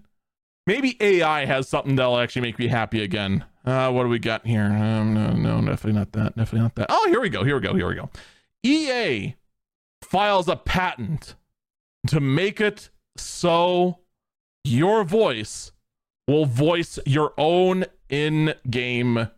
Maybe 0.67 0.97
AI 1.01 1.45
has 1.45 1.69
something 1.69 1.95
that'll 1.95 2.19
actually 2.19 2.43
make 2.43 2.59
me 2.59 2.67
happy 2.67 3.03
again. 3.03 3.45
Uh, 3.65 3.93
what 3.93 4.05
do 4.05 4.09
we 4.09 4.19
got 4.19 4.47
here? 4.47 4.65
Um, 4.65 5.15
no, 5.15 5.33
no, 5.33 5.61
definitely 5.61 5.93
not 5.93 6.13
that. 6.13 6.37
Definitely 6.37 6.61
not 6.61 6.75
that. 6.77 6.87
Oh, 6.89 7.07
here 7.09 7.21
we 7.21 7.29
go. 7.29 7.45
Here 7.45 7.57
we 7.57 7.61
go. 7.61 7.75
Here 7.75 7.89
we 7.89 7.95
go. 7.95 8.11
EA 8.63 9.35
files 10.03 10.49
a 10.49 10.57
patent 10.57 11.35
to 12.07 12.21
make 12.21 12.61
it 12.61 12.91
so 13.17 13.99
your 14.65 15.05
voice 15.05 15.73
will 16.27 16.47
voice 16.47 16.99
your 17.07 17.33
own 17.37 17.85
in 18.09 18.55
game 18.71 19.29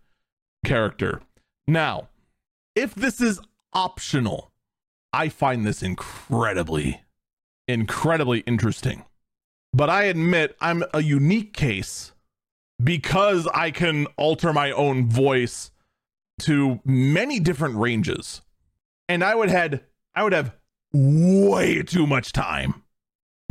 character. 0.65 1.21
Now, 1.69 2.09
if 2.75 2.95
this 2.95 3.21
is 3.21 3.41
optional, 3.75 4.51
I 5.13 5.29
find 5.29 5.67
this 5.67 5.83
incredibly, 5.83 7.03
incredibly 7.69 8.41
interesting. 8.41 9.05
But 9.75 9.91
I 9.91 10.05
admit 10.05 10.57
I'm 10.63 10.83
a 10.95 11.03
unique 11.03 11.53
case 11.53 12.13
because 12.83 13.47
I 13.49 13.71
can 13.71 14.07
alter 14.17 14.55
my 14.55 14.71
own 14.73 15.11
voice 15.11 15.71
to 16.41 16.81
many 16.87 17.39
different 17.39 17.77
ranges. 17.77 18.41
And 19.07 19.23
I 19.23 19.35
would 19.35 19.51
had 19.51 19.83
I 20.15 20.23
would 20.23 20.33
have 20.33 20.55
way 20.95 21.83
too 21.83 22.07
much 22.07 22.33
time 22.33 22.83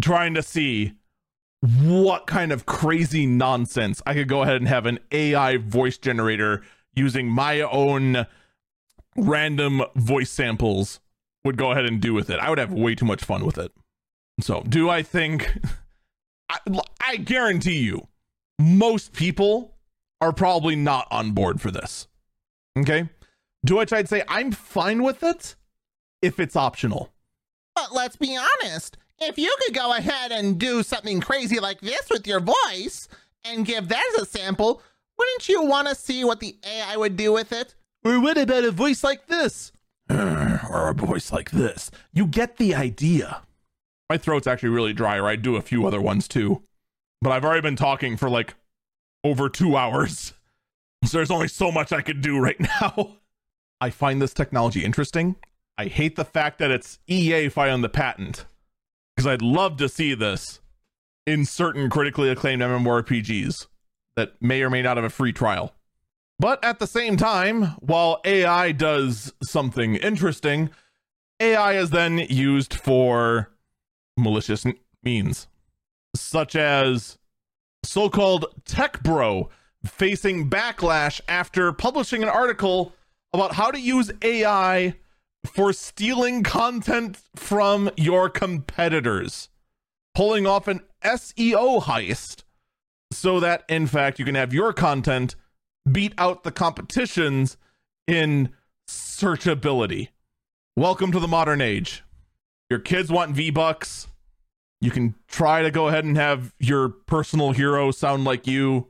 trying 0.02 0.34
to 0.34 0.41
see 0.41 0.94
what 1.61 2.26
kind 2.26 2.52
of 2.52 2.65
crazy 2.65 3.27
nonsense 3.27 4.02
I 4.07 4.15
could 4.15 4.27
go 4.27 4.41
ahead 4.41 4.57
and 4.57 4.68
have 4.68 4.88
an 4.88 4.99
AI 5.11 5.57
voice 5.57 5.99
generator 5.99 6.64
using 6.98 7.30
my 7.30 7.61
own 7.61 8.26
random 9.15 9.84
voice 9.95 10.30
samples 10.30 10.99
would 11.44 11.57
go 11.57 11.72
ahead 11.72 11.86
and 11.86 12.02
do 12.02 12.14
with 12.14 12.30
it. 12.30 12.40
I 12.40 12.49
would 12.49 12.60
have 12.60 12.74
way 12.74 12.95
too 12.95 13.06
much 13.06 13.24
fun 13.24 13.45
with 13.45 13.57
it. 13.57 13.72
So, 14.40 14.61
do 14.68 14.90
I 14.90 15.03
think 15.03 15.57
I, 16.49 16.60
I 17.02 17.18
guarantee 17.18 17.80
you 17.80 18.07
most 18.60 19.14
people 19.14 19.76
are 20.22 20.34
probably 20.34 20.76
not 20.76 21.07
on 21.11 21.32
board 21.32 21.61
for 21.61 21.72
this. 21.72 22.07
Okay. 22.78 23.10
To 23.65 23.76
which 23.76 23.94
I'd 23.94 24.10
say 24.10 24.24
I'm 24.28 24.52
fine 24.52 25.03
with 25.03 25.24
it 25.24 25.56
if 26.22 26.40
it's 26.40 26.56
optional. 26.56 27.11
But 27.76 27.94
let's 27.94 28.15
be 28.15 28.38
honest. 28.38 28.98
If 29.19 29.38
you 29.38 29.56
could 29.64 29.74
go 29.74 29.95
ahead 29.95 30.32
and 30.32 30.60
do 30.60 30.84
something 30.84 31.22
crazy 31.22 31.60
like 31.60 31.82
this 31.82 32.07
with 32.10 32.28
your 32.28 32.40
voice 32.40 33.07
and 33.44 33.65
give 33.65 33.88
that 33.88 34.03
as 34.15 34.24
a 34.24 34.26
sample, 34.26 34.82
Wouldn't 35.18 35.49
you 35.49 35.64
want 35.64 35.88
to 35.88 35.95
see 35.95 36.23
what 36.23 36.39
the 36.39 36.56
AI 36.64 36.98
would 36.98 37.18
do 37.18 37.34
with 37.34 37.52
it? 37.52 37.73
Or 38.03 38.19
what 38.19 38.38
about 38.38 38.64
a 38.64 38.72
voice 38.72 39.03
like 39.03 39.27
this? 39.27 39.72
or 40.10 40.89
a 40.89 40.94
voice 40.94 41.31
like 41.31 41.52
this. 41.52 41.91
You 42.14 42.27
get 42.27 42.57
the 42.57 42.76
idea. 42.76 43.41
My 44.10 44.18
throat's 44.18 44.48
actually 44.48 44.69
really 44.69 44.94
dry, 44.94 45.18
or 45.18 45.27
I'd 45.27 45.41
do 45.41 45.56
a 45.56 45.61
few 45.61 45.85
other 45.85 46.02
ones 46.02 46.27
too. 46.27 46.64
But 47.22 47.31
I've 47.31 47.44
already 47.44 47.61
been 47.61 47.76
talking 47.76 48.15
for 48.15 48.30
like 48.30 48.56
over 49.23 49.49
two 49.49 49.76
hours. 49.76 50.34
So 51.03 51.18
there's 51.18 51.31
only 51.31 51.48
so 51.48 51.72
much 51.72 51.91
I 51.91 52.02
could 52.02 52.22
do 52.22 52.39
right 52.39 52.60
now. 52.81 53.18
I 53.81 53.89
find 53.89 54.22
this 54.22 54.34
technology 54.34 54.84
interesting. 54.84 55.35
I 55.77 55.85
hate 55.85 56.15
the 56.15 56.26
fact 56.26 56.60
that 56.60 56.72
it's 56.72 56.99
EA 57.07 57.49
filing 57.49 57.81
the 57.81 57.89
patent 57.89 58.45
because 59.15 59.27
I'd 59.27 59.41
love 59.41 59.77
to 59.77 59.89
see 59.89 60.14
this 60.15 60.60
in 61.27 61.45
certain 61.45 61.89
critically 61.89 62.30
acclaimed 62.30 62.61
MMORPGs 62.61 63.68
that 64.18 64.34
may 64.41 64.64
or 64.64 64.69
may 64.69 64.81
not 64.81 64.98
have 64.98 65.06
a 65.06 65.10
free 65.10 65.31
trial. 65.31 65.73
But 66.39 66.64
at 66.64 66.80
the 66.80 66.88
same 66.88 67.15
time, 67.18 67.76
while 67.80 68.19
AI 68.26 68.73
does 68.73 69.31
something 69.44 69.95
interesting, 69.95 70.72
AI 71.39 71.73
is 71.73 71.91
then 71.91 72.18
used 72.18 72.73
for 72.73 73.52
malicious 74.18 74.65
means, 75.03 75.48
such 76.15 76.56
as 76.56 77.18
so 77.84 78.10
called 78.10 78.45
tech 78.65 79.02
bro 79.03 79.49
facing 79.85 80.49
backlash 80.49 81.22
after 81.27 81.72
publishing 81.72 82.23
an 82.23 82.30
article 82.30 82.94
about 83.34 83.53
how 83.53 83.69
to 83.69 83.80
use 83.80 84.11
AI 84.23 84.95
for 85.45 85.72
stealing 85.72 86.44
content 86.44 87.19
from 87.35 87.89
your 87.95 88.30
competitors, 88.30 89.49
pulling 90.15 90.48
off 90.48 90.68
an 90.68 90.81
SEO 91.03 91.84
heist 91.84 92.44
so 93.11 93.39
that, 93.39 93.63
in 93.69 93.88
fact, 93.88 94.19
you 94.19 94.25
can 94.25 94.35
have 94.35 94.53
your 94.53 94.73
content 94.73 95.35
beat 95.89 96.13
out 96.17 96.43
the 96.43 96.51
competitions 96.51 97.57
in 98.07 98.49
searchability. 98.88 100.09
Welcome 100.75 101.11
to 101.11 101.19
the 101.19 101.27
modern 101.27 101.61
age. 101.61 102.03
Your 102.69 102.79
kids 102.79 103.11
want 103.11 103.35
V 103.35 103.49
Bucks. 103.49 104.07
You 104.81 104.91
can 104.91 105.15
try 105.27 105.63
to 105.63 105.71
go 105.71 105.88
ahead 105.88 106.05
and 106.05 106.17
have 106.17 106.53
your 106.59 106.89
personal 106.89 107.51
hero 107.51 107.91
sound 107.91 108.25
like 108.25 108.45
you. 108.45 108.88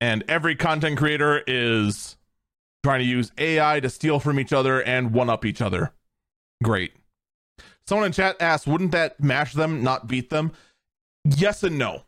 And 0.00 0.24
every 0.28 0.54
content 0.54 0.98
creator 0.98 1.42
is 1.46 2.16
trying 2.82 3.00
to 3.00 3.06
use 3.06 3.32
AI 3.38 3.80
to 3.80 3.88
steal 3.88 4.20
from 4.20 4.38
each 4.38 4.52
other 4.52 4.82
and 4.82 5.12
one 5.12 5.30
up 5.30 5.44
each 5.44 5.62
other. 5.62 5.92
Great. 6.62 6.92
Someone 7.86 8.06
in 8.06 8.12
chat 8.12 8.36
asked, 8.40 8.66
wouldn't 8.66 8.92
that 8.92 9.22
mash 9.22 9.54
them, 9.54 9.82
not 9.82 10.06
beat 10.06 10.30
them? 10.30 10.52
Yes 11.24 11.62
and 11.62 11.78
no. 11.78 12.02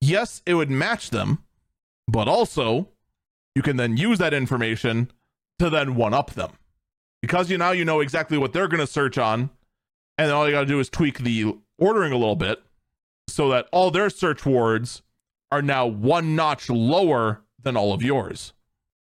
Yes, 0.00 0.42
it 0.46 0.54
would 0.54 0.70
match 0.70 1.10
them, 1.10 1.44
but 2.06 2.28
also 2.28 2.88
you 3.54 3.62
can 3.62 3.76
then 3.76 3.96
use 3.96 4.18
that 4.18 4.34
information 4.34 5.10
to 5.58 5.70
then 5.70 5.96
one 5.96 6.14
up 6.14 6.32
them. 6.32 6.52
Because 7.22 7.50
you 7.50 7.58
now 7.58 7.70
you 7.70 7.84
know 7.84 8.00
exactly 8.00 8.38
what 8.38 8.52
they're 8.52 8.68
going 8.68 8.80
to 8.80 8.86
search 8.86 9.18
on, 9.18 9.50
and 10.18 10.30
all 10.30 10.46
you 10.46 10.52
got 10.52 10.60
to 10.60 10.66
do 10.66 10.80
is 10.80 10.88
tweak 10.88 11.18
the 11.18 11.56
ordering 11.78 12.12
a 12.12 12.16
little 12.16 12.36
bit 12.36 12.62
so 13.28 13.48
that 13.50 13.66
all 13.72 13.90
their 13.90 14.10
search 14.10 14.46
words 14.46 15.02
are 15.50 15.62
now 15.62 15.86
one 15.86 16.36
notch 16.36 16.68
lower 16.68 17.42
than 17.62 17.76
all 17.76 17.92
of 17.92 18.02
yours. 18.02 18.52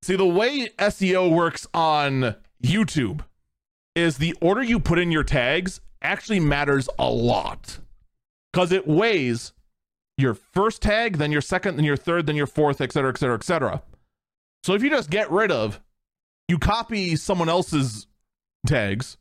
See, 0.03 0.17
the 0.17 0.27
way 0.27 0.69
SEO 0.79 1.31
works 1.31 1.67
on 1.75 2.37
YouTube 2.63 3.21
is 3.95 4.19
the 4.19 4.37
order 4.41 4.63
you 4.63 4.79
put 4.79 4.99
in 4.99 5.11
your 5.11 5.25
tags 5.25 5.81
actually 6.01 6.41
matters 6.41 6.89
a 6.99 7.11
lot 7.11 7.79
because 8.53 8.71
it 8.71 8.87
weighs 8.87 9.53
your 10.19 10.35
first 10.35 10.83
tag, 10.83 11.17
then 11.17 11.33
your 11.33 11.41
second, 11.41 11.77
then 11.77 11.85
your 11.85 11.97
third, 11.97 12.27
then 12.27 12.37
your 12.37 12.47
fourth, 12.47 12.81
et 12.81 12.93
cetera, 12.93 13.11
et 13.11 13.19
cetera, 13.19 13.37
et 13.37 13.45
cetera. 13.45 13.83
So 14.65 14.75
if 14.75 14.83
you 14.83 14.91
just 14.91 15.09
get 15.09 15.31
rid 15.31 15.51
of, 15.53 15.81
you 16.49 16.59
copy 16.59 17.15
someone 17.17 17.49
else's 17.49 18.07
tags, 18.67 19.17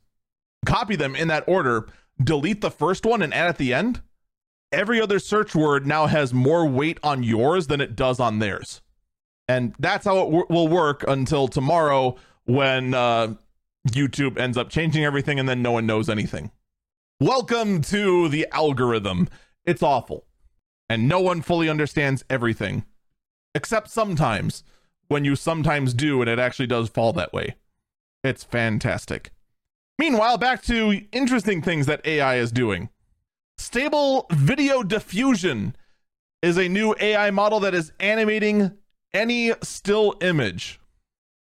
copy 0.66 0.96
them 0.96 1.16
in 1.16 1.28
that 1.28 1.48
order, 1.48 1.88
delete 2.22 2.62
the 2.62 2.72
first 2.72 3.06
one 3.06 3.22
and 3.22 3.34
add 3.34 3.48
at 3.48 3.58
the 3.58 3.74
end, 3.74 4.02
every 4.72 5.00
other 5.00 5.20
search 5.20 5.54
word 5.54 5.86
now 5.86 6.08
has 6.08 6.34
more 6.34 6.66
weight 6.66 7.00
on 7.04 7.22
yours 7.22 7.68
than 7.68 7.80
it 7.80 7.96
does 7.96 8.20
on 8.20 8.40
theirs. 8.40 8.82
And 9.48 9.76
that's 9.80 10.06
how 10.06 10.18
it 10.18 10.26
w- 10.26 10.48
will 10.50 10.68
work 10.68 11.06
until 11.08 11.48
tomorrow 11.48 12.16
when 12.46 12.94
uh, 12.94 13.36
YouTube 13.88 14.38
ends 14.38 14.58
up 14.58 14.70
changing 14.70 15.06
everything 15.06 15.40
and 15.40 15.48
then 15.48 15.62
no 15.62 15.72
one 15.72 15.86
knows 15.86 16.10
anything. 16.10 16.52
Welcome 17.20 17.82
to 17.84 18.30
the 18.30 18.48
algorithm. 18.52 19.30
It's 19.64 19.84
awful. 19.84 20.27
And 20.90 21.08
no 21.08 21.20
one 21.20 21.42
fully 21.42 21.70
understands 21.70 22.24
everything, 22.30 22.86
except 23.54 23.90
sometimes 23.90 24.64
when 25.08 25.26
you 25.26 25.36
sometimes 25.36 25.94
do 25.94 26.22
and 26.22 26.30
it 26.30 26.40
actually 26.40 26.68
does 26.68 26.90
fall 26.90 27.14
that 27.14 27.34
way. 27.34 27.56
It's 28.24 28.44
fantastic. 28.44 29.32
Meanwhile, 30.00 30.38
back 30.38 30.62
to 30.64 31.02
interesting 31.12 31.62
things 31.62 31.88
that 31.88 32.06
AI 32.06 32.38
is 32.38 32.52
doing. 32.52 32.90
Stable 33.58 34.28
Video 34.32 34.84
Diffusion 34.84 35.76
is 36.42 36.58
a 36.58 36.70
new 36.70 36.96
AI 37.00 37.32
model 37.32 37.60
that 37.62 37.74
is 37.74 37.92
animating 38.00 38.72
any 39.14 39.54
still 39.64 40.16
image. 40.22 40.80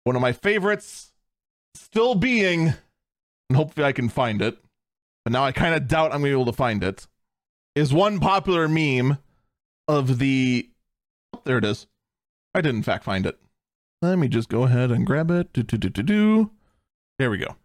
One 0.05 0.17
of 0.17 0.23
my 0.23 0.33
favorites, 0.33 1.13
still 1.75 2.15
being, 2.15 2.75
and 3.51 3.57
hopefully 3.57 3.85
I 3.85 3.93
can 3.93 4.09
find 4.09 4.41
it, 4.41 4.57
but 5.25 5.33
now 5.33 5.45
I 5.45 5.53
kind 5.53 5.75
of 5.75 5.87
doubt 5.87 6.13
I'm 6.13 6.21
going 6.21 6.33
to 6.33 6.37
be 6.37 6.41
able 6.41 6.53
to 6.53 6.57
find 6.57 6.83
it, 6.83 7.07
is 7.75 7.93
one 7.93 8.19
popular 8.21 8.69
meme 8.69 9.19
of 9.89 10.19
the. 10.19 10.71
Oh, 11.33 11.43
there 11.45 11.59
it 11.59 11.65
is. 11.65 11.87
I 12.55 12.61
did, 12.61 12.75
in 12.75 12.83
fact, 12.83 13.05
find 13.05 13.27
it. 13.27 13.39
Let 14.03 14.19
me 14.19 14.29
just 14.29 14.49
go 14.49 14.65
ahead 14.65 14.91
and 14.91 15.07
grab 15.07 15.31
it. 15.31 15.53
Do, 15.53 15.63
do, 15.63 15.77
do, 15.77 15.89
do, 15.89 16.03
do. 16.03 16.51
There 17.19 17.31
we 17.31 17.39
go. 17.39 17.57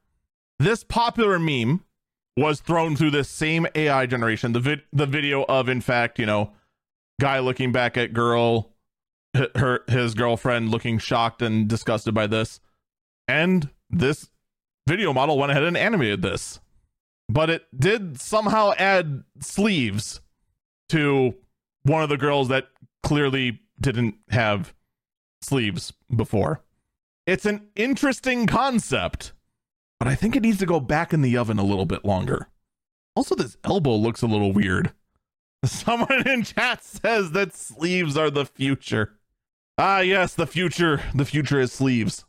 This 0.60 0.84
popular 0.84 1.40
meme 1.40 1.84
was 2.38 2.62
thrown 2.62 2.96
through 2.96 3.12
this 3.12 3.30
same 3.30 3.68
AI 3.76 4.06
generation. 4.06 4.54
The 4.54 4.60
vid- 4.60 4.84
the 4.94 5.06
video 5.06 5.44
of, 5.44 5.68
in 5.68 5.82
fact, 5.82 6.20
you 6.20 6.26
know, 6.26 6.52
guy 7.20 7.40
looking 7.40 7.72
back 7.72 7.98
at 7.98 8.14
girl, 8.14 8.72
her 9.56 9.84
his 9.88 10.14
girlfriend 10.14 10.70
looking 10.70 10.98
shocked 10.98 11.42
and 11.42 11.68
disgusted 11.68 12.14
by 12.14 12.28
this, 12.28 12.60
and 13.28 13.70
this 13.90 14.30
video 14.88 15.14
model 15.14 15.38
went 15.38 15.52
ahead 15.52 15.64
and 15.64 15.78
animated 15.78 16.22
this, 16.22 16.60
but 17.30 17.50
it 17.50 17.66
did 17.78 18.20
somehow 18.20 18.74
add 18.78 19.24
sleeves 19.40 20.22
to 20.90 21.36
one 21.84 22.04
of 22.04 22.10
the 22.10 22.18
girls 22.18 22.48
that 22.50 22.68
clearly 23.04 23.62
didn't 23.80 24.16
have 24.30 24.74
sleeves 25.42 25.94
before. 26.16 26.64
It's 27.26 27.46
an 27.46 27.68
interesting 27.76 28.48
concept, 28.48 29.34
but 30.00 30.08
I 30.08 30.16
think 30.16 30.36
it 30.36 30.42
needs 30.42 30.60
to 30.60 30.66
go 30.66 30.80
back 30.80 31.14
in 31.14 31.22
the 31.22 31.38
oven 31.38 31.60
a 31.60 31.64
little 31.64 31.86
bit 31.86 32.06
longer. 32.06 32.48
Also, 33.16 33.36
this 33.36 33.58
elbow 33.64 33.96
looks 33.96 34.22
a 34.22 34.28
little 34.28 34.54
weird. 34.54 34.94
Someone 35.66 36.28
in 36.28 36.44
chat 36.44 36.84
says 36.84 37.32
that 37.32 37.56
sleeves 37.56 38.18
are 38.18 38.30
the 38.30 38.46
future. 38.46 39.18
Ah, 39.78 40.00
yes, 40.00 40.34
the 40.34 40.48
future. 40.48 41.02
The 41.14 41.26
future 41.26 41.60
is 41.60 41.72
sleeves. 41.72 42.26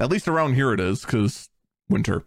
At 0.00 0.10
least 0.10 0.28
around 0.28 0.54
here 0.54 0.72
it 0.72 0.80
is, 0.80 1.04
because 1.04 1.48
winter. 1.88 2.24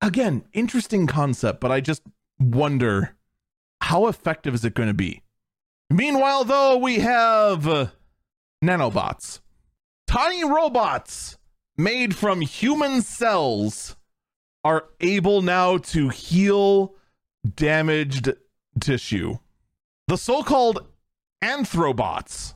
Again, 0.00 0.44
interesting 0.52 1.06
concept, 1.06 1.60
but 1.60 1.70
I 1.70 1.80
just 1.80 2.02
wonder 2.38 3.16
how 3.82 4.06
effective 4.06 4.54
is 4.54 4.64
it 4.64 4.74
going 4.74 4.88
to 4.88 4.94
be? 4.94 5.22
Meanwhile, 5.90 6.44
though, 6.44 6.76
we 6.76 7.00
have 7.00 7.66
uh, 7.66 7.86
nanobots, 8.64 9.40
tiny 10.06 10.44
robots 10.44 11.36
made 11.76 12.14
from 12.14 12.40
human 12.40 13.02
cells, 13.02 13.96
are 14.62 14.84
able 15.00 15.42
now 15.42 15.78
to 15.78 16.08
heal 16.08 16.94
damaged 17.56 18.30
tissue. 18.78 19.38
The 20.06 20.16
so 20.16 20.44
called 20.44 20.86
anthrobots 21.42 22.54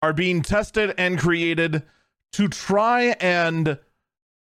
are 0.00 0.12
being 0.12 0.42
tested 0.42 0.94
and 0.96 1.18
created 1.18 1.82
to 2.34 2.46
try 2.46 3.16
and 3.20 3.78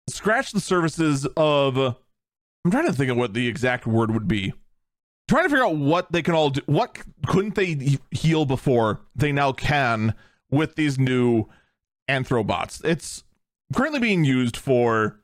scratch 0.07 0.51
the 0.51 0.60
surfaces 0.60 1.26
of. 1.35 1.77
I'm 1.77 2.72
trying 2.72 2.88
to 2.88 2.93
think 2.93 3.10
of 3.10 3.18
what 3.18 3.34
the 3.34 3.47
exact 3.47 3.88
word 3.88 4.11
would 4.11 4.27
be 4.27 4.53
trying 5.30 5.43
to 5.43 5.49
figure 5.49 5.65
out 5.65 5.76
what 5.76 6.11
they 6.11 6.22
can 6.22 6.34
all 6.34 6.49
do. 6.49 6.61
What 6.65 6.97
couldn't 7.27 7.56
they 7.56 7.99
heal 8.11 8.45
before 8.45 9.01
they 9.15 9.31
now 9.31 9.51
can 9.51 10.15
with 10.49 10.76
these 10.76 10.97
new 10.97 11.45
anthrobots? 12.10 12.84
It's 12.84 13.23
currently 13.73 13.99
being 13.99 14.23
used 14.23 14.57
for 14.57 15.22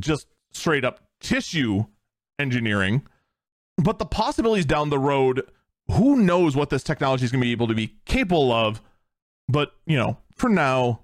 just 0.00 0.26
straight 0.52 0.84
up 0.84 1.00
tissue 1.20 1.84
engineering, 2.38 3.06
but 3.78 3.98
the 3.98 4.04
possibilities 4.04 4.66
down 4.66 4.90
the 4.90 4.98
road, 4.98 5.42
who 5.92 6.16
knows 6.16 6.56
what 6.56 6.70
this 6.70 6.82
technology 6.82 7.24
is 7.24 7.30
going 7.30 7.40
to 7.40 7.46
be 7.46 7.52
able 7.52 7.68
to 7.68 7.74
be 7.74 7.94
capable 8.04 8.50
of? 8.50 8.82
But, 9.48 9.74
you 9.86 9.96
know, 9.96 10.18
for 10.34 10.50
now, 10.50 11.02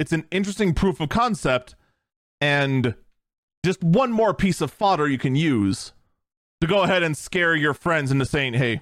it's 0.00 0.12
an 0.12 0.26
interesting 0.32 0.74
proof 0.74 1.00
of 1.00 1.10
concept 1.10 1.76
and 2.40 2.96
just 3.64 3.84
one 3.84 4.10
more 4.10 4.34
piece 4.34 4.60
of 4.60 4.72
fodder 4.72 5.06
you 5.06 5.18
can 5.18 5.36
use 5.36 5.92
to 6.60 6.66
go 6.66 6.82
ahead 6.82 7.02
and 7.02 7.16
scare 7.16 7.54
your 7.54 7.74
friends 7.74 8.10
into 8.10 8.26
saying, 8.26 8.54
hey, 8.54 8.80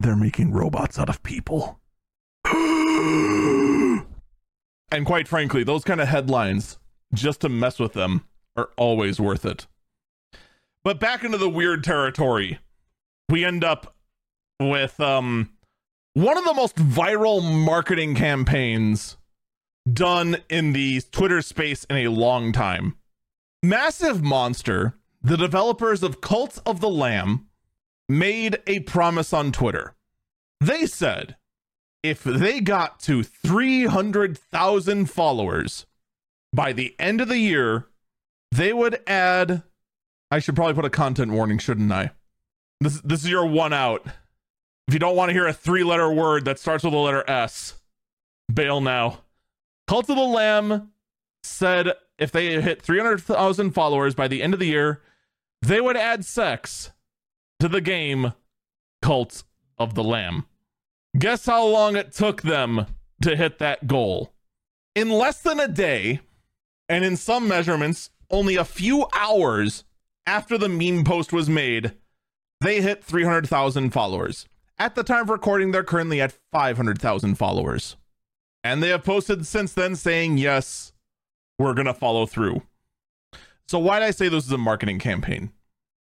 they're 0.00 0.16
making 0.16 0.52
robots 0.52 0.98
out 0.98 1.08
of 1.08 1.22
people. 1.22 1.80
And 4.90 5.04
quite 5.04 5.28
frankly, 5.28 5.64
those 5.64 5.84
kind 5.84 6.00
of 6.00 6.08
headlines, 6.08 6.78
just 7.12 7.40
to 7.42 7.48
mess 7.48 7.78
with 7.78 7.92
them, 7.92 8.24
are 8.56 8.70
always 8.76 9.20
worth 9.20 9.44
it. 9.44 9.66
But 10.82 10.98
back 10.98 11.24
into 11.24 11.36
the 11.38 11.48
weird 11.48 11.84
territory, 11.84 12.58
we 13.28 13.44
end 13.44 13.64
up 13.64 13.94
with 14.58 14.98
um 14.98 15.50
one 16.14 16.38
of 16.38 16.44
the 16.44 16.54
most 16.54 16.76
viral 16.76 17.42
marketing 17.42 18.14
campaigns 18.14 19.16
done 19.90 20.38
in 20.48 20.72
the 20.72 21.02
Twitter 21.12 21.42
space 21.42 21.84
in 21.84 21.96
a 21.96 22.08
long 22.08 22.52
time. 22.52 22.96
Massive 23.62 24.22
Monster, 24.22 24.94
the 25.22 25.36
developers 25.36 26.02
of 26.02 26.20
Cult 26.20 26.60
of 26.64 26.80
the 26.80 26.90
Lamb, 26.90 27.46
made 28.08 28.58
a 28.66 28.80
promise 28.80 29.32
on 29.32 29.52
Twitter. 29.52 29.94
They 30.60 30.86
said 30.86 31.36
if 32.02 32.22
they 32.22 32.60
got 32.60 33.00
to 33.00 33.22
300,000 33.22 35.06
followers 35.10 35.86
by 36.52 36.72
the 36.72 36.94
end 36.98 37.20
of 37.20 37.28
the 37.28 37.38
year, 37.38 37.88
they 38.52 38.72
would 38.72 39.00
add. 39.06 39.62
I 40.30 40.38
should 40.38 40.56
probably 40.56 40.74
put 40.74 40.84
a 40.84 40.90
content 40.90 41.32
warning, 41.32 41.58
shouldn't 41.58 41.92
I? 41.92 42.10
This, 42.80 43.00
this 43.00 43.24
is 43.24 43.30
your 43.30 43.46
one 43.46 43.72
out. 43.72 44.06
If 44.86 44.94
you 44.94 45.00
don't 45.00 45.16
want 45.16 45.30
to 45.30 45.34
hear 45.34 45.46
a 45.46 45.52
three 45.52 45.84
letter 45.84 46.10
word 46.10 46.44
that 46.46 46.58
starts 46.58 46.84
with 46.84 46.92
the 46.92 46.98
letter 46.98 47.28
S, 47.28 47.74
bail 48.52 48.80
now. 48.80 49.20
Cult 49.86 50.08
of 50.08 50.16
the 50.16 50.22
Lamb 50.22 50.92
said 51.42 51.92
if 52.18 52.30
they 52.30 52.60
hit 52.60 52.82
300,000 52.82 53.70
followers 53.72 54.14
by 54.14 54.28
the 54.28 54.42
end 54.42 54.54
of 54.54 54.60
the 54.60 54.66
year, 54.66 55.02
they 55.62 55.80
would 55.80 55.96
add 55.96 56.24
sex 56.24 56.90
to 57.60 57.68
the 57.68 57.80
game 57.80 58.32
Cult 59.02 59.44
of 59.78 59.94
the 59.94 60.04
Lamb. 60.04 60.46
Guess 61.18 61.46
how 61.46 61.64
long 61.64 61.96
it 61.96 62.12
took 62.12 62.42
them 62.42 62.86
to 63.22 63.36
hit 63.36 63.58
that 63.58 63.86
goal? 63.86 64.32
In 64.94 65.10
less 65.10 65.40
than 65.40 65.60
a 65.60 65.68
day, 65.68 66.20
and 66.88 67.04
in 67.04 67.16
some 67.16 67.48
measurements, 67.48 68.10
only 68.30 68.56
a 68.56 68.64
few 68.64 69.06
hours 69.14 69.84
after 70.26 70.58
the 70.58 70.68
meme 70.68 71.04
post 71.04 71.32
was 71.32 71.48
made, 71.48 71.92
they 72.60 72.80
hit 72.80 73.04
300,000 73.04 73.90
followers. 73.90 74.46
At 74.78 74.94
the 74.94 75.02
time 75.02 75.22
of 75.22 75.30
recording, 75.30 75.70
they're 75.70 75.82
currently 75.82 76.20
at 76.20 76.34
500,000 76.52 77.36
followers. 77.36 77.96
And 78.62 78.82
they 78.82 78.88
have 78.88 79.04
posted 79.04 79.46
since 79.46 79.72
then 79.72 79.96
saying, 79.96 80.38
yes, 80.38 80.92
we're 81.58 81.74
going 81.74 81.86
to 81.86 81.94
follow 81.94 82.26
through. 82.26 82.62
So, 83.68 83.78
why 83.78 83.98
did 83.98 84.06
I 84.06 84.10
say 84.12 84.28
this 84.28 84.46
is 84.46 84.52
a 84.52 84.58
marketing 84.58 84.98
campaign? 84.98 85.52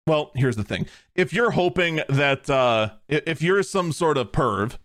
Well, 0.07 0.32
here's 0.36 0.56
the 0.56 0.64
thing. 0.64 0.86
If 1.15 1.34
you're 1.34 1.52
hoping 1.52 2.02
that, 2.10 2.49
uh, 2.49 2.90
if 3.07 3.41
you're 3.41 3.64
some 3.64 3.91
sort 3.91 4.18
of 4.18 4.32
perv 4.32 4.77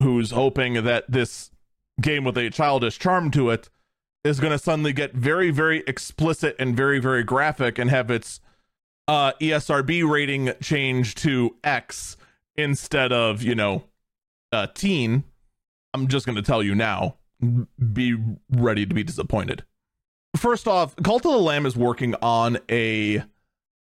who's 0.00 0.30
hoping 0.30 0.84
that 0.84 1.10
this 1.10 1.50
game 2.00 2.24
with 2.24 2.36
a 2.38 2.50
childish 2.50 2.98
charm 2.98 3.30
to 3.32 3.50
it 3.50 3.70
is 4.24 4.40
going 4.40 4.52
to 4.52 4.58
suddenly 4.58 4.92
get 4.92 5.14
very, 5.14 5.50
very 5.50 5.82
explicit 5.86 6.54
and 6.58 6.76
very, 6.76 7.00
very 7.00 7.24
graphic 7.24 7.78
and 7.78 7.90
have 7.90 8.10
its 8.10 8.40
uh, 9.08 9.32
ESRB 9.40 10.08
rating 10.08 10.52
change 10.60 11.14
to 11.16 11.56
X 11.64 12.16
instead 12.56 13.12
of, 13.12 13.42
you 13.42 13.54
know, 13.54 13.84
uh, 14.52 14.68
teen, 14.74 15.24
I'm 15.94 16.06
just 16.06 16.26
going 16.26 16.36
to 16.36 16.42
tell 16.42 16.62
you 16.62 16.74
now 16.74 17.16
be 17.92 18.16
ready 18.50 18.86
to 18.86 18.94
be 18.94 19.02
disappointed. 19.02 19.64
First 20.36 20.66
off, 20.66 20.96
Cult 20.96 21.26
of 21.26 21.32
the 21.32 21.38
Lamb 21.38 21.66
is 21.66 21.76
working 21.76 22.14
on 22.22 22.58
a 22.70 23.22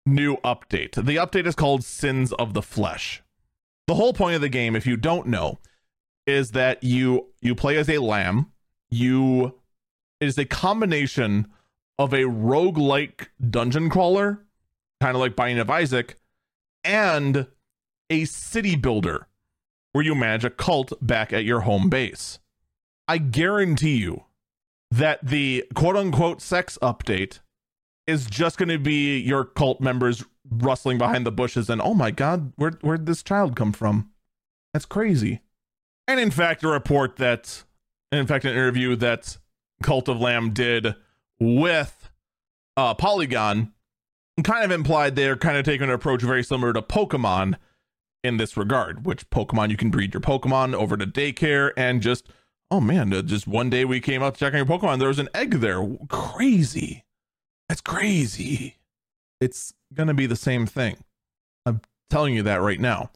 new 0.05 0.35
update. 0.37 0.93
The 0.93 1.15
update 1.15 1.47
is 1.47 1.55
called 1.55 1.83
Sins 1.83 2.33
of 2.33 2.53
the 2.53 2.61
Flesh. 2.61 3.23
The 3.87 3.95
whole 3.95 4.13
point 4.13 4.35
of 4.35 4.41
the 4.41 4.49
game, 4.49 4.75
if 4.75 4.85
you 4.85 4.97
don't 4.97 5.27
know, 5.27 5.59
is 6.25 6.51
that 6.51 6.83
you 6.83 7.27
you 7.41 7.55
play 7.55 7.77
as 7.77 7.89
a 7.89 7.97
lamb. 7.99 8.51
You 8.89 9.59
it 10.19 10.27
is 10.27 10.37
a 10.37 10.45
combination 10.45 11.47
of 11.97 12.13
a 12.13 12.25
rogue-like 12.25 13.31
dungeon 13.49 13.89
crawler, 13.89 14.45
kind 15.01 15.15
of 15.15 15.21
like 15.21 15.35
Binding 15.35 15.59
of 15.59 15.69
Isaac, 15.69 16.17
and 16.83 17.47
a 18.09 18.25
city 18.25 18.75
builder 18.75 19.27
where 19.91 20.03
you 20.03 20.15
manage 20.15 20.45
a 20.45 20.49
cult 20.49 20.93
back 21.01 21.31
at 21.31 21.45
your 21.45 21.61
home 21.61 21.89
base. 21.89 22.39
I 23.07 23.17
guarantee 23.17 23.97
you 23.97 24.23
that 24.93 25.25
the 25.25 25.65
quote 25.73 25.95
unquote 25.95 26.41
sex 26.41 26.77
update 26.81 27.39
is 28.05 28.27
just 28.27 28.57
going 28.57 28.69
to 28.69 28.77
be 28.77 29.17
your 29.17 29.43
cult 29.43 29.81
members 29.81 30.23
rustling 30.49 30.97
behind 30.97 31.25
the 31.25 31.31
bushes 31.31 31.69
and 31.69 31.81
oh 31.81 31.93
my 31.93 32.11
god, 32.11 32.53
where 32.57 32.73
where'd 32.81 33.07
this 33.07 33.23
child 33.23 33.55
come 33.55 33.71
from? 33.71 34.11
That's 34.73 34.85
crazy. 34.85 35.41
And 36.07 36.19
in 36.19 36.31
fact, 36.31 36.63
a 36.63 36.67
report 36.67 37.15
that, 37.15 37.63
in 38.11 38.27
fact, 38.27 38.45
an 38.45 38.51
interview 38.51 38.95
that 38.97 39.37
Cult 39.81 40.09
of 40.09 40.19
Lamb 40.19 40.51
did 40.51 40.95
with 41.39 42.09
uh, 42.75 42.93
Polygon 42.93 43.71
kind 44.43 44.65
of 44.65 44.71
implied 44.71 45.15
they're 45.15 45.37
kind 45.37 45.57
of 45.57 45.65
taking 45.65 45.87
an 45.87 45.93
approach 45.93 46.21
very 46.21 46.43
similar 46.43 46.73
to 46.73 46.81
Pokemon 46.81 47.55
in 48.23 48.37
this 48.37 48.57
regard, 48.57 49.05
which 49.05 49.29
Pokemon 49.29 49.69
you 49.69 49.77
can 49.77 49.91
breed 49.91 50.13
your 50.13 50.21
Pokemon 50.21 50.73
over 50.73 50.97
to 50.97 51.05
daycare 51.05 51.71
and 51.77 52.01
just, 52.01 52.27
oh 52.73 52.81
man, 52.81 53.13
uh, 53.13 53.21
just 53.21 53.47
one 53.47 53.69
day 53.69 53.85
we 53.85 53.99
came 53.99 54.23
out 54.23 54.35
checking 54.35 54.57
your 54.57 54.65
Pokemon, 54.65 54.97
there 54.97 55.07
was 55.07 55.19
an 55.19 55.29
egg 55.35 55.59
there. 55.59 55.87
Crazy. 56.09 57.03
That's 57.69 57.81
crazy. 57.81 58.77
It's 59.39 59.75
going 59.93 60.07
to 60.07 60.13
be 60.15 60.25
the 60.25 60.35
same 60.35 60.65
thing. 60.65 60.97
I'm 61.67 61.81
telling 62.09 62.33
you 62.33 62.41
that 62.43 62.61
right 62.61 62.79
now. 62.79 63.11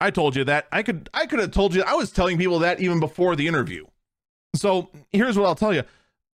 I 0.00 0.10
told 0.10 0.34
you 0.34 0.42
that. 0.44 0.66
I 0.72 0.82
could 0.82 1.08
I 1.14 1.26
could 1.26 1.38
have 1.38 1.52
told 1.52 1.74
you. 1.74 1.82
I 1.82 1.94
was 1.94 2.10
telling 2.10 2.38
people 2.38 2.58
that 2.60 2.80
even 2.80 2.98
before 2.98 3.36
the 3.36 3.46
interview. 3.46 3.86
So 4.56 4.90
here's 5.12 5.38
what 5.38 5.46
I'll 5.46 5.54
tell 5.54 5.74
you. 5.74 5.84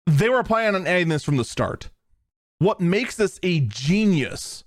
They 0.07 0.31
were 0.31 0.43
planning 0.43 0.74
on 0.74 0.86
adding 0.86 1.09
this 1.09 1.24
from 1.24 1.36
the 1.36 1.45
start. 1.45 1.91
What 2.59 2.81
makes 2.81 3.16
this 3.16 3.39
a 3.43 3.61
genius 3.61 4.65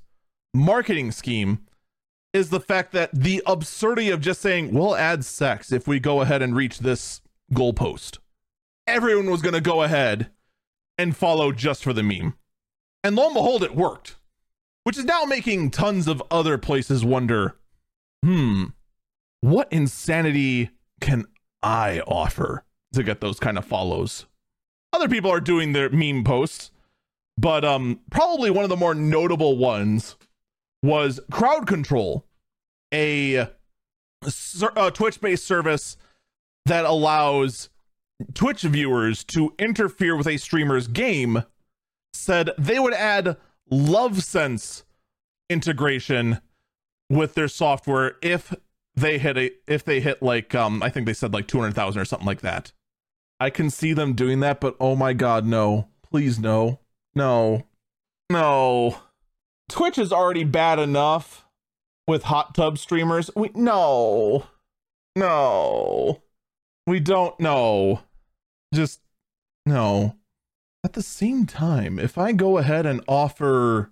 marketing 0.53 1.11
scheme 1.11 1.65
is 2.34 2.49
the 2.49 2.60
fact 2.60 2.91
that 2.91 3.10
the 3.14 3.41
absurdity 3.48 4.10
of 4.10 4.22
just 4.22 4.41
saying 4.41 4.74
we'll 4.74 4.95
add 4.95 5.26
sex 5.26 5.72
if 5.72 5.88
we 5.88 5.99
go 5.99 6.22
ahead 6.22 6.41
and 6.44 6.56
reach 6.56 6.80
this 6.80 7.22
goalpost. 7.53 8.18
Everyone 8.86 9.30
was 9.30 9.41
going 9.41 9.53
to 9.53 9.61
go 9.61 9.84
ahead 9.84 10.32
and 10.98 11.15
follow 11.15 11.52
just 11.52 11.84
for 11.84 11.94
the 11.94 12.03
meme. 12.03 12.36
And 13.03 13.15
lo 13.15 13.26
and 13.26 13.34
behold, 13.34 13.64
it 13.64 13.76
worked, 13.76 14.15
which 14.84 14.98
is 14.98 15.06
now 15.06 15.24
making 15.24 15.72
tons 15.72 16.07
of 16.07 16.24
other 16.32 16.57
places 16.57 17.06
wonder 17.06 17.56
hmm, 18.24 18.65
what 19.41 19.72
insanity 19.72 20.72
can 20.99 21.26
I 21.61 22.02
offer 22.02 22.65
to 22.94 23.03
get 23.03 23.22
those 23.22 23.40
kind 23.40 23.57
of 23.57 23.65
follows? 23.65 24.26
Other 24.94 25.07
people 25.07 25.32
are 25.32 25.40
doing 25.40 25.74
their 25.74 25.90
meme 25.90 26.24
posts, 26.24 26.72
but 27.38 27.64
um, 27.64 27.99
probably 28.10 28.49
one 28.49 28.64
of 28.64 28.69
the 28.69 28.76
more 28.76 28.95
notable 28.95 29.57
ones 29.57 30.15
was 30.82 31.19
Crowd 31.32 31.68
Control, 31.68 32.26
a, 32.94 33.48
a 34.76 34.91
Twitch 34.91 35.22
based 35.22 35.45
service 35.45 35.98
that 36.68 36.85
allows 36.85 37.69
Twitch 38.34 38.61
viewers 38.64 39.23
to 39.26 39.53
interfere 39.60 40.15
with 40.15 40.27
a 40.27 40.38
streamer's 40.38 40.88
game, 40.88 41.44
said 42.14 42.52
they 42.57 42.80
would 42.80 42.94
add 42.94 43.38
Lovense 43.72 44.84
integration 45.49 46.39
with 47.10 47.35
their 47.35 47.48
software 47.48 48.15
if 48.22 48.53
they 48.95 49.18
hit 49.18 49.38
a 49.38 49.52
if 49.68 49.84
they 49.84 49.99
hit 49.99 50.22
like 50.22 50.56
um 50.56 50.81
I 50.81 50.89
think 50.89 51.06
they 51.06 51.14
said 51.14 51.34
like 51.34 51.48
200,000 51.48 52.02
or 52.02 52.06
something 52.06 52.26
like 52.26 52.41
that. 52.41 52.72
I 53.39 53.49
can 53.49 53.69
see 53.69 53.94
them 53.94 54.14
doing 54.14 54.39
that, 54.39 54.60
but 54.60 54.76
oh 54.80 54.95
my 54.95 55.14
god, 55.14 55.45
no. 55.45 55.88
Please 56.10 56.39
no. 56.39 56.80
No. 57.14 57.68
No. 58.31 58.99
Twitch 59.69 59.98
is 59.98 60.11
already 60.11 60.44
bad 60.44 60.80
enough 60.80 61.45
with 62.07 62.23
hot 62.23 62.56
tub 62.56 62.77
streamers. 62.77 63.30
We 63.35 63.52
no. 63.53 64.48
No. 65.15 66.22
We 66.88 67.02
don't 67.02 67.38
know. 67.38 68.00
Just 68.74 69.02
no. 69.66 70.16
At 70.86 70.94
the 70.94 71.04
same 71.04 71.46
time, 71.46 72.00
if 72.00 72.18
I 72.18 72.32
go 72.32 72.58
ahead 72.58 72.86
and 72.86 73.04
offer 73.10 73.92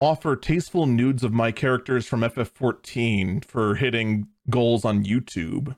offer 0.00 0.34
tasteful 0.34 0.86
nudes 0.86 1.22
of 1.22 1.32
my 1.32 1.52
characters 1.52 2.06
from 2.06 2.22
FF14 2.22 3.44
for 3.44 3.76
hitting 3.76 4.28
goals 4.50 4.84
on 4.84 5.04
YouTube. 5.04 5.76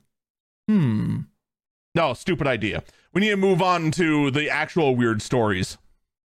Hmm. 0.67 1.19
No, 1.93 2.13
stupid 2.13 2.47
idea. 2.47 2.83
We 3.13 3.21
need 3.21 3.29
to 3.29 3.37
move 3.37 3.61
on 3.61 3.91
to 3.91 4.31
the 4.31 4.49
actual 4.49 4.95
weird 4.95 5.21
stories. 5.21 5.77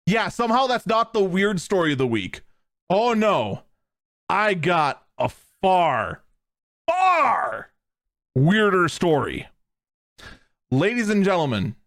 Yeah, 0.05 0.29
somehow 0.29 0.65
that's 0.65 0.87
not 0.87 1.13
the 1.13 1.23
weird 1.23 1.59
story 1.59 1.91
of 1.91 1.97
the 1.97 2.07
week. 2.07 2.41
Oh 2.89 3.13
no. 3.13 3.63
I 4.29 4.53
got 4.53 5.03
a 5.17 5.29
far, 5.61 6.23
far 6.87 7.71
weirder 8.33 8.87
story. 8.87 9.47
Ladies 10.75 11.07
and 11.07 11.23
gentlemen, 11.23 11.77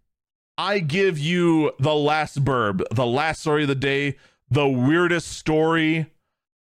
I 0.56 0.78
give 0.78 1.18
you 1.18 1.72
the 1.78 1.94
last 1.94 2.42
burb, 2.42 2.82
the 2.90 3.04
last 3.04 3.42
story 3.42 3.64
of 3.64 3.68
the 3.68 3.74
day 3.74 4.16
the 4.50 4.66
weirdest 4.66 5.28
story 5.30 6.06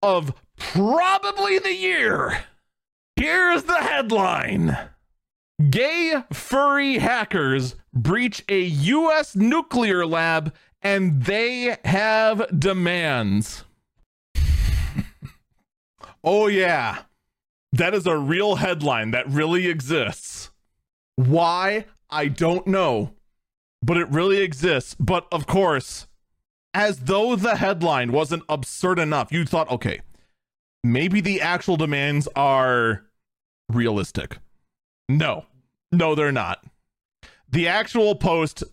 of 0.01 0.33
probably 0.55 1.59
the 1.59 1.73
year. 1.73 2.45
Here's 3.17 3.63
the 3.63 3.81
headline 3.81 4.77
Gay 5.69 6.23
furry 6.31 6.99
hackers 6.99 7.75
breach 7.93 8.45
a 8.47 8.61
US 8.61 9.35
nuclear 9.35 10.05
lab 10.05 10.53
and 10.81 11.21
they 11.25 11.75
have 11.83 12.47
demands. 12.57 13.65
oh, 16.23 16.47
yeah. 16.47 16.99
That 17.73 17.93
is 17.93 18.07
a 18.07 18.17
real 18.17 18.55
headline 18.55 19.11
that 19.11 19.27
really 19.27 19.67
exists. 19.67 20.51
Why? 21.17 21.85
I 22.09 22.27
don't 22.27 22.67
know. 22.67 23.11
But 23.81 23.97
it 23.97 24.09
really 24.09 24.41
exists. 24.41 24.95
But 24.99 25.27
of 25.31 25.47
course, 25.47 26.07
as 26.73 26.99
though 27.01 27.35
the 27.35 27.55
headline 27.55 28.11
wasn't 28.11 28.43
absurd 28.49 28.99
enough, 28.99 29.31
you 29.31 29.45
thought, 29.45 29.69
okay, 29.71 30.01
maybe 30.83 31.21
the 31.21 31.41
actual 31.41 31.77
demands 31.77 32.27
are 32.35 33.05
realistic. 33.69 34.37
No, 35.07 35.45
no, 35.91 36.15
they're 36.15 36.31
not. 36.31 36.63
The 37.49 37.67
actual 37.67 38.15
post 38.15 38.63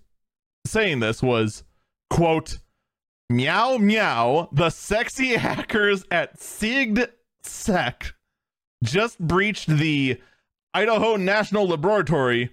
saying 0.67 1.01
this 1.01 1.23
was, 1.23 1.65
quote, 2.11 2.59
meow 3.29 3.77
meow, 3.79 4.49
the 4.53 4.71
sexy 4.71 5.29
hackers 5.37 6.05
at 6.11 6.39
Sieged 6.39 7.09
Sec 7.43 8.15
just 8.83 9.19
breached 9.19 9.69
the 9.69 10.21
Idaho 10.75 11.17
National 11.17 11.69
Laboratory, 11.69 12.51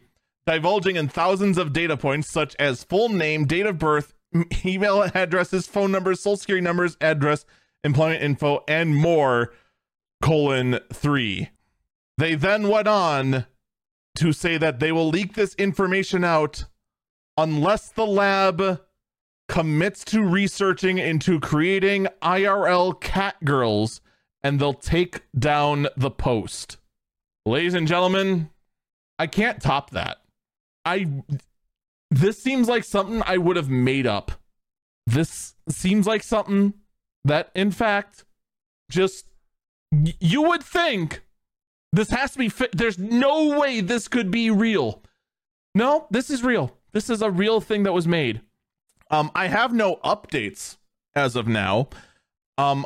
divulging 0.50 0.96
in 0.96 1.08
thousands 1.08 1.60
of 1.60 1.74
data 1.74 1.96
points 1.96 2.28
such 2.28 2.56
as 2.58 2.84
full 2.84 3.08
name, 3.08 3.46
date 3.46 3.68
of 3.68 3.78
birth, 3.78 4.16
email 4.66 5.04
addresses, 5.14 5.68
phone 5.68 5.92
numbers, 5.92 6.22
social 6.22 6.38
security 6.38 6.64
numbers, 6.64 6.98
address, 7.02 7.46
employment 7.84 8.24
info, 8.24 8.64
and 8.68 8.96
more. 8.96 9.54
Colon 10.24 10.80
three. 10.92 11.50
They 12.18 12.34
then 12.34 12.68
went 12.68 12.88
on 12.88 13.46
to 14.16 14.34
say 14.34 14.58
that 14.58 14.80
they 14.80 14.92
will 14.92 15.08
leak 15.08 15.36
this 15.36 15.54
information 15.54 16.24
out 16.24 16.66
unless 17.38 17.90
the 17.90 18.08
lab 18.08 18.82
commits 19.48 20.04
to 20.06 20.24
researching 20.24 20.98
into 20.98 21.40
creating 21.40 22.08
IRL 22.24 23.00
cat 23.00 23.36
girls 23.46 24.02
and 24.44 24.60
they'll 24.60 24.74
take 24.74 25.22
down 25.38 25.88
the 25.96 26.12
post. 26.12 26.78
Ladies 27.46 27.76
and 27.76 27.88
gentlemen, 27.88 28.50
I 29.20 29.28
can't 29.28 29.62
top 29.62 29.92
that. 29.92 30.18
I 30.86 31.24
this 32.12 32.42
seems 32.42 32.68
like 32.68 32.84
something 32.84 33.22
I 33.26 33.38
would 33.38 33.56
have 33.56 33.70
made 33.70 34.08
up. 34.08 34.32
This 35.06 35.56
seems 35.70 36.08
like 36.08 36.24
something 36.24 36.74
that 37.24 37.52
in 37.56 37.72
fact 37.72 38.26
just 38.90 39.26
you 39.92 40.42
would 40.44 40.64
think 40.64 41.24
this 41.92 42.10
has 42.10 42.32
to 42.34 42.40
be 42.40 42.50
fit. 42.50 42.72
There's 42.76 43.00
no 43.00 43.60
way 43.60 43.82
this 43.82 44.08
could 44.08 44.32
be 44.32 44.52
real. 44.52 45.02
No, 45.74 46.08
this 46.12 46.30
is 46.30 46.44
real. 46.44 46.76
This 46.92 47.10
is 47.10 47.22
a 47.22 47.32
real 47.32 47.62
thing 47.62 47.84
that 47.84 47.94
was 47.94 48.08
made. 48.08 48.42
Um, 49.12 49.32
I 49.34 49.48
have 49.48 49.74
no 49.74 49.96
updates 49.98 50.78
as 51.16 51.36
of 51.36 51.48
now. 51.48 51.90
Um, 52.58 52.86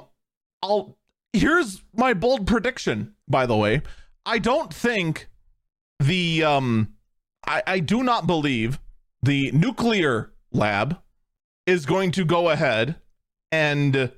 I'll 0.61 0.97
here's 1.33 1.83
my 1.93 2.13
bold 2.13 2.47
prediction, 2.47 3.15
by 3.27 3.45
the 3.45 3.57
way. 3.57 3.81
I 4.25 4.39
don't 4.39 4.73
think 4.73 5.27
the 5.99 6.43
um 6.43 6.93
I, 7.45 7.63
I 7.65 7.79
do 7.79 8.03
not 8.03 8.27
believe 8.27 8.79
the 9.21 9.51
nuclear 9.51 10.31
lab 10.51 10.99
is 11.65 11.85
going 11.85 12.11
to 12.11 12.25
go 12.25 12.49
ahead 12.49 12.95
and 13.51 14.11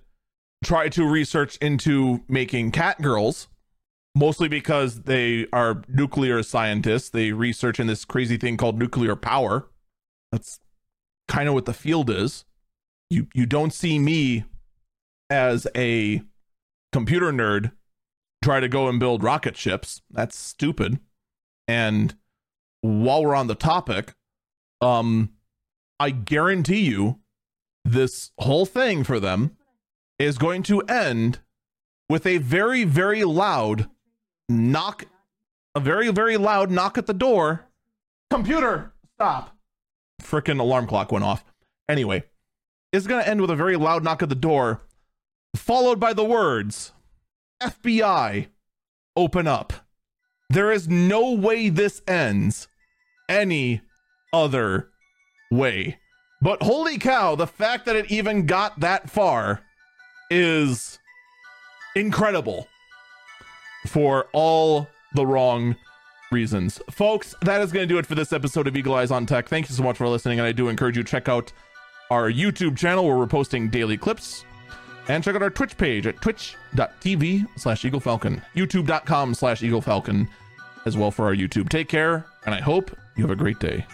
try 0.64 0.90
to 0.90 1.06
research 1.06 1.58
into 1.58 2.22
making 2.28 2.72
cat 2.72 3.02
girls 3.02 3.48
mostly 4.16 4.48
because 4.48 5.02
they 5.02 5.46
are 5.52 5.84
nuclear 5.88 6.42
scientists. 6.42 7.10
They 7.10 7.34
research 7.34 7.80
in 7.80 7.88
this 7.88 8.06
crazy 8.06 8.38
thing 8.38 8.58
called 8.58 8.80
nuclear 8.80 9.16
power. 9.16 9.68
That's 10.32 10.60
kind 11.28 11.48
of 11.48 11.54
what 11.54 11.66
the 11.66 11.74
field 11.74 12.10
is. 12.10 12.46
You 13.10 13.28
you 13.36 13.46
don't 13.46 13.74
see 13.74 14.00
me 14.00 14.46
as 15.30 15.68
a 15.76 16.24
computer 16.92 17.32
nerd 17.32 17.72
try 18.44 18.60
to 18.60 18.68
go 18.68 18.88
and 18.88 19.00
build 19.00 19.24
rocket 19.24 19.58
ships. 19.58 20.02
That's 20.10 20.38
stupid. 20.38 21.00
And 21.68 22.16
while 22.82 23.24
we're 23.24 23.36
on 23.36 23.48
the 23.48 23.56
topic 23.56 24.14
um 24.82 25.32
i 26.00 26.10
guarantee 26.10 26.82
you 26.82 27.20
this 27.84 28.32
whole 28.40 28.66
thing 28.66 29.04
for 29.04 29.20
them 29.20 29.56
is 30.18 30.38
going 30.38 30.64
to 30.64 30.82
end 30.82 31.40
with 32.10 32.26
a 32.26 32.38
very, 32.38 32.84
very 32.84 33.24
loud 33.24 33.90
knock, 34.50 35.06
a 35.74 35.80
very, 35.80 36.12
very 36.12 36.38
loud 36.38 36.72
knock 36.72 36.98
at 36.98 37.06
the 37.06 37.14
door. 37.14 37.66
Computer, 38.30 38.94
stop. 39.16 39.56
Frickin' 40.22 40.60
alarm 40.60 40.88
clock 40.88 41.12
went 41.12 41.26
off. 41.26 41.44
Anyway, 41.90 42.24
it's 42.92 43.08
going 43.08 43.24
to 43.24 43.30
end 43.30 43.42
with 43.42 43.52
a 43.52 43.56
very 43.56 43.76
loud 43.76 44.04
knock 44.04 44.24
at 44.24 44.30
the 44.30 44.36
door, 44.36 44.82
followed 45.56 46.00
by 46.00 46.14
the 46.14 46.24
words 46.24 46.94
FBI, 47.62 48.48
open 49.16 49.48
up. 49.48 49.74
There 50.50 50.72
is 50.72 50.88
no 50.88 51.32
way 51.32 51.70
this 51.70 52.02
ends 52.08 52.68
any 53.28 53.82
other 54.32 54.90
way. 55.52 55.98
But 56.42 56.62
holy 56.62 56.98
cow, 56.98 57.36
the 57.36 57.48
fact 57.48 57.86
that 57.86 57.96
it 57.96 58.12
even 58.12 58.46
got 58.46 58.80
that 58.82 59.10
far 59.10 59.64
is 60.30 61.00
incredible 61.96 62.68
for 63.88 64.28
all 64.34 64.88
the 65.14 65.26
wrong 65.26 65.76
reasons. 66.32 66.80
Folks, 66.92 67.34
that 67.42 67.62
is 67.62 67.72
going 67.72 67.88
to 67.88 67.94
do 67.94 67.98
it 67.98 68.06
for 68.06 68.16
this 68.16 68.34
episode 68.34 68.68
of 68.68 68.76
Eagle 68.76 68.96
Eyes 68.96 69.12
on 69.12 69.26
Tech. 69.26 69.48
Thank 69.48 69.70
you 69.70 69.76
so 69.76 69.84
much 69.84 69.98
for 69.98 70.08
listening, 70.08 70.40
and 70.40 70.48
I 70.48 70.52
do 70.52 70.68
encourage 70.68 70.98
you 70.98 71.04
to 71.04 71.10
check 71.10 71.30
out 71.30 71.52
our 72.12 72.30
YouTube 72.30 72.78
channel 72.78 73.08
where 73.08 73.18
we're 73.18 73.28
posting 73.28 73.70
daily 73.70 73.98
clips. 73.98 74.46
And 75.08 75.24
check 75.24 75.36
out 75.36 75.44
our 75.44 75.50
Twitch 75.50 75.78
page 75.78 76.08
at 76.08 76.22
twitch.tv 76.22 77.48
slash 77.58 77.86
Eagle 77.86 78.00
Falcon, 78.00 78.42
youtube.com 78.56 79.36
slash 79.36 79.62
Eagle 79.62 79.82
Falcon 79.82 80.28
as 80.86 80.98
well 80.98 81.12
for 81.12 81.26
our 81.26 81.36
YouTube. 81.36 81.70
Take 81.70 81.90
care, 81.90 82.26
and 82.46 82.56
I 82.56 82.62
hope 82.62 82.96
you 83.16 83.24
have 83.24 83.32
a 83.32 83.36
great 83.36 83.60
day. 83.60 83.86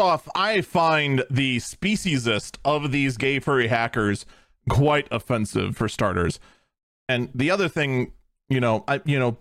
Off, 0.00 0.28
I 0.34 0.60
find 0.60 1.24
the 1.30 1.58
speciesist 1.58 2.58
of 2.64 2.90
these 2.92 3.16
gay 3.16 3.38
furry 3.38 3.68
hackers 3.68 4.26
quite 4.68 5.06
offensive 5.10 5.76
for 5.76 5.88
starters. 5.88 6.40
And 7.08 7.30
the 7.34 7.50
other 7.50 7.68
thing, 7.68 8.12
you 8.48 8.60
know, 8.60 8.84
I 8.88 9.00
you 9.04 9.18
know, 9.18 9.38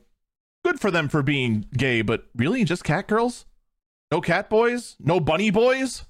good 0.64 0.80
for 0.80 0.92
them 0.92 1.08
for 1.08 1.24
being 1.24 1.66
gay, 1.76 2.02
but 2.02 2.26
really 2.36 2.64
just 2.64 2.84
cat 2.84 3.08
girls? 3.08 3.46
No 4.12 4.22
cat 4.22 4.50
boys? 4.50 4.96
No 5.00 5.20
bunny 5.20 5.52
boys? 5.52 6.06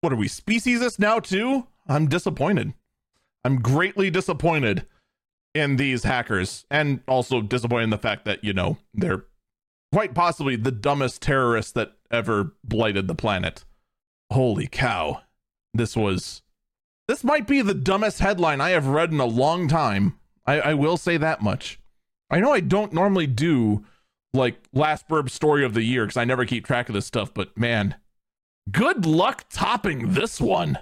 What 0.00 0.12
are 0.12 0.16
we 0.16 0.28
speciesist 0.28 0.98
now 0.98 1.18
too? 1.18 1.66
I'm 1.86 2.08
disappointed. 2.08 2.74
I'm 3.44 3.60
greatly 3.60 4.10
disappointed 4.10 4.86
in 5.54 5.76
these 5.76 6.04
hackers 6.04 6.66
and 6.70 7.00
also 7.06 7.40
disappointed 7.40 7.84
in 7.84 7.90
the 7.90 7.98
fact 7.98 8.24
that, 8.24 8.42
you 8.42 8.52
know, 8.52 8.78
they're 8.92 9.24
quite 9.92 10.14
possibly 10.14 10.56
the 10.56 10.72
dumbest 10.72 11.22
terrorists 11.22 11.72
that 11.72 11.92
ever 12.10 12.52
blighted 12.64 13.08
the 13.08 13.14
planet. 13.14 13.64
Holy 14.30 14.66
cow. 14.66 15.22
This 15.74 15.96
was. 15.96 16.42
This 17.08 17.22
might 17.22 17.46
be 17.46 17.62
the 17.62 17.74
dumbest 17.74 18.18
headline 18.18 18.60
I 18.60 18.70
have 18.70 18.88
read 18.88 19.12
in 19.12 19.20
a 19.20 19.26
long 19.26 19.68
time. 19.68 20.18
I, 20.44 20.60
I 20.60 20.74
will 20.74 20.96
say 20.96 21.16
that 21.16 21.40
much. 21.40 21.78
I 22.30 22.40
know 22.40 22.52
I 22.52 22.60
don't 22.60 22.92
normally 22.92 23.26
do 23.26 23.84
like 24.34 24.56
last 24.72 25.08
burb 25.08 25.30
story 25.30 25.64
of 25.64 25.74
the 25.74 25.82
year 25.82 26.04
because 26.04 26.16
I 26.16 26.24
never 26.24 26.44
keep 26.44 26.66
track 26.66 26.88
of 26.88 26.94
this 26.94 27.06
stuff. 27.06 27.32
But 27.32 27.56
man, 27.56 27.94
good 28.70 29.06
luck 29.06 29.44
topping 29.50 30.12
this 30.14 30.40
one. 30.40 30.78